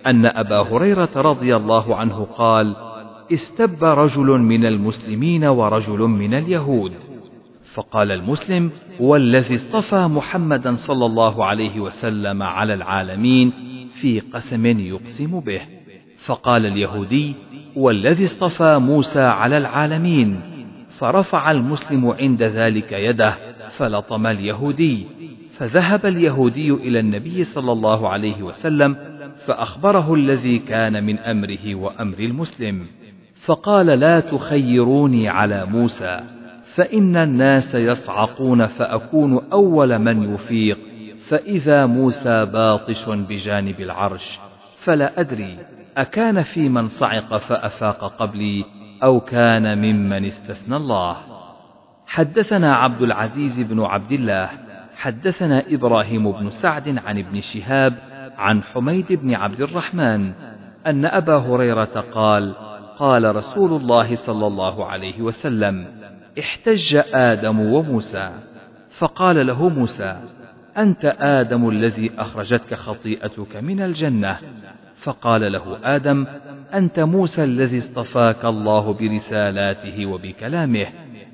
أن 0.06 0.26
أبا 0.26 0.60
هريرة 0.60 1.10
رضي 1.16 1.56
الله 1.56 1.96
عنه 1.96 2.24
قال 2.24 2.76
استب 3.32 3.84
رجل 3.84 4.26
من 4.26 4.66
المسلمين 4.66 5.44
ورجل 5.44 5.98
من 5.98 6.34
اليهود 6.34 6.92
فقال 7.74 8.12
المسلم 8.12 8.70
والذي 9.00 9.54
اصطفى 9.54 10.06
محمدا 10.06 10.74
صلى 10.74 11.06
الله 11.06 11.44
عليه 11.44 11.80
وسلم 11.80 12.42
على 12.42 12.74
العالمين 12.74 13.52
في 14.00 14.20
قسم 14.20 14.66
يقسم 14.66 15.40
به 15.40 15.60
فقال 16.24 16.66
اليهودي 16.66 17.34
والذي 17.76 18.24
اصطفى 18.24 18.78
موسى 18.78 19.22
على 19.22 19.58
العالمين 19.58 20.40
فرفع 20.98 21.50
المسلم 21.50 22.06
عند 22.06 22.42
ذلك 22.42 22.92
يده 22.92 23.34
فلطم 23.70 24.26
اليهودي 24.26 25.06
فذهب 25.52 26.06
اليهودي 26.06 26.70
إلى 26.70 27.00
النبي 27.00 27.44
صلى 27.44 27.72
الله 27.72 28.08
عليه 28.08 28.42
وسلم 28.42 28.96
فأخبره 29.46 30.14
الذي 30.14 30.58
كان 30.58 31.04
من 31.04 31.18
أمره 31.18 31.74
وأمر 31.74 32.18
المسلم 32.18 32.86
فقال 33.44 33.86
لا 33.86 34.20
تخيروني 34.20 35.28
على 35.28 35.66
موسى 35.66 36.20
فإن 36.74 37.16
الناس 37.16 37.74
يصعقون 37.74 38.66
فأكون 38.66 39.40
أول 39.52 39.98
من 39.98 40.34
يفيق 40.34 40.78
فإذا 41.28 41.86
موسى 41.86 42.44
باطش 42.44 43.08
بجانب 43.08 43.80
العرش 43.80 44.38
فلا 44.76 45.20
أدري 45.20 45.58
أكان 45.96 46.42
في 46.42 46.68
من 46.68 46.86
صعق 46.86 47.36
فأفاق 47.36 48.16
قبلي 48.16 48.64
أو 49.02 49.20
كان 49.20 49.78
ممن 49.78 50.24
استثنى 50.24 50.76
الله. 50.76 51.16
حدثنا 52.06 52.74
عبد 52.74 53.02
العزيز 53.02 53.60
بن 53.60 53.80
عبد 53.80 54.12
الله 54.12 54.50
حدثنا 54.96 55.64
إبراهيم 55.68 56.32
بن 56.32 56.50
سعد 56.50 56.98
عن 56.98 57.18
ابن 57.18 57.40
شهاب 57.40 57.94
عن 58.38 58.62
حميد 58.62 59.12
بن 59.12 59.34
عبد 59.34 59.60
الرحمن 59.60 60.32
أن 60.86 61.04
أبا 61.04 61.36
هريرة 61.36 62.04
قال 62.14 62.54
قال 62.98 63.36
رسول 63.36 63.80
الله 63.80 64.14
صلى 64.14 64.46
الله 64.46 64.86
عليه 64.86 65.22
وسلم 65.22 65.86
احتج 66.38 67.00
آدم 67.14 67.60
وموسى. 67.60 68.30
فقال 68.98 69.46
له 69.46 69.68
موسى 69.68 70.16
أنت 70.76 71.16
آدم 71.18 71.68
الذي 71.68 72.10
أخرجتك 72.18 72.74
خطيئتك 72.74 73.56
من 73.56 73.80
الجنة. 73.80 74.38
فقال 75.02 75.52
له 75.52 75.78
آدم 75.84 76.26
أنت 76.74 77.00
موسى 77.00 77.44
الذي 77.44 77.78
اصطفاك 77.78 78.44
الله 78.44 78.92
برسالاته 78.92 80.06
وبكلامه 80.06 80.86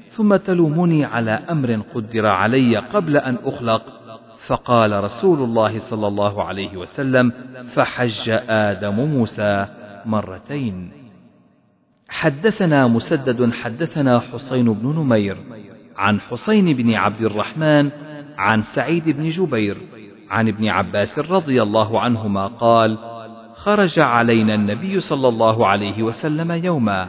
ثم 0.08 0.36
تلومني 0.36 1.04
على 1.04 1.30
أمر 1.30 1.80
قدر 1.94 2.26
علي 2.26 2.76
قبل 2.76 3.16
أن 3.16 3.38
أخلق. 3.44 3.82
فقال 4.46 5.04
رسول 5.04 5.42
الله 5.42 5.78
صلى 5.78 6.06
الله 6.06 6.44
عليه 6.44 6.76
وسلم 6.76 7.32
فحج 7.74 8.30
آدم 8.48 8.94
موسى 8.94 9.66
مرتين. 10.06 10.90
حدثنا 12.08 12.88
مسدد 12.88 13.52
حدثنا 13.52 14.20
حسين 14.20 14.72
بن 14.72 14.88
نمير 14.88 15.36
عن 15.96 16.20
حسين 16.20 16.76
بن 16.76 16.94
عبد 16.94 17.22
الرحمن 17.22 17.90
عن 18.38 18.60
سعيد 18.60 19.08
بن 19.08 19.28
جبير 19.28 19.76
عن 20.30 20.48
ابن 20.48 20.68
عباس 20.68 21.18
رضي 21.18 21.62
الله 21.62 22.00
عنهما 22.00 22.46
قال 22.46 22.98
خرج 23.68 24.00
علينا 24.00 24.54
النبي 24.54 25.00
صلى 25.00 25.28
الله 25.28 25.66
عليه 25.66 26.02
وسلم 26.02 26.52
يوما. 26.52 27.08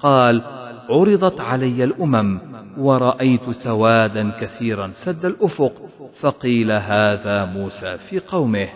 قال 0.00 0.42
عرضت 0.90 1.40
علي 1.40 1.84
الأمم 1.84 2.40
ورأيت 2.78 3.50
سوادا 3.50 4.30
كثيرا 4.40 4.90
سد 4.92 5.24
الأفق 5.24 5.72
فقيل 6.20 6.72
هذا 6.72 7.44
موسى 7.44 7.98
في 7.98 8.18
قومه. 8.18 8.68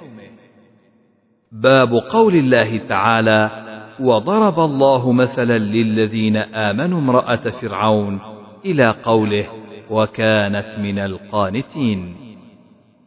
باب 1.52 1.92
قول 1.94 2.34
الله 2.34 2.78
تعالى 2.78 3.50
وضرب 4.00 4.60
الله 4.60 5.12
مثلا 5.12 5.58
للذين 5.58 6.36
آمنوا 6.36 6.98
امرأة 6.98 7.50
فرعون 7.60 8.20
إلى 8.64 8.94
قوله 9.04 9.46
وكانت 9.90 10.78
من 10.78 10.98
القانتين. 10.98 12.16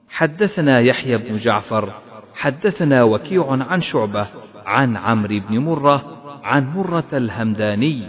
حدثنا 0.09 0.79
يحيى 0.79 1.17
بن 1.17 1.35
جعفر 1.35 2.04
حدثنا 2.35 3.03
وكيع 3.03 3.45
عن 3.49 3.81
شعبة 3.81 4.27
عن 4.65 4.97
عمرو 4.97 5.39
بن 5.49 5.57
مرة 5.57 6.01
عن 6.43 6.73
مرة 6.75 7.03
الهمداني 7.13 8.01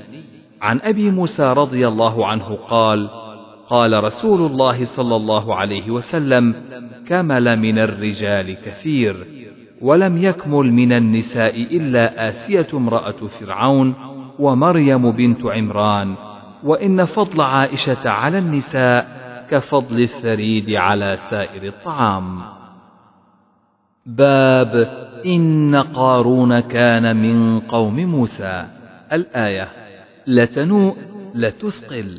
عن 0.62 0.80
أبي 0.80 1.10
موسى 1.10 1.52
رضي 1.52 1.88
الله 1.88 2.26
عنه 2.26 2.58
قال 2.68 3.10
قال 3.68 4.04
رسول 4.04 4.46
الله 4.46 4.84
صلى 4.84 5.16
الله 5.16 5.54
عليه 5.54 5.90
وسلم 5.90 6.54
كمل 7.08 7.58
من 7.58 7.78
الرجال 7.78 8.56
كثير 8.56 9.26
ولم 9.82 10.22
يكمل 10.22 10.72
من 10.72 10.92
النساء 10.92 11.62
إلا 11.62 12.28
آسية 12.28 12.66
امرأة 12.74 13.26
فرعون 13.40 13.94
ومريم 14.38 15.10
بنت 15.10 15.46
عمران 15.46 16.14
وإن 16.64 17.04
فضل 17.04 17.42
عائشة 17.42 18.10
على 18.10 18.38
النساء 18.38 19.16
كفضل 19.50 20.00
الثريد 20.00 20.70
على 20.70 21.16
سائر 21.16 21.62
الطعام. 21.62 22.55
باب 24.06 24.88
إن 25.26 25.76
قارون 25.76 26.60
كان 26.60 27.16
من 27.16 27.60
قوم 27.60 27.96
موسى. 27.96 28.66
الآية 29.12 29.68
لتنوء 30.26 30.96
لتثقل. 31.34 32.18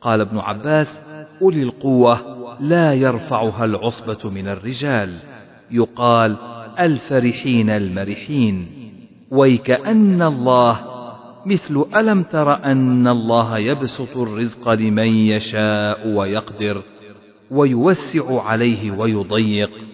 قال 0.00 0.20
ابن 0.20 0.38
عباس 0.38 1.02
أولي 1.42 1.62
القوة 1.62 2.18
لا 2.60 2.94
يرفعها 2.94 3.64
العصبة 3.64 4.30
من 4.30 4.48
الرجال. 4.48 5.14
يقال 5.70 6.36
الفرحين 6.80 7.70
المرحين. 7.70 8.66
ويكأن 9.30 10.22
الله 10.22 10.80
مثل 11.46 11.84
ألم 11.96 12.22
تر 12.22 12.64
أن 12.64 13.08
الله 13.08 13.58
يبسط 13.58 14.16
الرزق 14.16 14.68
لمن 14.68 15.08
يشاء 15.08 16.08
ويقدر 16.08 16.82
ويوسع 17.50 18.42
عليه 18.42 18.90
ويضيق. 18.90 19.87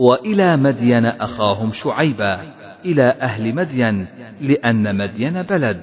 وإلى 0.00 0.56
مدين 0.56 1.06
أخاهم 1.06 1.72
شعيبا 1.72 2.40
إلى 2.84 3.02
أهل 3.02 3.54
مدين 3.54 4.06
لأن 4.40 4.96
مدين 4.96 5.42
بلد. 5.42 5.82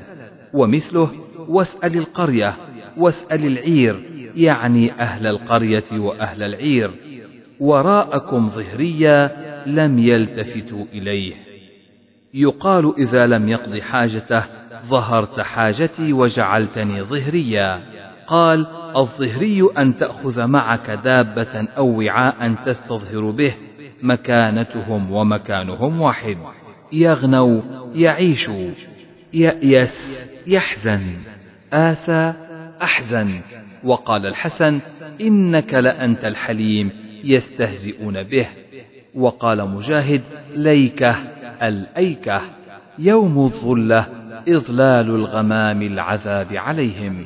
ومثله 0.53 1.11
واسأل 1.48 1.98
القرية 1.98 2.56
واسأل 2.98 3.45
العير 3.45 4.03
يعني 4.35 4.91
أهل 5.02 5.27
القرية 5.27 5.84
وأهل 5.91 6.44
العير. 6.44 6.91
وراءكم 7.60 8.49
ظهريا 8.49 9.31
لم 9.65 9.99
يلتفتوا 9.99 10.85
إليه. 10.94 11.34
يقال 12.34 12.94
إذا 12.98 13.27
لم 13.27 13.49
يقض 13.49 13.80
حاجته 13.80 14.44
ظهرت 14.88 15.39
حاجتي 15.39 16.14
وجعلتني 16.14 17.03
ظهريا. 17.03 17.81
قال 18.27 18.68
الظهري 18.95 19.69
أن 19.77 19.98
تأخذ 19.98 20.45
معك 20.45 20.89
دابة 20.89 21.68
أو 21.77 21.99
وعاء 21.99 22.56
تستظهر 22.65 23.31
به 23.31 23.53
مكانتهم 24.03 25.11
ومكانهم 25.11 26.02
واحد. 26.02 26.38
يغنوا 26.91 27.61
يعيشوا 27.94 28.72
يأيس 29.34 30.28
يحزن. 30.48 31.02
آسى 31.74 32.34
أحزن. 32.82 33.41
وقال 33.84 34.26
الحسن 34.26 34.80
إنك 35.22 35.74
لأنت 35.74 36.26
الحليم 36.26 36.91
يستهزئون 37.24 38.24
به. 38.24 38.48
وقال 39.15 39.69
مجاهد 39.69 40.22
ليكة 40.56 41.15
الأيكة. 41.61 42.41
يوم 42.99 43.40
الظلة 43.40 44.07
إظلال 44.49 45.10
الغمام 45.10 45.82
العذاب 45.82 46.53
عليهم. 46.53 47.26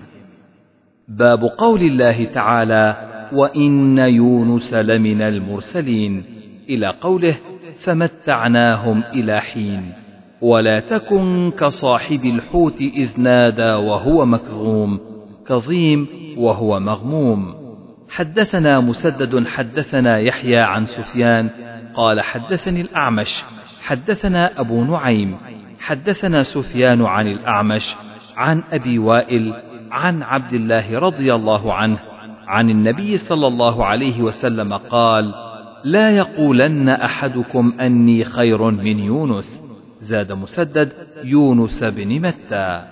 باب 1.07 1.43
قول 1.43 1.81
الله 1.81 2.25
تعالى 2.25 3.11
وإن 3.33 3.97
يونس 3.97 4.73
لمن 4.73 5.21
المرسلين. 5.21 6.40
إلى 6.71 6.87
قوله 7.01 7.37
فمتعناهم 7.83 9.03
إلى 9.13 9.41
حين 9.41 9.93
ولا 10.41 10.79
تكن 10.79 11.51
كصاحب 11.59 12.25
الحوت 12.25 12.81
إذ 12.81 13.21
نادى 13.21 13.71
وهو 13.73 14.25
مكظوم 14.25 14.99
كظيم 15.47 16.07
وهو 16.37 16.79
مغموم. 16.79 17.61
حدثنا 18.09 18.79
مسدد 18.79 19.47
حدثنا 19.47 20.19
يحيى 20.19 20.59
عن 20.59 20.85
سفيان 20.85 21.49
قال 21.95 22.21
حدثني 22.21 22.81
الأعمش 22.81 23.43
حدثنا 23.81 24.59
أبو 24.59 24.83
نعيم 24.83 25.37
حدثنا 25.79 26.43
سفيان 26.43 27.05
عن 27.05 27.27
الأعمش 27.27 27.95
عن 28.37 28.63
أبي 28.71 28.99
وائل 28.99 29.53
عن 29.91 30.23
عبد 30.23 30.53
الله 30.53 30.99
رضي 30.99 31.35
الله 31.35 31.73
عنه 31.73 31.99
عن 32.47 32.69
النبي 32.69 33.17
صلى 33.17 33.47
الله 33.47 33.85
عليه 33.85 34.21
وسلم 34.21 34.73
قال 34.73 35.33
لا 35.83 36.09
يقولن 36.09 36.89
أحدكم 36.89 37.73
أني 37.79 38.23
خير 38.23 38.71
من 38.71 38.99
يونس. 38.99 39.63
زاد 40.01 40.31
مسدد 40.31 40.93
يونس 41.23 41.83
بن 41.83 42.21
متى. 42.21 42.83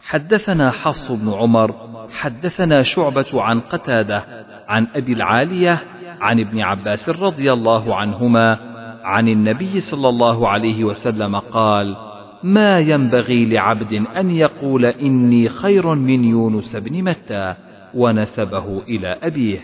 حدثنا 0.00 0.70
حفص 0.70 1.12
بن 1.12 1.32
عمر 1.32 1.74
حدثنا 2.12 2.80
شعبة 2.80 3.42
عن 3.42 3.60
قتادة 3.60 4.24
عن 4.68 4.86
أبي 4.94 5.12
العالية 5.12 5.82
عن 6.20 6.40
ابن 6.40 6.60
عباس 6.60 7.08
رضي 7.08 7.52
الله 7.52 7.96
عنهما 7.96 8.58
عن 9.04 9.28
النبي 9.28 9.80
صلى 9.80 10.08
الله 10.08 10.48
عليه 10.48 10.84
وسلم 10.84 11.36
قال 11.36 11.96
ما 12.42 12.78
ينبغي 12.78 13.46
لعبد 13.46 13.92
أن 13.92 14.30
يقول 14.30 14.84
إني 14.84 15.48
خير 15.48 15.94
من 15.94 16.24
يونس 16.24 16.76
بن 16.76 17.02
متى 17.02 17.54
ونسبه 17.94 18.82
إلى 18.88 19.18
أبيه. 19.22 19.58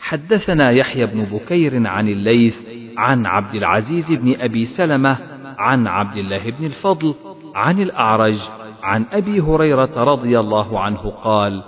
حدثنا 0.00 0.70
يحيى 0.70 1.06
بن 1.06 1.22
بكير 1.22 1.86
عن 1.86 2.08
الليث 2.08 2.66
عن 2.98 3.26
عبد 3.26 3.54
العزيز 3.54 4.12
بن 4.12 4.40
أبي 4.40 4.64
سلمة 4.64 5.18
عن 5.58 5.86
عبد 5.86 6.16
الله 6.16 6.50
بن 6.50 6.64
الفضل 6.64 7.14
عن 7.54 7.82
الأعرج 7.82 8.38
عن 8.82 9.06
أبي 9.12 9.40
هريرة 9.40 10.04
رضي 10.04 10.40
الله 10.40 10.80
عنه 10.80 11.10
قال 11.10 11.62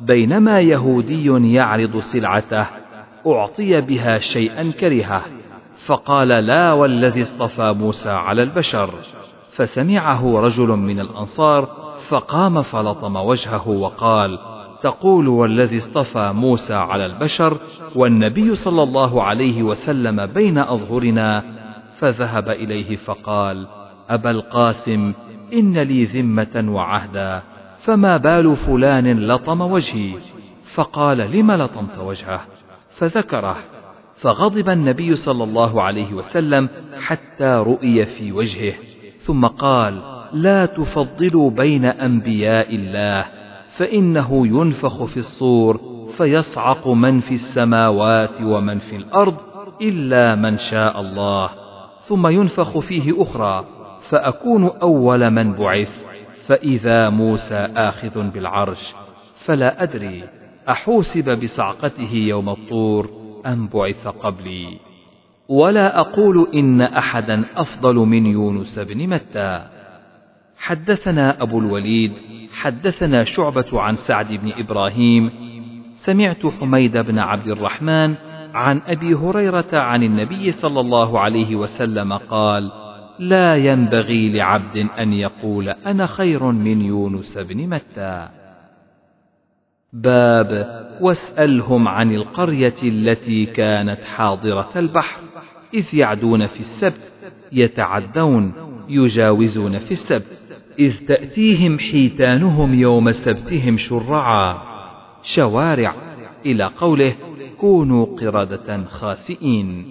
بينما 0.00 0.60
يهودي 0.60 1.54
يعرض 1.54 1.98
سلعته 1.98 2.66
أعطي 3.26 3.80
بها 3.80 4.18
شيئا 4.18 4.70
كرهه 4.80 5.22
فقال 5.86 6.28
لا 6.28 6.72
والذي 6.72 7.22
اصطفى 7.22 7.74
موسى 7.78 8.10
على 8.10 8.42
البشر. 8.42 8.90
فسمعه 9.50 10.40
رجل 10.40 10.68
من 10.68 11.00
الأنصار 11.00 11.68
فقام 12.08 12.62
فلطم 12.62 13.16
وجهه 13.16 13.68
وقال 13.68 14.38
تقول 14.82 15.28
والذي 15.28 15.76
اصطفى 15.76 16.32
موسى 16.34 16.74
على 16.74 17.06
البشر 17.06 17.56
والنبي 17.94 18.54
صلى 18.54 18.82
الله 18.82 19.22
عليه 19.22 19.62
وسلم 19.62 20.26
بين 20.26 20.58
أظهرنا 20.58 21.44
فذهب 21.98 22.48
إليه 22.48 22.96
فقال 22.96 23.66
أبا 24.10 24.30
القاسم 24.30 25.12
إن 25.52 25.78
لي 25.78 26.04
ذمة 26.04 26.64
وعهدا 26.68 27.42
فما 27.78 28.16
بال 28.16 28.56
فلان 28.56 29.26
لطم 29.26 29.60
وجهي؟ 29.60 30.14
فقال 30.74 31.18
لم 31.18 31.52
لطمت 31.52 31.98
وجهه؟ 31.98 32.40
فذكره. 32.90 33.56
فغضب 34.16 34.68
النبي 34.68 35.16
صلى 35.16 35.44
الله 35.44 35.82
عليه 35.82 36.14
وسلم 36.14 36.68
حتى 37.00 37.64
رؤي 37.66 38.06
في 38.06 38.32
وجهه 38.32 38.74
ثم 39.20 39.46
قال 39.46 40.02
لا 40.32 40.66
تفضلوا 40.66 41.50
بين 41.50 41.84
أنبياء 41.84 42.74
الله. 42.74 43.39
فإنه 43.80 44.46
ينفخ 44.46 45.04
في 45.04 45.16
الصور 45.16 45.80
فيصعق 46.16 46.88
من 46.88 47.20
في 47.20 47.34
السماوات 47.34 48.42
ومن 48.42 48.78
في 48.78 48.96
الأرض 48.96 49.36
إلا 49.82 50.34
من 50.34 50.58
شاء 50.58 51.00
الله. 51.00 51.50
ثم 52.02 52.26
ينفخ 52.26 52.78
فيه 52.78 53.22
أخرى 53.22 53.64
فأكون 54.08 54.64
أول 54.82 55.30
من 55.30 55.52
بعث 55.52 56.04
فإذا 56.46 57.08
موسى 57.08 57.68
آخذ 57.76 58.30
بالعرش 58.30 58.94
فلا 59.34 59.82
أدري 59.82 60.24
أحوسب 60.68 61.40
بصعقته 61.42 62.14
يوم 62.14 62.48
الطور 62.48 63.10
أم 63.46 63.68
بعث 63.74 64.08
قبلي. 64.08 64.78
ولا 65.48 66.00
أقول 66.00 66.48
إن 66.54 66.80
أحدا 66.80 67.44
أفضل 67.56 67.94
من 67.94 68.26
يونس 68.26 68.78
بن 68.78 69.08
متى. 69.08 69.79
حدثنا 70.60 71.42
أبو 71.42 71.58
الوليد 71.58 72.12
حدثنا 72.52 73.24
شعبة 73.24 73.80
عن 73.80 73.94
سعد 73.94 74.32
بن 74.32 74.52
إبراهيم 74.58 75.30
سمعت 75.92 76.46
حميد 76.46 76.96
بن 76.96 77.18
عبد 77.18 77.46
الرحمن 77.46 78.14
عن 78.54 78.80
أبي 78.86 79.14
هريرة 79.14 79.68
عن 79.72 80.02
النبي 80.02 80.52
صلى 80.52 80.80
الله 80.80 81.20
عليه 81.20 81.56
وسلم 81.56 82.12
قال 82.12 82.72
لا 83.18 83.56
ينبغي 83.56 84.32
لعبد 84.32 84.76
أن 84.98 85.12
يقول 85.12 85.68
أنا 85.68 86.06
خير 86.06 86.44
من 86.44 86.80
يونس 86.80 87.38
بن 87.38 87.68
متى. 87.68 88.28
باب 89.92 90.80
واسألهم 91.00 91.88
عن 91.88 92.14
القرية 92.14 92.74
التي 92.82 93.46
كانت 93.46 94.04
حاضرة 94.04 94.70
البحر 94.76 95.20
إذ 95.74 95.94
يعدون 95.94 96.46
في 96.46 96.60
السبت 96.60 97.12
يتعدون 97.52 98.52
يجاوزون 98.88 99.78
في 99.78 99.90
السبت. 99.90 100.39
إذ 100.80 101.06
تأتيهم 101.06 101.78
حيتانهم 101.78 102.74
يوم 102.74 103.10
سبتهم 103.10 103.76
شرعا. 103.76 104.58
شوارع 105.22 105.94
إلى 106.46 106.64
قوله 106.64 107.14
كونوا 107.60 108.06
قردة 108.06 108.84
خاسئين. 108.84 109.84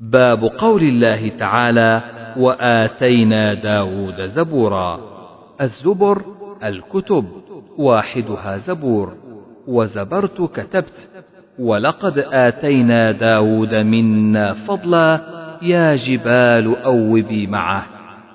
باب 0.00 0.44
قول 0.44 0.82
الله 0.82 1.28
تعالى 1.28 2.02
وآتينا 2.36 3.54
داود 3.54 4.26
زبورا. 4.26 5.00
الزبر 5.60 6.22
الكتب 6.64 7.24
واحدها 7.78 8.58
زبور. 8.58 9.12
وزبرت 9.66 10.42
كتبت 10.42 11.08
ولقد 11.58 12.18
آتينا 12.18 13.12
داود 13.12 13.74
منا 13.74 14.54
فضلا 14.54 15.20
يا 15.62 15.96
جبال 15.96 16.76
أوبي 16.76 17.46
معه. 17.46 17.86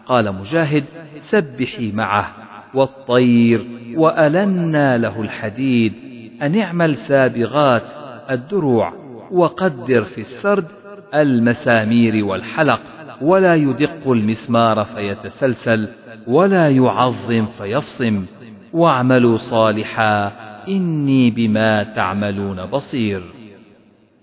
قال 0.05 0.35
مجاهد 0.35 0.83
سبحي 1.19 1.91
معه 1.91 2.33
والطير 2.73 3.67
وألنا 3.95 4.97
له 4.97 5.21
الحديد. 5.21 5.93
أن 6.41 6.59
اعمل 6.59 6.95
سابغات 6.95 7.87
الدروع 8.31 8.93
وقدر 9.31 10.03
في 10.03 10.21
السرد 10.21 10.67
المسامير 11.13 12.25
والحلق. 12.25 12.79
ولا 13.21 13.55
يدق 13.55 14.11
المسمار 14.11 14.83
فيتسلسل 14.83 15.87
ولا 16.27 16.69
يعظم 16.69 17.45
فيفصم. 17.45 18.25
واعملوا 18.73 19.37
صالحا 19.37 20.31
إني 20.67 21.29
بما 21.31 21.83
تعملون 21.83 22.65
بصير. 22.65 23.21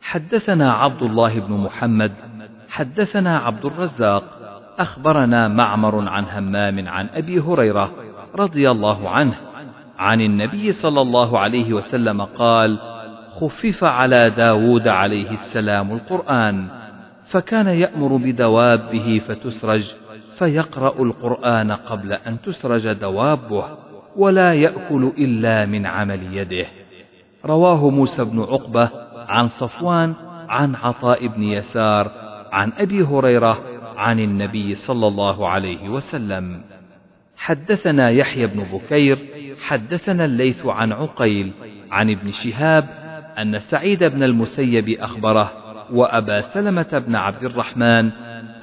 حدثنا 0.01 0.73
عبد 0.73 1.03
الله 1.03 1.41
بن 1.41 1.53
محمد 1.55 2.13
حدثنا 2.69 3.39
عبد 3.39 3.65
الرزاق 3.65 4.25
أخبرنا 4.79 5.49
معمر 5.49 6.09
عن 6.09 6.25
همام 6.25 6.89
عن 6.89 7.09
أبي 7.15 7.41
هريرة 7.41 7.91
رضي 8.35 8.71
الله 8.71 9.09
عنه 9.11 9.35
عن 9.99 10.21
النبي 10.21 10.73
صلى 10.73 11.01
الله 11.01 11.39
عليه 11.39 11.73
وسلم 11.73 12.23
قال 12.23 12.79
خفف 13.41 13.85
على 13.85 14.31
داود 14.31 14.89
عليه 14.89 15.31
السلام 15.31 15.93
القرآن 15.93 16.69
فكان 17.25 17.67
يأمر 17.67 18.17
بدوابه 18.17 19.19
فتسرج 19.19 19.95
فيقرأ 20.39 21.03
القرآن 21.03 21.73
قبل 21.73 22.13
أن 22.13 22.41
تسرج 22.41 22.93
دوابه 22.93 23.65
ولا 24.17 24.55
يأكل 24.55 25.13
إلا 25.19 25.67
من 25.67 25.87
عمل 25.87 26.37
يده. 26.37 26.67
رواه 27.45 27.91
موسى 27.91 28.25
بن 28.25 28.41
عقبة 28.41 28.91
عن 29.29 29.49
صفوان 29.49 30.15
عن 30.49 30.75
عطاء 30.75 31.27
بن 31.27 31.43
يسار 31.43 32.11
عن 32.53 32.73
أبي 32.79 33.03
هريرة 33.03 33.59
عن 33.97 34.21
النبي 34.21 34.75
صلى 34.75 35.07
الله 35.07 35.49
عليه 35.49 35.89
وسلم. 35.89 36.63
حدثنا 37.37 38.11
يحيى 38.11 38.47
بن 38.47 38.63
بكير 38.73 39.19
حدثنا 39.69 40.25
الليث 40.25 40.67
عن 40.67 40.93
عقيل 40.93 41.53
عن 41.91 42.11
ابن 42.11 42.29
شهاب 42.29 42.89
أن 43.39 43.59
سعيد 43.59 44.05
بن 44.05 44.23
المسيب 44.23 44.89
أخبره 44.89 45.53
وأبا 45.93 46.41
سلمة 46.41 47.03
بن 47.07 47.15
عبد 47.17 47.45
الرحمن 47.45 48.11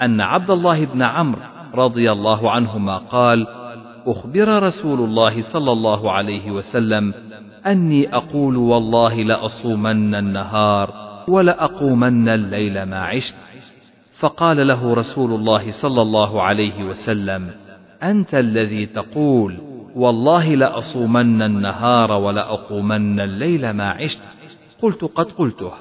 أن 0.02 0.22
عبد 0.22 0.52
الله 0.52 0.86
بن 0.86 1.02
عمرو 1.02 1.42
رضي 1.76 2.12
الله 2.12 2.52
عنهما 2.52 2.98
قال 2.98 3.48
أخبر 4.08 4.64
رسول 4.64 5.00
الله 5.00 5.42
صلى 5.42 5.72
الله 5.72 6.12
عليه 6.12 6.52
وسلم 6.52 7.14
أني 7.66 8.16
أقول 8.16 8.58
والله 8.58 9.16
لأصومن 9.16 10.16
النهار 10.16 10.94
ولأقومن 11.28 12.30
الليل 12.30 12.84
ما 12.84 13.00
عشت. 13.00 13.36
فقال 14.22 14.68
له 14.68 14.94
رسول 14.94 15.34
الله 15.34 15.72
صلى 15.72 16.02
الله 16.02 16.42
عليه 16.42 16.84
وسلم 16.84 17.50
أنت 18.04 18.36
الذي 18.36 18.86
تقول 18.86 19.58
والله 19.96 20.56
لأصومن 20.56 21.42
النهار 21.42 22.12
ولأقومن 22.12 23.20
الليل 23.20 23.70
ما 23.70 23.90
عشت. 23.90 24.22
قلت 24.82 25.04
قد 25.04 25.32
قلته. 25.32 25.72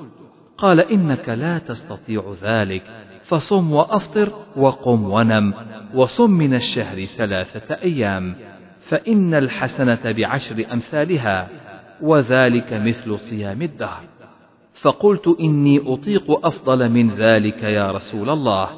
قال 0.58 0.80
إنك 0.80 1.28
لا 1.28 1.58
تستطيع 1.58 2.34
ذلك 2.42 2.82
فصم 3.24 3.72
وأفطر 3.72 4.32
وقم 4.56 5.10
ونم 5.10 5.54
وصم 5.94 6.30
من 6.30 6.54
الشهر 6.54 7.04
ثلاثة 7.04 7.74
أيام 7.74 8.34
فإن 8.80 9.34
الحسنة 9.34 10.12
بعشر 10.12 10.66
أمثالها 10.72 11.48
وذلك 12.00 12.72
مثل 12.72 13.18
صيام 13.18 13.62
الدهر. 13.62 14.02
فقلت 14.82 15.36
إني 15.40 15.80
أطيق 15.86 16.46
أفضل 16.46 16.88
من 16.88 17.10
ذلك 17.10 17.62
يا 17.62 17.90
رسول 17.92 18.30
الله. 18.30 18.68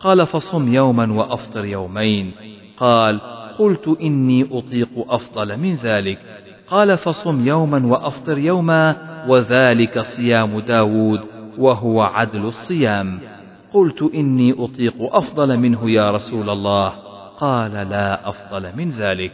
قال 0.00 0.26
فصم 0.26 0.74
يوما 0.74 1.12
وأفطر 1.12 1.64
يومين. 1.64 2.32
قال 2.76 3.20
قلت 3.58 3.96
إني 4.02 4.48
أطيق 4.52 4.88
أفضل 5.08 5.56
من 5.56 5.74
ذلك. 5.74 6.18
قال 6.68 6.98
فصم 6.98 7.48
يوما 7.48 7.86
وأفطر 7.86 8.38
يوما 8.38 8.96
وذلك 9.28 10.00
صيام 10.00 10.60
داود 10.60 11.20
وهو 11.58 12.02
عدل 12.02 12.40
الصيام. 12.40 13.20
قلت 13.72 14.02
إني 14.14 14.54
أطيق 14.58 14.94
أفضل 15.00 15.56
منه 15.56 15.90
يا 15.90 16.10
رسول 16.10 16.50
الله. 16.50 16.88
قال 17.38 17.72
لا 17.72 18.28
أفضل 18.28 18.70
من 18.76 18.90
ذلك. 18.90 19.32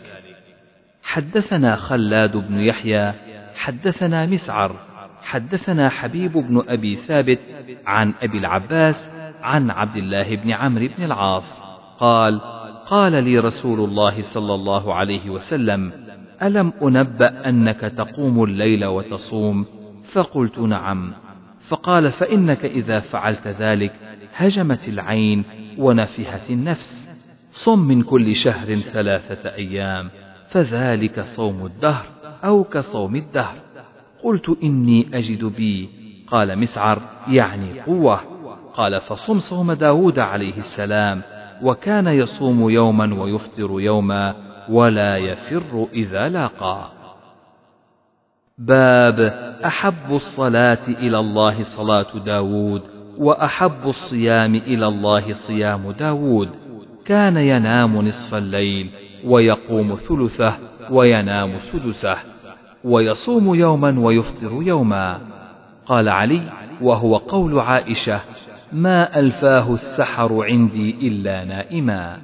حدثنا 1.03 1.77
خلاد 1.77 2.37
بن 2.37 2.61
يحيى 2.61 3.13
حدثنا 3.55 4.27
مسعر 4.27 4.86
حدثنا 5.27 5.89
حبيب 5.89 6.33
بن 6.33 6.63
أبي 6.69 6.97
ثابت 6.97 7.39
عن 7.87 8.15
أبي 8.23 8.39
العباس 8.39 9.11
عن 9.43 9.71
عبد 9.71 9.97
الله 9.97 10.37
بن 10.37 10.51
عمرو 10.51 10.89
بن 10.99 11.05
العاص 11.05 11.63
قال 11.99 12.41
قال 12.87 13.25
لي 13.25 13.39
رسول 13.39 13.81
الله 13.81 14.23
صلى 14.23 14.55
الله 14.55 14.95
عليه 14.95 15.31
وسلم 15.31 15.93
ألم 16.43 16.73
أنبأ 16.83 17.49
أنك 17.49 17.81
تقوم 17.81 18.45
الليل 18.45 18.85
وتصوم؟ 18.85 19.67
فقلت 20.13 20.59
نعم. 20.59 21.13
فقال 21.69 22.13
فإنك 22.13 22.65
إذا 22.65 23.01
فعلت 23.01 23.49
ذلك 23.49 23.93
هجمت 24.35 24.89
العين 24.89 25.45
ونفهت 25.79 26.51
النفس. 26.51 27.11
صم 27.53 27.79
من 27.79 28.03
كل 28.03 28.37
شهر 28.37 28.75
ثلاثة 28.75 29.55
أيام 29.55 30.11
فذلك 30.49 31.21
صوم 31.21 31.67
الدهر 31.67 32.07
أو 32.45 32.65
كصوم 32.65 33.17
الدهر. 33.17 33.66
قلت 34.27 34.57
إني 34.63 35.09
أجد 35.15 35.45
بي. 35.45 35.89
قال 36.29 36.59
مسعر 36.59 37.03
يعني 37.29 37.81
قوة. 37.81 38.21
قال 38.75 39.01
فصم 39.01 39.39
صوم 39.39 39.73
داود 39.73 40.19
عليه 40.19 40.57
السلام 40.57 41.23
وكان 41.63 42.07
يصوم 42.07 42.71
يوما 42.71 43.23
ويفطر 43.23 43.81
يوما 43.81 44.35
ولا 44.69 45.17
يفر 45.17 45.87
إذا 45.93 46.29
لاقى. 46.29 46.93
باب 48.59 49.21
أحب 49.65 50.11
الصلاة 50.11 50.89
إلى 50.89 51.19
الله 51.19 51.63
صلاة 51.63 52.19
داود 52.19 52.83
وأحب 53.19 53.87
الصيام 53.89 54.55
إلى 54.55 54.87
الله 54.87 55.33
صيام 55.33 55.91
داود. 55.91 56.51
كان 57.05 57.37
ينام 57.37 58.09
نصف 58.09 58.35
الليل 58.35 58.91
ويقوم 59.25 59.95
ثلثه 59.95 60.59
وينام 60.91 61.59
سدسه. 61.59 62.36
ويصوم 62.87 63.55
يوما 63.55 64.01
ويفطر 64.01 64.63
يوما. 64.63 65.21
قال 65.87 66.09
علي 66.09 66.43
وهو 66.81 67.17
قول 67.17 67.59
عائشة 67.59 68.21
ما 68.73 69.19
ألفاه 69.19 69.73
السحر 69.73 70.45
عندي 70.45 70.91
إلا 71.09 71.45
نائما. 71.45 72.19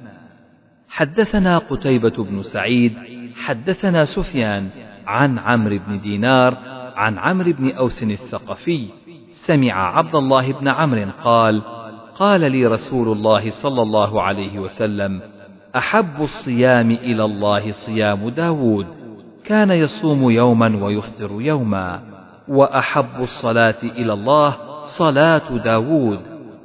حدثنا 0.89 1.57
قتيبة 1.57 2.23
بن 2.23 2.41
سعيد 2.41 2.93
حدثنا 3.35 4.05
سفيان 4.05 4.69
عن 5.07 5.39
عمرو 5.39 5.79
بن 5.87 5.99
دينار 5.99 6.57
عن 6.95 7.17
عمرو 7.17 7.53
بن 7.53 7.71
أوس 7.71 8.03
الثقفي. 8.03 8.87
سمع 9.31 9.97
عبد 9.97 10.15
الله 10.15 10.51
بن 10.53 10.67
عمرو 10.67 11.05
قال 11.23 11.61
قال 12.15 12.51
لي 12.51 12.65
رسول 12.65 13.17
الله 13.17 13.49
صلى 13.49 13.81
الله 13.81 14.21
عليه 14.21 14.59
وسلم 14.59 15.21
أحب 15.75 16.21
الصيام 16.21 16.91
إلى 16.91 17.25
الله 17.25 17.71
صيام 17.71 18.29
داود. 18.29 19.02
كان 19.43 19.71
يصوم 19.71 20.29
يوما 20.29 20.85
ويفطر 20.85 21.41
يوما 21.41 22.01
وأحب 22.47 23.21
الصلاة 23.21 23.83
إلى 23.83 24.13
الله 24.13 24.55
صلاة 24.85 25.57
داود 25.57 26.19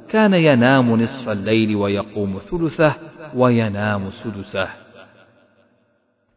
كان 0.09 0.33
ينام 0.33 1.01
نصف 1.01 1.29
الليل 1.29 1.75
ويقوم 1.75 2.39
ثلثه 2.39 2.95
وينام 3.35 4.09
سدسه. 4.09 4.67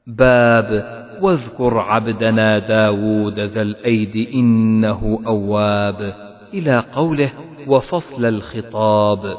باب 0.07 1.03
واذكر 1.21 1.79
عبدنا 1.79 2.59
داود 2.59 3.41
ذا 3.41 3.63
الأيد 3.63 4.29
إنه 4.35 5.23
أواب. 5.27 6.15
إلى 6.55 6.85
قوله 6.95 7.33
وفصل 7.67 8.25
الخطاب. 8.25 9.37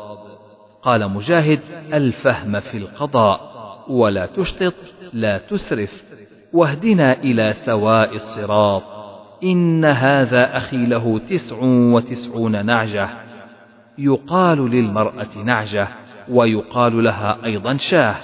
قال 0.82 1.10
مجاهد 1.10 1.60
الفهم 1.94 2.60
في 2.60 2.78
القضاء 2.78 3.54
ولا 3.90 4.26
تشطط 4.26 4.74
لا 5.14 5.38
تسرف. 5.38 6.23
واهدنا 6.54 7.14
إلى 7.14 7.54
سواء 7.54 8.16
الصراط. 8.16 8.84
إن 9.44 9.86
هذا 9.86 10.58
أخي 10.58 10.86
له 10.86 11.20
تسع 11.30 11.58
وتسعون 11.62 12.66
نعجة. 12.66 13.10
يقال 13.98 14.70
للمرأة 14.72 15.38
نعجة 15.46 15.88
ويقال 16.30 17.04
لها 17.04 17.38
أيضا 17.46 17.78
شاة. 17.78 18.16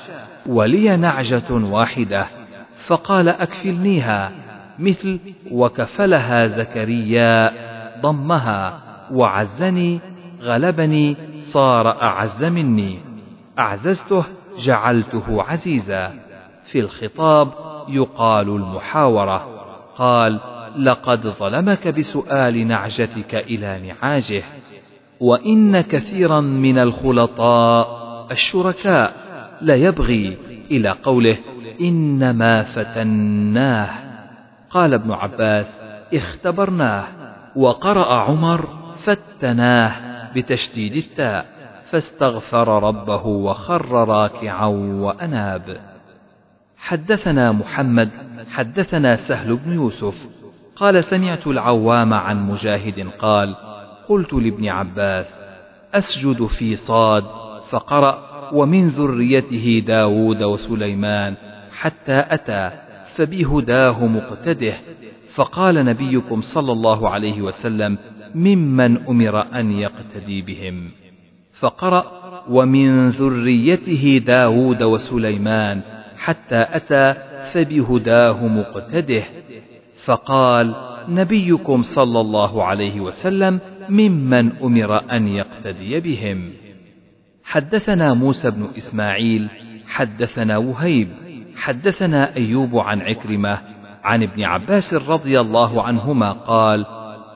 ولي 0.45 0.97
نعجة 0.97 1.51
واحدة. 1.51 2.25
فقال 2.87 3.29
أكفلنيها. 3.29 4.31
مثل 4.79 5.19
وكفلها 5.51 6.47
زكريا 6.47 7.51
ضمها. 8.01 8.79
وعزني 9.11 9.99
غلبني 10.41 11.17
صار 11.41 12.01
أعز 12.01 12.43
مني. 12.43 12.99
أعززته 13.59 14.25
جعلته 14.59 15.43
عزيزا. 15.43 16.13
في 16.63 16.79
الخطاب 16.79 17.68
يقال 17.89 18.49
المحاورة. 18.49 19.47
قال 19.97 20.39
لقد 20.77 21.27
ظلمك 21.27 21.87
بسؤال 21.87 22.67
نعجتك 22.67 23.35
إلى 23.35 23.87
نعاجه 23.87 24.43
وإن 25.19 25.81
كثيرا 25.81 26.39
من 26.39 26.77
الخلطاء 26.77 27.99
الشركاء 28.31 29.13
ليبغي 29.61 30.37
إلى 30.71 30.89
قوله 30.89 31.37
إنما 31.81 32.63
فتناه. 32.63 33.89
قال 34.69 34.93
ابن 34.93 35.11
عباس 35.11 35.79
اختبرناه 36.13 37.03
وقرأ 37.55 38.13
عمر 38.13 38.67
فتناه 39.03 39.91
بتشديد 40.35 40.95
التاء 40.95 41.45
فاستغفر 41.91 42.83
ربه 42.83 43.25
وخر 43.25 44.09
راكعا 44.09 44.65
وأناب. 44.65 45.98
حدثنا 46.79 47.51
محمد 47.51 48.09
حدثنا 48.49 49.15
سهل 49.15 49.55
بن 49.55 49.73
يوسف 49.73 50.29
قال 50.75 51.03
سمعت 51.03 51.47
العوام 51.47 52.13
عن 52.13 52.49
مجاهد 52.49 53.07
قال 53.19 53.55
قلت 54.07 54.33
لابن 54.33 54.67
عباس 54.67 55.39
أسجد 55.93 56.45
في 56.45 56.75
صاد 56.75 57.23
فقرأ 57.69 58.29
ومن 58.53 58.87
ذريته 58.87 59.83
داود 59.87 60.43
وسليمان 60.43 61.35
حتى 61.71 62.25
أتى 62.29 62.71
فبهداه 63.15 64.05
مقتده 64.05 64.73
فقال 65.33 65.85
نبيكم 65.85 66.41
صلى 66.41 66.71
الله 66.71 67.09
عليه 67.09 67.41
وسلم 67.41 67.97
ممن 68.35 69.07
أمر 69.07 69.59
أن 69.59 69.71
يقتدي 69.71 70.41
بهم. 70.41 70.91
فقرأ 71.59 72.05
ومن 72.49 73.09
ذريته 73.09 74.21
داود 74.25 74.83
وسليمان 74.83 75.81
حتى 76.19 76.65
أتى 76.69 77.13
فبهداه 77.51 78.47
مقتده 78.47 79.23
فقال 80.05 80.75
نبيكم 81.09 81.81
صلى 81.81 82.19
الله 82.19 82.63
عليه 82.63 82.99
وسلم 82.99 83.59
ممن 83.89 84.51
أمر 84.63 85.11
أن 85.11 85.27
يقتدي 85.27 85.99
بهم. 85.99 86.51
حدثنا 87.43 88.13
موسى 88.13 88.51
بن 88.51 88.67
إسماعيل 88.77 89.49
حدثنا 89.87 90.57
وهيب 90.57 91.09
حدثنا 91.55 92.35
أيوب 92.35 92.77
عن 92.77 93.01
عكرمة 93.01 93.59
عن 94.03 94.23
ابن 94.23 94.43
عباس 94.43 94.93
رضي 94.93 95.39
الله 95.39 95.83
عنهما 95.83 96.31
قال 96.31 96.85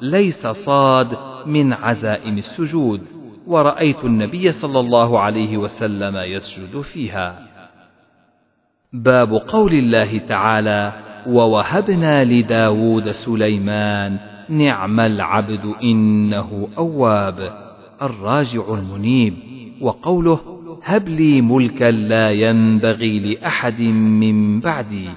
ليس 0.02 0.48
صاد 0.48 1.18
من 1.46 1.74
عزائم 1.74 2.38
السجود 2.38 3.02
ورأيت 3.48 4.06
النبي 4.06 4.52
صلى 4.52 4.80
الله 4.80 5.20
عليه 5.20 5.58
وسلم 5.58 6.18
يسجد 6.18 6.82
فيها. 6.82 7.53
باب 8.94 9.34
قول 9.34 9.74
الله 9.74 10.18
تعالى 10.18 10.94
ووهبنا 11.28 12.24
لداود 12.24 13.12
سليمان 13.12 14.18
نعم 14.50 15.00
العبد 15.00 15.74
إنه 15.84 16.68
أواب. 16.78 17.54
الراجع 18.02 18.74
المنيب 18.74 19.34
وقوله 19.82 20.40
هب 20.84 21.10
لي 21.10 21.42
ملكا 21.42 21.92
لا 21.92 22.32
ينبغي 22.32 23.20
لأحد 23.20 23.82
من 23.82 24.60
بعدي. 24.60 25.10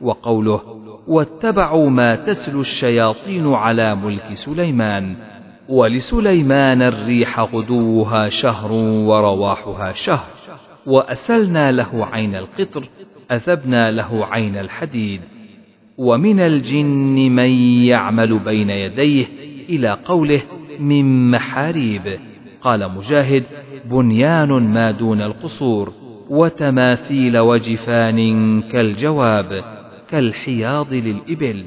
وقوله 0.00 0.60
واتبعوا 1.08 1.90
ما 1.90 2.16
تتلو 2.16 2.60
الشياطين 2.60 3.52
على 3.52 3.94
ملك 3.94 4.34
سليمان 4.34 5.16
ولسليمان 5.68 6.82
الريح 6.82 7.40
غدوها 7.40 8.28
شهر 8.28 8.72
ورواحها 8.72 9.92
شهر 9.92 10.26
وأسلنا 10.86 11.72
له 11.72 12.06
عين 12.12 12.34
القطر 12.34 12.84
أثبنا 13.30 13.90
له 13.90 14.26
عين 14.26 14.56
الحديد 14.56 15.20
ومن 15.98 16.40
الجن 16.40 17.14
من 17.14 17.50
يعمل 17.84 18.38
بين 18.38 18.70
يديه 18.70 19.26
إلى 19.68 19.98
قوله 20.04 20.42
من 20.80 21.30
محاريب. 21.30 22.18
قال 22.62 22.90
مجاهد 22.90 23.44
بنيان 23.84 24.48
ما 24.48 24.90
دون 24.90 25.22
القصور 25.22 25.92
وتماثيل 26.30 27.38
وجفان 27.38 28.60
كالجواب 28.62 29.64
كالحياض 30.10 30.92
للإبل. 30.92 31.64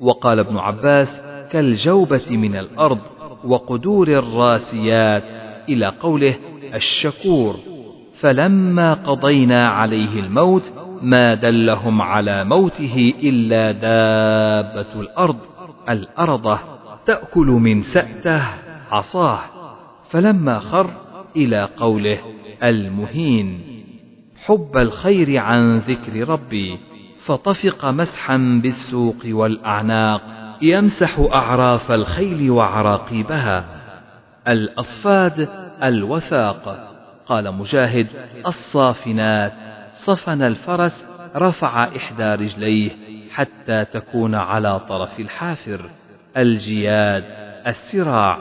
وقال 0.00 0.38
ابن 0.38 0.56
عباس 0.56 1.22
كالجوبة 1.52 2.30
من 2.30 2.56
الأرض 2.56 2.98
وقدور 3.44 4.08
الراسيات 4.08 5.24
إلى 5.68 5.86
قوله 5.86 6.34
الشكور. 6.74 7.56
فلما 8.20 8.94
قضينا 8.94 9.68
عليه 9.68 10.20
الموت 10.20 10.72
ما 11.02 11.34
دلهم 11.34 12.02
على 12.02 12.44
موته 12.44 13.14
إلا 13.22 13.72
دابة 13.72 15.00
الأرض 15.00 15.38
الأرضة 15.88 16.58
تأكل 17.06 17.46
من 17.46 17.82
سأته 17.82 18.42
عصاه 18.90 19.40
فلما 20.10 20.58
خر 20.58 20.90
إلى 21.36 21.68
قوله 21.76 22.18
المهين. 22.62 23.60
حب 24.44 24.76
الخير 24.76 25.38
عن 25.38 25.78
ذكر 25.78 26.28
ربي 26.28 26.78
فطفق 27.24 27.84
مسحا 27.84 28.60
بالسوق 28.62 29.22
والأعناق 29.26 30.22
يمسح 30.62 31.18
أعراف 31.34 31.92
الخيل 31.92 32.50
وعراقيبها. 32.50 33.64
الأصفاد 34.48 35.48
الوثاق 35.82 36.92
قال 37.26 37.54
مجاهد 37.54 38.06
الصافنات 38.46 39.65
صفن 40.06 40.42
الفرس 40.42 41.06
رفع 41.36 41.96
إحدى 41.96 42.34
رجليه 42.34 42.90
حتى 43.30 43.84
تكون 43.84 44.34
على 44.34 44.80
طرف 44.80 45.20
الحافر. 45.20 45.90
الجياد 46.36 47.24
السراع 47.66 48.38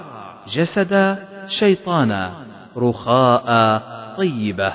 جسدا 0.48 1.28
شيطانا 1.48 2.34
رخاء 2.78 3.48
طيبة 4.18 4.74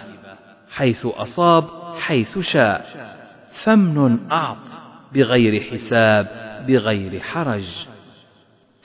حيث 0.73 1.07
أصاب 1.07 1.65
حيث 2.01 2.39
شاء. 2.39 2.85
فمن 3.51 4.31
أعط 4.33 4.81
بغير 5.15 5.63
حساب 5.63 6.27
بغير 6.69 7.21
حرج. 7.21 7.87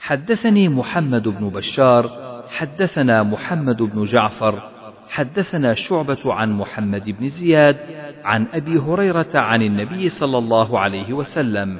حدثني 0.00 0.68
محمد 0.68 1.28
بن 1.28 1.48
بشار 1.48 2.10
حدثنا 2.48 3.22
محمد 3.22 3.82
بن 3.82 4.04
جعفر 4.04 4.75
حدثنا 5.08 5.74
شعبة 5.74 6.34
عن 6.34 6.52
محمد 6.52 7.10
بن 7.10 7.28
زياد 7.28 7.76
عن 8.24 8.46
أبي 8.52 8.78
هريرة 8.78 9.28
عن 9.34 9.62
النبي 9.62 10.08
صلى 10.08 10.38
الله 10.38 10.78
عليه 10.80 11.12
وسلم. 11.12 11.78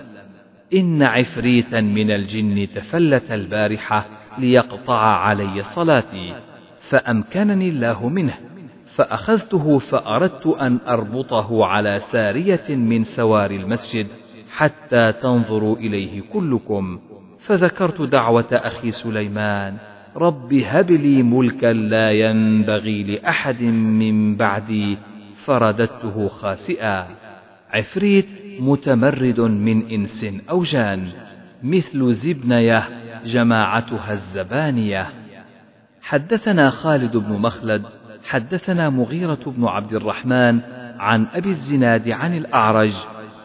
إن 0.75 1.03
عفريتا 1.03 1.81
من 1.81 2.11
الجن 2.11 2.69
تفلت 2.75 3.33
البارحة 3.33 4.07
ليقطع 4.39 4.99
علي 4.99 5.63
صلاتي 5.63 6.35
فأمكنني 6.81 7.69
الله 7.69 8.09
منه 8.09 8.35
فأخذته 8.95 9.79
فأردت 9.79 10.47
أن 10.47 10.79
أربطه 10.89 11.65
على 11.65 11.99
سارية 11.99 12.65
من 12.69 13.05
سوار 13.05 13.51
المسجد 13.51 14.07
حتى 14.57 15.13
تنظروا 15.13 15.77
إليه 15.77 16.23
كلكم 16.33 17.01
فذكرت 17.39 18.03
دعوة 18.03 18.49
أخي 18.53 18.91
سليمان. 18.91 19.77
رب 20.17 20.53
هب 20.53 20.91
لي 20.91 21.23
ملكا 21.23 21.73
لا 21.73 22.11
ينبغي 22.11 23.03
لأحد 23.03 23.63
من 23.63 24.37
بعدي 24.37 24.99
فرددته 25.45 26.29
خاسئا. 26.29 27.07
عفريت 27.71 28.29
متمرد 28.61 29.41
من 29.41 29.91
إنس 29.91 30.27
أو 30.51 30.63
جان 30.63 31.07
مثل 31.63 32.13
زبنيه 32.13 32.83
جماعتها 33.25 34.13
الزبانية. 34.13 35.07
حدثنا 36.03 36.71
خالد 36.71 37.17
بن 37.17 37.33
مخلد. 37.33 37.83
حدثنا 38.25 38.91
مغيرة 38.91 39.39
بن 39.47 39.65
عبد 39.65 39.93
الرحمن 39.93 40.61
عن 40.99 41.27
أبي 41.35 41.51
الزناد 41.51 42.09
عن 42.09 42.37
الأعرج. 42.37 42.95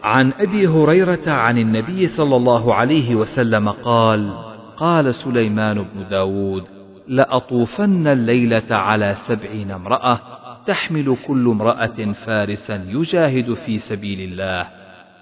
عن 0.03 0.33
أبي 0.39 0.67
هريرة 0.67 1.31
عن 1.31 1.57
النبي 1.57 2.07
صلى 2.07 2.35
الله 2.35 2.75
عليه 2.75 3.15
وسلم 3.15 3.69
قال 3.69 4.50
قال 4.81 5.15
سليمان 5.15 5.75
بن 5.81 6.09
داود 6.09 6.63
لأطوفن 7.07 8.07
الليلة 8.07 8.75
على 8.75 9.15
سبعين 9.15 9.71
امرأة 9.71 10.19
تحمل 10.67 11.17
كل 11.27 11.47
امرأة 11.47 12.13
فارسا 12.13 12.85
يجاهد 12.87 13.53
في 13.53 13.77
سبيل 13.77 14.31
الله. 14.31 14.67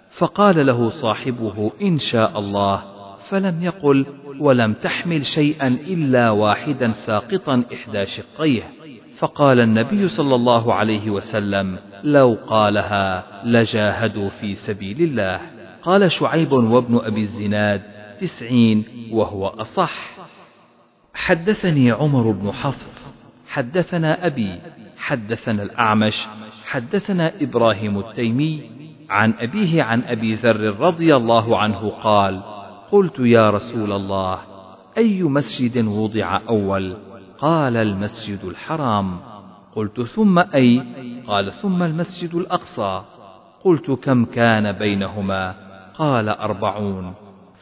فقال 0.10 0.66
له 0.66 0.90
صاحبه 0.90 1.72
إن 1.82 1.98
شاء 1.98 2.40
الله. 2.40 2.82
فلم 3.30 3.64
يقل 3.64 4.06
ولم 4.40 4.74
تحمل 4.74 5.26
شيئا 5.26 5.68
إلا 5.68 6.30
واحدا 6.30 6.92
ساقطا 6.92 7.64
إحدى 7.74 8.06
شقيه. 8.06 8.64
فقال 9.18 9.60
النبي 9.60 10.08
صلى 10.08 10.36
الله 10.36 10.74
عليه 10.74 11.10
وسلم 11.10 11.78
لو 12.04 12.38
قالها 12.48 13.24
لجاهدوا 13.46 14.30
في 14.30 14.54
سبيل 14.54 15.02
الله. 15.02 15.40
قال 15.82 16.12
شعيب 16.12 16.52
وابن 16.52 17.00
أبي 17.04 17.22
الزناد 17.22 17.99
تسعين 18.20 18.86
وهو 19.12 19.48
أصح. 19.48 19.94
حدثني 21.14 21.92
عمر 21.92 22.32
بن 22.32 22.52
حفص 22.52 23.16
حدثنا 23.48 24.26
أبي 24.28 24.60
حدثنا 24.98 25.64
الأعمش 25.64 26.28
حدثنا 26.66 27.34
إبراهيم 27.42 28.00
التيمي 28.00 28.72
عن 29.10 29.34
أبيه 29.40 29.84
عن 29.84 30.04
أبي 30.04 30.34
ذر 30.34 30.80
رضي 30.80 31.16
الله 31.16 31.58
عنه 31.58 31.90
قال 31.90 32.42
قلت 32.92 33.20
يا 33.20 33.50
رسول 33.50 33.92
الله 33.92 34.40
أي 34.98 35.24
مسجد 35.24 35.86
وضع 35.88 36.40
أول؟ 36.50 36.98
قال 37.38 37.78
المسجد 37.78 38.44
الحرام. 38.44 39.20
قلت 39.76 40.02
ثم 40.02 40.40
أي؟ 40.40 40.84
قال 41.28 41.52
ثم 41.52 41.84
المسجد 41.84 42.36
الأقصى. 42.36 43.04
قلت 43.64 43.92
كم 43.92 44.26
كان 44.26 44.72
بينهما؟ 44.72 45.56
قال 45.94 46.30
أربعون. 46.30 47.14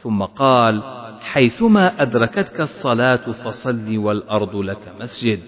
ثم 0.02 0.22
قال 0.22 0.82
حيثما 1.20 2.02
أدركتك 2.02 2.60
الصلاة 2.60 3.32
فصل 3.32 3.98
والأرض 3.98 4.56
لك 4.56 4.94
مسجد. 5.00 5.40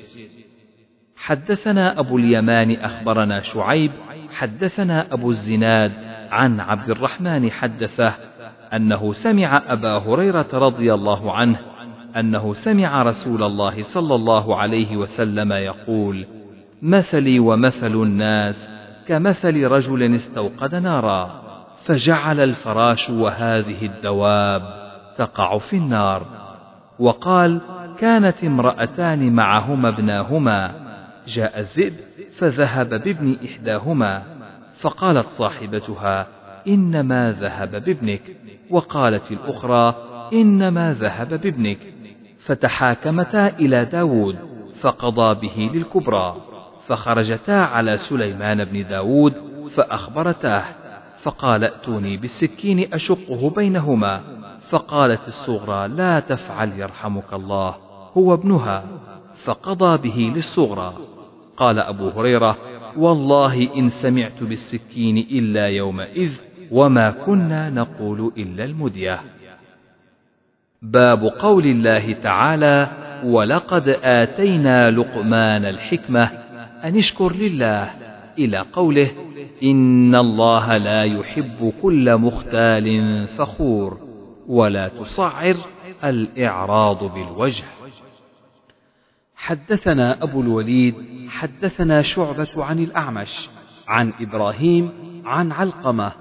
حدثنا 1.16 2.00
أبو 2.00 2.18
اليمان 2.18 2.76
أخبرنا 2.76 3.40
شعيب 3.40 3.90
حدثنا 4.32 5.12
أبو 5.12 5.30
الزناد 5.30 5.92
عن 6.30 6.60
عبد 6.60 6.90
الرحمن 6.90 7.50
حدثه 7.50 8.14
أنه 8.74 9.12
سمع 9.12 9.62
أبا 9.66 9.98
هريرة 9.98 10.48
رضي 10.52 10.94
الله 10.94 11.32
عنه 11.32 11.58
أنه 12.16 12.52
سمع 12.52 13.02
رسول 13.02 13.42
الله 13.42 13.82
صلى 13.82 14.14
الله 14.14 14.56
عليه 14.56 14.96
وسلم 14.96 15.52
يقول: 15.52 16.26
مثلي 16.82 17.38
ومثل 17.38 17.92
الناس 17.92 18.68
كمثل 19.06 19.64
رجل 19.64 20.14
استوقد 20.14 20.74
نارا. 20.74 21.49
فجعل 21.90 22.40
الفراش 22.40 23.10
وهذه 23.10 23.86
الدواب 23.86 24.62
تقع 25.16 25.58
في 25.58 25.76
النار 25.76 26.26
وقال 26.98 27.60
كانت 27.98 28.44
امرأتان 28.44 29.32
معهما 29.32 29.88
ابناهما 29.88 30.74
جاء 31.26 31.60
الذئب 31.60 31.94
فذهب 32.38 32.88
بابن 32.88 33.36
إحداهما 33.44 34.22
فقالت 34.80 35.26
صاحبتها 35.26 36.26
إنما 36.68 37.32
ذهب 37.32 37.70
بابنك 37.70 38.22
وقالت 38.70 39.30
الأخرى 39.30 39.94
إنما 40.32 40.92
ذهب 40.92 41.28
بابنك 41.28 41.78
فتحاكمتا 42.38 43.46
إلى 43.46 43.84
داود 43.84 44.36
فقضى 44.80 45.48
به 45.48 45.70
للكبرى 45.74 46.36
فخرجتا 46.86 47.50
على 47.50 47.96
سليمان 47.96 48.64
بن 48.64 48.88
داود 48.88 49.34
فأخبرتاه 49.76 50.79
فقال 51.22 51.64
ائتوني 51.64 52.16
بالسكين 52.16 52.94
أشقه 52.94 53.50
بينهما. 53.50 54.20
فقالت 54.68 55.28
الصغرى 55.28 55.88
لا 55.88 56.20
تفعل 56.20 56.72
يرحمك 56.72 57.32
الله 57.32 57.74
هو 58.16 58.34
ابنها. 58.34 58.84
فقضى 59.44 60.08
به 60.08 60.32
للصغرى. 60.36 60.94
قال 61.56 61.78
أبو 61.78 62.08
هريرة 62.08 62.56
والله 62.96 63.76
إن 63.76 63.88
سمعت 63.88 64.42
بالسكين 64.42 65.18
إلا 65.18 65.68
يومئذ 65.68 66.32
وما 66.70 67.10
كنا 67.10 67.70
نقول 67.70 68.32
إلا 68.36 68.64
المدية. 68.64 69.20
باب 70.82 71.24
قول 71.24 71.66
الله 71.66 72.12
تعالى 72.12 72.88
ولقد 73.24 73.88
آتينا 74.02 74.90
لقمان 74.90 75.64
الحكمة 75.64 76.24
أن 76.84 76.96
اشكر 76.96 77.32
لله. 77.32 78.09
إلى 78.38 78.58
قوله 78.58 79.10
إن 79.62 80.14
الله 80.14 80.76
لا 80.76 81.04
يحب 81.04 81.72
كل 81.82 82.16
مختال 82.16 83.26
فخور 83.28 83.98
ولا 84.48 84.88
تصعر 84.88 85.56
الإعراض 86.04 87.14
بالوجه. 87.14 87.64
حدثنا 89.36 90.22
أبو 90.22 90.40
الوليد 90.40 90.94
حدثنا 91.28 92.02
شعبة 92.02 92.64
عن 92.64 92.78
الأعمش 92.78 93.48
عن 93.88 94.12
إبراهيم 94.20 94.90
عن 95.24 95.52
علقمة 95.52 96.12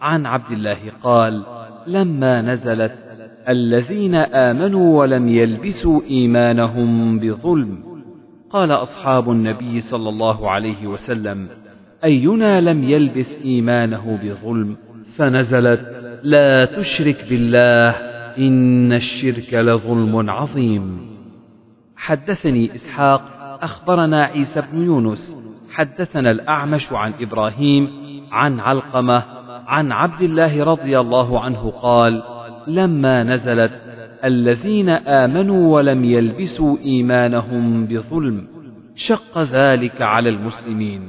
عن 0.00 0.26
عبد 0.26 0.52
الله 0.52 0.78
قال 1.02 1.44
لما 1.86 2.42
نزلت 2.42 3.04
الذين 3.48 4.14
آمنوا 4.14 4.98
ولم 4.98 5.28
يلبسوا 5.28 6.00
إيمانهم 6.10 7.18
بظلم 7.18 7.93
قال 8.54 8.70
أصحاب 8.70 9.30
النبي 9.30 9.80
صلى 9.80 10.08
الله 10.08 10.50
عليه 10.50 10.86
وسلم 10.86 11.48
أينا 12.04 12.60
لم 12.60 12.84
يلبس 12.84 13.38
إيمانه 13.44 14.18
بظلم؟ 14.22 14.76
فنزلت 15.16 15.80
لا 16.22 16.64
تشرك 16.64 17.26
بالله 17.30 17.90
إن 18.38 18.92
الشرك 18.92 19.54
لظلم 19.54 20.30
عظيم. 20.30 21.00
حدثني 21.96 22.74
إسحاق 22.74 23.22
أخبرنا 23.62 24.24
عيسى 24.24 24.62
بن 24.72 24.82
يونس 24.82 25.36
حدثنا 25.70 26.30
الأعمش 26.30 26.92
عن 26.92 27.12
إبراهيم 27.20 27.88
عن 28.32 28.60
علقمة 28.60 29.22
عن 29.66 29.92
عبد 29.92 30.22
الله 30.22 30.64
رضي 30.64 31.00
الله 31.00 31.40
عنه 31.40 31.70
قال 31.70 32.22
لما 32.66 33.24
نزلت 33.24 33.93
الذين 34.24 34.88
آمنوا 34.88 35.74
ولم 35.74 36.04
يلبسوا 36.04 36.76
إيمانهم 36.78 37.86
بظلم 37.86 38.46
شق 38.96 39.38
ذلك 39.38 40.02
على 40.02 40.28
المسلمين. 40.28 41.00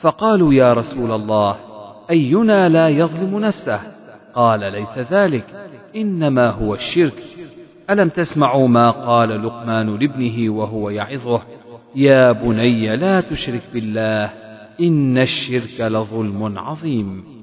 فقالوا 0.00 0.54
يا 0.54 0.72
رسول 0.72 1.12
الله 1.12 1.56
أينا 2.10 2.68
لا 2.68 2.88
يظلم 2.88 3.38
نفسه؟ 3.38 3.80
قال 4.34 4.60
ليس 4.60 4.98
ذلك 4.98 5.44
إنما 5.96 6.50
هو 6.50 6.74
الشرك. 6.74 7.22
ألم 7.90 8.08
تسمعوا 8.08 8.68
ما 8.68 8.90
قال 8.90 9.42
لقمان 9.42 9.96
لابنه 9.96 10.50
وهو 10.50 10.90
يعظه؟ 10.90 11.42
يا 11.96 12.32
بني 12.32 12.96
لا 12.96 13.20
تشرك 13.20 13.62
بالله 13.74 14.32
إن 14.80 15.18
الشرك 15.18 15.80
لظلم 15.80 16.58
عظيم. 16.58 17.35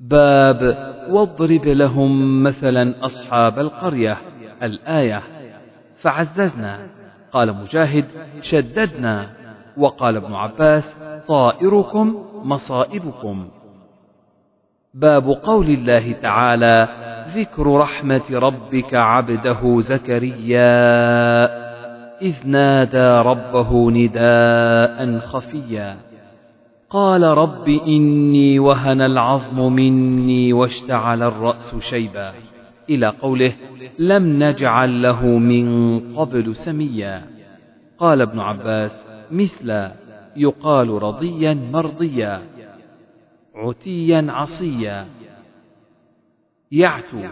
باب 0.00 0.76
واضرب 1.10 1.66
لهم 1.66 2.42
مثلا 2.42 3.04
أصحاب 3.04 3.58
القرية 3.58 4.16
الآية. 4.62 5.22
فعززنا 5.96 6.78
قال 7.32 7.52
مجاهد 7.56 8.04
شددنا. 8.40 9.26
وقال 9.76 10.16
ابن 10.16 10.34
عباس 10.34 10.96
طائركم 11.28 12.24
مصائبكم. 12.44 13.48
باب 14.94 15.28
قول 15.28 15.66
الله 15.66 16.12
تعالى 16.12 16.88
ذكر 17.34 17.76
رحمة 17.76 18.30
ربك 18.32 18.94
عبده 18.94 19.80
زكريا 19.80 20.68
إذ 22.22 22.34
نادى 22.44 23.28
ربه 23.28 23.90
نداء 23.90 25.18
خفيا. 25.18 26.07
قال 26.90 27.22
رب 27.22 27.68
إني 27.68 28.58
وهن 28.58 29.00
العظم 29.00 29.72
مني 29.72 30.52
واشتعل 30.52 31.22
الرأس 31.22 31.76
شيبا. 31.78 32.32
إلى 32.90 33.08
قوله 33.08 33.52
لم 33.98 34.42
نجعل 34.42 35.02
له 35.02 35.26
من 35.26 36.00
قبل 36.16 36.56
سميا. 36.56 37.22
قال 37.98 38.20
ابن 38.20 38.40
عباس 38.40 39.06
مثل 39.30 39.88
يقال 40.36 41.02
رضيا 41.02 41.54
مرضيا. 41.72 42.42
عتيا 43.54 44.26
عصيا. 44.28 45.06
يعتو. 46.72 47.22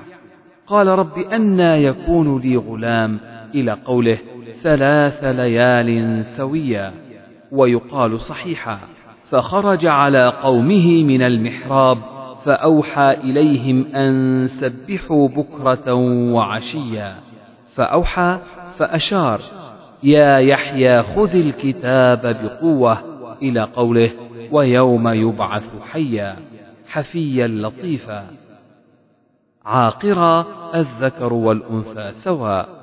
قال 0.66 0.86
رب 0.86 1.18
أنى 1.18 1.84
يكون 1.84 2.40
لي 2.40 2.56
غلام. 2.56 3.20
إلى 3.54 3.72
قوله 3.72 4.18
ثلاث 4.62 5.24
ليال 5.24 6.24
سويا. 6.24 6.92
ويقال 7.52 8.20
صحيحا. 8.20 8.95
فخرج 9.31 9.86
على 9.86 10.28
قومه 10.43 11.05
من 11.05 11.23
المحراب 11.23 11.98
فأوحى 12.44 13.11
إليهم 13.11 13.94
أن 13.94 14.47
سبحوا 14.48 15.28
بكرة 15.28 15.94
وعشيا. 16.32 17.15
فأوحى 17.74 18.39
فأشار 18.78 19.40
يا 20.03 20.39
يحيى 20.39 21.03
خذ 21.03 21.35
الكتاب 21.36 22.20
بقوة 22.43 22.98
إلى 23.43 23.61
قوله 23.61 24.11
ويوم 24.53 25.09
يبعث 25.09 25.82
حيا 25.90 26.36
حفيا 26.89 27.47
لطيفا. 27.47 28.27
عاقرا 29.65 30.47
الذكر 30.74 31.32
والأنثى 31.32 32.12
سواء 32.12 32.76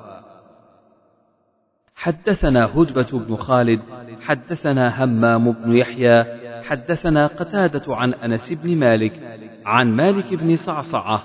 حدثنا 2.04 2.64
هدبة 2.64 3.18
بن 3.18 3.36
خالد 3.36 3.80
حدثنا 4.22 5.04
همام 5.04 5.52
بن 5.52 5.76
يحيى 5.76 6.24
حدثنا 6.62 7.26
قتادة 7.26 7.96
عن 7.96 8.14
أنس 8.14 8.52
بن 8.52 8.76
مالك 8.76 9.40
عن 9.66 9.96
مالك 9.96 10.34
بن 10.34 10.56
صعصعة 10.56 11.22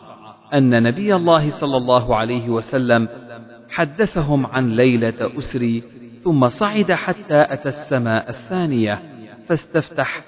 أن 0.54 0.84
نبي 0.84 1.16
الله 1.16 1.50
صلى 1.50 1.78
الله 1.78 2.16
عليه 2.16 2.50
وسلم 2.50 3.08
حدثهم 3.70 4.46
عن 4.46 4.76
ليلة 4.76 5.38
أسري 5.38 5.84
ثم 6.24 6.48
صعد 6.48 6.92
حتى 6.92 7.46
أتى 7.50 7.70
السماء 7.70 8.30
الثانية 8.30 9.00
فاستفتح 9.48 10.24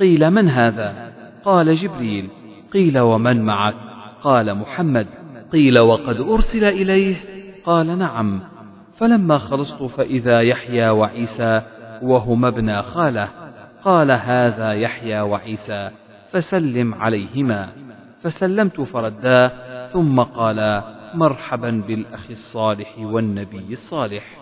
قيل 0.00 0.30
من 0.30 0.48
هذا؟ 0.48 1.12
قال 1.44 1.74
جبريل 1.74 2.28
قيل 2.72 2.98
ومن 2.98 3.42
معك؟ 3.42 3.74
قال 4.22 4.54
محمد 4.54 5.06
قيل 5.52 5.78
وقد 5.78 6.20
أرسل 6.20 6.64
إليه؟ 6.64 7.16
قال 7.64 7.98
نعم. 7.98 8.55
فلما 8.96 9.38
خلصت 9.38 9.82
فإذا 9.82 10.40
يحيى 10.40 10.88
وعيسى 10.88 11.62
وهما 12.02 12.48
ابنا 12.48 12.82
خالة 12.82 13.28
قال 13.84 14.10
هذا 14.10 14.72
يحيى 14.72 15.20
وعيسى 15.20 15.90
فسلم 16.30 16.94
عليهما. 16.94 17.68
فسلمت 18.22 18.80
فردا 18.80 19.48
ثم 19.92 20.22
قال 20.22 20.82
مرحبا 21.14 21.70
بالأخ 21.86 22.30
الصالح 22.30 22.98
والنبي 22.98 23.72
الصالح. 23.72 24.36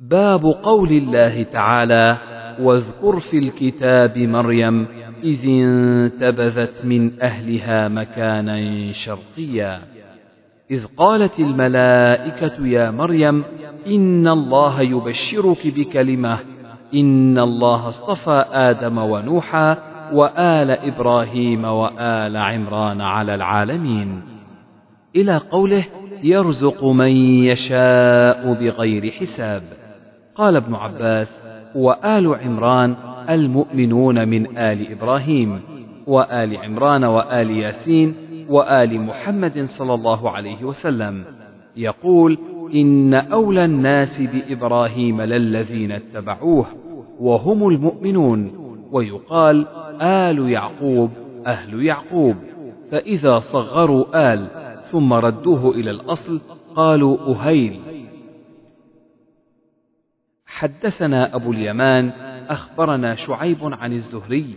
باب 0.00 0.44
قول 0.44 0.92
الله 0.92 1.42
تعالى 1.42 2.18
واذكر 2.60 3.20
في 3.20 3.38
الكتاب 3.38 4.18
مريم 4.18 4.86
إذ 5.24 5.48
انتبذت 5.48 6.84
من 6.84 7.22
أهلها 7.22 7.88
مكانا 7.88 8.92
شرقيا. 8.92 9.93
إذ 10.70 10.86
قالت 10.96 11.40
الملائكة 11.40 12.66
يا 12.66 12.90
مريم 12.90 13.44
إن 13.86 14.28
الله 14.28 14.80
يبشرك 14.80 15.66
بكلمة 15.66 16.38
إن 16.94 17.38
الله 17.38 17.88
اصطفى 17.88 18.44
آدم 18.52 18.98
ونوحا 18.98 19.78
وآل 20.12 20.70
إبراهيم 20.70 21.64
وآل 21.64 22.36
عمران 22.36 23.00
على 23.00 23.34
العالمين. 23.34 24.22
إلى 25.16 25.36
قوله 25.36 25.84
يرزق 26.22 26.84
من 26.84 27.16
يشاء 27.44 28.52
بغير 28.52 29.10
حساب. 29.10 29.62
قال 30.34 30.56
ابن 30.56 30.74
عباس 30.74 31.42
وآل 31.74 32.34
عمران 32.34 32.94
المؤمنون 33.30 34.28
من 34.28 34.58
آل 34.58 34.92
إبراهيم 34.92 35.60
وآل 36.06 36.56
عمران 36.56 37.04
وآل 37.04 37.50
ياسين 37.50 38.14
وآل 38.48 39.00
محمد 39.00 39.64
صلى 39.64 39.94
الله 39.94 40.30
عليه 40.30 40.64
وسلم. 40.64 41.24
يقول 41.76 42.38
إن 42.74 43.14
أولى 43.14 43.64
الناس 43.64 44.22
بإبراهيم 44.22 45.22
للذين 45.22 45.92
اتبعوه 45.92 46.66
وهم 47.20 47.68
المؤمنون. 47.68 48.52
ويقال 48.92 49.66
آل 50.02 50.48
يعقوب 50.50 51.10
أهل 51.46 51.84
يعقوب. 51.84 52.36
فإذا 52.90 53.38
صغروا 53.38 54.34
آل 54.34 54.48
ثم 54.84 55.12
ردوه 55.12 55.70
إلى 55.70 55.90
الأصل 55.90 56.40
قالوا 56.76 57.18
أهيل. 57.34 57.80
حدثنا 60.46 61.34
أبو 61.36 61.52
اليمان 61.52 62.12
أخبرنا 62.48 63.14
شعيب 63.14 63.58
عن 63.62 63.92
الزهري 63.92 64.54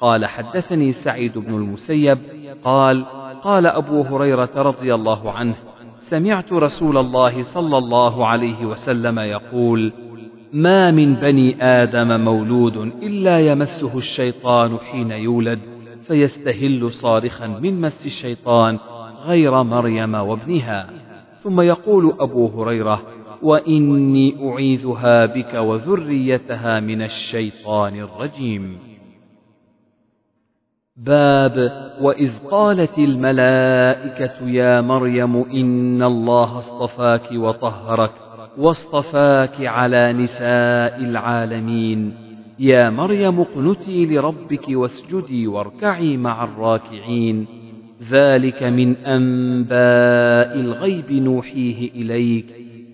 قال 0.00 0.26
حدثني 0.26 0.92
سعيد 0.92 1.38
بن 1.38 1.54
المسيب 1.54 2.18
قال 2.64 3.04
قال 3.42 3.66
أبو 3.66 4.02
هريرة 4.02 4.50
رضي 4.56 4.94
الله 4.94 5.32
عنه 5.32 5.54
سمعت 5.98 6.52
رسول 6.52 6.98
الله 6.98 7.42
صلى 7.42 7.78
الله 7.78 8.26
عليه 8.26 8.66
وسلم 8.66 9.18
يقول 9.18 9.92
ما 10.52 10.90
من 10.90 11.14
بني 11.14 11.64
آدم 11.64 12.20
مولود 12.20 12.76
إلا 12.76 13.40
يمسه 13.40 13.98
الشيطان 13.98 14.78
حين 14.78 15.10
يولد 15.10 15.58
فيستهل 16.06 16.90
صارخا 16.90 17.46
من 17.46 17.80
مس 17.80 18.06
الشيطان 18.06 18.78
غير 19.24 19.62
مريم 19.62 20.14
وابنها. 20.14 20.90
ثم 21.42 21.60
يقول 21.60 22.14
أبو 22.20 22.46
هريرة 22.46 23.02
وإني 23.42 24.50
أعيذها 24.50 25.26
بك 25.26 25.54
وذريتها 25.54 26.80
من 26.80 27.02
الشيطان 27.02 28.00
الرجيم. 28.00 28.89
باب 31.06 31.72
وإذ 32.00 32.30
قالت 32.50 32.98
الملائكة 32.98 34.48
يا 34.48 34.80
مريم 34.80 35.36
إن 35.36 36.02
الله 36.02 36.58
اصطفاك 36.58 37.32
وطهرك 37.32 38.10
واصطفاك 38.58 39.66
على 39.66 40.12
نساء 40.12 40.98
العالمين. 40.98 42.12
يا 42.58 42.90
مريم 42.90 43.40
اقنتي 43.40 44.06
لربك 44.06 44.68
واسجدي 44.68 45.46
واركعي 45.46 46.16
مع 46.16 46.44
الراكعين. 46.44 47.46
ذلك 48.10 48.62
من 48.62 48.96
أنباء 48.96 50.60
الغيب 50.60 51.12
نوحيه 51.12 51.90
إليك. 51.90 52.46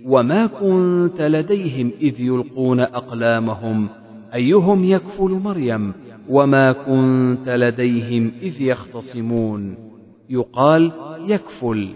وما 0.04 0.46
كنت 0.46 1.22
لديهم 1.22 1.92
إذ 2.00 2.20
يلقون 2.20 2.80
أقلامهم. 2.80 3.88
أيهم 4.34 4.84
يكفل 4.84 5.30
مريم؟ 5.44 6.05
وما 6.28 6.72
كنت 6.72 7.48
لديهم 7.48 8.32
إذ 8.42 8.62
يختصمون 8.62 9.76
يقال 10.30 10.92
يكفل 11.18 11.94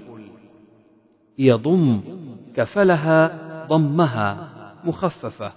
يضم 1.38 2.00
كفلها 2.56 3.50
ضمها 3.68 4.50
مخففة 4.84 5.52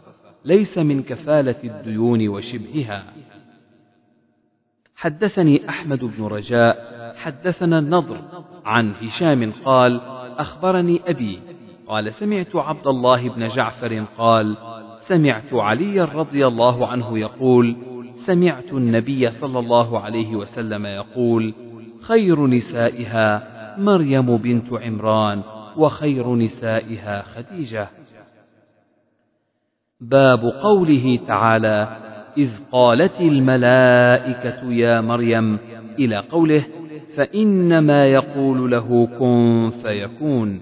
ليس 0.46 0.78
من 0.78 1.04
كفالة 1.04 1.56
الديون 1.64 2.28
وشبهها 2.28 3.04
حدثني 4.96 5.70
أحمد 5.70 6.00
بن 6.00 6.24
رجاء 6.24 6.94
حدثنا 7.18 7.80
النضر 7.80 8.22
عن 8.66 8.94
هشام 9.02 9.52
قال 9.66 10.02
أخبرني 10.38 11.02
أبي 11.08 11.40
قال 11.88 12.14
سمعت 12.14 12.56
عبد 12.56 12.88
الله 12.88 13.30
بن 13.30 13.48
جعفر 13.48 14.06
قال 14.18 14.58
سمعت 15.00 15.54
علي 15.54 16.02
رضي 16.04 16.48
الله 16.48 16.88
عنه 16.88 17.20
يقول 17.20 17.93
سمعت 18.26 18.74
النبي 18.74 19.32
صلى 19.32 19.60
الله 19.60 20.00
عليه 20.00 20.36
وسلم 20.36 20.86
يقول 20.86 21.54
خير 22.02 22.48
نسائها 22.48 23.54
مريم 23.78 24.38
بنت 24.38 24.74
عمران 24.74 25.42
وخير 25.78 26.36
نسائها 26.36 27.22
خديجة. 27.22 27.90
باب 30.02 30.40
قوله 30.46 31.20
تعالى 31.28 31.98
إذ 32.38 32.52
قالت 32.72 33.22
الملائكة 33.22 34.72
يا 34.72 35.02
مريم 35.02 35.58
إلى 36.00 36.18
قوله 36.18 36.66
فإنما 37.16 38.06
يقول 38.08 38.72
له 38.72 39.08
كن 39.20 39.72
فيكون 39.84 40.62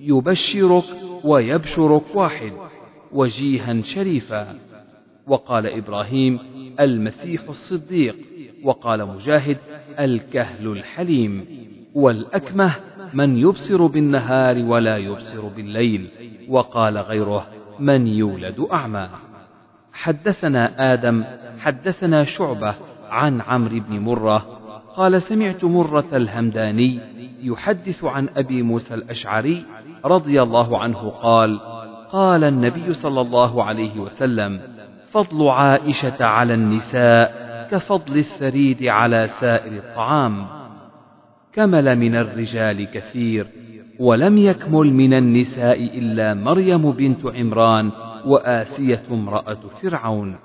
يبشرك 0.00 0.84
ويبشرك 1.24 2.02
واحد 2.14 2.52
وجيها 3.12 3.82
شريفا. 3.82 4.56
وقال 5.26 5.66
إبراهيم 5.66 6.38
المسيح 6.80 7.42
الصديق 7.48 8.16
وقال 8.64 9.06
مجاهد 9.06 9.58
الكهل 10.00 10.66
الحليم 10.66 11.46
والأكمه 11.94 12.74
من 13.14 13.38
يبصر 13.38 13.86
بالنهار 13.86 14.58
ولا 14.58 14.96
يبصر 14.96 15.48
بالليل 15.48 16.08
وقال 16.48 16.98
غيره 16.98 17.46
من 17.78 18.06
يولد 18.06 18.66
أعمى. 18.72 19.08
حدثنا 19.92 20.92
آدم 20.92 21.24
حدثنا 21.58 22.24
شعبة 22.24 22.74
عن 23.10 23.40
عمرو 23.40 23.80
بن 23.88 23.98
مرة 23.98 24.38
قال 24.96 25.22
سمعت 25.22 25.64
مرة 25.64 26.06
الهمداني 26.12 27.00
يحدث 27.42 28.04
عن 28.04 28.28
أبي 28.36 28.62
موسى 28.62 28.94
الأشعري 28.94 29.64
رضي 30.04 30.42
الله 30.42 30.78
عنه 30.78 31.08
قال 31.08 31.60
قال 32.12 32.44
النبي 32.44 32.94
صلى 32.94 33.20
الله 33.20 33.64
عليه 33.64 34.00
وسلم 34.00 34.60
فضل 35.10 35.48
عائشة 35.48 36.24
على 36.24 36.54
النساء 36.54 37.46
كفضل 37.70 38.16
الثريد 38.16 38.84
على 38.84 39.26
سائر 39.26 39.72
الطعام. 39.72 40.46
كمل 41.52 41.98
من 41.98 42.16
الرجال 42.16 42.90
كثير 42.90 43.46
ولم 44.00 44.38
يكمل 44.38 44.92
من 44.92 45.14
النساء 45.14 45.98
إلا 45.98 46.34
مريم 46.34 46.90
بنت 46.90 47.26
عمران 47.26 47.90
وآسية 48.26 49.02
امرأة 49.10 49.58
فرعون. 49.82 50.36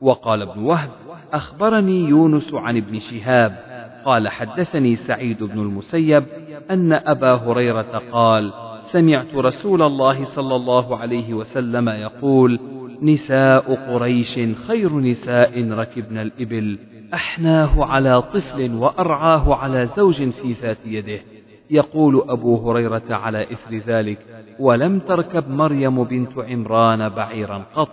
وقال 0.00 0.42
ابن 0.42 0.62
وهب 0.62 0.90
أخبرني 1.32 2.00
يونس 2.00 2.54
عن 2.54 2.76
ابن 2.76 2.98
شهاب 2.98 3.56
قال 4.04 4.28
حدثني 4.28 4.96
سعيد 4.96 5.42
بن 5.42 5.60
المسيب 5.60 6.24
أن 6.70 6.92
أبا 6.92 7.34
هريرة 7.34 8.02
قال 8.12 8.52
سمعت 8.82 9.34
رسول 9.34 9.82
الله 9.82 10.24
صلى 10.24 10.56
الله 10.56 10.96
عليه 10.96 11.34
وسلم 11.34 11.88
يقول 11.88 12.60
نساء 13.02 13.74
قريش 13.74 14.40
خير 14.66 15.00
نساء 15.00 15.70
ركبن 15.70 16.18
الإبل. 16.18 16.78
أحناه 17.14 17.84
على 17.84 18.22
طفل 18.22 18.74
وأرعاه 18.74 19.54
على 19.54 19.86
زوج 19.86 20.30
في 20.30 20.52
ذات 20.52 20.78
يده. 20.86 21.20
يقول 21.70 22.22
أبو 22.28 22.70
هريرة 22.70 23.02
على 23.10 23.42
إثر 23.42 23.76
ذلك 23.76 24.18
ولم 24.58 24.98
تركب 24.98 25.50
مريم 25.50 26.04
بنت 26.04 26.38
عمران 26.38 27.08
بعيرا 27.08 27.66
قط. 27.74 27.90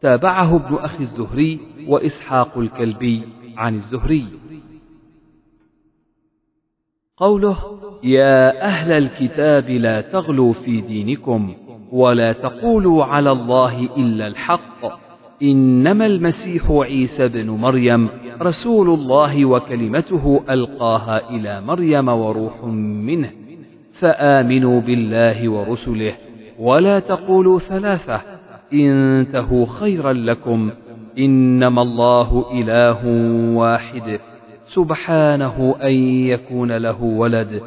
تابعه 0.00 0.56
ابن 0.56 0.74
أخي 0.74 1.00
الزهري 1.00 1.60
وإسحاق 1.88 2.58
الكلبي 2.58 3.22
عن 3.56 3.74
الزهري. 3.74 4.26
قوله 7.16 7.56
يا 8.02 8.62
أهل 8.62 8.92
الكتاب 8.92 9.70
لا 9.70 10.00
تغلوا 10.00 10.52
في 10.52 10.80
دينكم. 10.80 11.54
ولا 11.92 12.32
تقولوا 12.32 13.04
على 13.04 13.32
الله 13.32 13.88
إلا 13.96 14.26
الحق. 14.26 15.00
إنما 15.42 16.06
المسيح 16.06 16.70
عيسى 16.70 17.28
بن 17.28 17.50
مريم 17.50 18.08
رسول 18.42 18.88
الله 18.88 19.44
وكلمته 19.44 20.40
ألقاها 20.50 21.30
إلى 21.30 21.60
مريم 21.60 22.08
وروح 22.08 22.64
منه. 22.64 23.30
فآمنوا 23.92 24.80
بالله 24.80 25.48
ورسله. 25.48 26.12
ولا 26.58 26.98
تقولوا 26.98 27.58
ثلاثة. 27.58 28.20
انتهوا 28.72 29.66
خيرا 29.66 30.12
لكم. 30.12 30.70
إنما 31.18 31.82
الله 31.82 32.44
إله 32.52 33.06
واحد. 33.56 34.20
سبحانه 34.64 35.74
أن 35.82 35.94
يكون 36.26 36.72
له 36.72 37.02
ولد. 37.02 37.62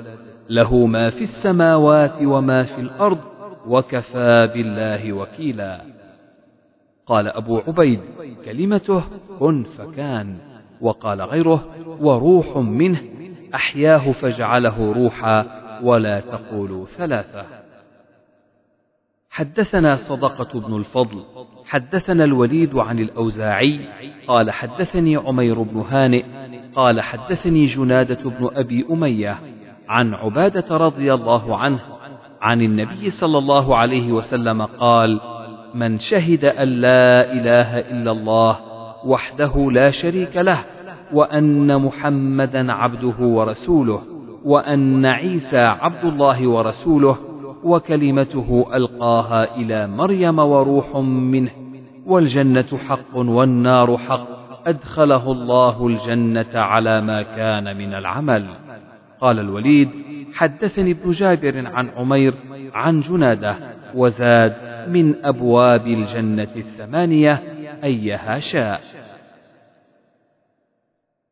له 0.49 0.85
ما 0.85 1.09
في 1.09 1.21
السماوات 1.21 2.13
وما 2.23 2.63
في 2.63 2.81
الأرض. 2.81 3.32
وكفى 3.67 4.49
بالله 4.53 5.13
وكيلا. 5.13 5.81
قال 7.05 7.27
أبو 7.27 7.57
عبيد 7.67 7.99
كلمته 8.45 9.03
كن 9.39 9.63
فكان. 9.63 10.37
وقال 10.81 11.21
غيره 11.21 11.65
وروح 11.99 12.57
منه 12.57 13.01
أحياه 13.55 14.11
فجعله 14.11 14.93
روحا 14.93 15.45
ولا 15.83 16.19
تقولوا 16.19 16.85
ثلاثة. 16.85 17.63
حدثنا 19.29 19.95
صدقة 19.95 20.59
بن 20.59 20.77
الفضل 20.77 21.23
حدثنا 21.65 22.23
الوليد 22.23 22.75
عن 22.75 22.99
الأوزاعي 22.99 23.79
قال 24.27 24.51
حدثني 24.51 25.15
عمير 25.15 25.61
بن 25.61 25.79
هانئ 25.79 26.25
قال 26.75 27.01
حدثني 27.01 27.65
جنادة 27.65 28.29
بن 28.29 28.49
أبي 28.55 28.85
أمية 28.91 29.39
عن 29.87 30.13
عبادة 30.13 30.77
رضي 30.77 31.13
الله 31.13 31.57
عنه 31.57 31.79
عن 32.43 32.61
النبي 32.61 33.09
صلى 33.09 33.37
الله 33.37 33.77
عليه 33.77 34.11
وسلم 34.11 34.61
قال 34.61 35.19
من 35.75 35.99
شهد 35.99 36.45
أن 36.45 36.67
لا 36.67 37.33
إله 37.33 37.79
إلا 37.79 38.11
الله 38.11 38.59
وحده 39.05 39.71
لا 39.71 39.89
شريك 39.89 40.37
له 40.37 40.65
وأن 41.13 41.81
محمدا 41.81 42.73
عبده 42.73 43.15
ورسوله 43.19 44.01
وأن 44.45 45.05
عيسى 45.05 45.57
عبد 45.57 46.05
الله 46.05 46.47
ورسوله 46.47 47.17
وكلمته 47.63 48.65
ألقاها 48.73 49.55
إلى 49.55 49.87
مريم 49.87 50.39
وروح 50.39 50.95
منه 50.97 51.51
والجنة 52.05 52.77
حق 52.87 53.15
والنار 53.15 53.97
حق 53.97 54.27
أدخله 54.67 55.31
الله 55.31 55.87
الجنة 55.87 56.59
على 56.59 57.01
ما 57.01 57.21
كان 57.21 57.77
من 57.77 57.93
العمل. 57.93 58.45
قال 59.21 59.39
الوليد 59.39 59.89
حدثني 60.33 60.91
ابن 60.91 61.11
جابر 61.11 61.67
عن 61.67 61.89
عمير 61.89 62.33
عن 62.73 62.99
جنادة 62.99 63.55
وزاد 63.95 64.55
من 64.89 65.25
أبواب 65.25 65.87
الجنة 65.87 66.47
الثمانية 66.55 67.43
أيها 67.83 68.39
شاء. 68.39 68.81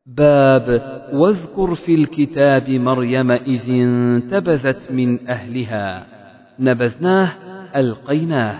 باب 0.06 0.68
واذكر 1.12 1.74
في 1.74 1.94
الكتاب 1.94 2.70
مريم 2.70 3.30
إذ 3.30 3.70
انتبذت 3.70 4.92
من 4.92 5.28
أهلها. 5.28 6.06
نبذناه 6.58 7.32
ألقيناه. 7.76 8.58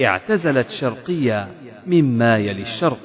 اعتزلت 0.00 0.68
شرقيا 0.68 1.48
مما 1.86 2.36
يلي 2.36 2.62
الشرق 2.62 2.98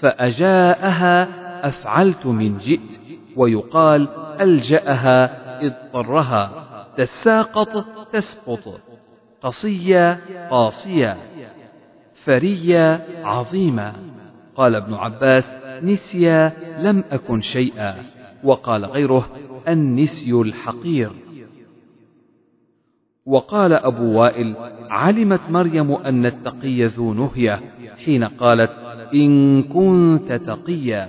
فأجاءها 0.00 1.28
أفعلت 1.68 2.26
من 2.26 2.58
جئت 2.58 3.00
ويقال 3.36 4.08
ألجأها 4.40 5.41
اضطرها 5.66 6.66
تساقط 6.96 7.84
تسقط 8.12 8.80
قصية 9.42 10.20
قاصية 10.50 11.16
فرية 12.24 13.06
عظيمة. 13.24 13.92
قال 14.56 14.74
ابن 14.74 14.94
عباس 14.94 15.56
نسيا 15.82 16.52
لم 16.78 17.04
أكن 17.10 17.40
شيئا 17.40 17.96
وقال 18.44 18.84
غيره 18.84 19.28
النسي 19.68 20.32
الحقير. 20.32 21.10
وقال 23.26 23.72
أبو 23.72 24.20
وائل 24.20 24.54
علمت 24.90 25.40
مريم 25.50 25.92
أن 25.92 26.26
التقي 26.26 26.84
ذو 26.86 27.14
نهية 27.14 27.60
حين 28.04 28.24
قالت 28.24 28.72
إن 29.14 29.62
كنت 29.62 30.32
تقيا. 30.32 31.08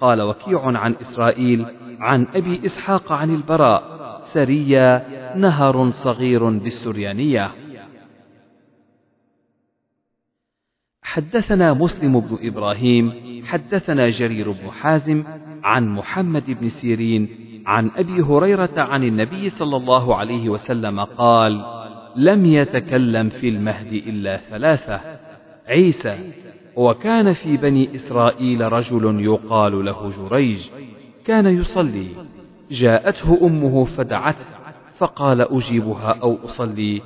قال 0.00 0.22
وكيع 0.22 0.64
عن 0.64 0.94
إسرائيل 1.00 1.66
عن 2.02 2.26
أبي 2.34 2.64
إسحاق 2.64 3.12
عن 3.12 3.34
البراء 3.34 3.82
سريا 4.22 5.06
نهر 5.36 5.88
صغير 5.88 6.48
بالسريانية. 6.50 7.50
حدثنا 11.02 11.72
مسلم 11.72 12.20
بن 12.20 12.38
إبراهيم 12.42 13.12
حدثنا 13.46 14.08
جرير 14.08 14.50
بن 14.50 14.70
حازم 14.70 15.24
عن 15.64 15.88
محمد 15.88 16.50
بن 16.50 16.68
سيرين 16.68 17.28
عن 17.66 17.90
أبي 17.96 18.22
هريرة 18.22 18.76
عن 18.76 19.04
النبي 19.04 19.48
صلى 19.48 19.76
الله 19.76 20.16
عليه 20.16 20.48
وسلم 20.48 21.00
قال 21.00 21.64
لم 22.16 22.46
يتكلم 22.46 23.28
في 23.28 23.48
المهد 23.48 23.92
إلا 23.92 24.36
ثلاثة 24.36 25.00
عيسى. 25.68 26.32
وكان 26.76 27.32
في 27.32 27.56
بني 27.56 27.94
إسرائيل 27.94 28.72
رجل 28.72 29.24
يقال 29.24 29.84
له 29.84 30.10
جريج. 30.10 30.68
كان 31.26 31.46
يصلي. 31.46 32.08
جاءته 32.70 33.46
أمه 33.46 33.84
فدعته 33.84 34.44
فقال 34.96 35.40
أجيبها 35.40 36.18
أو 36.22 36.38
أصلي. 36.44 37.02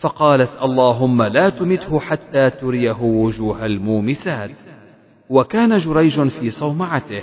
فقالت 0.00 0.62
اللهم 0.62 1.22
لا 1.22 1.48
تمته 1.48 2.00
حتى 2.00 2.50
تريه 2.50 3.02
وجوه 3.02 3.66
المومسات. 3.66 4.58
وكان 5.30 5.78
جريج 5.78 6.28
في 6.28 6.50
صومعته 6.50 7.22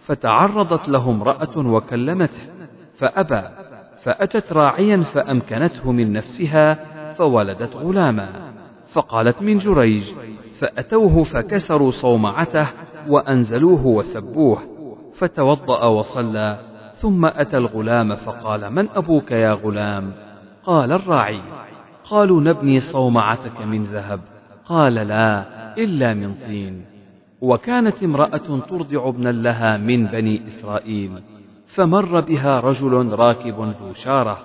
فتعرضت 0.00 0.88
له 0.88 1.10
امرأة 1.10 1.58
وكلمته 1.58 2.42
فأبى 2.98 3.42
فأتت 4.02 4.52
راعيا 4.52 4.96
فأمكنته 4.96 5.92
من 5.92 6.12
نفسها 6.12 6.74
فولدت 7.14 7.76
غلاما. 7.76 8.52
فقالت 8.92 9.42
من 9.42 9.58
جريج 9.58 10.12
فأتوه 10.58 11.22
فكسروا 11.22 11.90
صومعته 11.90 12.68
وأنزلوه 13.08 13.86
وسبوه. 13.86 14.71
فتوضأ 15.22 15.86
وصلى 15.86 16.58
ثم 16.96 17.26
أتى 17.26 17.56
الغلام 17.56 18.16
فقال 18.16 18.70
من 18.70 18.88
أبوك 18.88 19.30
يا 19.30 19.52
غلام؟ 19.52 20.12
قال 20.64 20.92
الراعي. 20.92 21.40
قالوا 22.04 22.40
نبني 22.40 22.80
صومعتك 22.80 23.60
من 23.60 23.84
ذهب. 23.84 24.20
قال 24.66 24.94
لا 24.94 25.44
إلا 25.78 26.14
من 26.14 26.34
طين. 26.46 26.84
وكانت 27.40 28.02
امرأة 28.02 28.60
ترضع 28.68 29.08
ابنا 29.08 29.28
لها 29.28 29.76
من 29.76 30.06
بني 30.06 30.46
إسرائيل 30.46 31.22
فمر 31.66 32.20
بها 32.20 32.60
رجل 32.60 33.08
راكب 33.08 33.60
ذو 33.60 33.92
شارة 33.92 34.38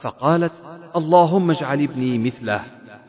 فقالت 0.00 0.52
اللهم 0.96 1.50
اجعل 1.50 1.82
ابني 1.82 2.18
مثله. 2.18 2.60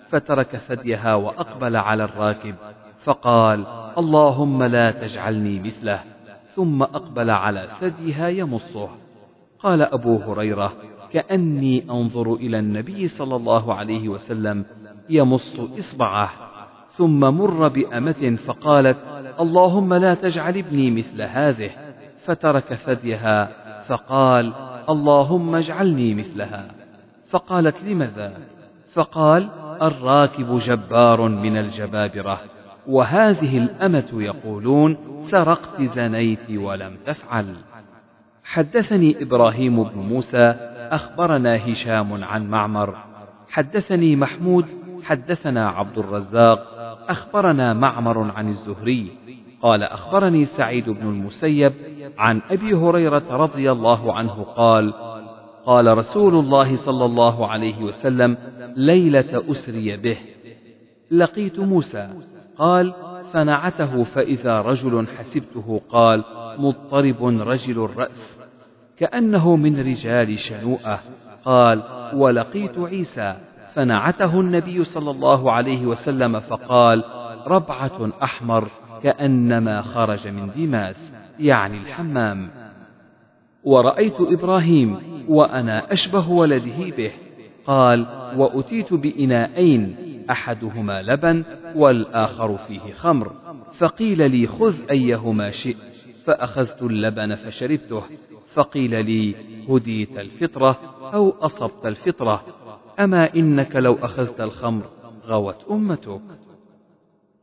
فترك 0.10 0.56
ثديها 0.56 1.16
وأقبل 1.16 1.76
على 1.76 2.04
الراكب 2.04 2.56
فقال 3.04 3.66
اللهم 3.98 4.64
لا 4.64 4.91
تجعلني 4.91 5.60
مثله. 5.60 6.19
ثم 6.55 6.84
أقبل 6.84 7.30
على 7.30 7.67
ثديها 7.80 8.27
يمصه. 8.27 8.89
قال 9.59 9.81
أبو 9.81 10.17
هريرة 10.17 10.73
كأني 11.13 11.84
أنظر 11.89 12.34
إلى 12.34 12.59
النبي 12.59 13.07
صلى 13.07 13.35
الله 13.35 13.73
عليه 13.73 14.09
وسلم 14.09 14.65
يمص 15.09 15.59
إصبعه 15.59 16.30
ثم 16.91 17.19
مر 17.19 17.67
بأمة 17.67 18.38
فقالت 18.45 18.97
اللهم 19.39 19.93
لا 19.93 20.13
تجعل 20.13 20.57
ابني 20.57 20.91
مثل 20.91 21.21
هذه. 21.21 21.69
فترك 22.26 22.73
ثديها 22.73 23.51
فقال 23.88 24.53
اللهم 24.89 25.55
اجعلني 25.55 26.13
مثلها. 26.13 26.65
فقالت 27.30 27.84
لماذا؟ 27.84 28.34
فقال 28.93 29.49
الراكب 29.81 30.57
جبار 30.57 31.21
من 31.21 31.57
الجبابرة. 31.57 32.39
وهذه 32.88 33.57
الأمة 33.57 34.10
يقولون 34.14 34.97
سرقت 35.22 35.81
زنيت 35.81 36.51
ولم 36.51 36.97
تفعل. 37.06 37.56
حدثني 38.43 39.23
إبراهيم 39.23 39.84
بن 39.84 39.99
موسى 39.99 40.56
أخبرنا 40.91 41.72
هشام 41.72 42.23
عن 42.23 42.49
معمر. 42.49 42.95
حدثني 43.49 44.15
محمود 44.15 44.65
حدثنا 45.03 45.69
عبد 45.69 45.97
الرزاق 45.97 46.60
أخبرنا 47.10 47.73
معمر 47.73 48.31
عن 48.31 48.49
الزهري. 48.49 49.11
قال 49.61 49.84
أخبرني 49.84 50.45
سعيد 50.45 50.89
بن 50.89 51.07
المسيب 51.07 51.73
عن 52.18 52.41
أبي 52.51 52.73
هريرة 52.73 53.23
رضي 53.30 53.72
الله 53.72 54.14
عنه 54.14 54.43
قال 54.43 54.93
قال 55.65 55.97
رسول 55.97 56.35
الله 56.35 56.76
صلى 56.76 57.06
الله 57.06 57.47
عليه 57.47 57.84
وسلم 57.84 58.38
ليلة 58.76 59.43
أسري 59.51 59.97
به. 59.97 60.18
لقيت 61.11 61.60
موسى. 61.60 62.10
قال 62.60 62.94
فنعته 63.34 64.03
فإذا 64.03 64.61
رجل 64.61 65.07
حسبته 65.07 65.81
قال 65.90 66.23
مضطرب 66.57 67.23
رجل 67.23 67.86
الرأس. 67.86 68.40
كأنه 68.98 69.56
من 69.56 69.80
رجال 69.80 70.40
شنوءة. 70.40 70.99
قال 71.45 71.84
ولقيت 72.14 72.80
عيسى. 72.80 73.36
فنعته 73.73 74.40
النبي 74.40 74.84
صلى 74.84 75.11
الله 75.11 75.52
عليه 75.52 75.86
وسلم 75.86 76.40
فقال 76.40 77.03
ربعة 77.48 78.10
أحمر. 78.23 78.68
كأنما 79.03 79.81
خرج 79.81 80.27
من 80.27 80.52
دماس 80.56 81.14
يعني 81.40 81.77
الحمام. 81.77 82.49
ورأيت 83.64 84.22
إبراهيم 84.22 84.98
وأنا 85.27 85.91
أشبه 85.91 86.30
ولده 86.30 86.95
به. 86.98 87.11
قال 87.65 88.06
وأتيت 88.38 88.94
بإناءين. 88.94 90.09
أحدهما 90.31 91.01
لبن 91.01 91.43
والآخر 91.76 92.57
فيه 92.57 92.93
خمر. 92.93 93.31
فقيل 93.77 94.31
لي 94.31 94.47
خذ 94.47 94.76
أيهما 94.91 95.51
شئت 95.51 95.77
فأخذت 96.26 96.81
اللبن 96.81 97.35
فشربته. 97.35 98.03
فقيل 98.53 99.06
لي 99.06 99.35
هديت 99.69 100.18
الفطرة 100.18 100.80
أو 101.14 101.35
أصبت 101.41 101.85
الفطرة. 101.85 102.43
أما 102.99 103.35
إنك 103.35 103.76
لو 103.76 103.97
أخذت 104.01 104.41
الخمر 104.41 104.84
غوت 105.26 105.65
أمتك. 105.72 106.22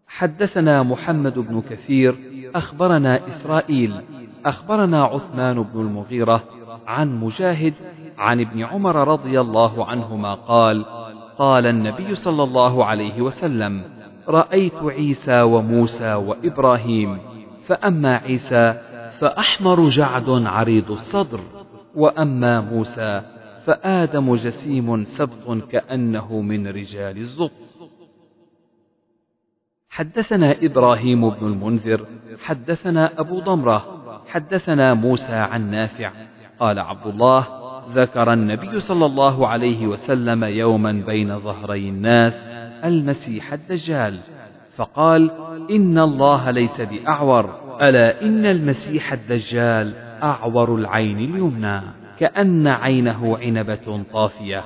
حدثنا 0.07 0.83
محمد 0.83 1.39
بن 1.39 1.61
كثير 1.61 2.17
أخبرنا 2.55 3.27
إسرائيل 3.27 4.01
أخبرنا 4.47 5.05
عثمان 5.05 5.63
بن 5.63 5.81
المغيرة 5.81 6.45
عن 6.87 7.21
مجاهد 7.21 7.75
عن 8.19 8.41
ابن 8.41 8.63
عمر 8.63 9.09
رضي 9.09 9.41
الله 9.41 9.85
عنهما 9.85 10.35
قال 10.35 10.85
قال 11.39 11.67
النبي 11.67 12.15
صلى 12.15 12.43
الله 12.43 12.85
عليه 12.85 13.23
وسلم 13.23 13.83
رأيت 14.29 14.75
عيسى 14.75 15.43
وموسى 15.43 16.15
وإبراهيم 16.15 17.19
فأما 17.67 18.17
عيسى 18.17 18.81
فأحمر 19.21 19.89
جعد 19.89 20.29
عريض 20.29 20.91
الصدر 20.91 21.41
وأما 21.95 22.61
موسى 22.61 23.23
فآدم 23.65 24.35
جسيم 24.35 25.05
سبط 25.05 25.69
كأنه 25.71 26.41
من 26.41 26.67
رجال 26.67 27.19
الزط 27.19 27.53
حدثنا 29.89 30.57
إبراهيم 30.63 31.31
بن 31.31 31.47
المنذر 31.47 32.07
حدثنا 32.45 33.21
أبو 33.21 33.41
ضمرة 33.41 33.97
حدثنا 34.27 34.95
موسى 34.95 35.33
عن 35.33 35.71
نافع 35.71 36.13
قال 36.61 36.79
عبد 36.79 37.07
الله 37.07 37.66
ذكر 37.95 38.33
النبي 38.33 38.81
صلى 38.81 39.07
الله 39.07 39.49
عليه 39.49 39.87
وسلم 39.87 40.45
يوما 40.45 40.93
بين 41.07 41.41
ظهري 41.41 41.89
الناس 41.89 42.45
المسيح 42.85 43.53
الدجال. 43.53 44.19
فقال 44.77 45.31
إن 45.71 45.99
الله 45.99 46.51
ليس 46.51 46.81
بأعور 46.81 47.61
ألا 47.83 48.23
إن 48.23 48.47
المسيح 48.47 49.13
الدجال 49.13 49.95
أعور 50.23 50.75
العين 50.75 51.19
اليمنى 51.19 51.81
كأن 52.19 52.67
عينه 52.67 53.39
عنبة 53.39 54.03
طافية. 54.13 54.65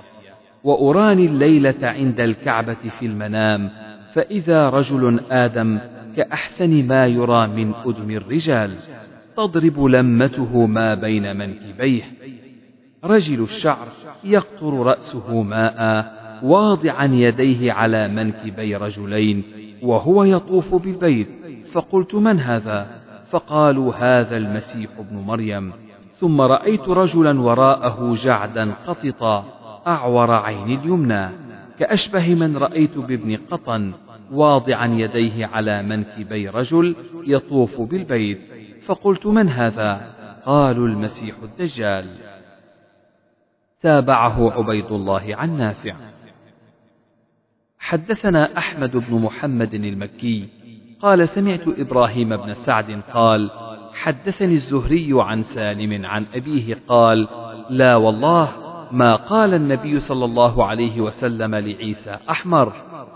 وأراني 0.65 1.27
الليلة 1.27 1.75
عند 1.83 2.21
الكعبة 2.21 2.77
في 2.99 3.07
المنام 3.07 3.71
فإذا 4.13 4.71
رجل 4.71 5.21
آدم 5.31 5.79
كأحسن 6.17 6.87
ما 6.87 7.07
يرى 7.07 7.47
من 7.47 7.75
أدم 7.87 8.11
الرجال 8.11 8.75
تضرب 9.37 9.85
لمته 9.85 10.67
ما 10.67 10.95
بين 10.95 11.37
منكبيه. 11.37 12.03
رجل 13.05 13.43
الشعر 13.43 13.89
يقطر 14.25 14.83
رأسه 14.83 15.43
ماء 15.43 16.13
واضعا 16.43 17.05
يديه 17.05 17.73
على 17.73 18.09
منكبي 18.09 18.77
رجلين 18.77 19.43
وهو 19.83 20.25
يطوف 20.25 20.75
بالبيت. 20.75 21.29
فقلت 21.73 22.15
من 22.15 22.41
هذا؟ 22.41 22.87
فقالوا 23.31 23.95
هذا 23.95 24.37
المسيح 24.37 24.91
ابن 24.99 25.17
مريم. 25.17 25.73
ثم 26.15 26.41
رأيت 26.41 26.89
رجلا 26.89 27.41
وراءه 27.41 28.15
جعدا 28.15 28.73
قططا 28.87 29.45
أعور 29.87 30.31
عين 30.31 30.79
اليمنى. 30.79 31.29
كأشبه 31.79 32.35
من 32.35 32.57
رأيت 32.57 32.99
بابن 32.99 33.39
قطن 33.51 33.93
واضعا 34.33 34.87
يديه 34.87 35.47
على 35.47 35.83
منكبي 35.83 36.49
رجل 36.49 36.97
يطوف 37.27 37.81
بالبيت. 37.81 38.41
فقلت 38.87 39.27
من 39.27 39.49
هذا؟ 39.49 40.01
قالوا 40.47 40.89
المسيح 40.89 41.35
الدجال. 41.43 42.07
تابعه 43.81 44.53
عبيد 44.53 44.93
الله 44.93 45.37
عن 45.37 45.59
نافع. 45.59 45.95
حدثنا 47.79 48.59
أحمد 48.59 48.97
بن 48.97 49.15
محمد 49.15 49.75
المكي 49.75 50.49
قال 51.03 51.29
سمعت 51.29 51.69
إبراهيم 51.69 52.37
بن 52.37 52.55
سعد 52.55 53.01
قال 53.15 53.51
حدثني 53.93 54.53
الزهري 54.53 55.09
عن 55.13 55.43
سالم 55.43 56.07
عن 56.07 56.27
أبيه 56.35 56.79
قال 56.89 57.29
لا 57.71 57.97
والله 57.97 58.53
ما 58.93 59.17
قال 59.17 59.55
النبي 59.55 60.01
صلى 60.01 60.25
الله 60.25 60.65
عليه 60.67 61.01
وسلم 61.01 61.55
لعيسى 61.55 62.19
أحمر 62.31 62.73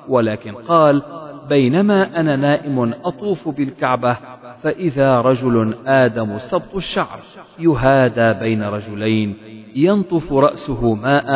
ولكن 0.09 0.55
قال 0.55 1.03
بينما 1.49 2.21
أنا 2.21 2.37
نائم 2.37 2.95
أطوف 3.05 3.49
بالكعبة 3.49 4.17
فإذا 4.63 5.21
رجل 5.21 5.75
آدم 5.87 6.39
سبط 6.39 6.75
الشعر 6.75 7.21
يهادى 7.59 8.41
بين 8.41 8.63
رجلين 8.63 9.37
ينطف 9.75 10.33
رأسه 10.33 10.95
ماء 10.95 11.27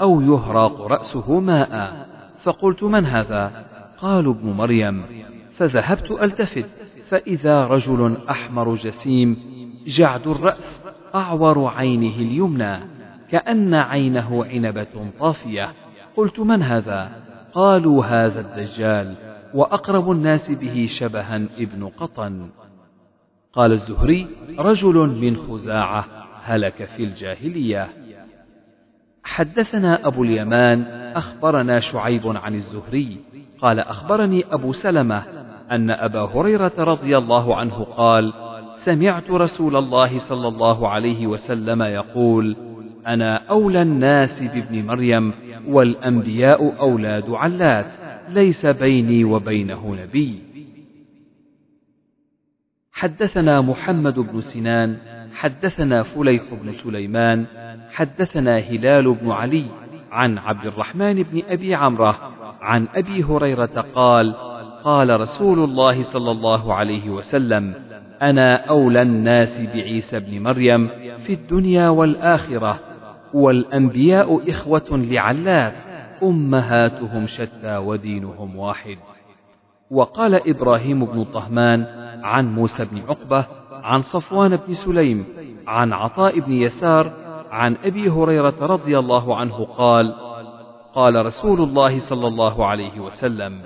أو 0.00 0.20
يهراق 0.20 0.80
رأسه 0.80 1.40
ماء. 1.40 2.06
فقلت 2.42 2.82
من 2.82 3.06
هذا؟ 3.06 3.52
قالوا 3.98 4.34
ابن 4.34 4.48
مريم. 4.50 5.02
فذهبت 5.56 6.10
ألتفت 6.10 6.66
فإذا 7.08 7.66
رجل 7.66 8.16
أحمر 8.30 8.74
جسيم 8.74 9.36
جعد 9.86 10.26
الرأس 10.26 10.80
أعور 11.14 11.66
عينه 11.66 12.16
اليمنى 12.16 12.78
كأن 13.30 13.74
عينه 13.74 14.44
عنبة 14.44 15.10
طافية. 15.20 15.68
قلت 16.16 16.40
من 16.40 16.62
هذا؟ 16.62 17.10
قالوا 17.52 18.04
هذا 18.04 18.40
الدجال. 18.40 19.27
وأقرب 19.54 20.10
الناس 20.10 20.50
به 20.50 20.86
شبها 20.90 21.36
ابن 21.36 21.88
قطن. 21.88 22.48
قال 23.52 23.72
الزهري 23.72 24.26
رجل 24.58 24.94
من 24.94 25.36
خزاعة 25.36 26.04
هلك 26.42 26.84
في 26.84 27.04
الجاهلية. 27.04 27.88
حدثنا 29.24 30.06
أبو 30.06 30.24
اليمان 30.24 30.82
أخبرنا 31.16 31.80
شعيب 31.80 32.26
عن 32.26 32.54
الزهري. 32.54 33.16
قال 33.60 33.78
أخبرني 33.80 34.44
أبو 34.52 34.72
سلمة 34.72 35.24
أن 35.70 35.90
أبا 35.90 36.20
هريرة 36.20 36.72
رضي 36.78 37.18
الله 37.18 37.56
عنه 37.56 37.84
قال 37.84 38.32
سمعت 38.74 39.30
رسول 39.30 39.76
الله 39.76 40.18
صلى 40.18 40.48
الله 40.48 40.88
عليه 40.88 41.26
وسلم 41.26 41.82
يقول 41.82 42.56
أنا 43.06 43.36
أولى 43.36 43.82
الناس 43.82 44.42
بابن 44.42 44.86
مريم 44.86 45.32
والأنبياء 45.68 46.80
أولاد 46.80 47.30
علات. 47.30 48.07
ليس 48.30 48.66
بيني 48.66 49.24
وبينه 49.24 49.96
نبي. 50.02 50.38
حدثنا 52.92 53.60
محمد 53.60 54.18
بن 54.18 54.40
سنان 54.40 54.96
حدثنا 55.34 56.02
فليح 56.02 56.42
بن 56.62 56.72
سليمان 56.72 57.46
حدثنا 57.90 58.58
هلال 58.58 59.14
بن 59.14 59.30
علي 59.30 59.64
عن 60.12 60.38
عبد 60.38 60.66
الرحمن 60.66 61.22
بن 61.22 61.42
أبي 61.48 61.74
عمرة 61.74 62.32
عن 62.60 62.88
أبي 62.94 63.24
هريرة 63.24 63.86
قال 63.94 64.34
قال 64.84 65.20
رسول 65.20 65.58
الله 65.58 66.02
صلى 66.02 66.30
الله 66.30 66.74
عليه 66.74 67.10
وسلم 67.10 67.74
أنا 68.22 68.56
أولى 68.56 69.02
الناس 69.02 69.60
بعيسى 69.60 70.20
بن 70.20 70.42
مريم 70.42 70.88
في 71.18 71.32
الدنيا 71.32 71.88
والآخرة 71.88 72.80
والأنبياء 73.34 74.50
إخوة 74.50 74.86
لعلات 74.90 75.87
أمهاتهم 76.22 77.26
شتى 77.26 77.76
ودينهم 77.76 78.56
واحد. 78.56 78.98
وقال 79.90 80.48
إبراهيم 80.48 81.04
بن 81.04 81.24
طهمان 81.24 81.86
عن 82.24 82.54
موسى 82.54 82.84
بن 82.84 82.98
عقبة 82.98 83.46
عن 83.72 84.00
صفوان 84.00 84.56
بن 84.56 84.72
سليم 84.72 85.26
عن 85.66 85.92
عطاء 85.92 86.40
بن 86.40 86.52
يسار 86.52 87.12
عن 87.50 87.76
أبي 87.84 88.10
هريرة 88.10 88.54
رضي 88.60 88.98
الله 88.98 89.36
عنه 89.36 89.64
قال 89.64 90.14
قال 90.94 91.26
رسول 91.26 91.60
الله 91.60 91.98
صلى 91.98 92.26
الله 92.26 92.66
عليه 92.66 93.00
وسلم 93.00 93.62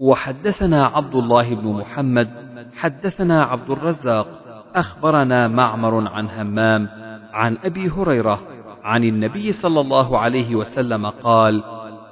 وحدثنا 0.00 0.86
عبد 0.86 1.14
الله 1.14 1.54
بن 1.54 1.68
محمد 1.68 2.30
حدثنا 2.76 3.42
عبد 3.42 3.70
الرزاق 3.70 4.26
أخبرنا 4.74 5.48
معمر 5.48 6.08
عن 6.08 6.28
همام 6.28 6.88
عن 7.32 7.56
أبي 7.64 7.88
هريرة 7.90 8.42
عن 8.84 9.04
النبي 9.04 9.52
صلى 9.52 9.80
الله 9.80 10.18
عليه 10.18 10.54
وسلم 10.54 11.06
قال 11.06 11.62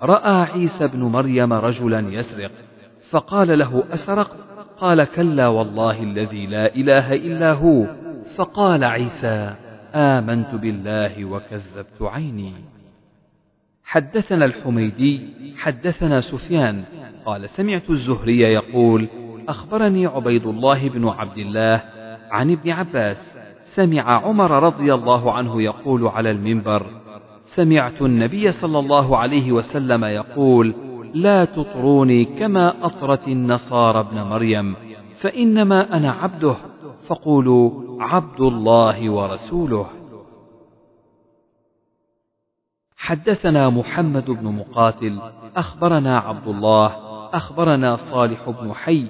رأى 0.03 0.43
عيسى 0.43 0.89
بن 0.89 1.03
مريم 1.03 1.53
رجلا 1.53 2.01
يسرق 2.01 2.51
فقال 3.11 3.59
له 3.59 3.85
اسرقت 3.93 4.45
قال 4.79 5.05
كلا 5.05 5.49
والله 5.49 6.03
الذي 6.03 6.47
لا 6.47 6.75
إله 6.75 7.13
إلا 7.15 7.53
هو. 7.53 7.87
فقال 8.37 8.85
عيسى 8.85 9.55
آمنت 9.95 10.55
بالله 10.55 11.25
وكذبت 11.25 12.03
عيني. 12.03 12.53
حدثنا 13.85 14.45
الحميدي 14.45 15.21
حدثنا 15.57 16.21
سفيان 16.21 16.85
قال 17.25 17.49
سمعت 17.49 17.91
الزهري 17.91 18.41
يقول 18.41 19.09
أخبرني 19.49 20.07
عبيد 20.07 20.47
الله 20.47 20.89
بن 20.89 21.09
عبد 21.09 21.39
الله 21.39 21.83
عن 22.31 22.51
ابن 22.51 22.71
عباس 22.71 23.37
سمع 23.75 24.27
عمر 24.27 24.63
رضي 24.63 24.95
الله 24.95 25.33
عنه 25.33 25.63
يقول 25.63 26.07
على 26.07 26.31
المنبر 26.31 26.87
سمعت 27.45 28.03
النبي 28.03 28.53
صلى 28.53 28.79
الله 28.79 29.17
عليه 29.17 29.53
وسلم 29.53 30.05
يقول 30.05 30.75
لا 31.15 31.45
تطروني 31.45 32.25
كما 32.25 32.87
أطرت 32.87 33.29
النصارى 33.29 34.01
ابن 34.01 34.23
مريم 34.23 34.75
فإنما 35.21 35.97
أنا 35.97 36.13
عبده 36.13 36.57
فقولوا 37.07 37.71
عبد 38.03 38.41
الله 38.41 39.11
ورسوله. 39.11 39.87
حدثنا 42.97 43.71
محمد 43.71 44.31
بن 44.31 44.47
مقاتل 44.47 45.21
أخبرنا 45.57 46.19
عبد 46.19 46.49
الله 46.49 46.87
أخبرنا 47.35 47.97
صالح 47.97 48.51
بن 48.51 48.73
حي 48.73 49.07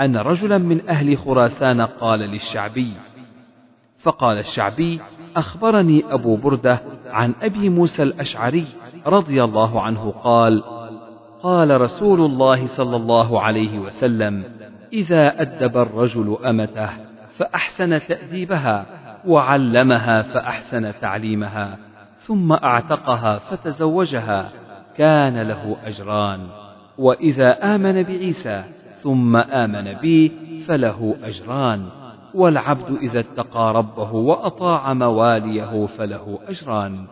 أن 0.00 0.16
رجلا 0.16 0.58
من 0.58 0.88
أهل 0.88 1.18
خراسان 1.18 1.80
قال 1.80 2.18
للشعبي 2.18 2.92
فقال 4.02 4.38
الشعبي 4.38 5.00
أخبرني 5.36 6.04
أبو 6.10 6.36
بردة 6.36 6.80
عن 7.06 7.34
أبي 7.42 7.68
موسى 7.68 8.02
الأشعري 8.02 8.66
رضي 9.06 9.44
الله 9.44 9.80
عنه 9.80 10.10
قال 10.10 10.62
قال 11.42 11.80
رسول 11.80 12.20
الله 12.20 12.66
صلى 12.66 12.96
الله 12.96 13.40
عليه 13.40 13.78
وسلم 13.78 14.44
إذا 14.92 15.40
أدب 15.42 15.76
الرجل 15.76 16.38
أمته 16.46 16.90
فأحسن 17.36 18.06
تأديبها 18.06 18.86
وعلمها 19.26 20.22
فأحسن 20.22 20.92
تعليمها 21.00 21.78
ثم 22.18 22.52
أعتقها 22.52 23.38
فتزوجها 23.38 24.48
كان 24.96 25.42
له 25.42 25.76
أجران 25.84 26.40
وإذا 26.98 27.74
آمن 27.74 28.02
بعيسى 28.02 28.64
ثم 29.02 29.36
آمن 29.36 29.92
بي 29.92 30.32
فله 30.66 31.16
أجران. 31.24 32.01
والعبد 32.34 32.96
إذا 32.96 33.20
اتقى 33.20 33.74
ربه 33.74 34.12
وأطاع 34.12 34.94
مواليه 34.94 35.86
فله 35.86 36.38
أجران. 36.48 37.06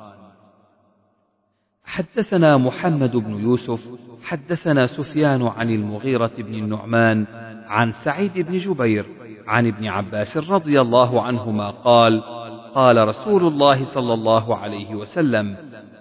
حدثنا 1.84 2.56
محمد 2.56 3.16
بن 3.16 3.40
يوسف، 3.40 3.88
حدثنا 4.22 4.86
سفيان 4.86 5.46
عن 5.46 5.70
المغيرة 5.70 6.32
بن 6.38 6.54
النعمان، 6.54 7.26
عن 7.66 7.92
سعيد 7.92 8.38
بن 8.38 8.58
جبير، 8.58 9.06
عن 9.46 9.66
ابن 9.66 9.86
عباس 9.86 10.50
رضي 10.50 10.80
الله 10.80 11.22
عنهما 11.22 11.70
قال: 11.70 12.22
قال 12.74 13.08
رسول 13.08 13.46
الله 13.46 13.84
صلى 13.84 14.14
الله 14.14 14.56
عليه 14.56 14.94
وسلم: 14.94 15.56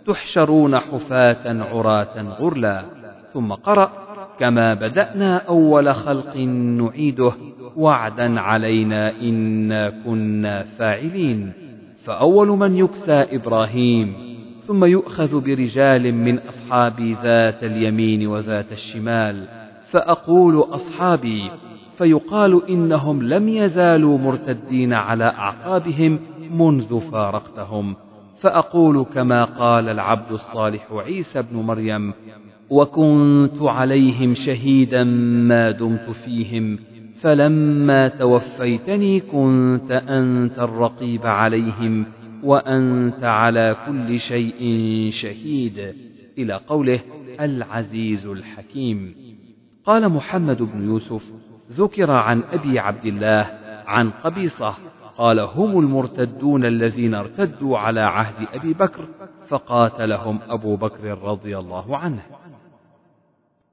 تحشرون 0.07 0.79
حفاة 0.79 1.63
عراة 1.63 2.21
غرلا، 2.21 2.85
ثم 3.33 3.53
قرأ: 3.53 4.08
كما 4.39 4.73
بدأنا 4.73 5.37
أول 5.37 5.95
خلق 5.95 6.37
نعيده. 6.37 7.33
وعدا 7.75 8.39
علينا 8.39 9.21
إنا 9.21 9.89
كنا 9.89 10.63
فاعلين. 10.63 11.51
فأول 12.03 12.47
من 12.47 12.75
يكسى 12.75 13.13
إبراهيم 13.13 14.13
ثم 14.67 14.85
يؤخذ 14.85 15.41
برجال 15.41 16.13
من 16.13 16.39
أصحابي 16.39 17.13
ذات 17.23 17.63
اليمين 17.63 18.27
وذات 18.27 18.71
الشمال. 18.71 19.43
فأقول 19.91 20.59
أصحابي 20.59 21.51
فيقال 21.97 22.69
إنهم 22.69 23.23
لم 23.23 23.49
يزالوا 23.49 24.17
مرتدين 24.17 24.93
على 24.93 25.23
أعقابهم 25.23 26.19
منذ 26.51 26.99
فارقتهم. 26.99 27.95
فأقول 28.41 29.05
كما 29.13 29.43
قال 29.43 29.89
العبد 29.89 30.31
الصالح 30.31 30.87
عيسى 30.91 31.41
بن 31.41 31.57
مريم 31.57 32.13
وكنت 32.69 33.61
عليهم 33.61 34.33
شهيدا 34.33 35.03
ما 35.49 35.71
دمت 35.71 36.09
فيهم 36.09 36.79
فلما 37.21 38.07
توفيتني 38.07 39.19
كنت 39.19 39.91
أنت 39.91 40.59
الرقيب 40.59 41.25
عليهم 41.25 42.05
وأنت 42.43 43.23
على 43.23 43.75
كل 43.87 44.19
شيء 44.19 44.61
شهيد 45.11 45.95
إلى 46.37 46.53
قوله 46.67 46.99
العزيز 47.41 48.27
الحكيم. 48.27 49.15
قال 49.85 50.09
محمد 50.09 50.61
بن 50.61 50.83
يوسف 50.83 51.31
ذكر 51.71 52.11
عن 52.11 52.43
أبي 52.51 52.79
عبد 52.79 53.05
الله 53.05 53.51
عن 53.85 54.09
قبيصة 54.09 54.73
قال 55.17 55.39
هم 55.39 55.79
المرتدون 55.79 56.65
الذين 56.65 57.15
ارتدوا 57.15 57.77
على 57.77 58.01
عهد 58.01 58.47
أبي 58.53 58.73
بكر 58.73 59.05
فقاتلهم 59.47 60.39
أبو 60.49 60.75
بكر 60.75 61.17
رضي 61.23 61.57
الله 61.57 61.97
عنه. 61.97 62.21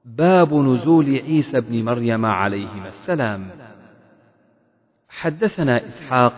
باب 0.07 0.53
نزول 0.53 1.15
عيسى 1.15 1.61
بن 1.61 1.85
مريم 1.85 2.25
عليهما 2.25 2.87
السلام. 2.87 3.47
حدثنا 5.09 5.85
إسحاق 5.87 6.33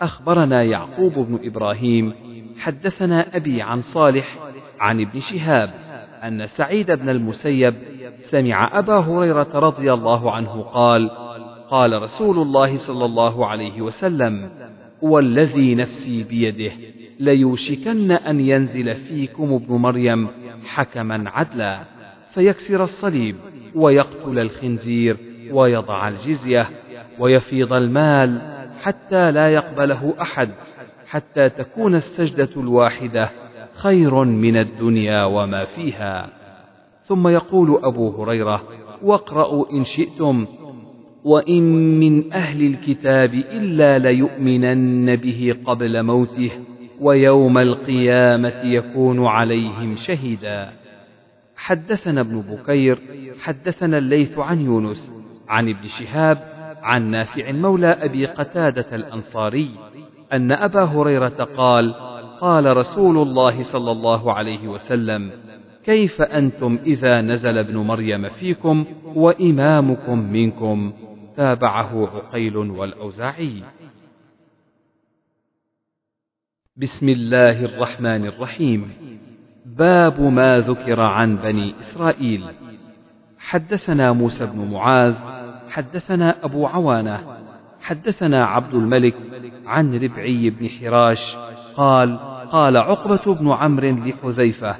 أخبرنا 0.00 0.62
يعقوب 0.62 1.12
بن 1.14 1.38
إبراهيم 1.44 2.14
حدثنا 2.58 3.36
أبي 3.36 3.62
عن 3.62 3.80
صالح 3.80 4.38
عن 4.80 5.00
ابن 5.00 5.20
شهاب 5.20 5.70
أن 6.24 6.46
سعيد 6.46 6.90
بن 6.90 7.08
المسيب 7.08 7.74
سمع 8.16 8.78
أبا 8.78 8.98
هريرة 8.98 9.50
رضي 9.54 9.92
الله 9.92 10.32
عنه 10.32 10.62
قال 10.62 11.10
قال 11.70 12.02
رسول 12.02 12.38
الله 12.38 12.76
صلى 12.76 13.04
الله 13.04 13.46
عليه 13.46 13.82
وسلم 13.82 14.50
والذي 15.02 15.74
نفسي 15.74 16.22
بيده 16.22 16.72
ليوشكن 17.20 18.12
أن 18.12 18.40
ينزل 18.40 18.94
فيكم 18.94 19.52
ابن 19.52 19.74
مريم 19.74 20.28
حكما 20.66 21.30
عدلا. 21.30 21.99
فيكسر 22.34 22.82
الصليب 22.82 23.36
ويقتل 23.74 24.38
الخنزير 24.38 25.16
ويضع 25.52 26.08
الجزية 26.08 26.68
ويفيض 27.18 27.72
المال 27.72 28.40
حتى 28.82 29.30
لا 29.30 29.52
يقبله 29.52 30.14
أحد 30.22 30.50
حتى 31.06 31.48
تكون 31.48 31.94
السجدة 31.94 32.50
الواحدة 32.56 33.30
خير 33.74 34.24
من 34.24 34.56
الدنيا 34.56 35.24
وما 35.24 35.64
فيها. 35.64 36.28
ثم 37.02 37.28
يقول 37.28 37.80
أبو 37.82 38.22
هريرة 38.22 38.62
واقرأوا 39.02 39.72
إن 39.72 39.84
شئتم 39.84 40.46
وإن 41.24 41.62
من 42.00 42.32
أهل 42.32 42.66
الكتاب 42.66 43.34
إلا 43.34 43.98
ليؤمنن 43.98 45.16
به 45.16 45.54
قبل 45.64 46.02
موته 46.02 46.50
ويوم 47.00 47.58
القيامة 47.58 48.62
يكون 48.64 49.26
عليهم 49.26 49.94
شهيدا. 49.94 50.79
حدثنا 51.60 52.20
ابن 52.20 52.40
بكير 52.40 52.98
حدثنا 53.40 53.98
الليث 53.98 54.38
عن 54.38 54.60
يونس 54.60 55.12
عن 55.48 55.68
ابن 55.68 55.82
شهاب 55.82 56.38
عن 56.82 57.10
نافع 57.10 57.52
مولى 57.52 57.86
أبي 57.86 58.26
قتادة 58.26 58.96
الأنصاري 58.96 59.70
أن 60.32 60.52
أبا 60.52 60.84
هريرة 60.84 61.48
قال 61.56 61.94
قال 62.40 62.76
رسول 62.76 63.18
الله 63.18 63.62
صلى 63.62 63.92
الله 63.92 64.32
عليه 64.32 64.68
وسلم 64.68 65.30
كيف 65.84 66.22
أنتم 66.22 66.78
إذا 66.86 67.20
نزل 67.20 67.58
ابن 67.58 67.76
مريم 67.76 68.28
فيكم 68.28 68.84
وإمامكم 69.04 70.18
منكم؟ 70.18 70.92
تابعه 71.36 72.08
عقيل 72.16 72.56
والأوزاعي. 72.56 73.62
بسم 76.76 77.08
الله 77.08 77.64
الرحمن 77.64 78.26
الرحيم. 78.26 78.90
باب 79.80 80.20
ما 80.20 80.58
ذكر 80.58 81.00
عن 81.00 81.36
بني 81.36 81.74
إسرائيل. 81.80 82.44
حدثنا 83.38 84.12
موسى 84.12 84.46
بن 84.46 84.70
معاذ 84.72 85.14
حدثنا 85.70 86.44
أبو 86.44 86.66
عوانة 86.66 87.20
حدثنا 87.80 88.44
عبد 88.44 88.74
الملك 88.74 89.14
عن 89.66 89.94
ربعي 89.94 90.50
بن 90.50 90.68
حراش 90.68 91.36
قال 91.76 92.18
قال 92.52 92.76
عقبة 92.76 93.34
بن 93.34 93.50
عمرو 93.50 93.90
لحذيفة 93.90 94.76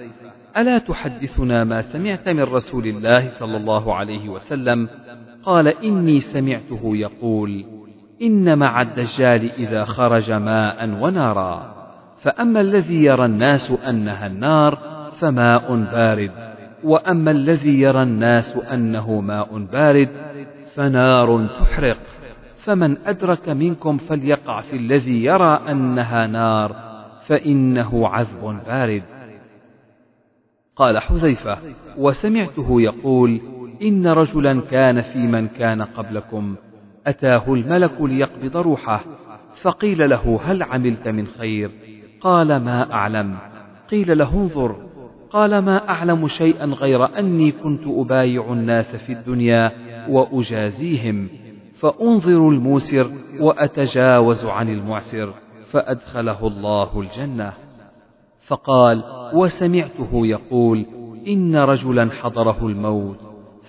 ألا 0.56 0.78
تحدثنا 0.78 1.64
ما 1.64 1.80
سمعت 1.80 2.28
من 2.28 2.42
رسول 2.42 2.86
الله 2.86 3.28
صلى 3.28 3.56
الله 3.56 3.94
عليه 3.94 4.28
وسلم؟ 4.28 4.88
قال 5.44 5.68
إني 5.68 6.20
سمعته 6.20 6.80
يقول 6.84 7.64
إن 8.22 8.58
مع 8.58 8.82
الدجال 8.82 9.50
إذا 9.50 9.84
خرج 9.84 10.32
ماء 10.32 10.88
ونارا 11.02 11.80
فأما 12.22 12.60
الذي 12.60 13.04
يرى 13.04 13.24
الناس 13.24 13.70
أنها 13.70 14.26
النار 14.26 14.89
فماء 15.20 15.76
بارد 15.76 16.30
وأما 16.84 17.30
الذي 17.30 17.80
يرى 17.80 18.02
الناس 18.02 18.56
أنه 18.56 19.20
ماء 19.20 19.58
بارد 19.58 20.08
فنار 20.74 21.46
تحرق. 21.60 21.98
فمن 22.64 22.96
أدرك 23.06 23.48
منكم 23.48 23.98
فليقع 23.98 24.60
في 24.60 24.76
الذي 24.76 25.24
يرى 25.24 25.60
أنها 25.68 26.26
نار 26.26 26.76
فإنه 27.26 28.08
عذب 28.08 28.60
بارد. 28.66 29.02
قال 30.76 30.98
حذيفة 30.98 31.58
وسمعته 31.98 32.80
يقول 32.80 33.40
إن 33.82 34.06
رجلا 34.06 34.60
كان 34.60 35.00
في 35.00 35.18
من 35.18 35.48
كان 35.48 35.82
قبلكم 35.82 36.56
أتاه 37.06 37.54
الملك 37.54 38.00
ليقبض 38.00 38.56
روحه 38.56 39.04
فقيل 39.62 40.10
له 40.10 40.40
هل 40.44 40.62
عملت 40.62 41.08
من 41.08 41.26
خير؟ 41.26 41.70
قال 42.20 42.64
ما 42.64 42.92
أعلم. 42.92 43.36
قيل 43.90 44.18
له 44.18 44.34
انظر. 44.34 44.89
قال 45.30 45.58
ما 45.58 45.88
أعلم 45.88 46.26
شيئا 46.26 46.64
غير 46.64 47.18
أني 47.18 47.52
كنت 47.52 47.82
أبايع 47.86 48.52
الناس 48.52 48.96
في 48.96 49.12
الدنيا 49.12 49.72
وأجازيهم 50.08 51.28
فأنظر 51.74 52.48
الموسر 52.48 53.10
وأتجاوز 53.40 54.44
عن 54.44 54.68
المعسر 54.68 55.34
فأدخله 55.70 56.46
الله 56.46 57.00
الجنة. 57.00 57.52
فقال 58.46 59.04
وسمعته 59.34 60.08
يقول 60.12 60.86
إن 61.26 61.56
رجلا 61.56 62.10
حضره 62.10 62.66
الموت 62.66 63.16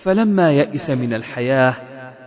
فلما 0.02 0.50
يئس 0.52 0.90
من 0.90 1.14
الحياة 1.14 1.74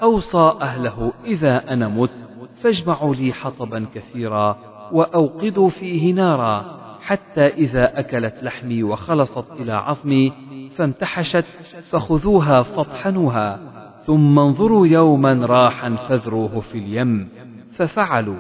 أوصى 0.02 0.58
أهله 0.62 1.12
إذا 1.26 1.74
أنا 1.74 1.88
مت 1.88 2.26
فاجمعوا 2.56 3.16
لي 3.16 3.34
حطبا 3.34 3.86
كثيرا 3.96 4.58
وأوقدوا 4.92 5.70
فيه 5.70 6.14
نارا. 6.14 6.85
حتى 7.06 7.48
إذا 7.48 8.00
أكلت 8.00 8.44
لحمي 8.44 8.84
وخلصت 8.84 9.52
إلى 9.52 9.72
عظمي 9.72 10.34
فامتحشت 10.76 11.46
فخذوها 11.90 12.62
فاطحنوها 12.62 13.60
ثم 14.06 14.40
انظروا 14.40 14.88
يوما 14.88 15.46
راحا 15.46 15.96
فذروه 15.96 16.60
في 16.60 16.78
اليم 16.78 17.30
ففعلوا 17.76 18.40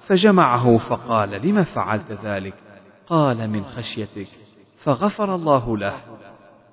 فجمعه 0.00 0.78
فقال 0.78 1.30
لم 1.46 1.64
فعلت 1.64 2.12
ذلك؟ 2.24 2.54
قال 3.06 3.50
من 3.50 3.64
خشيتك 3.64 4.28
فغفر 4.76 5.34
الله 5.34 5.78
له. 5.78 5.94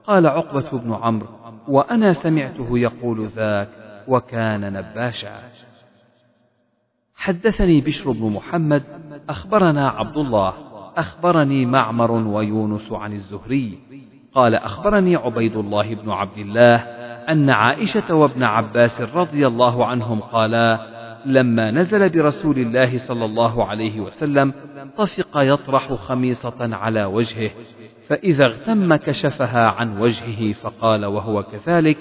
قال 0.08 0.28
عقبة 0.28 0.80
بن 0.80 0.94
عمرو 0.94 1.28
وأنا 1.68 2.14
سمعته 2.14 2.80
يقول 2.80 3.26
ذاك 3.26 3.70
وكان 4.08 4.74
نباشا. 4.74 5.34
حدثني 7.16 7.82
بشر 7.82 8.12
بن 8.12 8.30
محمد 8.30 8.84
أخبرنا 9.30 9.90
عبد 9.90 10.18
الله. 10.18 10.69
أخبرني 11.00 11.66
معمر 11.66 12.12
ويونس 12.12 12.92
عن 12.92 13.14
الزهري. 13.14 13.80
قال 14.34 14.56
أخبرني 14.56 15.16
عبيد 15.16 15.58
الله 15.58 15.96
بن 15.96 16.12
عبد 16.12 16.38
الله 16.38 16.76
أن 17.30 17.50
عائشة 17.50 18.16
وابن 18.16 18.44
عباس 18.44 19.02
رضي 19.02 19.48
الله 19.48 19.86
عنهم 19.86 20.20
قالا 20.20 20.80
لما 21.26 21.72
نزل 21.72 22.10
برسول 22.10 22.58
الله 22.58 22.98
صلى 22.98 23.26
الله 23.26 23.66
عليه 23.66 24.00
وسلم 24.00 24.54
طفق 24.98 25.38
يطرح 25.38 25.94
خميصة 25.94 26.76
على 26.76 27.06
وجهه 27.06 27.50
فإذا 28.08 28.46
اغتم 28.46 28.96
كشفها 28.96 29.68
عن 29.68 30.02
وجهه 30.02 30.54
فقال 30.54 31.06
وهو 31.06 31.44
كذلك 31.44 31.98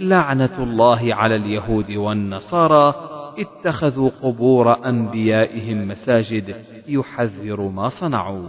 لعنة 0.00 0.58
الله 0.58 1.14
على 1.14 1.36
اليهود 1.36 1.90
والنصارى 1.90 2.94
اتخذوا 3.38 4.10
قبور 4.22 4.88
أنبيائهم 4.88 5.88
مساجد 5.88 6.56
يحذر 6.88 7.60
ما 7.60 7.88
صنعوا. 7.88 8.48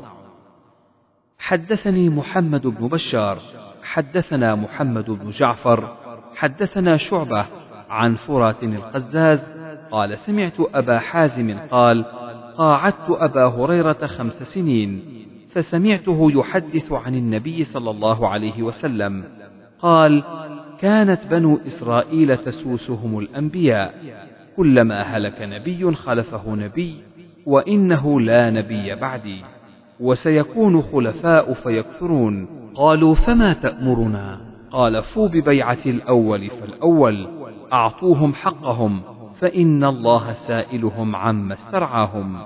حدثني 1.40 2.10
محمد 2.10 2.68
بن 2.68 2.88
بشار 2.88 3.38
حدثنا 3.84 4.56
محمد 4.56 5.12
بن 5.12 5.30
جعفر 5.30 5.96
حدثنا 6.36 6.98
شعبة 6.98 7.46
عن 7.90 8.16
فرات 8.16 8.64
القزاز 8.64 9.52
قال 9.92 10.18
سمعت 10.18 10.60
أبا 10.60 11.00
حازم 11.00 11.58
قال 11.72 12.06
قاعدت 12.58 13.10
أبا 13.10 13.46
هريرة 13.46 14.06
خمس 14.06 14.44
سنين 14.44 15.04
فسمعته 15.50 16.32
يحدث 16.32 16.92
عن 16.92 17.16
النبي 17.16 17.64
صلى 17.64 17.92
الله 17.92 18.30
عليه 18.30 18.64
وسلم 18.64 19.24
قال 19.80 20.24
كانت 20.80 21.28
بنو 21.28 21.60
إسرائيل 21.68 22.38
تسوسهم 22.38 23.20
الأنبياء. 23.20 23.94
كلما 24.58 25.02
هلك 25.02 25.42
نبي 25.42 25.96
خلفه 25.96 26.56
نبي 26.56 27.04
وإنه 27.46 28.22
لا 28.22 28.50
نبي 28.50 28.96
بعدي 28.96 29.42
وسيكون 30.00 30.82
خلفاء 30.82 31.54
فيكثرون. 31.54 32.48
قالوا 32.76 33.16
فما 33.16 33.54
تأمرنا؟ 33.54 34.42
قال 34.72 35.04
فوا 35.04 35.28
ببيعة 35.28 35.80
الأول 35.86 36.50
فالأول 36.50 37.28
أعطوهم 37.74 38.34
حقهم 38.34 39.02
فإن 39.36 39.84
الله 39.84 40.34
سائلهم 40.34 41.16
عما 41.16 41.54
استرعاهم. 41.54 42.46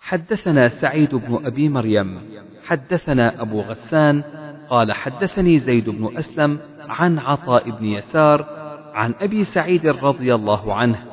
حدثنا 0.00 0.68
سعيد 0.68 1.14
بن 1.14 1.46
أبي 1.46 1.68
مريم 1.68 2.20
حدثنا 2.64 3.42
أبو 3.42 3.60
غسان 3.60 4.22
قال 4.70 4.92
حدثني 4.92 5.58
زيد 5.58 5.90
بن 5.90 6.16
أسلم 6.16 6.58
عن 6.88 7.18
عطاء 7.18 7.70
بن 7.70 7.84
يسار 7.84 8.57
عن 8.98 9.14
أبي 9.20 9.44
سعيد 9.44 9.86
رضي 9.86 10.34
الله 10.34 10.74
عنه 10.74 11.04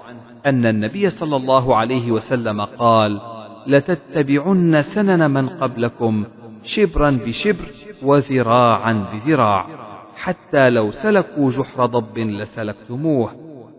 أن 0.46 0.66
النبي 0.66 1.10
صلى 1.10 1.36
الله 1.36 1.76
عليه 1.76 2.12
وسلم 2.12 2.62
قال 2.62 3.22
لتتبعن 3.68 4.82
سنن 4.82 5.32
من 5.32 5.50
قبلكم 5.50 6.26
شبرا 6.64 7.10
بشبر 7.10 7.66
وذراعا 8.04 8.94
بذراع 9.14 9.68
حتى 10.16 10.70
لو 10.70 10.92
سلكوا 10.92 11.52
جحر 11.52 11.86
ضب 11.86 12.18
لسلكتموه. 12.18 13.32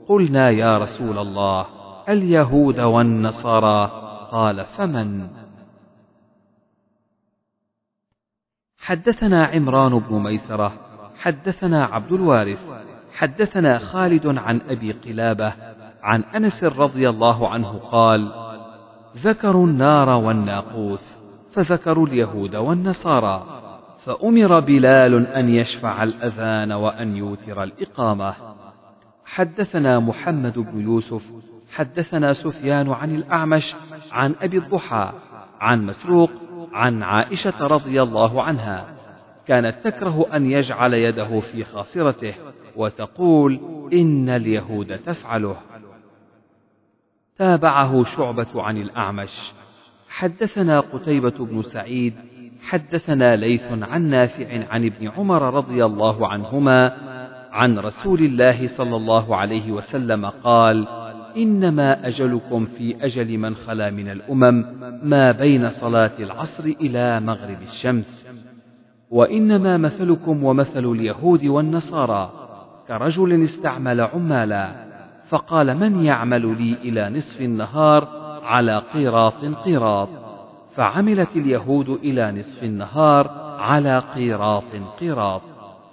قلنا 0.08 0.50
يا 0.50 0.78
رسول 0.78 1.18
الله 1.18 1.66
اليهود 2.08 2.80
والنصارى 2.80 3.90
قال 4.30 4.64
فمن؟ 4.64 5.28
حدثنا 8.78 9.44
عمران 9.44 9.98
بن 9.98 10.14
ميسرة 10.22 10.72
حدثنا 11.16 11.84
عبد 11.84 12.12
الوارث 12.12 12.86
حدثنا 13.16 13.78
خالد 13.78 14.26
عن 14.26 14.60
أبي 14.68 14.92
قلابة 14.92 15.52
عن 16.02 16.22
أنس 16.22 16.64
رضي 16.64 17.08
الله 17.08 17.48
عنه 17.48 17.78
قال 17.78 18.32
ذكروا 19.16 19.66
النار 19.66 20.08
والناقوس 20.08 21.18
فذكروا 21.52 22.06
اليهود 22.06 22.56
والنصارى 22.56 23.46
فأمر 24.04 24.60
بلال 24.60 25.26
أن 25.26 25.48
يشفع 25.48 26.02
الأذان 26.02 26.72
وأن 26.72 27.16
يوتر 27.16 27.62
الإقامة. 27.62 28.34
حدثنا 29.24 30.00
محمد 30.00 30.58
بن 30.58 30.80
يوسف 30.80 31.32
حدثنا 31.74 32.32
سفيان 32.32 32.90
عن 32.90 33.14
الأعمش 33.14 33.76
عن 34.12 34.34
أبي 34.40 34.58
الضحى 34.58 35.12
عن 35.60 35.86
مسروق 35.86 36.30
عن 36.72 37.02
عائشة 37.02 37.66
رضي 37.66 38.02
الله 38.02 38.42
عنها 38.42 38.86
كانت 39.46 39.76
تكره 39.84 40.26
أن 40.36 40.46
يجعل 40.50 40.94
يده 40.94 41.40
في 41.40 41.64
خاصرته 41.64 42.34
وتقول 42.76 43.60
إن 43.92 44.28
اليهود 44.28 44.98
تفعله. 44.98 45.56
تابعه 47.38 48.04
شعبة 48.04 48.62
عن 48.62 48.76
الأعمش. 48.76 49.52
حدثنا 50.08 50.80
قتيبة 50.80 51.30
بن 51.30 51.62
سعيد 51.62 52.14
حدثنا 52.60 53.36
ليث 53.36 53.72
عن 53.72 54.02
نافع 54.02 54.68
عن 54.68 54.84
ابن 54.84 55.08
عمر 55.08 55.54
رضي 55.54 55.84
الله 55.84 56.28
عنهما 56.28 56.96
عن 57.52 57.78
رسول 57.78 58.18
الله 58.20 58.66
صلى 58.66 58.96
الله 58.96 59.36
عليه 59.36 59.72
وسلم 59.72 60.26
قال 60.26 60.88
إنما 61.36 62.06
أجلكم 62.06 62.66
في 62.66 63.04
أجل 63.04 63.38
من 63.38 63.54
خلا 63.54 63.90
من 63.90 64.10
الأمم 64.10 64.64
ما 65.02 65.32
بين 65.32 65.70
صلاة 65.70 66.12
العصر 66.20 66.64
إلى 66.64 67.20
مغرب 67.20 67.62
الشمس. 67.62 68.28
وإنما 69.10 69.76
مثلكم 69.76 70.44
ومثل 70.44 70.84
اليهود 70.84 71.44
والنصارى. 71.44 72.45
كرجل 72.88 73.42
استعمل 73.42 74.00
عمالا 74.00 74.86
فقال 75.28 75.76
من 75.76 76.04
يعمل 76.04 76.62
لي 76.62 76.72
إلى 76.74 77.10
نصف 77.18 77.40
النهار 77.40 78.08
على 78.44 78.82
قيراط 78.94 79.44
قيراط؟ 79.44 80.08
فعملت 80.74 81.36
اليهود 81.36 81.88
إلى 81.88 82.32
نصف 82.32 82.64
النهار 82.64 83.30
على 83.58 83.98
قيراط 84.14 84.64
قيراط. 85.00 85.42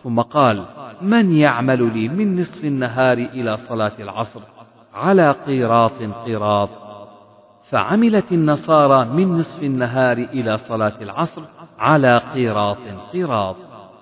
ثم 0.04 0.22
قال 0.22 0.66
من 1.02 1.36
يعمل 1.36 1.94
لي 1.94 2.08
من 2.08 2.40
نصف 2.40 2.66
النهار 2.66 3.18
إلى 3.18 3.58
صلاة 3.58 3.94
العصر 4.00 4.42
على 4.94 5.32
قيراط 5.32 6.02
قيراط؟ 6.26 6.70
فعملت 7.70 8.32
النصارى 8.32 9.06
من 9.06 9.38
نصف 9.38 9.64
النهار 9.64 10.18
إلى 10.18 10.58
صلاة 10.58 11.02
العصر 11.02 11.42
على 11.80 12.18
قيراط 12.18 12.78
قيراط. 13.14 13.56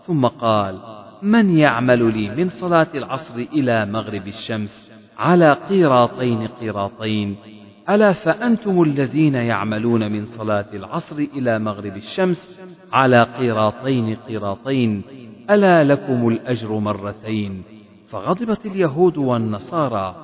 ثم 0.07 0.27
قال 0.27 1.00
من 1.22 1.58
يعمل 1.58 2.17
لي 2.17 2.30
من 2.30 2.50
صلاة 2.50 2.88
العصر 2.95 3.35
إلى 3.35 3.85
مغرب 3.85 4.27
الشمس 4.27 4.91
على 5.17 5.53
قيراطين 5.69 6.48
قيراطين. 6.48 7.35
ألا 7.90 8.11
فأنتم 8.11 8.83
الذين 8.83 9.35
يعملون 9.35 10.11
من 10.11 10.25
صلاة 10.25 10.66
العصر 10.74 11.16
إلى 11.16 11.59
مغرب 11.59 11.98
الشمس 11.98 12.59
على 12.93 13.24
قيراطين 13.24 14.16
قيراطين. 14.27 15.03
ألا 15.50 15.83
لكم 15.83 16.27
الأجر 16.27 16.74
مرتين. 16.74 17.64
فغضبت 18.09 18.66
اليهود 18.66 19.17
والنصارى 19.17 20.16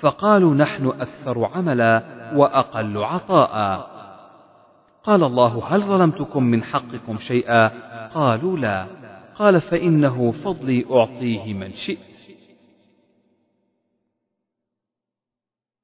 فقالوا 0.00 0.54
نحن 0.54 0.86
أكثر 0.86 1.44
عملا 1.54 2.02
وأقل 2.34 2.98
عطاء. 2.98 3.90
قال 5.04 5.24
الله 5.24 5.62
هل 5.68 5.82
ظلمتكم 5.82 6.42
من 6.42 6.62
حقكم 6.62 7.18
شيئا؟ 7.18 7.70
قالوا 8.14 8.58
لا. 8.58 8.99
قال 9.40 9.60
فإنه 9.60 10.30
فضلي 10.30 10.84
أعطيه 10.90 11.54
من 11.54 11.72
شئت. 11.72 11.98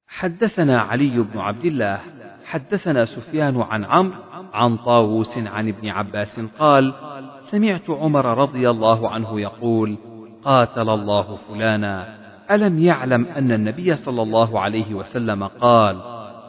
حدثنا 0.07 0.81
علي 0.81 1.19
بن 1.23 1.39
عبد 1.39 1.65
الله 1.65 2.01
حدثنا 2.45 3.05
سفيان 3.05 3.61
عن 3.61 3.85
عمرو 3.85 4.23
عن 4.53 4.77
طاووس 4.77 5.39
عن 5.39 5.69
ابن 5.69 5.89
عباس 5.89 6.41
قال 6.41 6.95
سمعت 7.43 7.91
عمر 7.91 8.39
رضي 8.39 8.71
الله 8.71 9.11
عنه 9.11 9.41
يقول 9.41 9.99
قاتل 10.45 10.89
الله 10.89 11.37
فلانا. 11.37 12.17
ألم 12.51 12.79
يعلم 12.79 13.25
أن 13.25 13.53
النبي 13.53 13.95
صلى 13.95 14.23
الله 14.23 14.61
عليه 14.61 14.95
وسلم 14.95 15.45
قال 15.45 16.01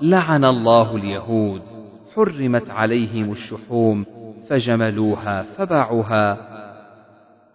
لعن 0.01 0.45
الله 0.45 0.95
اليهود 0.95 1.61
حرمت 2.15 2.69
عليهم 2.69 3.31
الشحوم 3.31 4.05
فجملوها 4.49 5.41
فباعوها. 5.43 6.46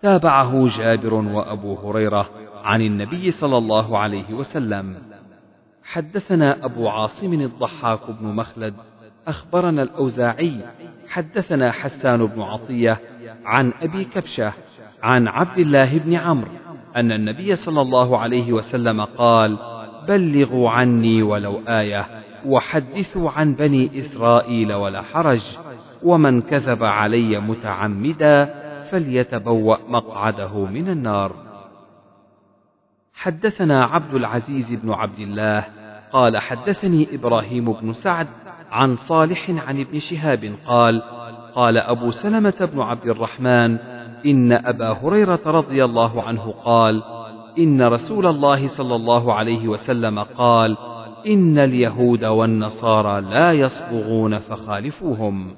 تابعه 0.02 0.68
جابر 0.78 1.14
وأبو 1.14 1.74
هريرة 1.74 2.30
عن 2.64 2.80
النبي 2.80 3.30
صلى 3.30 3.58
الله 3.58 3.98
عليه 3.98 4.34
وسلم. 4.34 4.94
حدثنا 5.84 6.64
أبو 6.64 6.88
عاصم 6.88 7.32
الضحاك 7.32 8.00
بن 8.20 8.26
مخلد 8.26 8.74
أخبرنا 9.28 9.82
الأوزاعي. 9.82 10.60
حدثنا 11.08 11.72
حسان 11.72 12.26
بن 12.26 12.42
عطية 12.42 13.00
عن 13.44 13.72
أبي 13.82 14.04
كبشة 14.04 14.52
عن 15.02 15.28
عبد 15.28 15.58
الله 15.58 15.98
بن 15.98 16.14
عمرو 16.14 16.50
أن 16.96 17.12
النبي 17.12 17.56
صلى 17.56 17.80
الله 17.80 18.18
عليه 18.18 18.52
وسلم 18.52 19.00
قال 19.00 19.58
بلغوا 20.08 20.70
عني 20.70 21.22
ولو 21.22 21.60
آية 21.68 22.06
وحدثوا 22.46 23.30
عن 23.30 23.54
بني 23.54 23.98
إسرائيل 23.98 24.72
ولا 24.72 25.02
حرج 25.02 25.58
ومن 26.02 26.42
كذب 26.42 26.84
علي 26.84 27.40
متعمدا 27.40 28.61
فليتبوأ 28.92 29.76
مقعده 29.88 30.64
من 30.64 30.88
النار. 30.88 31.32
حدثنا 33.14 33.84
عبد 33.84 34.14
العزيز 34.14 34.74
بن 34.74 34.92
عبد 34.92 35.18
الله 35.18 35.64
قال 36.12 36.38
حدثني 36.38 37.14
إبراهيم 37.14 37.72
بن 37.72 37.92
سعد 37.92 38.26
عن 38.70 38.94
صالح 38.94 39.50
عن 39.50 39.80
ابن 39.80 39.98
شهاب 39.98 40.54
قال 40.66 41.02
قال 41.54 41.78
أبو 41.78 42.10
سلمة 42.10 42.68
بن 42.74 42.80
عبد 42.80 43.06
الرحمن 43.06 43.78
إن 44.26 44.52
أبا 44.52 44.92
هريرة 44.92 45.40
رضي 45.46 45.84
الله 45.84 46.22
عنه 46.22 46.54
قال 46.64 47.02
إن 47.58 47.82
رسول 47.82 48.26
الله 48.26 48.66
صلى 48.66 48.94
الله 48.94 49.34
عليه 49.34 49.68
وسلم 49.68 50.18
قال 50.18 50.76
إن 51.26 51.58
اليهود 51.58 52.24
والنصارى 52.24 53.20
لا 53.20 53.52
يصبغون 53.52 54.38
فخالفوهم. 54.38 55.54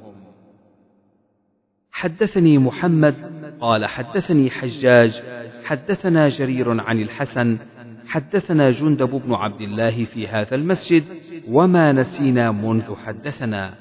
حدثني 1.95 2.59
محمد 2.59 3.15
قال 3.61 3.87
حدثني 3.87 4.51
حجاج 4.51 5.23
حدثنا 5.65 6.29
جرير 6.29 6.81
عن 6.81 7.03
الحسن 7.03 7.59
حدثنا 8.07 8.71
جندب 8.71 9.11
بن 9.11 9.35
عبد 9.35 9.61
الله 9.61 10.05
في 10.05 10.29
هذا 10.29 10.55
المسجد 10.55 11.05
وما 11.49 11.93
نسينا 11.93 12.53
منذ 12.53 12.95
حدثنا. 13.07 13.75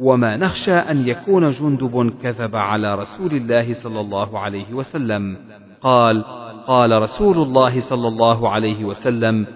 وما 0.00 0.36
نخشى 0.36 0.74
أن 0.74 1.08
يكون 1.08 1.50
جندب 1.50 2.12
كذب 2.22 2.56
على 2.56 2.94
رسول 2.94 3.32
الله 3.32 3.72
صلى 3.72 4.00
الله 4.00 4.38
عليه 4.38 4.72
وسلم. 4.72 5.36
قال 5.80 6.24
قال 6.66 7.02
رسول 7.02 7.38
الله 7.38 7.80
صلى 7.80 8.08
الله 8.08 8.50
عليه 8.50 8.84
وسلم 8.84 9.46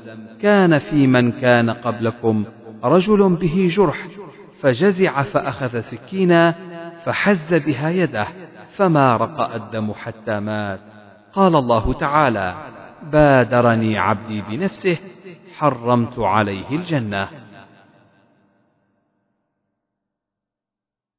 كان 0.43 0.79
في 0.79 1.07
من 1.07 1.33
كان 1.33 1.71
قبلكم 1.71 2.45
رجل 2.85 3.37
به 3.37 3.69
جرح 3.71 4.09
فجزع 4.61 5.23
فأخذ 5.23 5.81
سكينا 5.81 6.55
فحز 7.05 7.55
بها 7.55 7.91
يده 7.91 8.27
فما 8.77 9.17
رقأ 9.17 9.57
الدم 9.57 9.93
حتى 9.93 10.41
مات. 10.41 10.81
قال 11.33 11.57
الله 11.57 11.93
تعالى 11.93 12.73
بادرني 13.03 13.99
عبدي 13.99 14.41
بنفسه 14.43 14.99
حرمت 15.59 16.19
عليه 16.19 16.71
الجنة. 16.71 17.29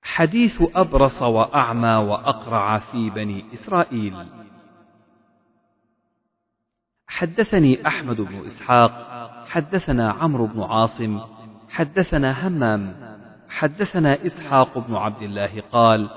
حديث 0.03 0.64
أبرص 0.76 1.22
وأعمى 1.22 1.95
وأقرع 1.95 2.77
في 2.77 3.10
بني 3.10 3.45
إسرائيل. 3.53 4.16
حدثني 7.08 7.88
أحمد 7.88 8.22
بن 8.22 8.45
إسحاق 8.45 8.92
حدثنا 9.48 10.11
عمرو 10.11 10.45
بن 10.48 10.64
عاصم 10.64 11.22
حدثنا 11.69 12.48
همام 12.48 13.10
حدثنا 13.52 14.26
إسحاق 14.26 14.78
بن 14.78 14.96
عبد 14.96 15.22
الله 15.22 15.64
قال 15.72 16.10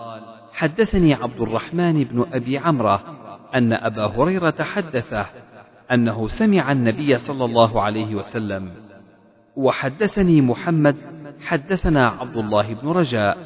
حدثني 0.53 1.15
عبد 1.15 1.41
الرحمن 1.41 2.05
بن 2.05 2.27
أبي 2.33 2.59
عمرة 2.59 3.01
أن 3.55 3.73
أبا 3.73 4.07
هريرة 4.07 4.55
حدثه 4.63 5.27
أنه 5.93 6.29
سمع 6.29 6.73
النبي 6.73 7.19
صلى 7.19 7.45
الله 7.45 7.83
عليه 7.83 8.15
وسلم 8.15 8.71
وحدثني 9.57 10.41
محمد 10.41 10.97
حدثنا 11.41 12.09
عبد 12.09 12.37
الله 12.37 12.75
بن 12.75 12.89
رجاء. 12.89 13.39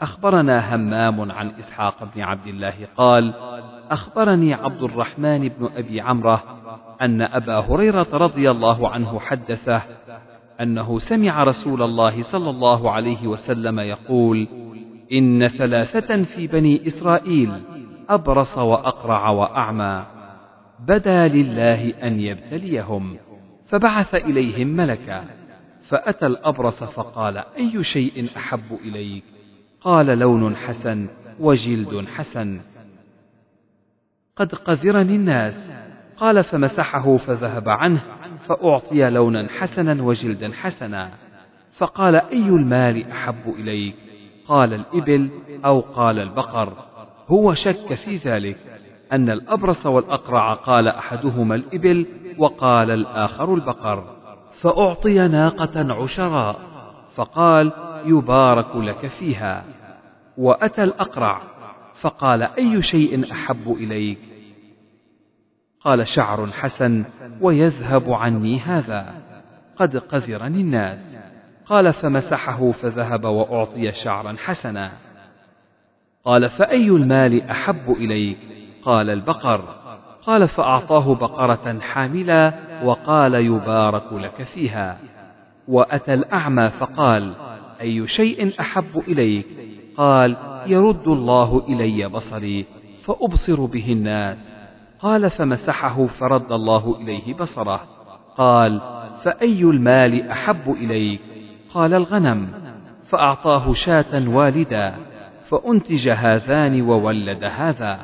أخبرنا 0.00 0.74
همام 0.74 1.32
عن 1.32 1.50
إسحاق 1.58 2.04
بن 2.14 2.22
عبد 2.22 2.46
الله 2.46 2.74
قال 2.96 3.34
أخبرني 3.90 4.54
عبد 4.54 4.82
الرحمن 4.82 5.48
بن 5.48 5.68
أبي 5.76 6.00
عمرة 6.00 6.42
أن 7.02 7.22
أبا 7.22 7.58
هريرة 7.58 8.06
رضي 8.12 8.50
الله 8.50 8.88
عنه 8.88 9.20
حدثه 9.20 9.82
أنه 10.60 10.98
سمع 10.98 11.44
رسول 11.44 11.82
الله 11.82 12.22
صلى 12.22 12.50
الله 12.50 12.90
عليه 12.90 13.26
وسلم 13.26 13.80
يقول 13.80 14.48
إن 15.12 15.48
ثلاثة 15.48 16.22
في 16.22 16.46
بني 16.46 16.86
إسرائيل 16.86 17.52
أبرص 18.08 18.58
وأقرع 18.58 19.28
وأعمى 19.28 20.06
بدا 20.80 21.28
لله 21.28 21.90
أن 22.02 22.20
يبتليهم 22.20 23.16
فبعث 23.66 24.14
إليهم 24.14 24.68
ملكا 24.68 25.24
فأتى 25.82 26.26
الأبرص 26.26 26.84
فقال 26.84 27.38
أي 27.38 27.84
شيء 27.84 28.30
أحب 28.36 28.78
إليك؟ 28.84 29.24
قال 29.80 30.06
لون 30.06 30.56
حسن 30.56 31.08
وجلد 31.40 32.06
حسن. 32.08 32.60
قد 34.36 34.54
قذرني 34.54 35.16
الناس 35.16 35.70
قال 36.16 36.44
فمسحه 36.44 37.16
فذهب 37.16 37.68
عنه 37.68 38.02
فأعطي 38.50 39.10
لونا 39.10 39.46
حسنا 39.58 40.02
وجلدا 40.02 40.52
حسنا. 40.52 41.10
فقال 41.72 42.16
أي 42.16 42.48
المال 42.48 43.10
أحب 43.10 43.54
إليك؟ 43.58 43.94
قال 44.48 44.74
الإبل 44.74 45.30
أو 45.64 45.80
قال 45.80 46.18
البقر. 46.18 46.72
هو 47.28 47.54
شك 47.54 47.94
في 47.94 48.16
ذلك 48.16 48.56
أن 49.12 49.30
الأبرص 49.30 49.86
والأقرع 49.86 50.54
قال 50.54 50.88
أحدهما 50.88 51.54
الإبل 51.54 52.06
وقال 52.38 52.90
الآخر 52.90 53.54
البقر. 53.54 54.04
فأعطي 54.60 55.28
ناقة 55.28 56.02
عشراء 56.02 56.60
فقال 57.14 57.72
يبارك 58.04 58.76
لك 58.76 59.06
فيها. 59.06 59.64
وأتى 60.38 60.84
الأقرع 60.84 61.42
فقال 62.00 62.42
أي 62.42 62.82
شيء 62.82 63.32
أحب 63.32 63.72
إليك؟ 63.72 64.29
قال 65.84 66.08
شعر 66.08 66.46
حسن 66.46 67.04
ويذهب 67.40 68.12
عني 68.12 68.58
هذا 68.60 69.14
قد 69.76 69.96
قذرني 69.96 70.60
الناس. 70.60 71.16
قال 71.66 71.92
فمسحه 71.92 72.70
فذهب 72.70 73.24
وأعطي 73.24 73.92
شعرا 73.92 74.36
حسنا. 74.38 74.92
قال 76.24 76.48
فأي 76.48 76.88
المال 76.88 77.50
أحب 77.50 77.90
إليك؟ 77.90 78.38
قال 78.82 79.10
البقر. 79.10 79.64
قال 80.26 80.48
فأعطاه 80.48 81.14
بقرة 81.14 81.78
حاملا 81.80 82.54
وقال 82.84 83.34
يبارك 83.34 84.12
لك 84.12 84.42
فيها. 84.42 84.98
وأتى 85.68 86.14
الأعمى 86.14 86.70
فقال 86.70 87.34
أي 87.80 88.06
شيء 88.06 88.60
أحب 88.60 89.02
إليك؟ 89.08 89.46
قال 89.96 90.36
يرد 90.66 91.08
الله 91.08 91.64
إلي 91.68 92.08
بصري 92.08 92.66
فأبصر 93.04 93.64
به 93.64 93.92
الناس. 93.92 94.49
قال 95.02 95.30
فمسحه 95.30 96.06
فرد 96.06 96.52
الله 96.52 96.96
إليه 97.00 97.34
بصره. 97.34 97.80
قال 98.36 98.80
فأي 99.22 99.62
المال 99.62 100.28
أحب 100.28 100.70
إليك؟ 100.70 101.20
قال 101.74 101.94
الغنم. 101.94 102.48
فأعطاه 103.08 103.72
شاة 103.72 104.28
والدا 104.28 104.94
فأنتج 105.48 106.08
هذان 106.08 106.82
وولد 106.82 107.44
هذا 107.44 108.00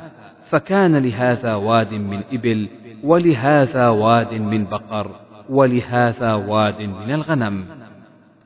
فكان 0.49 0.97
لهذا 0.97 1.55
واد 1.55 1.93
من 1.93 2.21
إبل 2.31 2.69
ولهذا 3.03 3.89
واد 3.89 4.33
من 4.33 4.65
بقر 4.65 5.11
ولهذا 5.49 6.33
واد 6.33 6.81
من 6.81 7.13
الغنم. 7.13 7.65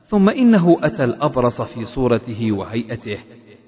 ثم 0.06 0.28
إنه 0.28 0.76
أتى 0.82 1.04
الأبرص 1.04 1.62
في 1.62 1.84
صورته 1.84 2.52
وهيئته 2.52 3.18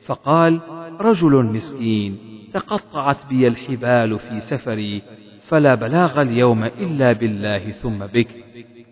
فقال 0.06 0.60
رجل 1.00 1.44
مسكين. 1.44 2.33
تقطعت 2.54 3.26
بي 3.26 3.48
الحبال 3.48 4.18
في 4.18 4.40
سفري 4.40 5.02
فلا 5.48 5.74
بلاغ 5.74 6.22
اليوم 6.22 6.64
إلا 6.64 7.12
بالله 7.12 7.70
ثم 7.70 7.98
بك. 7.98 8.28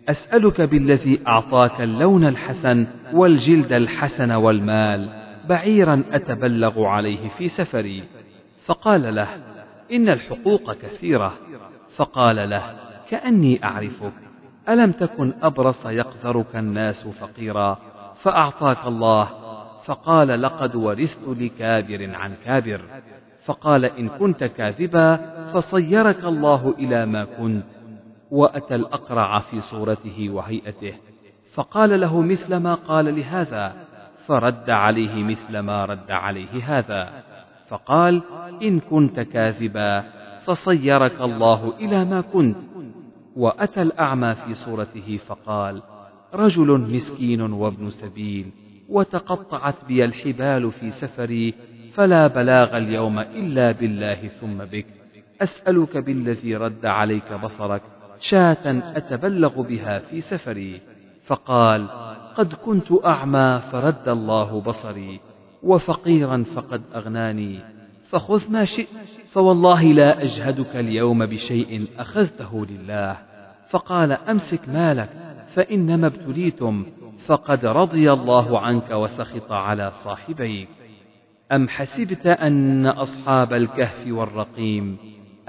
أسألك 0.09 0.61
بالذي 0.61 1.19
أعطاك 1.27 1.81
اللون 1.81 2.27
الحسن 2.27 2.87
والجلد 3.13 3.73
الحسن 3.73 4.31
والمال 4.31 5.09
بعيرا 5.49 6.03
أتبلغ 6.11 6.83
عليه 6.85 7.29
في 7.29 7.47
سفري. 7.47 8.03
فقال 8.65 9.15
له 9.15 9.27
إن 9.91 10.09
الحقوق 10.09 10.73
كثيرة. 10.73 11.33
فقال 11.95 12.49
له 12.49 12.63
كأني 13.09 13.63
أعرفك 13.63 14.13
ألم 14.69 14.91
تكن 14.91 15.33
أبرص 15.41 15.85
يقذرك 15.85 16.55
الناس 16.55 17.07
فقيرا؟ 17.07 17.77
فأعطاك 18.15 18.87
الله. 18.87 19.29
فقال 19.85 20.41
لقد 20.41 20.75
ورثت 20.75 21.27
لكابر 21.27 22.15
عن 22.15 22.33
كابر. 22.45 22.81
فقال 23.45 23.85
إن 23.85 24.09
كنت 24.09 24.43
كاذبا 24.43 25.15
فصيرك 25.53 26.23
الله 26.23 26.73
إلى 26.79 27.05
ما 27.05 27.25
كنت. 27.25 27.65
وأتى 28.31 28.75
الأقرع 28.75 29.39
في 29.39 29.61
صورته 29.61 30.29
وهيئته 30.29 30.93
فقال 31.53 32.01
له 32.01 32.21
مثل 32.21 32.55
ما 32.55 32.73
قال 32.73 33.15
لهذا 33.15 33.75
فرد 34.27 34.69
عليه 34.69 35.23
مثل 35.23 35.59
ما 35.59 35.85
رد 35.85 36.11
عليه 36.11 36.77
هذا. 36.77 37.23
فقال 37.67 38.21
إن 38.61 38.79
كنت 38.79 39.19
كاذبا 39.19 40.03
فصيرك 40.45 41.21
الله 41.21 41.73
إلى 41.79 42.05
ما 42.05 42.21
كنت. 42.21 42.57
وأتى 43.35 43.81
الأعمى 43.81 44.35
في 44.35 44.53
صورته 44.53 45.17
فقال 45.17 45.81
رجل 46.33 46.79
مسكين 46.79 47.41
وابن 47.41 47.89
سبيل 47.89 48.51
وتقطعت 48.89 49.85
بي 49.85 50.05
الحبال 50.05 50.71
في 50.71 50.89
سفري 50.89 51.53
فلا 51.93 52.27
بلاغ 52.27 52.77
اليوم 52.77 53.19
إلا 53.19 53.71
بالله 53.71 54.27
ثم 54.27 54.57
بك. 54.57 54.85
أسألك 55.41 55.97
بالذي 55.97 56.55
رد 56.55 56.85
عليك 56.85 57.33
بصرك 57.33 57.81
شاة 58.19 58.97
أتبلغ 58.97 59.61
بها 59.61 59.99
في 59.99 60.21
سفري. 60.21 60.81
فقال 61.25 61.87
قد 62.35 62.53
كنت 62.53 63.05
أعمى 63.05 63.61
فرد 63.71 64.09
الله 64.09 64.61
بصري 64.61 65.19
وفقيرا 65.63 66.43
فقد 66.43 66.81
أغناني. 66.95 67.59
فخذ 68.09 68.51
ما 68.51 68.65
شئت 68.65 68.87
فوالله 69.31 69.83
لا 69.83 70.23
أجهدك 70.23 70.75
اليوم 70.75 71.25
بشيء 71.25 71.87
أخذته 71.99 72.65
لله. 72.65 73.17
فقال 73.69 74.11
أمسك 74.11 74.69
مالك 74.69 75.09
فإنما 75.53 76.07
ابتليتم 76.07 76.85
فقد 77.25 77.65
رضي 77.65 78.11
الله 78.11 78.59
عنك 78.59 78.91
وسخط 78.91 79.51
على 79.51 79.91
صاحبيك. 80.03 80.82
أم 81.51 81.69
حسبت 81.69 82.27
أن 82.27 82.87
أصحاب 82.87 83.53
الكهف 83.53 84.07
والرقيم 84.07 84.97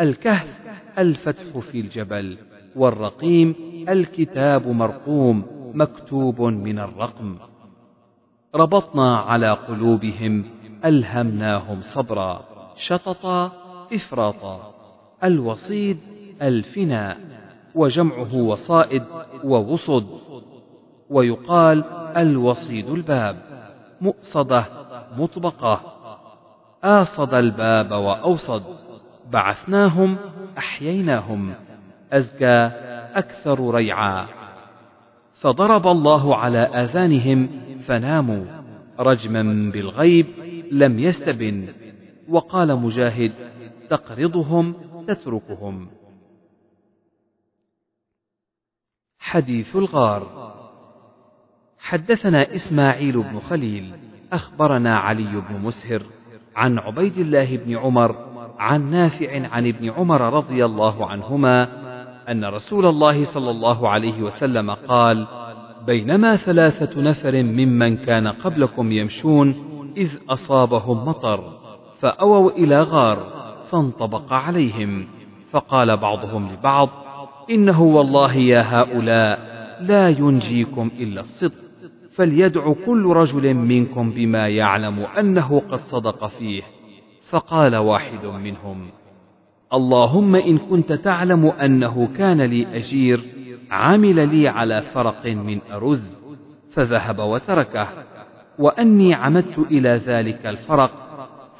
الكهف 0.00 0.58
الفتح 0.98 1.58
في 1.58 1.80
الجبل 1.80 2.38
والرقيم 2.76 3.54
الكتاب 3.88 4.68
مرقوم 4.68 5.44
مكتوب 5.74 6.40
من 6.40 6.78
الرقم. 6.78 7.36
ربطنا 8.54 9.16
على 9.16 9.50
قلوبهم 9.50 10.44
ألهمناهم 10.84 11.80
صبرا 11.80 12.44
شططا 12.76 13.52
إفراطا. 13.92 14.74
الوصيد 15.24 15.98
الفناء 16.42 17.18
وجمعه 17.74 18.34
وصائد 18.34 19.02
ووصد. 19.44 20.06
ويقال 21.10 21.84
الوصيد 22.16 22.90
الباب 22.90 23.36
مؤصدة 24.00 24.83
مطبقة. 25.18 25.80
آصد 26.84 27.34
الباب 27.34 27.90
وأوصد. 27.90 28.62
بعثناهم 29.30 30.16
أحييناهم. 30.58 31.54
أزكى 32.12 32.70
أكثر 33.14 33.70
ريعا. 33.74 34.26
فضرب 35.34 35.86
الله 35.86 36.36
على 36.36 36.58
آذانهم 36.58 37.48
فناموا. 37.78 38.44
رجما 38.98 39.70
بالغيب 39.72 40.26
لم 40.72 40.98
يستبن. 40.98 41.68
وقال 42.28 42.76
مجاهد 42.76 43.32
تقرضهم 43.90 44.74
تتركهم. 45.08 45.88
حديث 49.18 49.76
الغار. 49.76 50.54
حدثنا 51.78 52.54
إسماعيل 52.54 53.22
بن 53.22 53.40
خليل. 53.40 54.03
أخبرنا 54.34 54.98
علي 54.98 55.42
بن 55.48 55.60
مسهر 55.62 56.02
عن 56.56 56.78
عبيد 56.78 57.18
الله 57.18 57.56
بن 57.56 57.76
عمر 57.76 58.16
عن 58.58 58.90
نافع 58.90 59.48
عن 59.48 59.66
ابن 59.66 59.90
عمر 59.90 60.20
رضي 60.20 60.64
الله 60.64 61.06
عنهما 61.06 61.68
أن 62.30 62.44
رسول 62.44 62.86
الله 62.86 63.24
صلى 63.24 63.50
الله 63.50 63.88
عليه 63.88 64.22
وسلم 64.22 64.70
قال 64.70 65.26
بينما 65.86 66.36
ثلاثة 66.36 67.00
نفر 67.00 67.42
ممن 67.42 67.96
كان 67.96 68.28
قبلكم 68.28 68.92
يمشون 68.92 69.54
إذ 69.96 70.18
أصابهم 70.28 71.08
مطر 71.08 71.52
فأووا 71.98 72.50
إلى 72.50 72.82
غار 72.82 73.18
فانطبق 73.70 74.32
عليهم 74.32 75.06
فقال 75.50 75.96
بعضهم 75.96 76.52
لبعض 76.52 76.88
إنه 77.50 77.82
والله 77.82 78.34
يا 78.34 78.62
هؤلاء 78.62 79.54
لا 79.80 80.08
ينجيكم 80.08 80.90
إلا 80.98 81.20
الصدق. 81.20 81.63
فليدع 82.16 82.72
كل 82.86 83.06
رجل 83.06 83.54
منكم 83.54 84.10
بما 84.10 84.48
يعلم 84.48 84.98
أنه 84.98 85.62
قد 85.70 85.80
صدق 85.80 86.26
فيه. 86.26 86.62
فقال 87.30 87.76
واحد 87.76 88.26
منهم 88.26 88.86
اللهم 89.72 90.36
إن 90.36 90.58
كنت 90.58 90.92
تعلم 90.92 91.46
أنه 91.46 92.08
كان 92.16 92.40
لي 92.42 92.76
أجير 92.76 93.20
عمل 93.70 94.28
لي 94.28 94.48
على 94.48 94.82
فرق 94.82 95.26
من 95.26 95.60
أرز. 95.72 96.22
فذهب 96.72 97.18
وتركه. 97.18 97.88
وأني 98.58 99.14
عمدت 99.14 99.58
إلى 99.58 99.88
ذلك 99.88 100.46
الفرق 100.46 100.90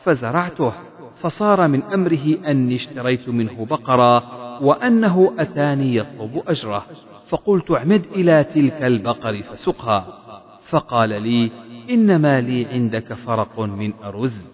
فزرعته 0.02 0.72
فصار 1.20 1.68
من 1.68 1.82
أمره 1.82 2.38
أني 2.46 2.74
اشتريت 2.74 3.28
منه 3.28 3.66
بقرا 3.66 4.22
وأنه 4.60 5.34
أتاني 5.38 5.96
يطلب 5.96 6.42
أجره. 6.46 6.84
فقلت 7.28 7.70
اعمد 7.70 8.06
إلى 8.14 8.44
تلك 8.44 8.82
البقر 8.82 9.42
فسقها. 9.42 10.23
فقال 10.68 11.22
لي 11.22 11.50
إنما 11.90 12.40
لي 12.40 12.66
عندك 12.66 13.12
فرق 13.12 13.60
من 13.60 13.92
أرز. 14.04 14.52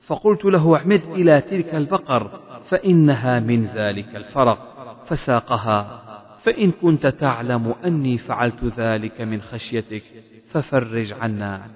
فقلت 0.00 0.44
له 0.44 0.76
اعمد 0.76 1.02
إلى 1.04 1.40
تلك 1.40 1.74
البقر 1.74 2.40
فإنها 2.64 3.40
من 3.40 3.66
ذلك 3.66 4.16
الفرق 4.16 4.58
فساقها. 5.06 6.02
فإن 6.42 6.70
كنت 6.70 7.06
تعلم 7.06 7.74
أني 7.84 8.18
فعلت 8.18 8.64
ذلك 8.64 9.20
من 9.20 9.42
خشيتك 9.42 10.02
ففرج 10.48 11.12
عنا. 11.12 11.66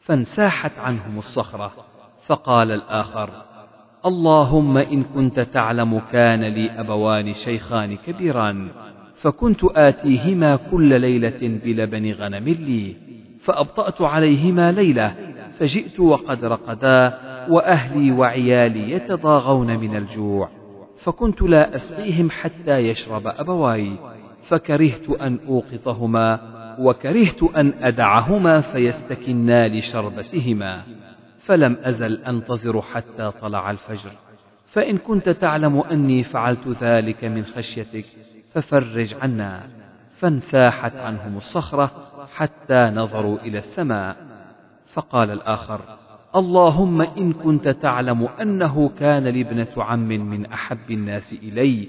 فانساحت 0.00 0.78
عنهم 0.78 1.18
الصخرة. 1.18 1.72
فقال 2.26 2.70
الآخر 2.70 3.30
اللهم 4.06 4.76
إن 4.76 5.02
كنت 5.02 5.40
تعلم 5.40 6.02
كان 6.12 6.44
لي 6.44 6.70
أبوان 6.70 7.32
شيخان 7.32 7.96
كبيران. 7.96 8.68
فكنت 9.22 9.64
آتيهما 9.64 10.56
كل 10.56 11.00
ليلة 11.00 11.60
بلبن 11.64 12.12
غنم 12.12 12.44
لي 12.44 12.96
فأبطأت 13.40 14.00
عليهما 14.00 14.72
ليلة 14.72 15.14
فجئت 15.58 16.00
وقد 16.00 16.44
رقدا 16.44 17.18
وأهلي 17.48 18.12
وعيالي 18.12 18.92
يتضاغون 18.92 19.78
من 19.78 19.96
الجوع 19.96 20.48
فكنت 20.98 21.42
لا 21.42 21.74
أسقيهم 21.74 22.30
حتى 22.30 22.78
يشرب 22.78 23.26
أبواي 23.26 23.92
فكرهت 24.48 25.10
أن 25.10 25.38
أوقظهما 25.48 26.40
وكرهت 26.78 27.42
أن 27.42 27.72
أدعهما 27.82 28.60
فيستكنا 28.60 29.68
لشربتهما 29.68 30.82
فلم 31.38 31.76
أزل 31.82 32.14
أنتظر 32.24 32.82
حتى 32.82 33.32
طلع 33.40 33.70
الفجر 33.70 34.10
فإن 34.66 34.98
كنت 34.98 35.28
تعلم 35.28 35.80
أني 35.80 36.22
فعلت 36.22 36.68
ذلك 36.68 37.24
من 37.24 37.44
خشيتك 37.44 38.04
ففرج 38.54 39.14
عنا 39.22 39.60
فانساحت 40.18 40.96
عنهم 40.96 41.36
الصخرة 41.36 41.90
حتى 42.34 42.92
نظروا 42.94 43.38
إلى 43.38 43.58
السماء. 43.58 44.16
فقال 44.92 45.30
الآخر 45.30 45.80
اللهم 46.36 47.00
إن 47.02 47.32
كنت 47.32 47.68
تعلم 47.68 48.28
أنه 48.40 48.90
كان 48.98 49.24
لابنة 49.24 49.68
عم 49.76 50.08
من 50.08 50.46
أحب 50.46 50.90
الناس 50.90 51.32
إلي 51.32 51.88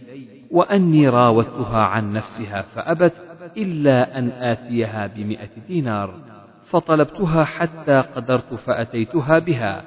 وأني 0.51 1.09
راودتها 1.09 1.83
عن 1.83 2.13
نفسها 2.13 2.61
فأبت 2.61 3.13
إلا 3.57 4.19
أن 4.19 4.29
آتيها 4.29 5.07
بمئة 5.07 5.49
دينار 5.67 6.13
فطلبتها 6.65 7.43
حتى 7.43 8.03
قدرت 8.15 8.53
فأتيتها 8.53 9.39
بها 9.39 9.83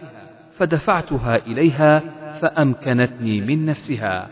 فدفعتها 0.58 1.36
إليها 1.36 2.02
فأمكنتني 2.40 3.40
من 3.40 3.66
نفسها. 3.66 4.28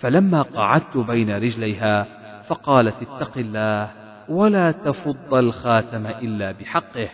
فلما 0.00 0.42
قعدت 0.42 0.96
بين 0.96 1.30
رجليها 1.30 2.06
فقالت 2.42 3.02
اتق 3.02 3.38
الله 3.38 3.90
ولا 4.28 4.72
تفض 4.72 5.34
الخاتم 5.34 6.06
إلا 6.06 6.52
بحقه. 6.52 7.08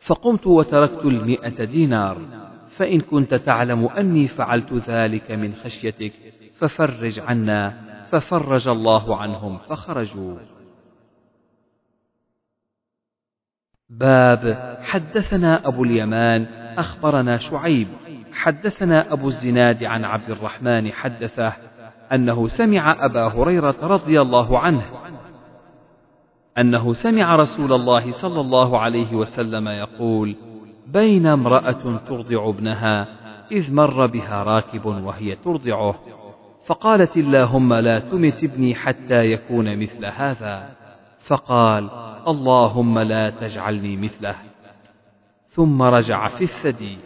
فقمت 0.00 0.46
وتركت 0.46 1.04
المئة 1.04 1.64
دينار 1.64 2.18
فإن 2.68 3.00
كنت 3.00 3.34
تعلم 3.34 3.86
أني 3.86 4.28
فعلت 4.28 4.72
ذلك 4.72 5.30
من 5.30 5.54
خشيتك 5.54 6.12
ففرج 6.54 7.20
عنا 7.20 7.74
ففرج 8.10 8.68
الله 8.68 9.16
عنهم 9.16 9.58
فخرجوا. 9.58 10.38
باب 13.90 14.76
حدثنا 14.82 15.68
أبو 15.68 15.84
اليمان 15.84 16.46
أخبرنا 16.78 17.36
شعيب 17.36 17.88
حدثنا 18.32 19.12
أبو 19.12 19.28
الزناد 19.28 19.84
عن 19.84 20.04
عبد 20.04 20.30
الرحمن 20.30 20.92
حدثه 20.92 21.52
أنه 22.14 22.46
سمع 22.46 23.04
أبا 23.04 23.26
هريرة 23.26 23.76
رضي 23.82 24.20
الله 24.20 24.58
عنه 24.58 24.82
أنه 26.58 26.92
سمع 26.92 27.36
رسول 27.36 27.72
الله 27.72 28.10
صلى 28.10 28.40
الله 28.40 28.78
عليه 28.78 29.14
وسلم 29.14 29.68
يقول: 29.68 30.36
بين 30.86 31.26
امرأة 31.26 32.00
ترضع 32.08 32.48
ابنها 32.48 33.08
إذ 33.52 33.74
مر 33.74 34.06
بها 34.06 34.42
راكب 34.42 34.84
وهي 34.84 35.36
ترضعه، 35.36 35.94
فقالت 36.66 37.16
اللهم 37.16 37.74
لا 37.74 37.98
تمت 37.98 38.44
ابني 38.44 38.74
حتى 38.74 39.32
يكون 39.32 39.78
مثل 39.78 40.04
هذا، 40.04 40.68
فقال: 41.26 41.90
اللهم 42.28 42.98
لا 42.98 43.30
تجعلني 43.30 43.96
مثله. 43.96 44.34
ثم 45.48 45.82
رجع 45.82 46.28
في 46.28 46.44
الثدي، 46.44 46.98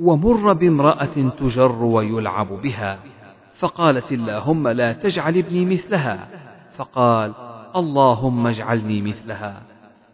ومر 0.00 0.52
بامرأة 0.52 1.30
تجر 1.40 1.82
ويلعب 1.82 2.48
بها، 2.62 2.98
فقالت 3.60 4.12
اللهم 4.12 4.68
لا 4.68 4.92
تجعل 4.92 5.38
ابني 5.38 5.64
مثلها. 5.64 6.28
فقال 6.76 7.32
اللهم 7.76 8.46
اجعلني 8.46 9.02
مثلها. 9.02 9.62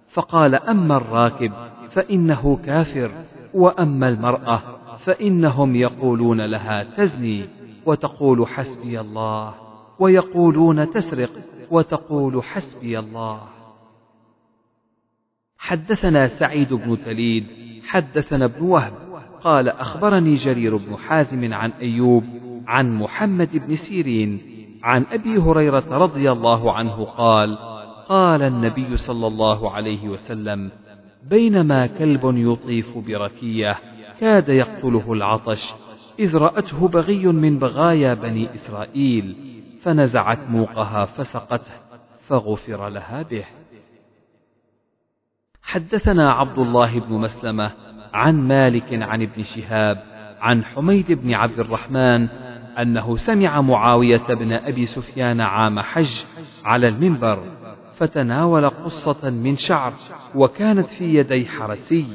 فقال 0.08 0.54
أما 0.54 0.96
الراكب 0.96 1.52
فإنه 1.90 2.58
كافر 2.64 3.10
وأما 3.54 4.08
المرأة 4.08 4.62
فإنهم 4.98 5.76
يقولون 5.76 6.40
لها 6.40 6.82
تزني 6.82 7.48
وتقول 7.86 8.46
حسبي 8.48 9.00
الله 9.00 9.54
ويقولون 9.98 10.90
تسرق 10.90 11.30
وتقول 11.70 12.44
حسبي 12.44 12.98
الله. 12.98 13.40
حدثنا 15.58 16.26
سعيد 16.26 16.74
بن 16.74 16.98
تليد 17.04 17.46
حدثنا 17.86 18.44
ابن 18.44 18.64
وهب 18.64 18.92
قال 19.42 19.68
أخبرني 19.68 20.34
جرير 20.34 20.76
بن 20.76 20.96
حازم 20.96 21.54
عن 21.54 21.70
أيوب 21.70 22.24
عن 22.66 22.94
محمد 22.94 23.56
بن 23.56 23.74
سيرين 23.74 24.40
عن 24.82 25.06
أبي 25.12 25.38
هريرة 25.38 25.84
رضي 25.90 26.32
الله 26.32 26.72
عنه 26.72 27.04
قال 27.04 27.58
قال 28.08 28.42
النبي 28.42 28.96
صلى 28.96 29.26
الله 29.26 29.70
عليه 29.70 30.08
وسلم 30.08 30.70
بينما 31.30 31.86
كلب 31.86 32.20
يطيف 32.24 32.98
بركية 32.98 33.76
كاد 34.20 34.48
يقتله 34.48 35.12
العطش 35.12 35.74
إذ 36.18 36.36
رأته 36.36 36.88
بغي 36.88 37.26
من 37.26 37.58
بغايا 37.58 38.14
بني 38.14 38.54
إسرائيل 38.54 39.36
فنزعت 39.82 40.38
موقها 40.50 41.04
فسقته 41.04 41.72
فغفر 42.20 42.88
لها 42.88 43.22
به. 43.22 43.44
حدثنا 45.62 46.32
عبد 46.32 46.58
الله 46.58 47.00
بن 47.00 47.14
مسلمة 47.14 47.72
عن 48.14 48.48
مالك 48.48 49.02
عن 49.02 49.22
ابن 49.22 49.42
شهاب 49.42 50.02
عن 50.40 50.64
حميد 50.64 51.12
بن 51.12 51.34
عبد 51.34 51.58
الرحمن 51.58 52.28
أنه 52.78 53.16
سمع 53.16 53.60
معاوية 53.60 54.26
بن 54.28 54.52
أبي 54.52 54.86
سفيان 54.86 55.40
عام 55.40 55.80
حج 55.80 56.24
على 56.64 56.88
المنبر 56.88 57.42
فتناول 57.94 58.70
قصة 58.70 59.30
من 59.30 59.56
شعر 59.56 59.92
وكانت 60.34 60.88
في 60.88 61.14
يدي 61.14 61.46
حرسي. 61.46 62.06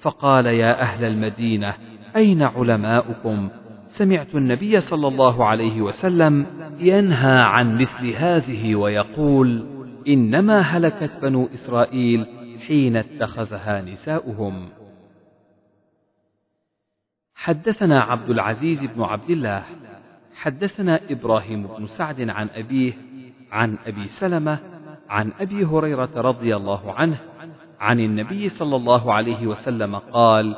فقال 0.00 0.46
يا 0.46 0.80
أهل 0.80 1.04
المدينة 1.04 1.74
أين 2.16 2.42
علماؤكم؟ 2.42 3.48
سمعت 3.86 4.34
النبي 4.34 4.80
صلى 4.80 5.08
الله 5.08 5.44
عليه 5.44 5.80
وسلم 5.80 6.46
ينهى 6.78 7.40
عن 7.40 7.78
مثل 7.78 8.10
هذه 8.10 8.74
ويقول 8.74 9.66
إنما 10.08 10.60
هلكت 10.60 11.18
بنو 11.22 11.48
إسرائيل 11.54 12.26
حين 12.66 12.96
اتخذها 12.96 13.82
نساؤهم. 13.82 14.68
حدثنا 17.34 18.00
عبد 18.00 18.30
العزيز 18.30 18.84
بن 18.84 19.02
عبد 19.02 19.30
الله. 19.30 19.64
حدثنا 20.42 21.00
إبراهيم 21.10 21.66
بن 21.78 21.86
سعد 21.86 22.30
عن 22.30 22.48
أبيه 22.54 22.92
عن 23.52 23.76
أبي 23.86 24.06
سلمة 24.06 24.58
عن 25.08 25.32
أبي 25.40 25.64
هريرة 25.64 26.10
رضي 26.16 26.56
الله 26.56 26.92
عنه 26.92 27.18
عن 27.80 28.00
النبي 28.00 28.48
صلى 28.48 28.76
الله 28.76 29.12
عليه 29.12 29.46
وسلم 29.46 29.96
قال 29.96 30.56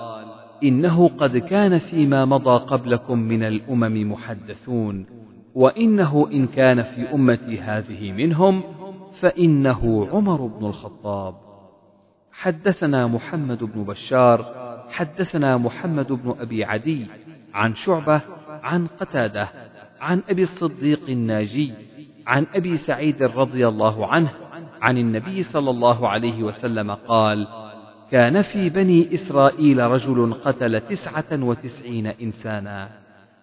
إنه 0.62 1.08
قد 1.08 1.36
كان 1.36 1.78
فيما 1.78 2.24
مضى 2.24 2.64
قبلكم 2.64 3.18
من 3.18 3.42
الأمم 3.42 4.12
محدثون 4.12 5.06
وإنه 5.54 6.28
إن 6.32 6.46
كان 6.46 6.82
في 6.82 7.14
أمتي 7.14 7.60
هذه 7.60 8.12
منهم 8.12 8.62
فإنه 9.20 10.08
عمر 10.12 10.46
بن 10.46 10.66
الخطاب. 10.66 11.34
حدثنا 12.32 13.06
محمد 13.06 13.64
بن 13.64 13.84
بشار 13.84 14.44
حدثنا 14.90 15.56
محمد 15.56 16.12
بن 16.12 16.34
أبي 16.40 16.64
عدي 16.64 17.06
عن 17.54 17.74
شعبة 17.74 18.22
عن 18.48 18.86
قتادة 18.86 19.63
عن 20.00 20.22
أبي 20.28 20.42
الصديق 20.42 21.00
الناجي 21.08 21.72
عن 22.26 22.46
أبي 22.54 22.76
سعيد 22.76 23.22
رضي 23.22 23.68
الله 23.68 24.06
عنه 24.06 24.30
عن 24.82 24.98
النبي 24.98 25.42
صلى 25.42 25.70
الله 25.70 26.08
عليه 26.08 26.42
وسلم 26.42 26.90
قال 26.90 27.46
كان 28.10 28.42
في 28.42 28.70
بني 28.70 29.14
إسرائيل 29.14 29.80
رجل 29.80 30.34
قتل 30.34 30.80
تسعة 30.80 31.24
وتسعين 31.32 32.06
إنسانا 32.06 32.88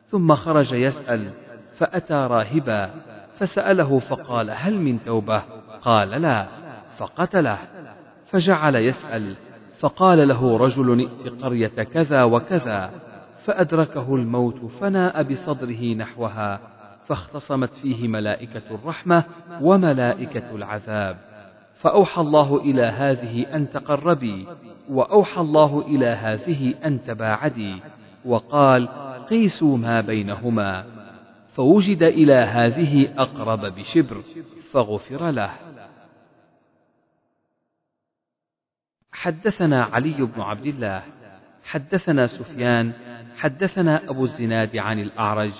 ثم 0.07 0.35
خرج 0.35 0.73
يسأل 0.73 1.31
فأتى 1.77 2.13
راهبا 2.13 2.91
فسأله 3.37 3.99
فقال 3.99 4.51
هل 4.51 4.77
من 4.77 5.03
توبة؟ 5.03 5.43
قال 5.81 6.09
لا. 6.09 6.47
فقتله 6.97 7.57
فجعل 8.31 8.75
يسأل 8.75 9.35
فقال 9.79 10.27
له 10.27 10.57
رجل 10.57 10.99
ائت 10.99 11.43
قرية 11.43 11.83
كذا 11.83 12.23
وكذا. 12.23 12.91
فأدركه 13.45 14.15
الموت 14.15 14.65
فناء 14.65 15.23
بصدره 15.23 15.93
نحوها 15.93 16.59
فاختصمت 17.07 17.73
فيه 17.73 18.07
ملائكة 18.07 18.61
الرحمة 18.71 19.23
وملائكة 19.61 20.55
العذاب. 20.55 21.17
فأوحى 21.75 22.21
الله 22.21 22.57
إلى 22.57 22.83
هذه 22.83 23.55
أن 23.55 23.69
تقربي 23.69 24.47
وأوحى 24.89 25.41
الله 25.41 25.81
إلى 25.87 26.05
هذه 26.05 26.73
أن 26.85 27.03
تباعدي 27.03 27.81
وقال 28.25 28.87
قيسوا 29.29 29.77
ما 29.77 30.01
بينهما. 30.01 30.85
فوجد 31.53 32.03
إلى 32.03 32.33
هذه 32.33 33.13
أقرب 33.17 33.65
بشبر 33.65 34.21
فغفر 34.71 35.31
له. 35.31 35.51
حدثنا 39.11 39.83
علي 39.83 40.25
بن 40.25 40.41
عبد 40.41 40.65
الله 40.65 41.03
حدثنا 41.63 42.27
سفيان 42.27 42.93
حدثنا 43.41 44.09
أبو 44.09 44.23
الزناد 44.23 44.77
عن 44.77 44.99
الأعرج 44.99 45.51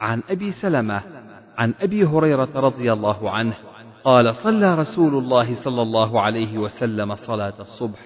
عن 0.00 0.22
أبي 0.30 0.50
سلمة 0.50 1.02
عن 1.58 1.74
أبي 1.80 2.04
هريرة 2.04 2.48
رضي 2.54 2.92
الله 2.92 3.30
عنه 3.30 3.54
قال 4.04 4.34
صلى 4.34 4.74
رسول 4.74 5.14
الله 5.14 5.54
صلى 5.54 5.82
الله 5.82 6.20
عليه 6.20 6.58
وسلم 6.58 7.14
صلاة 7.14 7.54
الصبح 7.60 7.98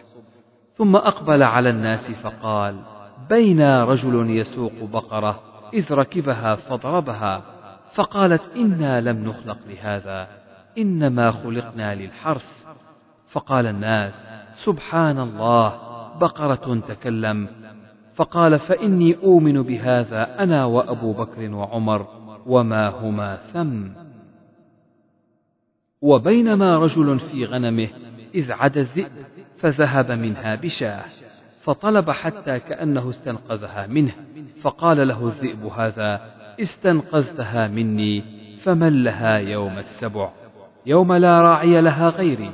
ثم 0.75 0.97
أقبل 0.97 1.43
على 1.43 1.71
الناس 1.71 2.11
فقال 2.11 2.81
بينا 3.29 3.85
رجل 3.85 4.31
يسوق 4.31 4.73
بقرة 4.93 5.41
إذ 5.75 5.93
ركبها 5.93 6.55
فضربها 6.55 7.43
فقالت 7.95 8.43
إنا 8.57 9.01
لم 9.01 9.25
نخلق 9.25 9.59
لهذا 9.69 10.29
إنما 10.79 11.31
خلقنا 11.31 11.95
للحرث 11.95 12.65
فقال 13.29 13.67
الناس 13.67 14.15
سبحان 14.55 15.19
الله 15.19 15.81
بقرة 16.21 16.81
تكلم 16.89 17.68
فقال 18.19 18.59
فإني 18.59 19.15
أؤمن 19.15 19.63
بهذا 19.63 20.43
أنا 20.43 20.65
وأبو 20.65 21.13
بكر 21.13 21.55
وعمر 21.55 22.07
وما 22.47 22.89
هما 22.89 23.37
ثم. 23.37 23.89
وبينما 26.03 26.79
رجل 26.79 27.19
في 27.19 27.45
غنمه 27.45 27.89
إذ 28.35 28.53
عدا 28.53 28.81
الذئب 28.81 29.13
فذهب 29.59 30.13
منها 30.13 30.55
بشاه 30.55 31.05
فطلب 31.61 32.11
حتى 32.11 32.61
كأنه 32.61 33.11
استنقذها 33.11 33.87
منه 33.87 34.13
فقال 34.63 35.09
له 35.09 35.27
الذئب 35.27 35.65
هذا 35.67 36.21
استنقذتها 36.61 37.69
مني 37.69 38.25
فمن 38.63 39.05
لها 39.05 39.39
يوم 39.39 39.79
السبع 39.79 40.31
يوم 40.87 41.13
لا 41.13 41.43
راعي 41.43 41.81
لها 41.81 42.09
غيري. 42.09 42.51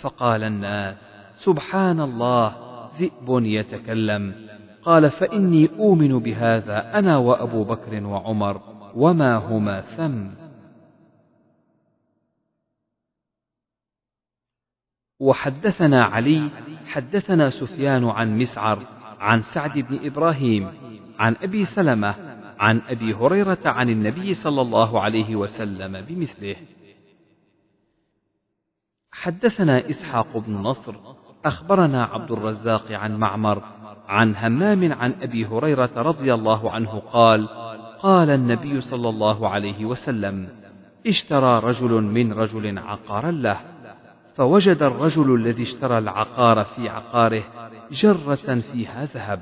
فقال 0.00 0.44
الناس 0.44 0.96
سبحان 1.36 2.00
الله 2.00 2.56
ذئب 2.98 3.28
يتكلم. 3.28 4.49
قال 4.82 5.10
فإني 5.10 5.68
أؤمن 5.78 6.18
بهذا 6.18 6.98
أنا 6.98 7.16
وأبو 7.16 7.64
بكر 7.64 8.04
وعمر 8.04 8.60
وما 8.94 9.36
هما 9.36 9.80
ثم 9.80 10.28
وحدثنا 15.20 16.04
علي 16.04 16.50
حدثنا 16.86 17.50
سفيان 17.50 18.04
عن 18.04 18.38
مسعر 18.38 18.86
عن 19.20 19.42
سعد 19.42 19.78
بن 19.78 20.06
إبراهيم 20.06 20.68
عن 21.18 21.36
أبي 21.42 21.64
سلمة 21.64 22.14
عن 22.58 22.80
أبي 22.80 23.14
هريرة 23.14 23.58
عن 23.64 23.88
النبي 23.88 24.34
صلى 24.34 24.60
الله 24.60 25.00
عليه 25.00 25.36
وسلم 25.36 26.00
بمثله. 26.00 26.56
حدثنا 29.12 29.90
إسحاق 29.90 30.36
بن 30.36 30.52
نصر 30.52 30.94
أخبرنا 31.44 32.04
عبد 32.04 32.30
الرزاق 32.30 32.92
عن 32.92 33.16
معمر 33.16 33.79
عن 34.10 34.36
همام 34.36 34.92
عن 34.92 35.14
أبي 35.22 35.46
هريرة 35.46 35.90
رضي 35.96 36.34
الله 36.34 36.70
عنه 36.70 37.02
قال 37.12 37.48
قال 38.02 38.30
النبي 38.30 38.80
صلى 38.80 39.08
الله 39.08 39.48
عليه 39.48 39.84
وسلم 39.84 40.48
اشترى 41.06 41.58
رجل 41.58 41.90
من 42.02 42.32
رجل 42.32 42.78
عقارا 42.78 43.30
له 43.30 43.60
فوجد 44.36 44.82
الرجل 44.82 45.34
الذي 45.34 45.62
اشترى 45.62 45.98
العقار 45.98 46.64
في 46.64 46.88
عقاره 46.88 47.42
جرة 47.90 48.60
فيها 48.72 49.08
ذهب 49.14 49.40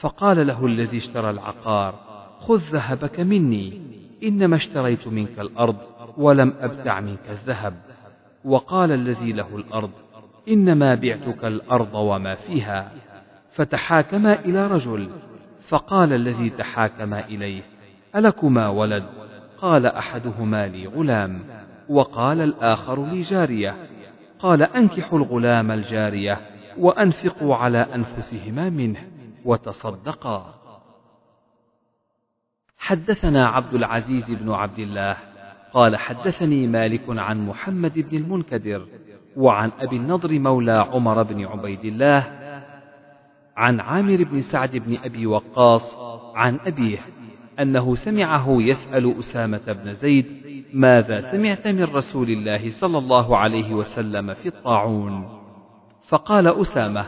فقال 0.00 0.46
له 0.46 0.66
الذي 0.66 0.98
اشترى 0.98 1.30
العقار 1.30 1.94
خذ 2.40 2.58
ذهبك 2.58 3.20
مني 3.20 3.80
إنما 4.22 4.56
اشتريت 4.56 5.08
منك 5.08 5.38
الأرض 5.38 5.76
ولم 6.16 6.54
أبتع 6.60 7.00
منك 7.00 7.30
الذهب 7.30 7.74
وقال 8.44 8.92
الذي 8.92 9.32
له 9.32 9.56
الأرض 9.56 9.90
إنما 10.48 10.94
بعتك 10.94 11.44
الأرض 11.44 11.94
وما 11.94 12.34
فيها. 12.34 12.92
فتحاكما 13.56 14.40
إلى 14.40 14.66
رجل 14.66 15.10
فقال 15.68 16.12
الذي 16.12 16.50
تحاكما 16.50 17.24
إليه 17.24 17.62
ألكما 18.16 18.68
ولد؟ 18.68 19.04
قال 19.58 19.86
أحدهما 19.86 20.66
لي 20.66 20.86
غلام 20.86 21.40
وقال 21.88 22.40
الآخر 22.40 23.06
لي 23.06 23.20
جارية. 23.20 23.76
قال 24.38 24.62
أنكحوا 24.62 25.18
الغلام 25.18 25.70
الجارية 25.70 26.40
وأنفقوا 26.78 27.56
على 27.56 27.78
أنفسهما 27.78 28.70
منه 28.70 29.00
وتصدقا. 29.44 30.54
حدثنا 32.78 33.46
عبد 33.46 33.74
العزيز 33.74 34.30
بن 34.30 34.52
عبد 34.52 34.78
الله 34.78 35.16
قال 35.72 35.96
حدثني 35.96 36.66
مالك 36.66 37.02
عن 37.08 37.46
محمد 37.46 37.98
بن 37.98 38.16
المنكدر 38.16 38.86
وعن 39.36 39.70
أبي 39.80 39.96
النضر 39.96 40.38
مولى 40.38 40.86
عمر 40.92 41.22
بن 41.22 41.44
عبيد 41.44 41.84
الله 41.84 42.35
عن 43.56 43.80
عامر 43.80 44.24
بن 44.24 44.40
سعد 44.40 44.76
بن 44.76 44.98
أبي 45.04 45.26
وقاص 45.26 45.96
عن 46.34 46.58
أبيه 46.66 46.98
أنه 47.60 47.94
سمعه 47.94 48.46
يسأل 48.48 49.18
أسامة 49.18 49.76
بن 49.84 49.94
زيد 49.94 50.26
ماذا 50.72 51.20
سمعت 51.20 51.68
من 51.68 51.84
رسول 51.84 52.30
الله 52.30 52.70
صلى 52.70 52.98
الله 52.98 53.36
عليه 53.36 53.74
وسلم 53.74 54.34
في 54.34 54.46
الطاعون؟ 54.46 55.28
فقال 56.08 56.46
أسامة 56.46 57.06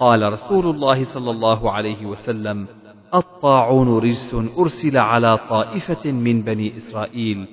قال 0.00 0.32
رسول 0.32 0.66
الله 0.66 1.04
صلى 1.04 1.30
الله 1.30 1.72
عليه 1.72 2.06
وسلم 2.06 2.66
الطاعون 3.14 3.98
رجس 3.98 4.34
أرسل 4.58 4.96
على 4.96 5.38
طائفة 5.50 6.12
من 6.12 6.42
بني 6.42 6.76
إسرائيل 6.76 7.46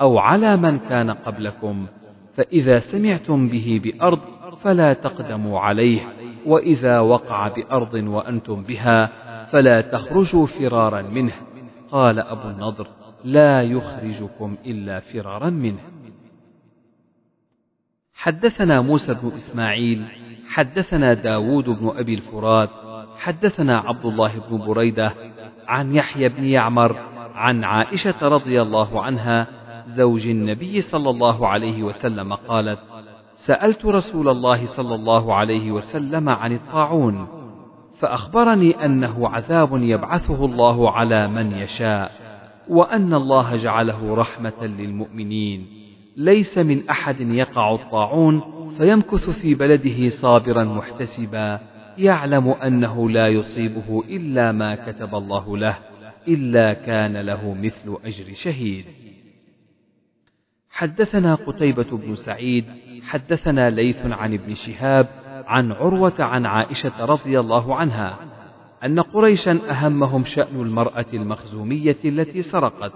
أو 0.00 0.18
على 0.18 0.56
من 0.56 0.78
كان 0.78 1.10
قبلكم 1.10 1.86
فإذا 2.34 2.78
سمعتم 2.78 3.48
به 3.48 3.80
بأرض 3.84 4.20
فلا 4.62 4.92
تقدموا 4.92 5.60
عليه 5.60 6.00
وإذا 6.46 7.00
وقع 7.00 7.48
بأرض 7.48 7.94
وأنتم 7.94 8.62
بها 8.62 9.12
فلا 9.44 9.80
تخرجوا 9.80 10.46
فرارا 10.46 11.02
منه. 11.02 11.32
قال 11.90 12.18
أبو 12.18 12.48
النضر 12.48 12.86
لا 13.24 13.62
يخرجكم 13.62 14.56
إلا 14.66 15.00
فرارا 15.00 15.50
منه. 15.50 15.80
حدثنا 18.14 18.80
موسى 18.80 19.14
بن 19.14 19.32
إسماعيل 19.32 20.04
حدثنا 20.48 21.14
داود 21.14 21.64
بن 21.64 21.88
أبي 21.96 22.14
الفرات 22.14 22.70
حدثنا 23.16 23.78
عبد 23.78 24.06
الله 24.06 24.38
بن 24.50 24.66
بريدة 24.66 25.14
عن 25.68 25.94
يحيى 25.94 26.28
بن 26.28 26.44
يعمر 26.44 26.96
عن 27.34 27.64
عائشة 27.64 28.28
رضي 28.28 28.62
الله 28.62 29.02
عنها 29.02 29.46
زوج 29.86 30.26
النبي 30.26 30.80
صلى 30.80 31.10
الله 31.10 31.48
عليه 31.48 31.82
وسلم 31.82 32.34
قالت 32.34 32.78
سألت 33.42 33.86
رسول 33.86 34.28
الله 34.28 34.64
صلى 34.66 34.94
الله 34.94 35.34
عليه 35.34 35.72
وسلم 35.72 36.28
عن 36.28 36.52
الطاعون 36.52 37.26
فأخبرني 37.98 38.84
أنه 38.84 39.28
عذاب 39.28 39.82
يبعثه 39.82 40.44
الله 40.44 40.90
على 40.90 41.28
من 41.28 41.52
يشاء 41.52 42.12
وأن 42.68 43.14
الله 43.14 43.56
جعله 43.56 44.14
رحمة 44.14 44.66
للمؤمنين. 44.66 45.66
ليس 46.16 46.58
من 46.58 46.88
أحد 46.88 47.20
يقع 47.20 47.74
الطاعون 47.74 48.42
فيمكث 48.78 49.30
في 49.30 49.54
بلده 49.54 50.08
صابرا 50.08 50.64
محتسبا 50.64 51.60
يعلم 51.98 52.48
أنه 52.48 53.10
لا 53.10 53.28
يصيبه 53.28 54.04
إلا 54.08 54.52
ما 54.52 54.74
كتب 54.74 55.14
الله 55.14 55.56
له 55.56 55.78
إلا 56.28 56.72
كان 56.72 57.16
له 57.16 57.54
مثل 57.62 57.96
أجر 58.04 58.32
شهيد. 58.32 58.84
حدثنا 60.72 61.34
قتيبة 61.34 61.86
بن 61.92 62.14
سعيد 62.14 62.64
حدثنا 63.02 63.70
ليث 63.70 64.06
عن 64.06 64.34
ابن 64.34 64.54
شهاب 64.54 65.08
عن 65.46 65.72
عروة 65.72 66.14
عن 66.18 66.46
عائشة 66.46 67.04
رضي 67.04 67.40
الله 67.40 67.74
عنها 67.76 68.18
أن 68.84 69.00
قريشا 69.00 69.60
أهمهم 69.70 70.24
شأن 70.24 70.60
المرأة 70.60 71.06
المخزومية 71.14 71.96
التي 72.04 72.42
سرقت 72.42 72.92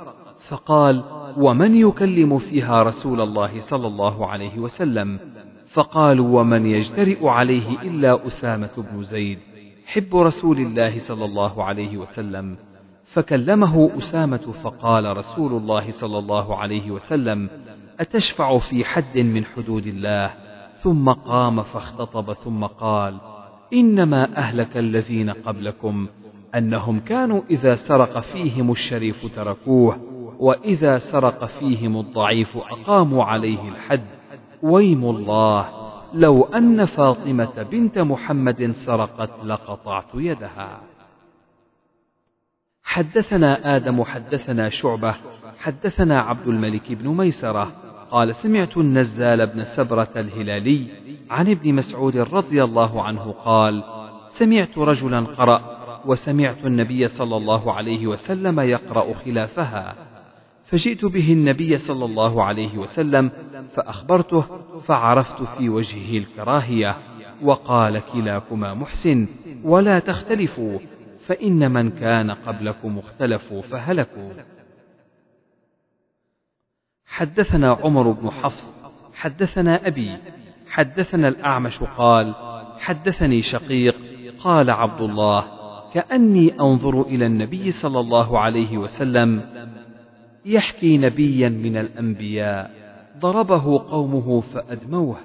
فقال 0.48 1.04
ومن 1.36 1.74
يكلم 1.74 2.38
فيها 2.38 2.82
رسول 2.82 3.20
الله 3.20 3.60
صلى 3.60 3.86
الله 3.86 4.26
عليه 4.26 4.58
وسلم؟ 4.58 5.18
فقالوا 5.66 6.40
ومن 6.40 6.66
يجترئ 6.66 7.28
عليه 7.28 7.82
إلا 7.82 8.26
أسامة 8.26 8.84
بن 8.92 9.02
زيد 9.02 9.38
حب 9.86 10.16
رسول 10.16 10.58
الله 10.58 10.98
صلى 10.98 11.24
الله 11.24 11.64
عليه 11.64 11.96
وسلم. 11.96 12.56
فكلمه 13.16 13.90
أسامة 13.98 14.52
فقال 14.62 15.16
رسول 15.16 15.52
الله 15.52 15.90
صلى 15.90 16.18
الله 16.18 16.56
عليه 16.56 16.90
وسلم 16.90 17.50
أتشفع 18.00 18.58
في 18.58 18.84
حد 18.84 19.18
من 19.18 19.44
حدود 19.44 19.86
الله؟ 19.86 20.30
ثم 20.82 21.12
قام 21.12 21.62
فاختطب 21.62 22.32
ثم 22.32 22.64
قال 22.64 23.16
إنما 23.72 24.36
أهلك 24.36 24.76
الذين 24.76 25.30
قبلكم 25.30 26.08
أنهم 26.54 27.00
كانوا 27.00 27.42
إذا 27.50 27.74
سرق 27.74 28.20
فيهم 28.20 28.70
الشريف 28.70 29.36
تركوه 29.36 30.00
وإذا 30.38 30.98
سرق 30.98 31.44
فيهم 31.44 31.96
الضعيف 32.00 32.56
أقاموا 32.56 33.24
عليه 33.24 33.68
الحد. 33.68 34.04
ويم 34.62 35.04
الله 35.04 35.68
لو 36.14 36.44
أن 36.44 36.84
فاطمة 36.84 37.62
بنت 37.62 37.98
محمد 37.98 38.72
سرقت 38.74 39.30
لقطعت 39.44 40.14
يدها. 40.14 40.80
حدثنا 42.86 43.76
آدم 43.76 44.04
حدثنا 44.04 44.68
شعبة 44.68 45.14
حدثنا 45.58 46.20
عبد 46.20 46.48
الملك 46.48 46.92
بن 46.92 47.08
ميسرة. 47.08 47.72
قال 48.10 48.34
سمعت 48.34 48.76
النزال 48.76 49.46
بن 49.46 49.64
سبرة 49.64 50.08
الهلالي 50.16 50.86
عن 51.30 51.50
ابن 51.50 51.74
مسعود 51.74 52.16
رضي 52.16 52.64
الله 52.64 53.02
عنه 53.02 53.34
قال 53.44 53.84
سمعت 54.28 54.78
رجلا 54.78 55.20
قرأ 55.20 55.76
وسمعت 56.06 56.64
النبي 56.64 57.08
صلى 57.08 57.36
الله 57.36 57.72
عليه 57.72 58.06
وسلم 58.06 58.60
يقرأ 58.60 59.14
خلافها. 59.14 59.94
فجئت 60.64 61.04
به 61.04 61.32
النبي 61.32 61.78
صلى 61.78 62.04
الله 62.04 62.44
عليه 62.44 62.78
وسلم 62.78 63.30
فأخبرته 63.74 64.44
فعرفت 64.80 65.42
في 65.42 65.68
وجهه 65.68 66.18
الكراهية 66.18 66.96
وقال 67.42 68.02
كلاكما 68.12 68.74
محسن 68.74 69.28
ولا 69.64 69.98
تختلفوا. 69.98 70.78
فإن 71.26 71.72
من 71.72 71.90
كان 71.90 72.30
قبلكم 72.30 72.98
اختلفوا 72.98 73.62
فهلكوا. 73.62 74.30
حدثنا 77.06 77.72
عمر 77.72 78.10
بن 78.10 78.30
حفص 78.30 78.72
حدثنا 79.14 79.86
أبي 79.86 80.16
حدثنا 80.66 81.28
الأعمش 81.28 81.82
قال 81.82 82.34
حدثني 82.78 83.42
شقيق 83.42 83.96
قال 84.38 84.70
عبد 84.70 85.00
الله 85.00 85.44
كأني 85.94 86.60
أنظر 86.60 87.02
إلى 87.02 87.26
النبي 87.26 87.70
صلى 87.70 88.00
الله 88.00 88.38
عليه 88.38 88.78
وسلم 88.78 89.42
يحكي 90.44 90.98
نبيا 90.98 91.48
من 91.48 91.76
الأنبياء 91.76 92.70
ضربه 93.18 93.90
قومه 93.90 94.40
فأدموه 94.40 95.16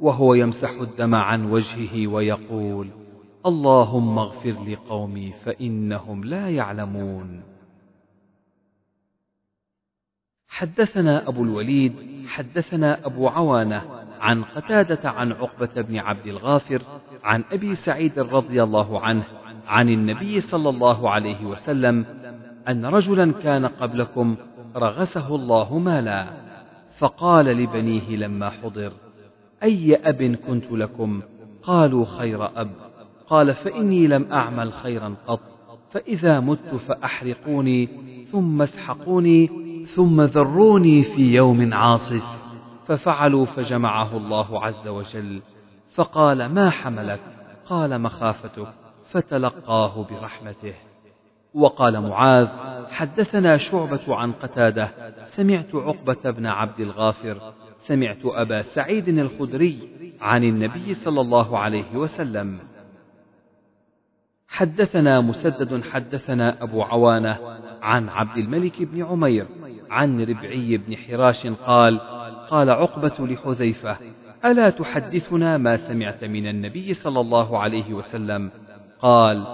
وهو 0.00 0.34
يمسح 0.34 0.70
الدم 0.70 1.14
عن 1.14 1.50
وجهه 1.50 2.06
ويقول 2.06 3.05
اللهم 3.46 4.18
اغفر 4.18 4.64
لقومي 4.68 5.32
فإنهم 5.32 6.24
لا 6.24 6.50
يعلمون. 6.50 7.42
حدثنا 10.48 11.28
أبو 11.28 11.42
الوليد 11.42 11.92
حدثنا 12.26 13.06
أبو 13.06 13.28
عوانة 13.28 13.82
عن 14.20 14.44
قتادة 14.44 15.10
عن 15.10 15.32
عقبة 15.32 15.82
بن 15.82 15.98
عبد 15.98 16.26
الغافر 16.26 16.82
عن 17.24 17.44
أبي 17.52 17.74
سعيد 17.74 18.18
رضي 18.18 18.62
الله 18.62 19.00
عنه 19.00 19.24
عن 19.66 19.88
النبي 19.88 20.40
صلى 20.40 20.68
الله 20.68 21.10
عليه 21.10 21.44
وسلم 21.44 22.06
أن 22.68 22.86
رجلا 22.86 23.32
كان 23.32 23.66
قبلكم 23.66 24.36
رغسه 24.76 25.34
الله 25.34 25.78
مالا 25.78 26.26
فقال 26.98 27.46
لبنيه 27.46 28.16
لما 28.16 28.50
حضر 28.50 28.92
أي 29.62 29.94
أب 29.94 30.22
كنت 30.46 30.72
لكم؟ 30.72 31.22
قالوا 31.62 32.04
خير 32.04 32.60
أب. 32.60 32.85
قال 33.28 33.54
فإني 33.54 34.06
لم 34.06 34.32
أعمل 34.32 34.72
خيرا 34.72 35.14
قط 35.26 35.40
فإذا 35.90 36.40
مت 36.40 36.74
فأحرقوني 36.74 37.88
ثم 38.32 38.62
اسحقوني 38.62 39.50
ثم 39.86 40.20
ذروني 40.20 41.02
في 41.02 41.22
يوم 41.22 41.74
عاصف. 41.74 42.24
ففعلوا 42.86 43.44
فجمعه 43.44 44.16
الله 44.16 44.64
عز 44.64 44.88
وجل. 44.88 45.42
فقال 45.94 46.46
ما 46.46 46.70
حملك؟ 46.70 47.20
قال 47.66 48.00
مخافتك 48.00 48.68
فتلقاه 49.10 50.06
برحمته. 50.10 50.74
وقال 51.54 52.00
معاذ 52.00 52.48
حدثنا 52.90 53.56
شعبة 53.56 54.14
عن 54.16 54.32
قتادة. 54.32 54.90
سمعت 55.26 55.74
عقبة 55.74 56.30
بن 56.30 56.46
عبد 56.46 56.80
الغافر. 56.80 57.52
سمعت 57.78 58.20
أبا 58.24 58.62
سعيد 58.62 59.08
الخدري 59.08 59.78
عن 60.20 60.44
النبي 60.44 60.94
صلى 60.94 61.20
الله 61.20 61.58
عليه 61.58 61.96
وسلم. 61.96 62.58
حدثنا 64.56 65.20
مسدد 65.20 65.84
حدثنا 65.84 66.62
أبو 66.62 66.82
عوانة 66.82 67.38
عن 67.82 68.08
عبد 68.08 68.38
الملك 68.38 68.82
بن 68.82 69.04
عمير 69.04 69.46
عن 69.90 70.20
ربعي 70.20 70.76
بن 70.76 70.96
حراش 70.96 71.46
قال 71.46 72.00
قال 72.50 72.70
عقبة 72.70 73.26
لحذيفة 73.26 73.96
ألا 74.44 74.70
تحدثنا 74.70 75.58
ما 75.58 75.76
سمعت 75.76 76.24
من 76.24 76.46
النبي 76.46 76.94
صلى 76.94 77.20
الله 77.20 77.58
عليه 77.58 77.94
وسلم؟ 77.94 78.50
قال 79.00 79.46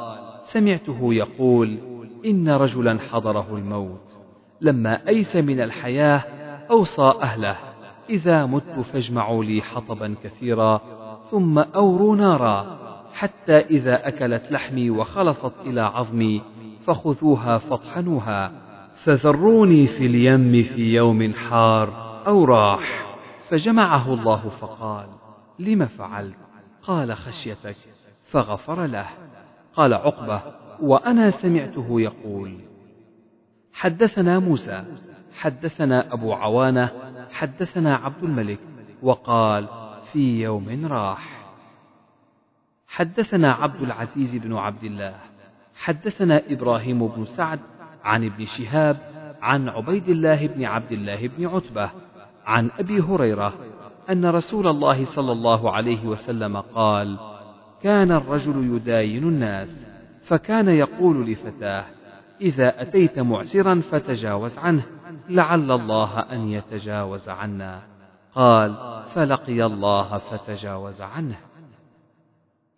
سمعته 0.43 1.15
يقول 1.15 1.79
إن 2.27 2.49
رجلا 2.49 2.99
حضره 2.99 3.57
الموت 3.57 4.19
لما 4.61 5.09
أيس 5.09 5.37
من 5.37 5.61
الحياة 5.61 6.25
أوصى 6.71 7.15
أهله 7.23 7.57
إذا 8.11 8.47
مت 8.47 8.81
فاجمعوا 8.93 9.45
لي 9.45 9.63
حطبا 9.63 10.15
كثيرا 10.25 10.81
ثم 11.31 11.59
أوروا 11.59 12.17
نارا. 12.17 12.82
حتى 13.13 13.59
إذا 13.59 14.09
أكلت 14.09 14.53
لحمي 14.53 14.91
وخلصت 14.91 15.53
إلى 15.67 15.81
عظمي 15.81 16.43
فخذوها 16.87 17.59
فاطحنوها. 17.59 18.53
فذروني 18.95 19.87
في 19.87 20.07
اليم 20.07 20.63
في 20.63 20.95
يوم 20.95 21.33
حار 21.33 22.23
أو 22.27 22.45
راح. 22.45 23.17
فجمعه 23.49 24.15
الله 24.15 24.49
فقال 24.49 25.07
لم 25.59 25.87
فعلت؟ 25.87 26.39
قال 26.83 27.17
خشيتك. 27.17 27.77
فغفر 28.25 28.87
له. 28.87 29.07
قال 29.75 29.95
عقبة 29.95 30.43
وأنا 30.83 31.31
سمعته 31.31 32.01
يقول. 32.01 32.59
حدثنا 33.73 34.39
موسى 34.39 34.85
حدثنا 35.35 36.13
أبو 36.13 36.33
عوانة 36.33 36.91
حدثنا 37.33 37.97
عبد 37.97 38.25
الملك 38.25 38.59
وقال 39.03 39.69
في 40.13 40.43
يوم 40.43 40.87
راح. 40.87 41.42
حدثنا 42.93 43.53
عبد 43.53 43.83
العزيز 43.83 44.37
بن 44.37 44.57
عبد 44.57 44.85
الله 44.85 45.15
حدثنا 45.75 46.43
إبراهيم 46.49 47.09
بن 47.09 47.25
سعد 47.25 47.61
عن 48.05 48.25
ابن 48.25 48.45
شهاب 48.45 48.97
عن 49.43 49.69
عبيد 49.69 50.09
الله 50.09 50.47
بن 50.47 50.65
عبد 50.65 50.93
الله 50.93 51.29
بن 51.29 51.47
عتبة 51.47 51.91
عن 52.47 52.71
أبي 52.79 53.01
هريرة 53.01 53.55
أن 54.11 54.27
رسول 54.27 54.67
الله 54.67 55.05
صلى 55.05 55.33
الله 55.33 55.71
عليه 55.71 56.07
وسلم 56.07 56.57
قال 56.57 57.19
كان 57.83 58.13
الرجل 58.13 58.75
يداين 58.77 59.23
الناس 59.23 59.85
فكان 60.23 60.69
يقول 60.69 61.27
لفتاه 61.27 61.85
إذا 62.41 62.83
أتيت 62.83 63.19
معسرا 63.19 63.81
فتجاوز 63.91 64.59
عنه 64.59 64.83
لعل 65.29 65.71
الله 65.71 66.19
أن 66.21 66.49
يتجاوز 66.49 67.29
عنا 67.29 67.83
قال 68.35 69.03
فلقي 69.15 69.67
الله 69.67 70.19
فتجاوز 70.19 71.01
عنه 71.01 71.37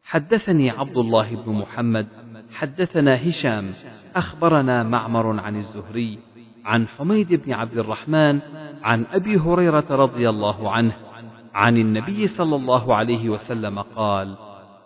حدثني 0.04 0.70
عبد 0.70 0.96
الله 0.96 1.36
بن 1.36 1.52
محمد 1.52 2.06
حدثنا 2.52 3.28
هشام 3.28 3.72
أخبرنا 4.16 4.82
معمر 4.82 5.40
عن 5.40 5.56
الزهري 5.56 6.18
عن 6.64 6.88
حميد 6.88 7.34
بن 7.34 7.52
عبد 7.52 7.78
الرحمن 7.78 8.40
عن 8.82 9.06
أبي 9.12 9.36
هريرة 9.38 9.84
رضي 9.90 10.28
الله 10.28 10.70
عنه 10.70 10.92
عن 11.54 11.76
النبي 11.76 12.26
صلى 12.26 12.56
الله 12.56 12.94
عليه 12.94 13.28
وسلم 13.28 13.78
قال 13.78 14.36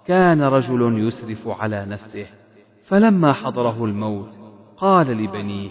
كان 0.06 0.42
رجل 0.42 1.06
يسرف 1.06 1.48
على 1.48 1.86
نفسه 1.88 2.26
فلما 2.84 3.32
حضره 3.32 3.84
الموت 3.84 4.38
قال 4.76 5.06
لبنيه 5.06 5.70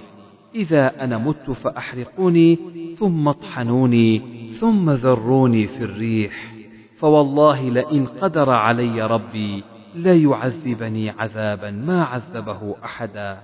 إذا 0.55 1.03
أنا 1.03 1.17
مت 1.17 1.51
فأحرقوني 1.51 2.59
ثم 2.99 3.27
اطحنوني 3.27 4.21
ثم 4.51 4.89
ذروني 4.89 5.67
في 5.67 5.83
الريح. 5.83 6.56
فوالله 6.99 7.69
لئن 7.69 8.05
قدر 8.05 8.49
علي 8.49 9.07
ربي 9.07 9.63
ليعذبني 9.95 11.09
عذابا 11.09 11.71
ما 11.71 12.03
عذبه 12.03 12.75
أحدا. 12.83 13.39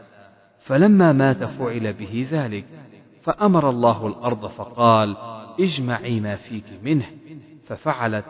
فلما 0.60 1.12
مات 1.12 1.44
فعل 1.44 1.94
به 1.94 2.28
ذلك 2.32 2.66
فأمر 3.24 3.70
الله 3.70 4.08
الأرض 4.08 4.46
فقال 4.48 5.18
اجمعي 5.60 6.20
ما 6.20 6.36
فيك 6.36 6.66
منه. 6.84 7.06
ففعلت 7.68 8.26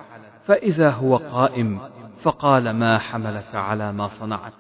فإذا 0.45 0.89
هو 0.89 1.17
قائم 1.17 1.79
فقال 2.21 2.69
ما 2.69 2.97
حملك 2.97 3.55
على 3.55 3.91
ما 3.91 4.07
صنعت؟ 4.07 4.53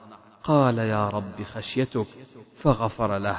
قال 0.43 0.77
يا 0.77 1.09
رب 1.09 1.43
خشيتك. 1.53 2.07
فغفر 2.55 3.17
له 3.17 3.37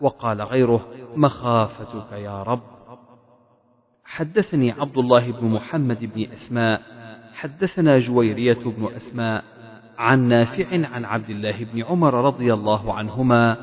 وقال 0.00 0.42
غيره 0.42 0.88
مخافتك 1.16 2.12
يا 2.12 2.42
رب. 2.42 2.77
حدثني 4.08 4.72
عبد 4.72 4.98
الله 4.98 5.32
بن 5.32 5.46
محمد 5.46 6.04
بن 6.14 6.26
أسماء 6.32 6.80
حدثنا 7.34 7.98
جويرية 7.98 8.58
بن 8.64 8.88
أسماء 8.96 9.44
عن 9.98 10.28
نافع 10.28 10.86
عن 10.86 11.04
عبد 11.04 11.30
الله 11.30 11.64
بن 11.72 11.82
عمر 11.82 12.14
رضي 12.14 12.54
الله 12.54 12.94
عنهما 12.94 13.56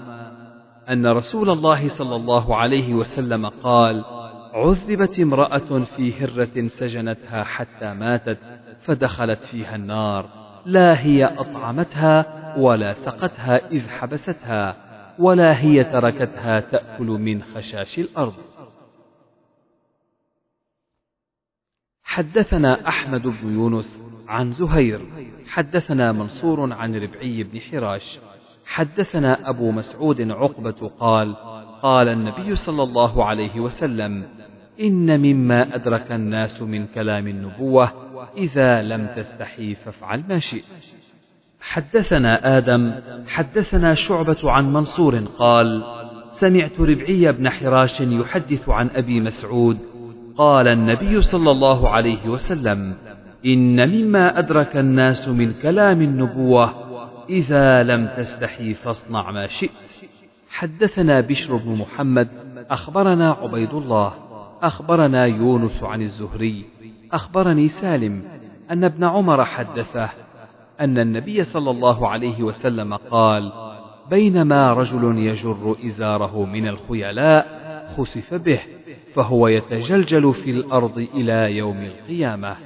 أن 0.90 1.07
رسول 1.07 1.49
الله 1.49 1.88
صلى 1.88 2.15
الله 2.15 2.56
عليه 2.56 2.93
وسلم 2.93 3.45
قال 3.45 4.06
عذبت 4.53 5.19
امرأة 5.19 5.83
في 5.83 6.14
هرة 6.14 6.67
سجنتها 6.67 7.43
حتى 7.43 7.93
ماتت 7.93 8.38
فدخلت 8.80 9.43
فيها 9.43 9.75
النار 9.75 10.30
لا 10.65 10.99
هي 11.01 11.25
أطعمتها 11.25 12.25
ولا 12.57 12.93
سقتها 12.93 13.72
إذ 13.72 13.90
حبستها 13.90 14.75
ولا 15.19 15.61
هي 15.61 15.83
تركتها 15.83 16.59
تأكل 16.59 17.06
من 17.06 17.41
خشاش 17.41 17.99
الأرض. 17.99 18.33
حدثنا 22.16 22.88
أحمد 22.88 23.22
بن 23.22 23.53
يونس 23.53 24.02
عن 24.27 24.52
زهير 24.52 25.00
حدثنا 25.48 26.11
منصور 26.11 26.74
عن 26.74 26.95
ربعي 26.95 27.44
بن 27.44 27.60
حراش 27.60 28.19
حدثنا 28.66 29.50
أبو 29.50 29.72
مسعود 29.72 30.32
عقبة 30.32 30.92
قال 31.00 31.35
قال 31.82 32.08
النبي 32.08 32.56
صلى 32.56 32.84
الله 32.84 33.26
عليه 33.26 33.60
وسلم 33.60 34.24
إن 34.82 35.19
مما 35.19 35.76
أدرك 35.76 36.11
الناس 36.11 36.61
من 36.61 36.88
كلام 36.88 37.27
النبوة 37.27 37.92
إذا 38.38 38.82
لم 38.82 39.08
تستحي 39.16 39.76
فافعل 39.76 40.24
ما 40.30 40.40
شئت. 40.40 40.64
حدثنا 41.61 42.58
آدم 42.58 42.94
حدثنا 43.27 43.94
شعبة 43.94 44.52
عن 44.52 44.74
منصور 44.74 45.19
قال 45.19 45.84
سمعت 46.32 46.80
ربعي 46.80 47.32
بن 47.32 47.50
حراش 47.50 48.02
يحدث 48.02 48.69
عن 48.69 48.90
أبي 48.90 49.22
مسعود 49.22 49.94
قال 50.38 50.67
النبي 50.67 51.22
صلى 51.22 51.51
الله 51.51 51.89
عليه 51.89 52.30
وسلم 52.30 52.95
إن 53.45 53.89
مما 53.89 54.39
أدرك 54.39 54.77
الناس 54.77 55.27
من 55.27 55.53
كلام 55.53 56.01
النبوة 56.01 56.73
إذا 57.30 57.83
لم 57.83 58.07
تستحي 58.17 58.73
فاصنع 58.73 59.31
ما 59.31 59.47
شئت. 59.47 59.72
حدثنا 60.49 61.22
بشر 61.22 61.55
بن 61.55 61.75
محمد 61.75 62.27
أخبرنا 62.69 63.31
عبيد 63.31 63.73
الله 63.73 64.14
أخبرنا 64.61 65.25
يونس 65.25 65.83
عن 65.83 66.01
الزهري 66.01 66.65
أخبرني 67.11 67.67
سالم 67.67 68.23
أن 68.72 68.83
ابن 68.83 69.03
عمر 69.03 69.45
حدثه 69.45 70.09
أن 70.80 70.97
النبي 70.97 71.43
صلى 71.43 71.72
الله 71.72 72.07
عليه 72.07 72.43
وسلم 72.43 72.93
قال 72.93 73.51
بينما 74.09 74.73
رجل 74.73 75.17
يجر 75.17 75.75
إزاره 75.85 76.45
من 76.45 76.67
الخيلاء 76.67 77.47
خسف 77.97 78.33
به 78.33 78.59
فهو 79.16 79.48
يتجلجل 79.48 80.34
في 80.34 80.52
الأرض 80.52 80.98
إلى 80.98 81.58
يوم 81.58 81.77
القيامة. 81.77 82.58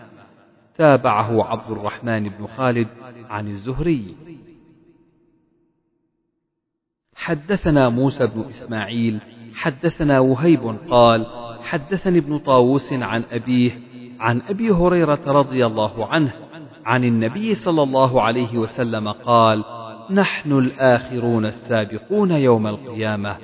تابعه 0.75 1.43
عبد 1.43 1.71
الرحمن 1.71 2.29
بن 2.29 2.47
خالد 2.47 2.87
عن 3.29 3.47
الزهري. 3.47 4.15
حدثنا 7.15 7.89
موسى 7.89 8.27
بن 8.27 8.41
إسماعيل 8.41 9.19
حدثنا 9.53 10.19
وهيب 10.19 10.77
قال 10.89 11.25
حدثني 11.61 12.17
ابن 12.17 12.37
طاووس 12.37 12.93
عن 12.93 13.23
أبيه 13.31 13.79
عن 14.19 14.41
أبي 14.49 14.71
هريرة 14.71 15.21
رضي 15.27 15.65
الله 15.65 16.05
عنه 16.05 16.33
عن 16.85 17.03
النبي 17.03 17.53
صلى 17.53 17.83
الله 17.83 18.21
عليه 18.21 18.57
وسلم 18.57 19.07
قال 19.07 19.63
نحن 20.09 20.51
الآخرون 20.51 21.45
السابقون 21.45 22.31
يوم 22.31 22.67
القيامة. 22.67 23.37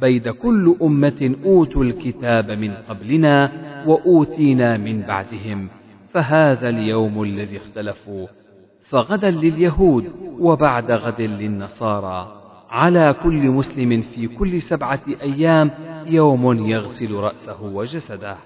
بيد 0.00 0.28
كل 0.28 0.76
أمة 0.82 1.34
أوتوا 1.44 1.84
الكتاب 1.84 2.50
من 2.50 2.74
قبلنا 2.88 3.52
وأوتينا 3.86 4.76
من 4.76 5.02
بعدهم 5.02 5.68
فهذا 6.10 6.68
اليوم 6.68 7.22
الذي 7.22 7.56
اختلفوا 7.56 8.26
فغدا 8.88 9.30
لليهود 9.30 10.12
وبعد 10.40 10.90
غد 10.90 11.20
للنصارى. 11.20 12.34
على 12.70 13.14
كل 13.22 13.48
مسلم 13.50 14.00
في 14.00 14.28
كل 14.28 14.62
سبعة 14.62 15.00
أيام 15.22 15.70
يوم 16.06 16.66
يغسل 16.66 17.12
رأسه 17.12 17.62
وجسده. 17.62 18.36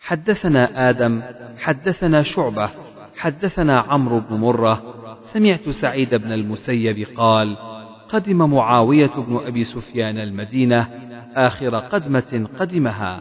حدثنا 0.00 0.90
آدم 0.90 1.22
حدثنا 1.58 2.22
شعبة 2.22 2.70
حدثنا 3.16 3.80
عمرو 3.80 4.20
بن 4.20 4.36
مرة 4.36 4.82
سمعت 5.22 5.68
سعيد 5.68 6.14
بن 6.14 6.32
المسيب 6.32 7.06
قال 7.16 7.56
قدم 8.08 8.50
معاوية 8.54 9.10
بن 9.16 9.36
أبي 9.46 9.64
سفيان 9.64 10.18
المدينة 10.18 10.88
آخر 11.36 11.78
قدمة 11.78 12.48
قدمها 12.60 13.20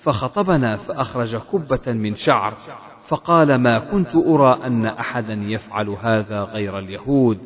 فخطبنا 0.00 0.76
فأخرج 0.76 1.36
كبة 1.36 1.92
من 1.92 2.14
شعر 2.14 2.54
فقال 3.08 3.54
ما 3.54 3.78
كنت 3.78 4.14
أرى 4.16 4.60
أن 4.64 4.86
أحدا 4.86 5.34
يفعل 5.34 5.88
هذا 5.88 6.42
غير 6.42 6.78
اليهود 6.78 7.38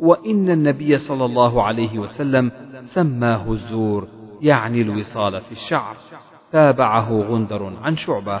وإن 0.00 0.50
النبي 0.50 0.98
صلى 0.98 1.24
الله 1.24 1.62
عليه 1.62 1.98
وسلم 1.98 2.52
سماه 2.84 3.52
الزور 3.52 4.08
يعني 4.40 4.82
الوصال 4.82 5.40
في 5.40 5.52
الشعر. 5.52 5.96
تابعه 6.52 7.12
غندر 7.12 7.72
عن 7.82 7.96
شعبة. 7.96 8.40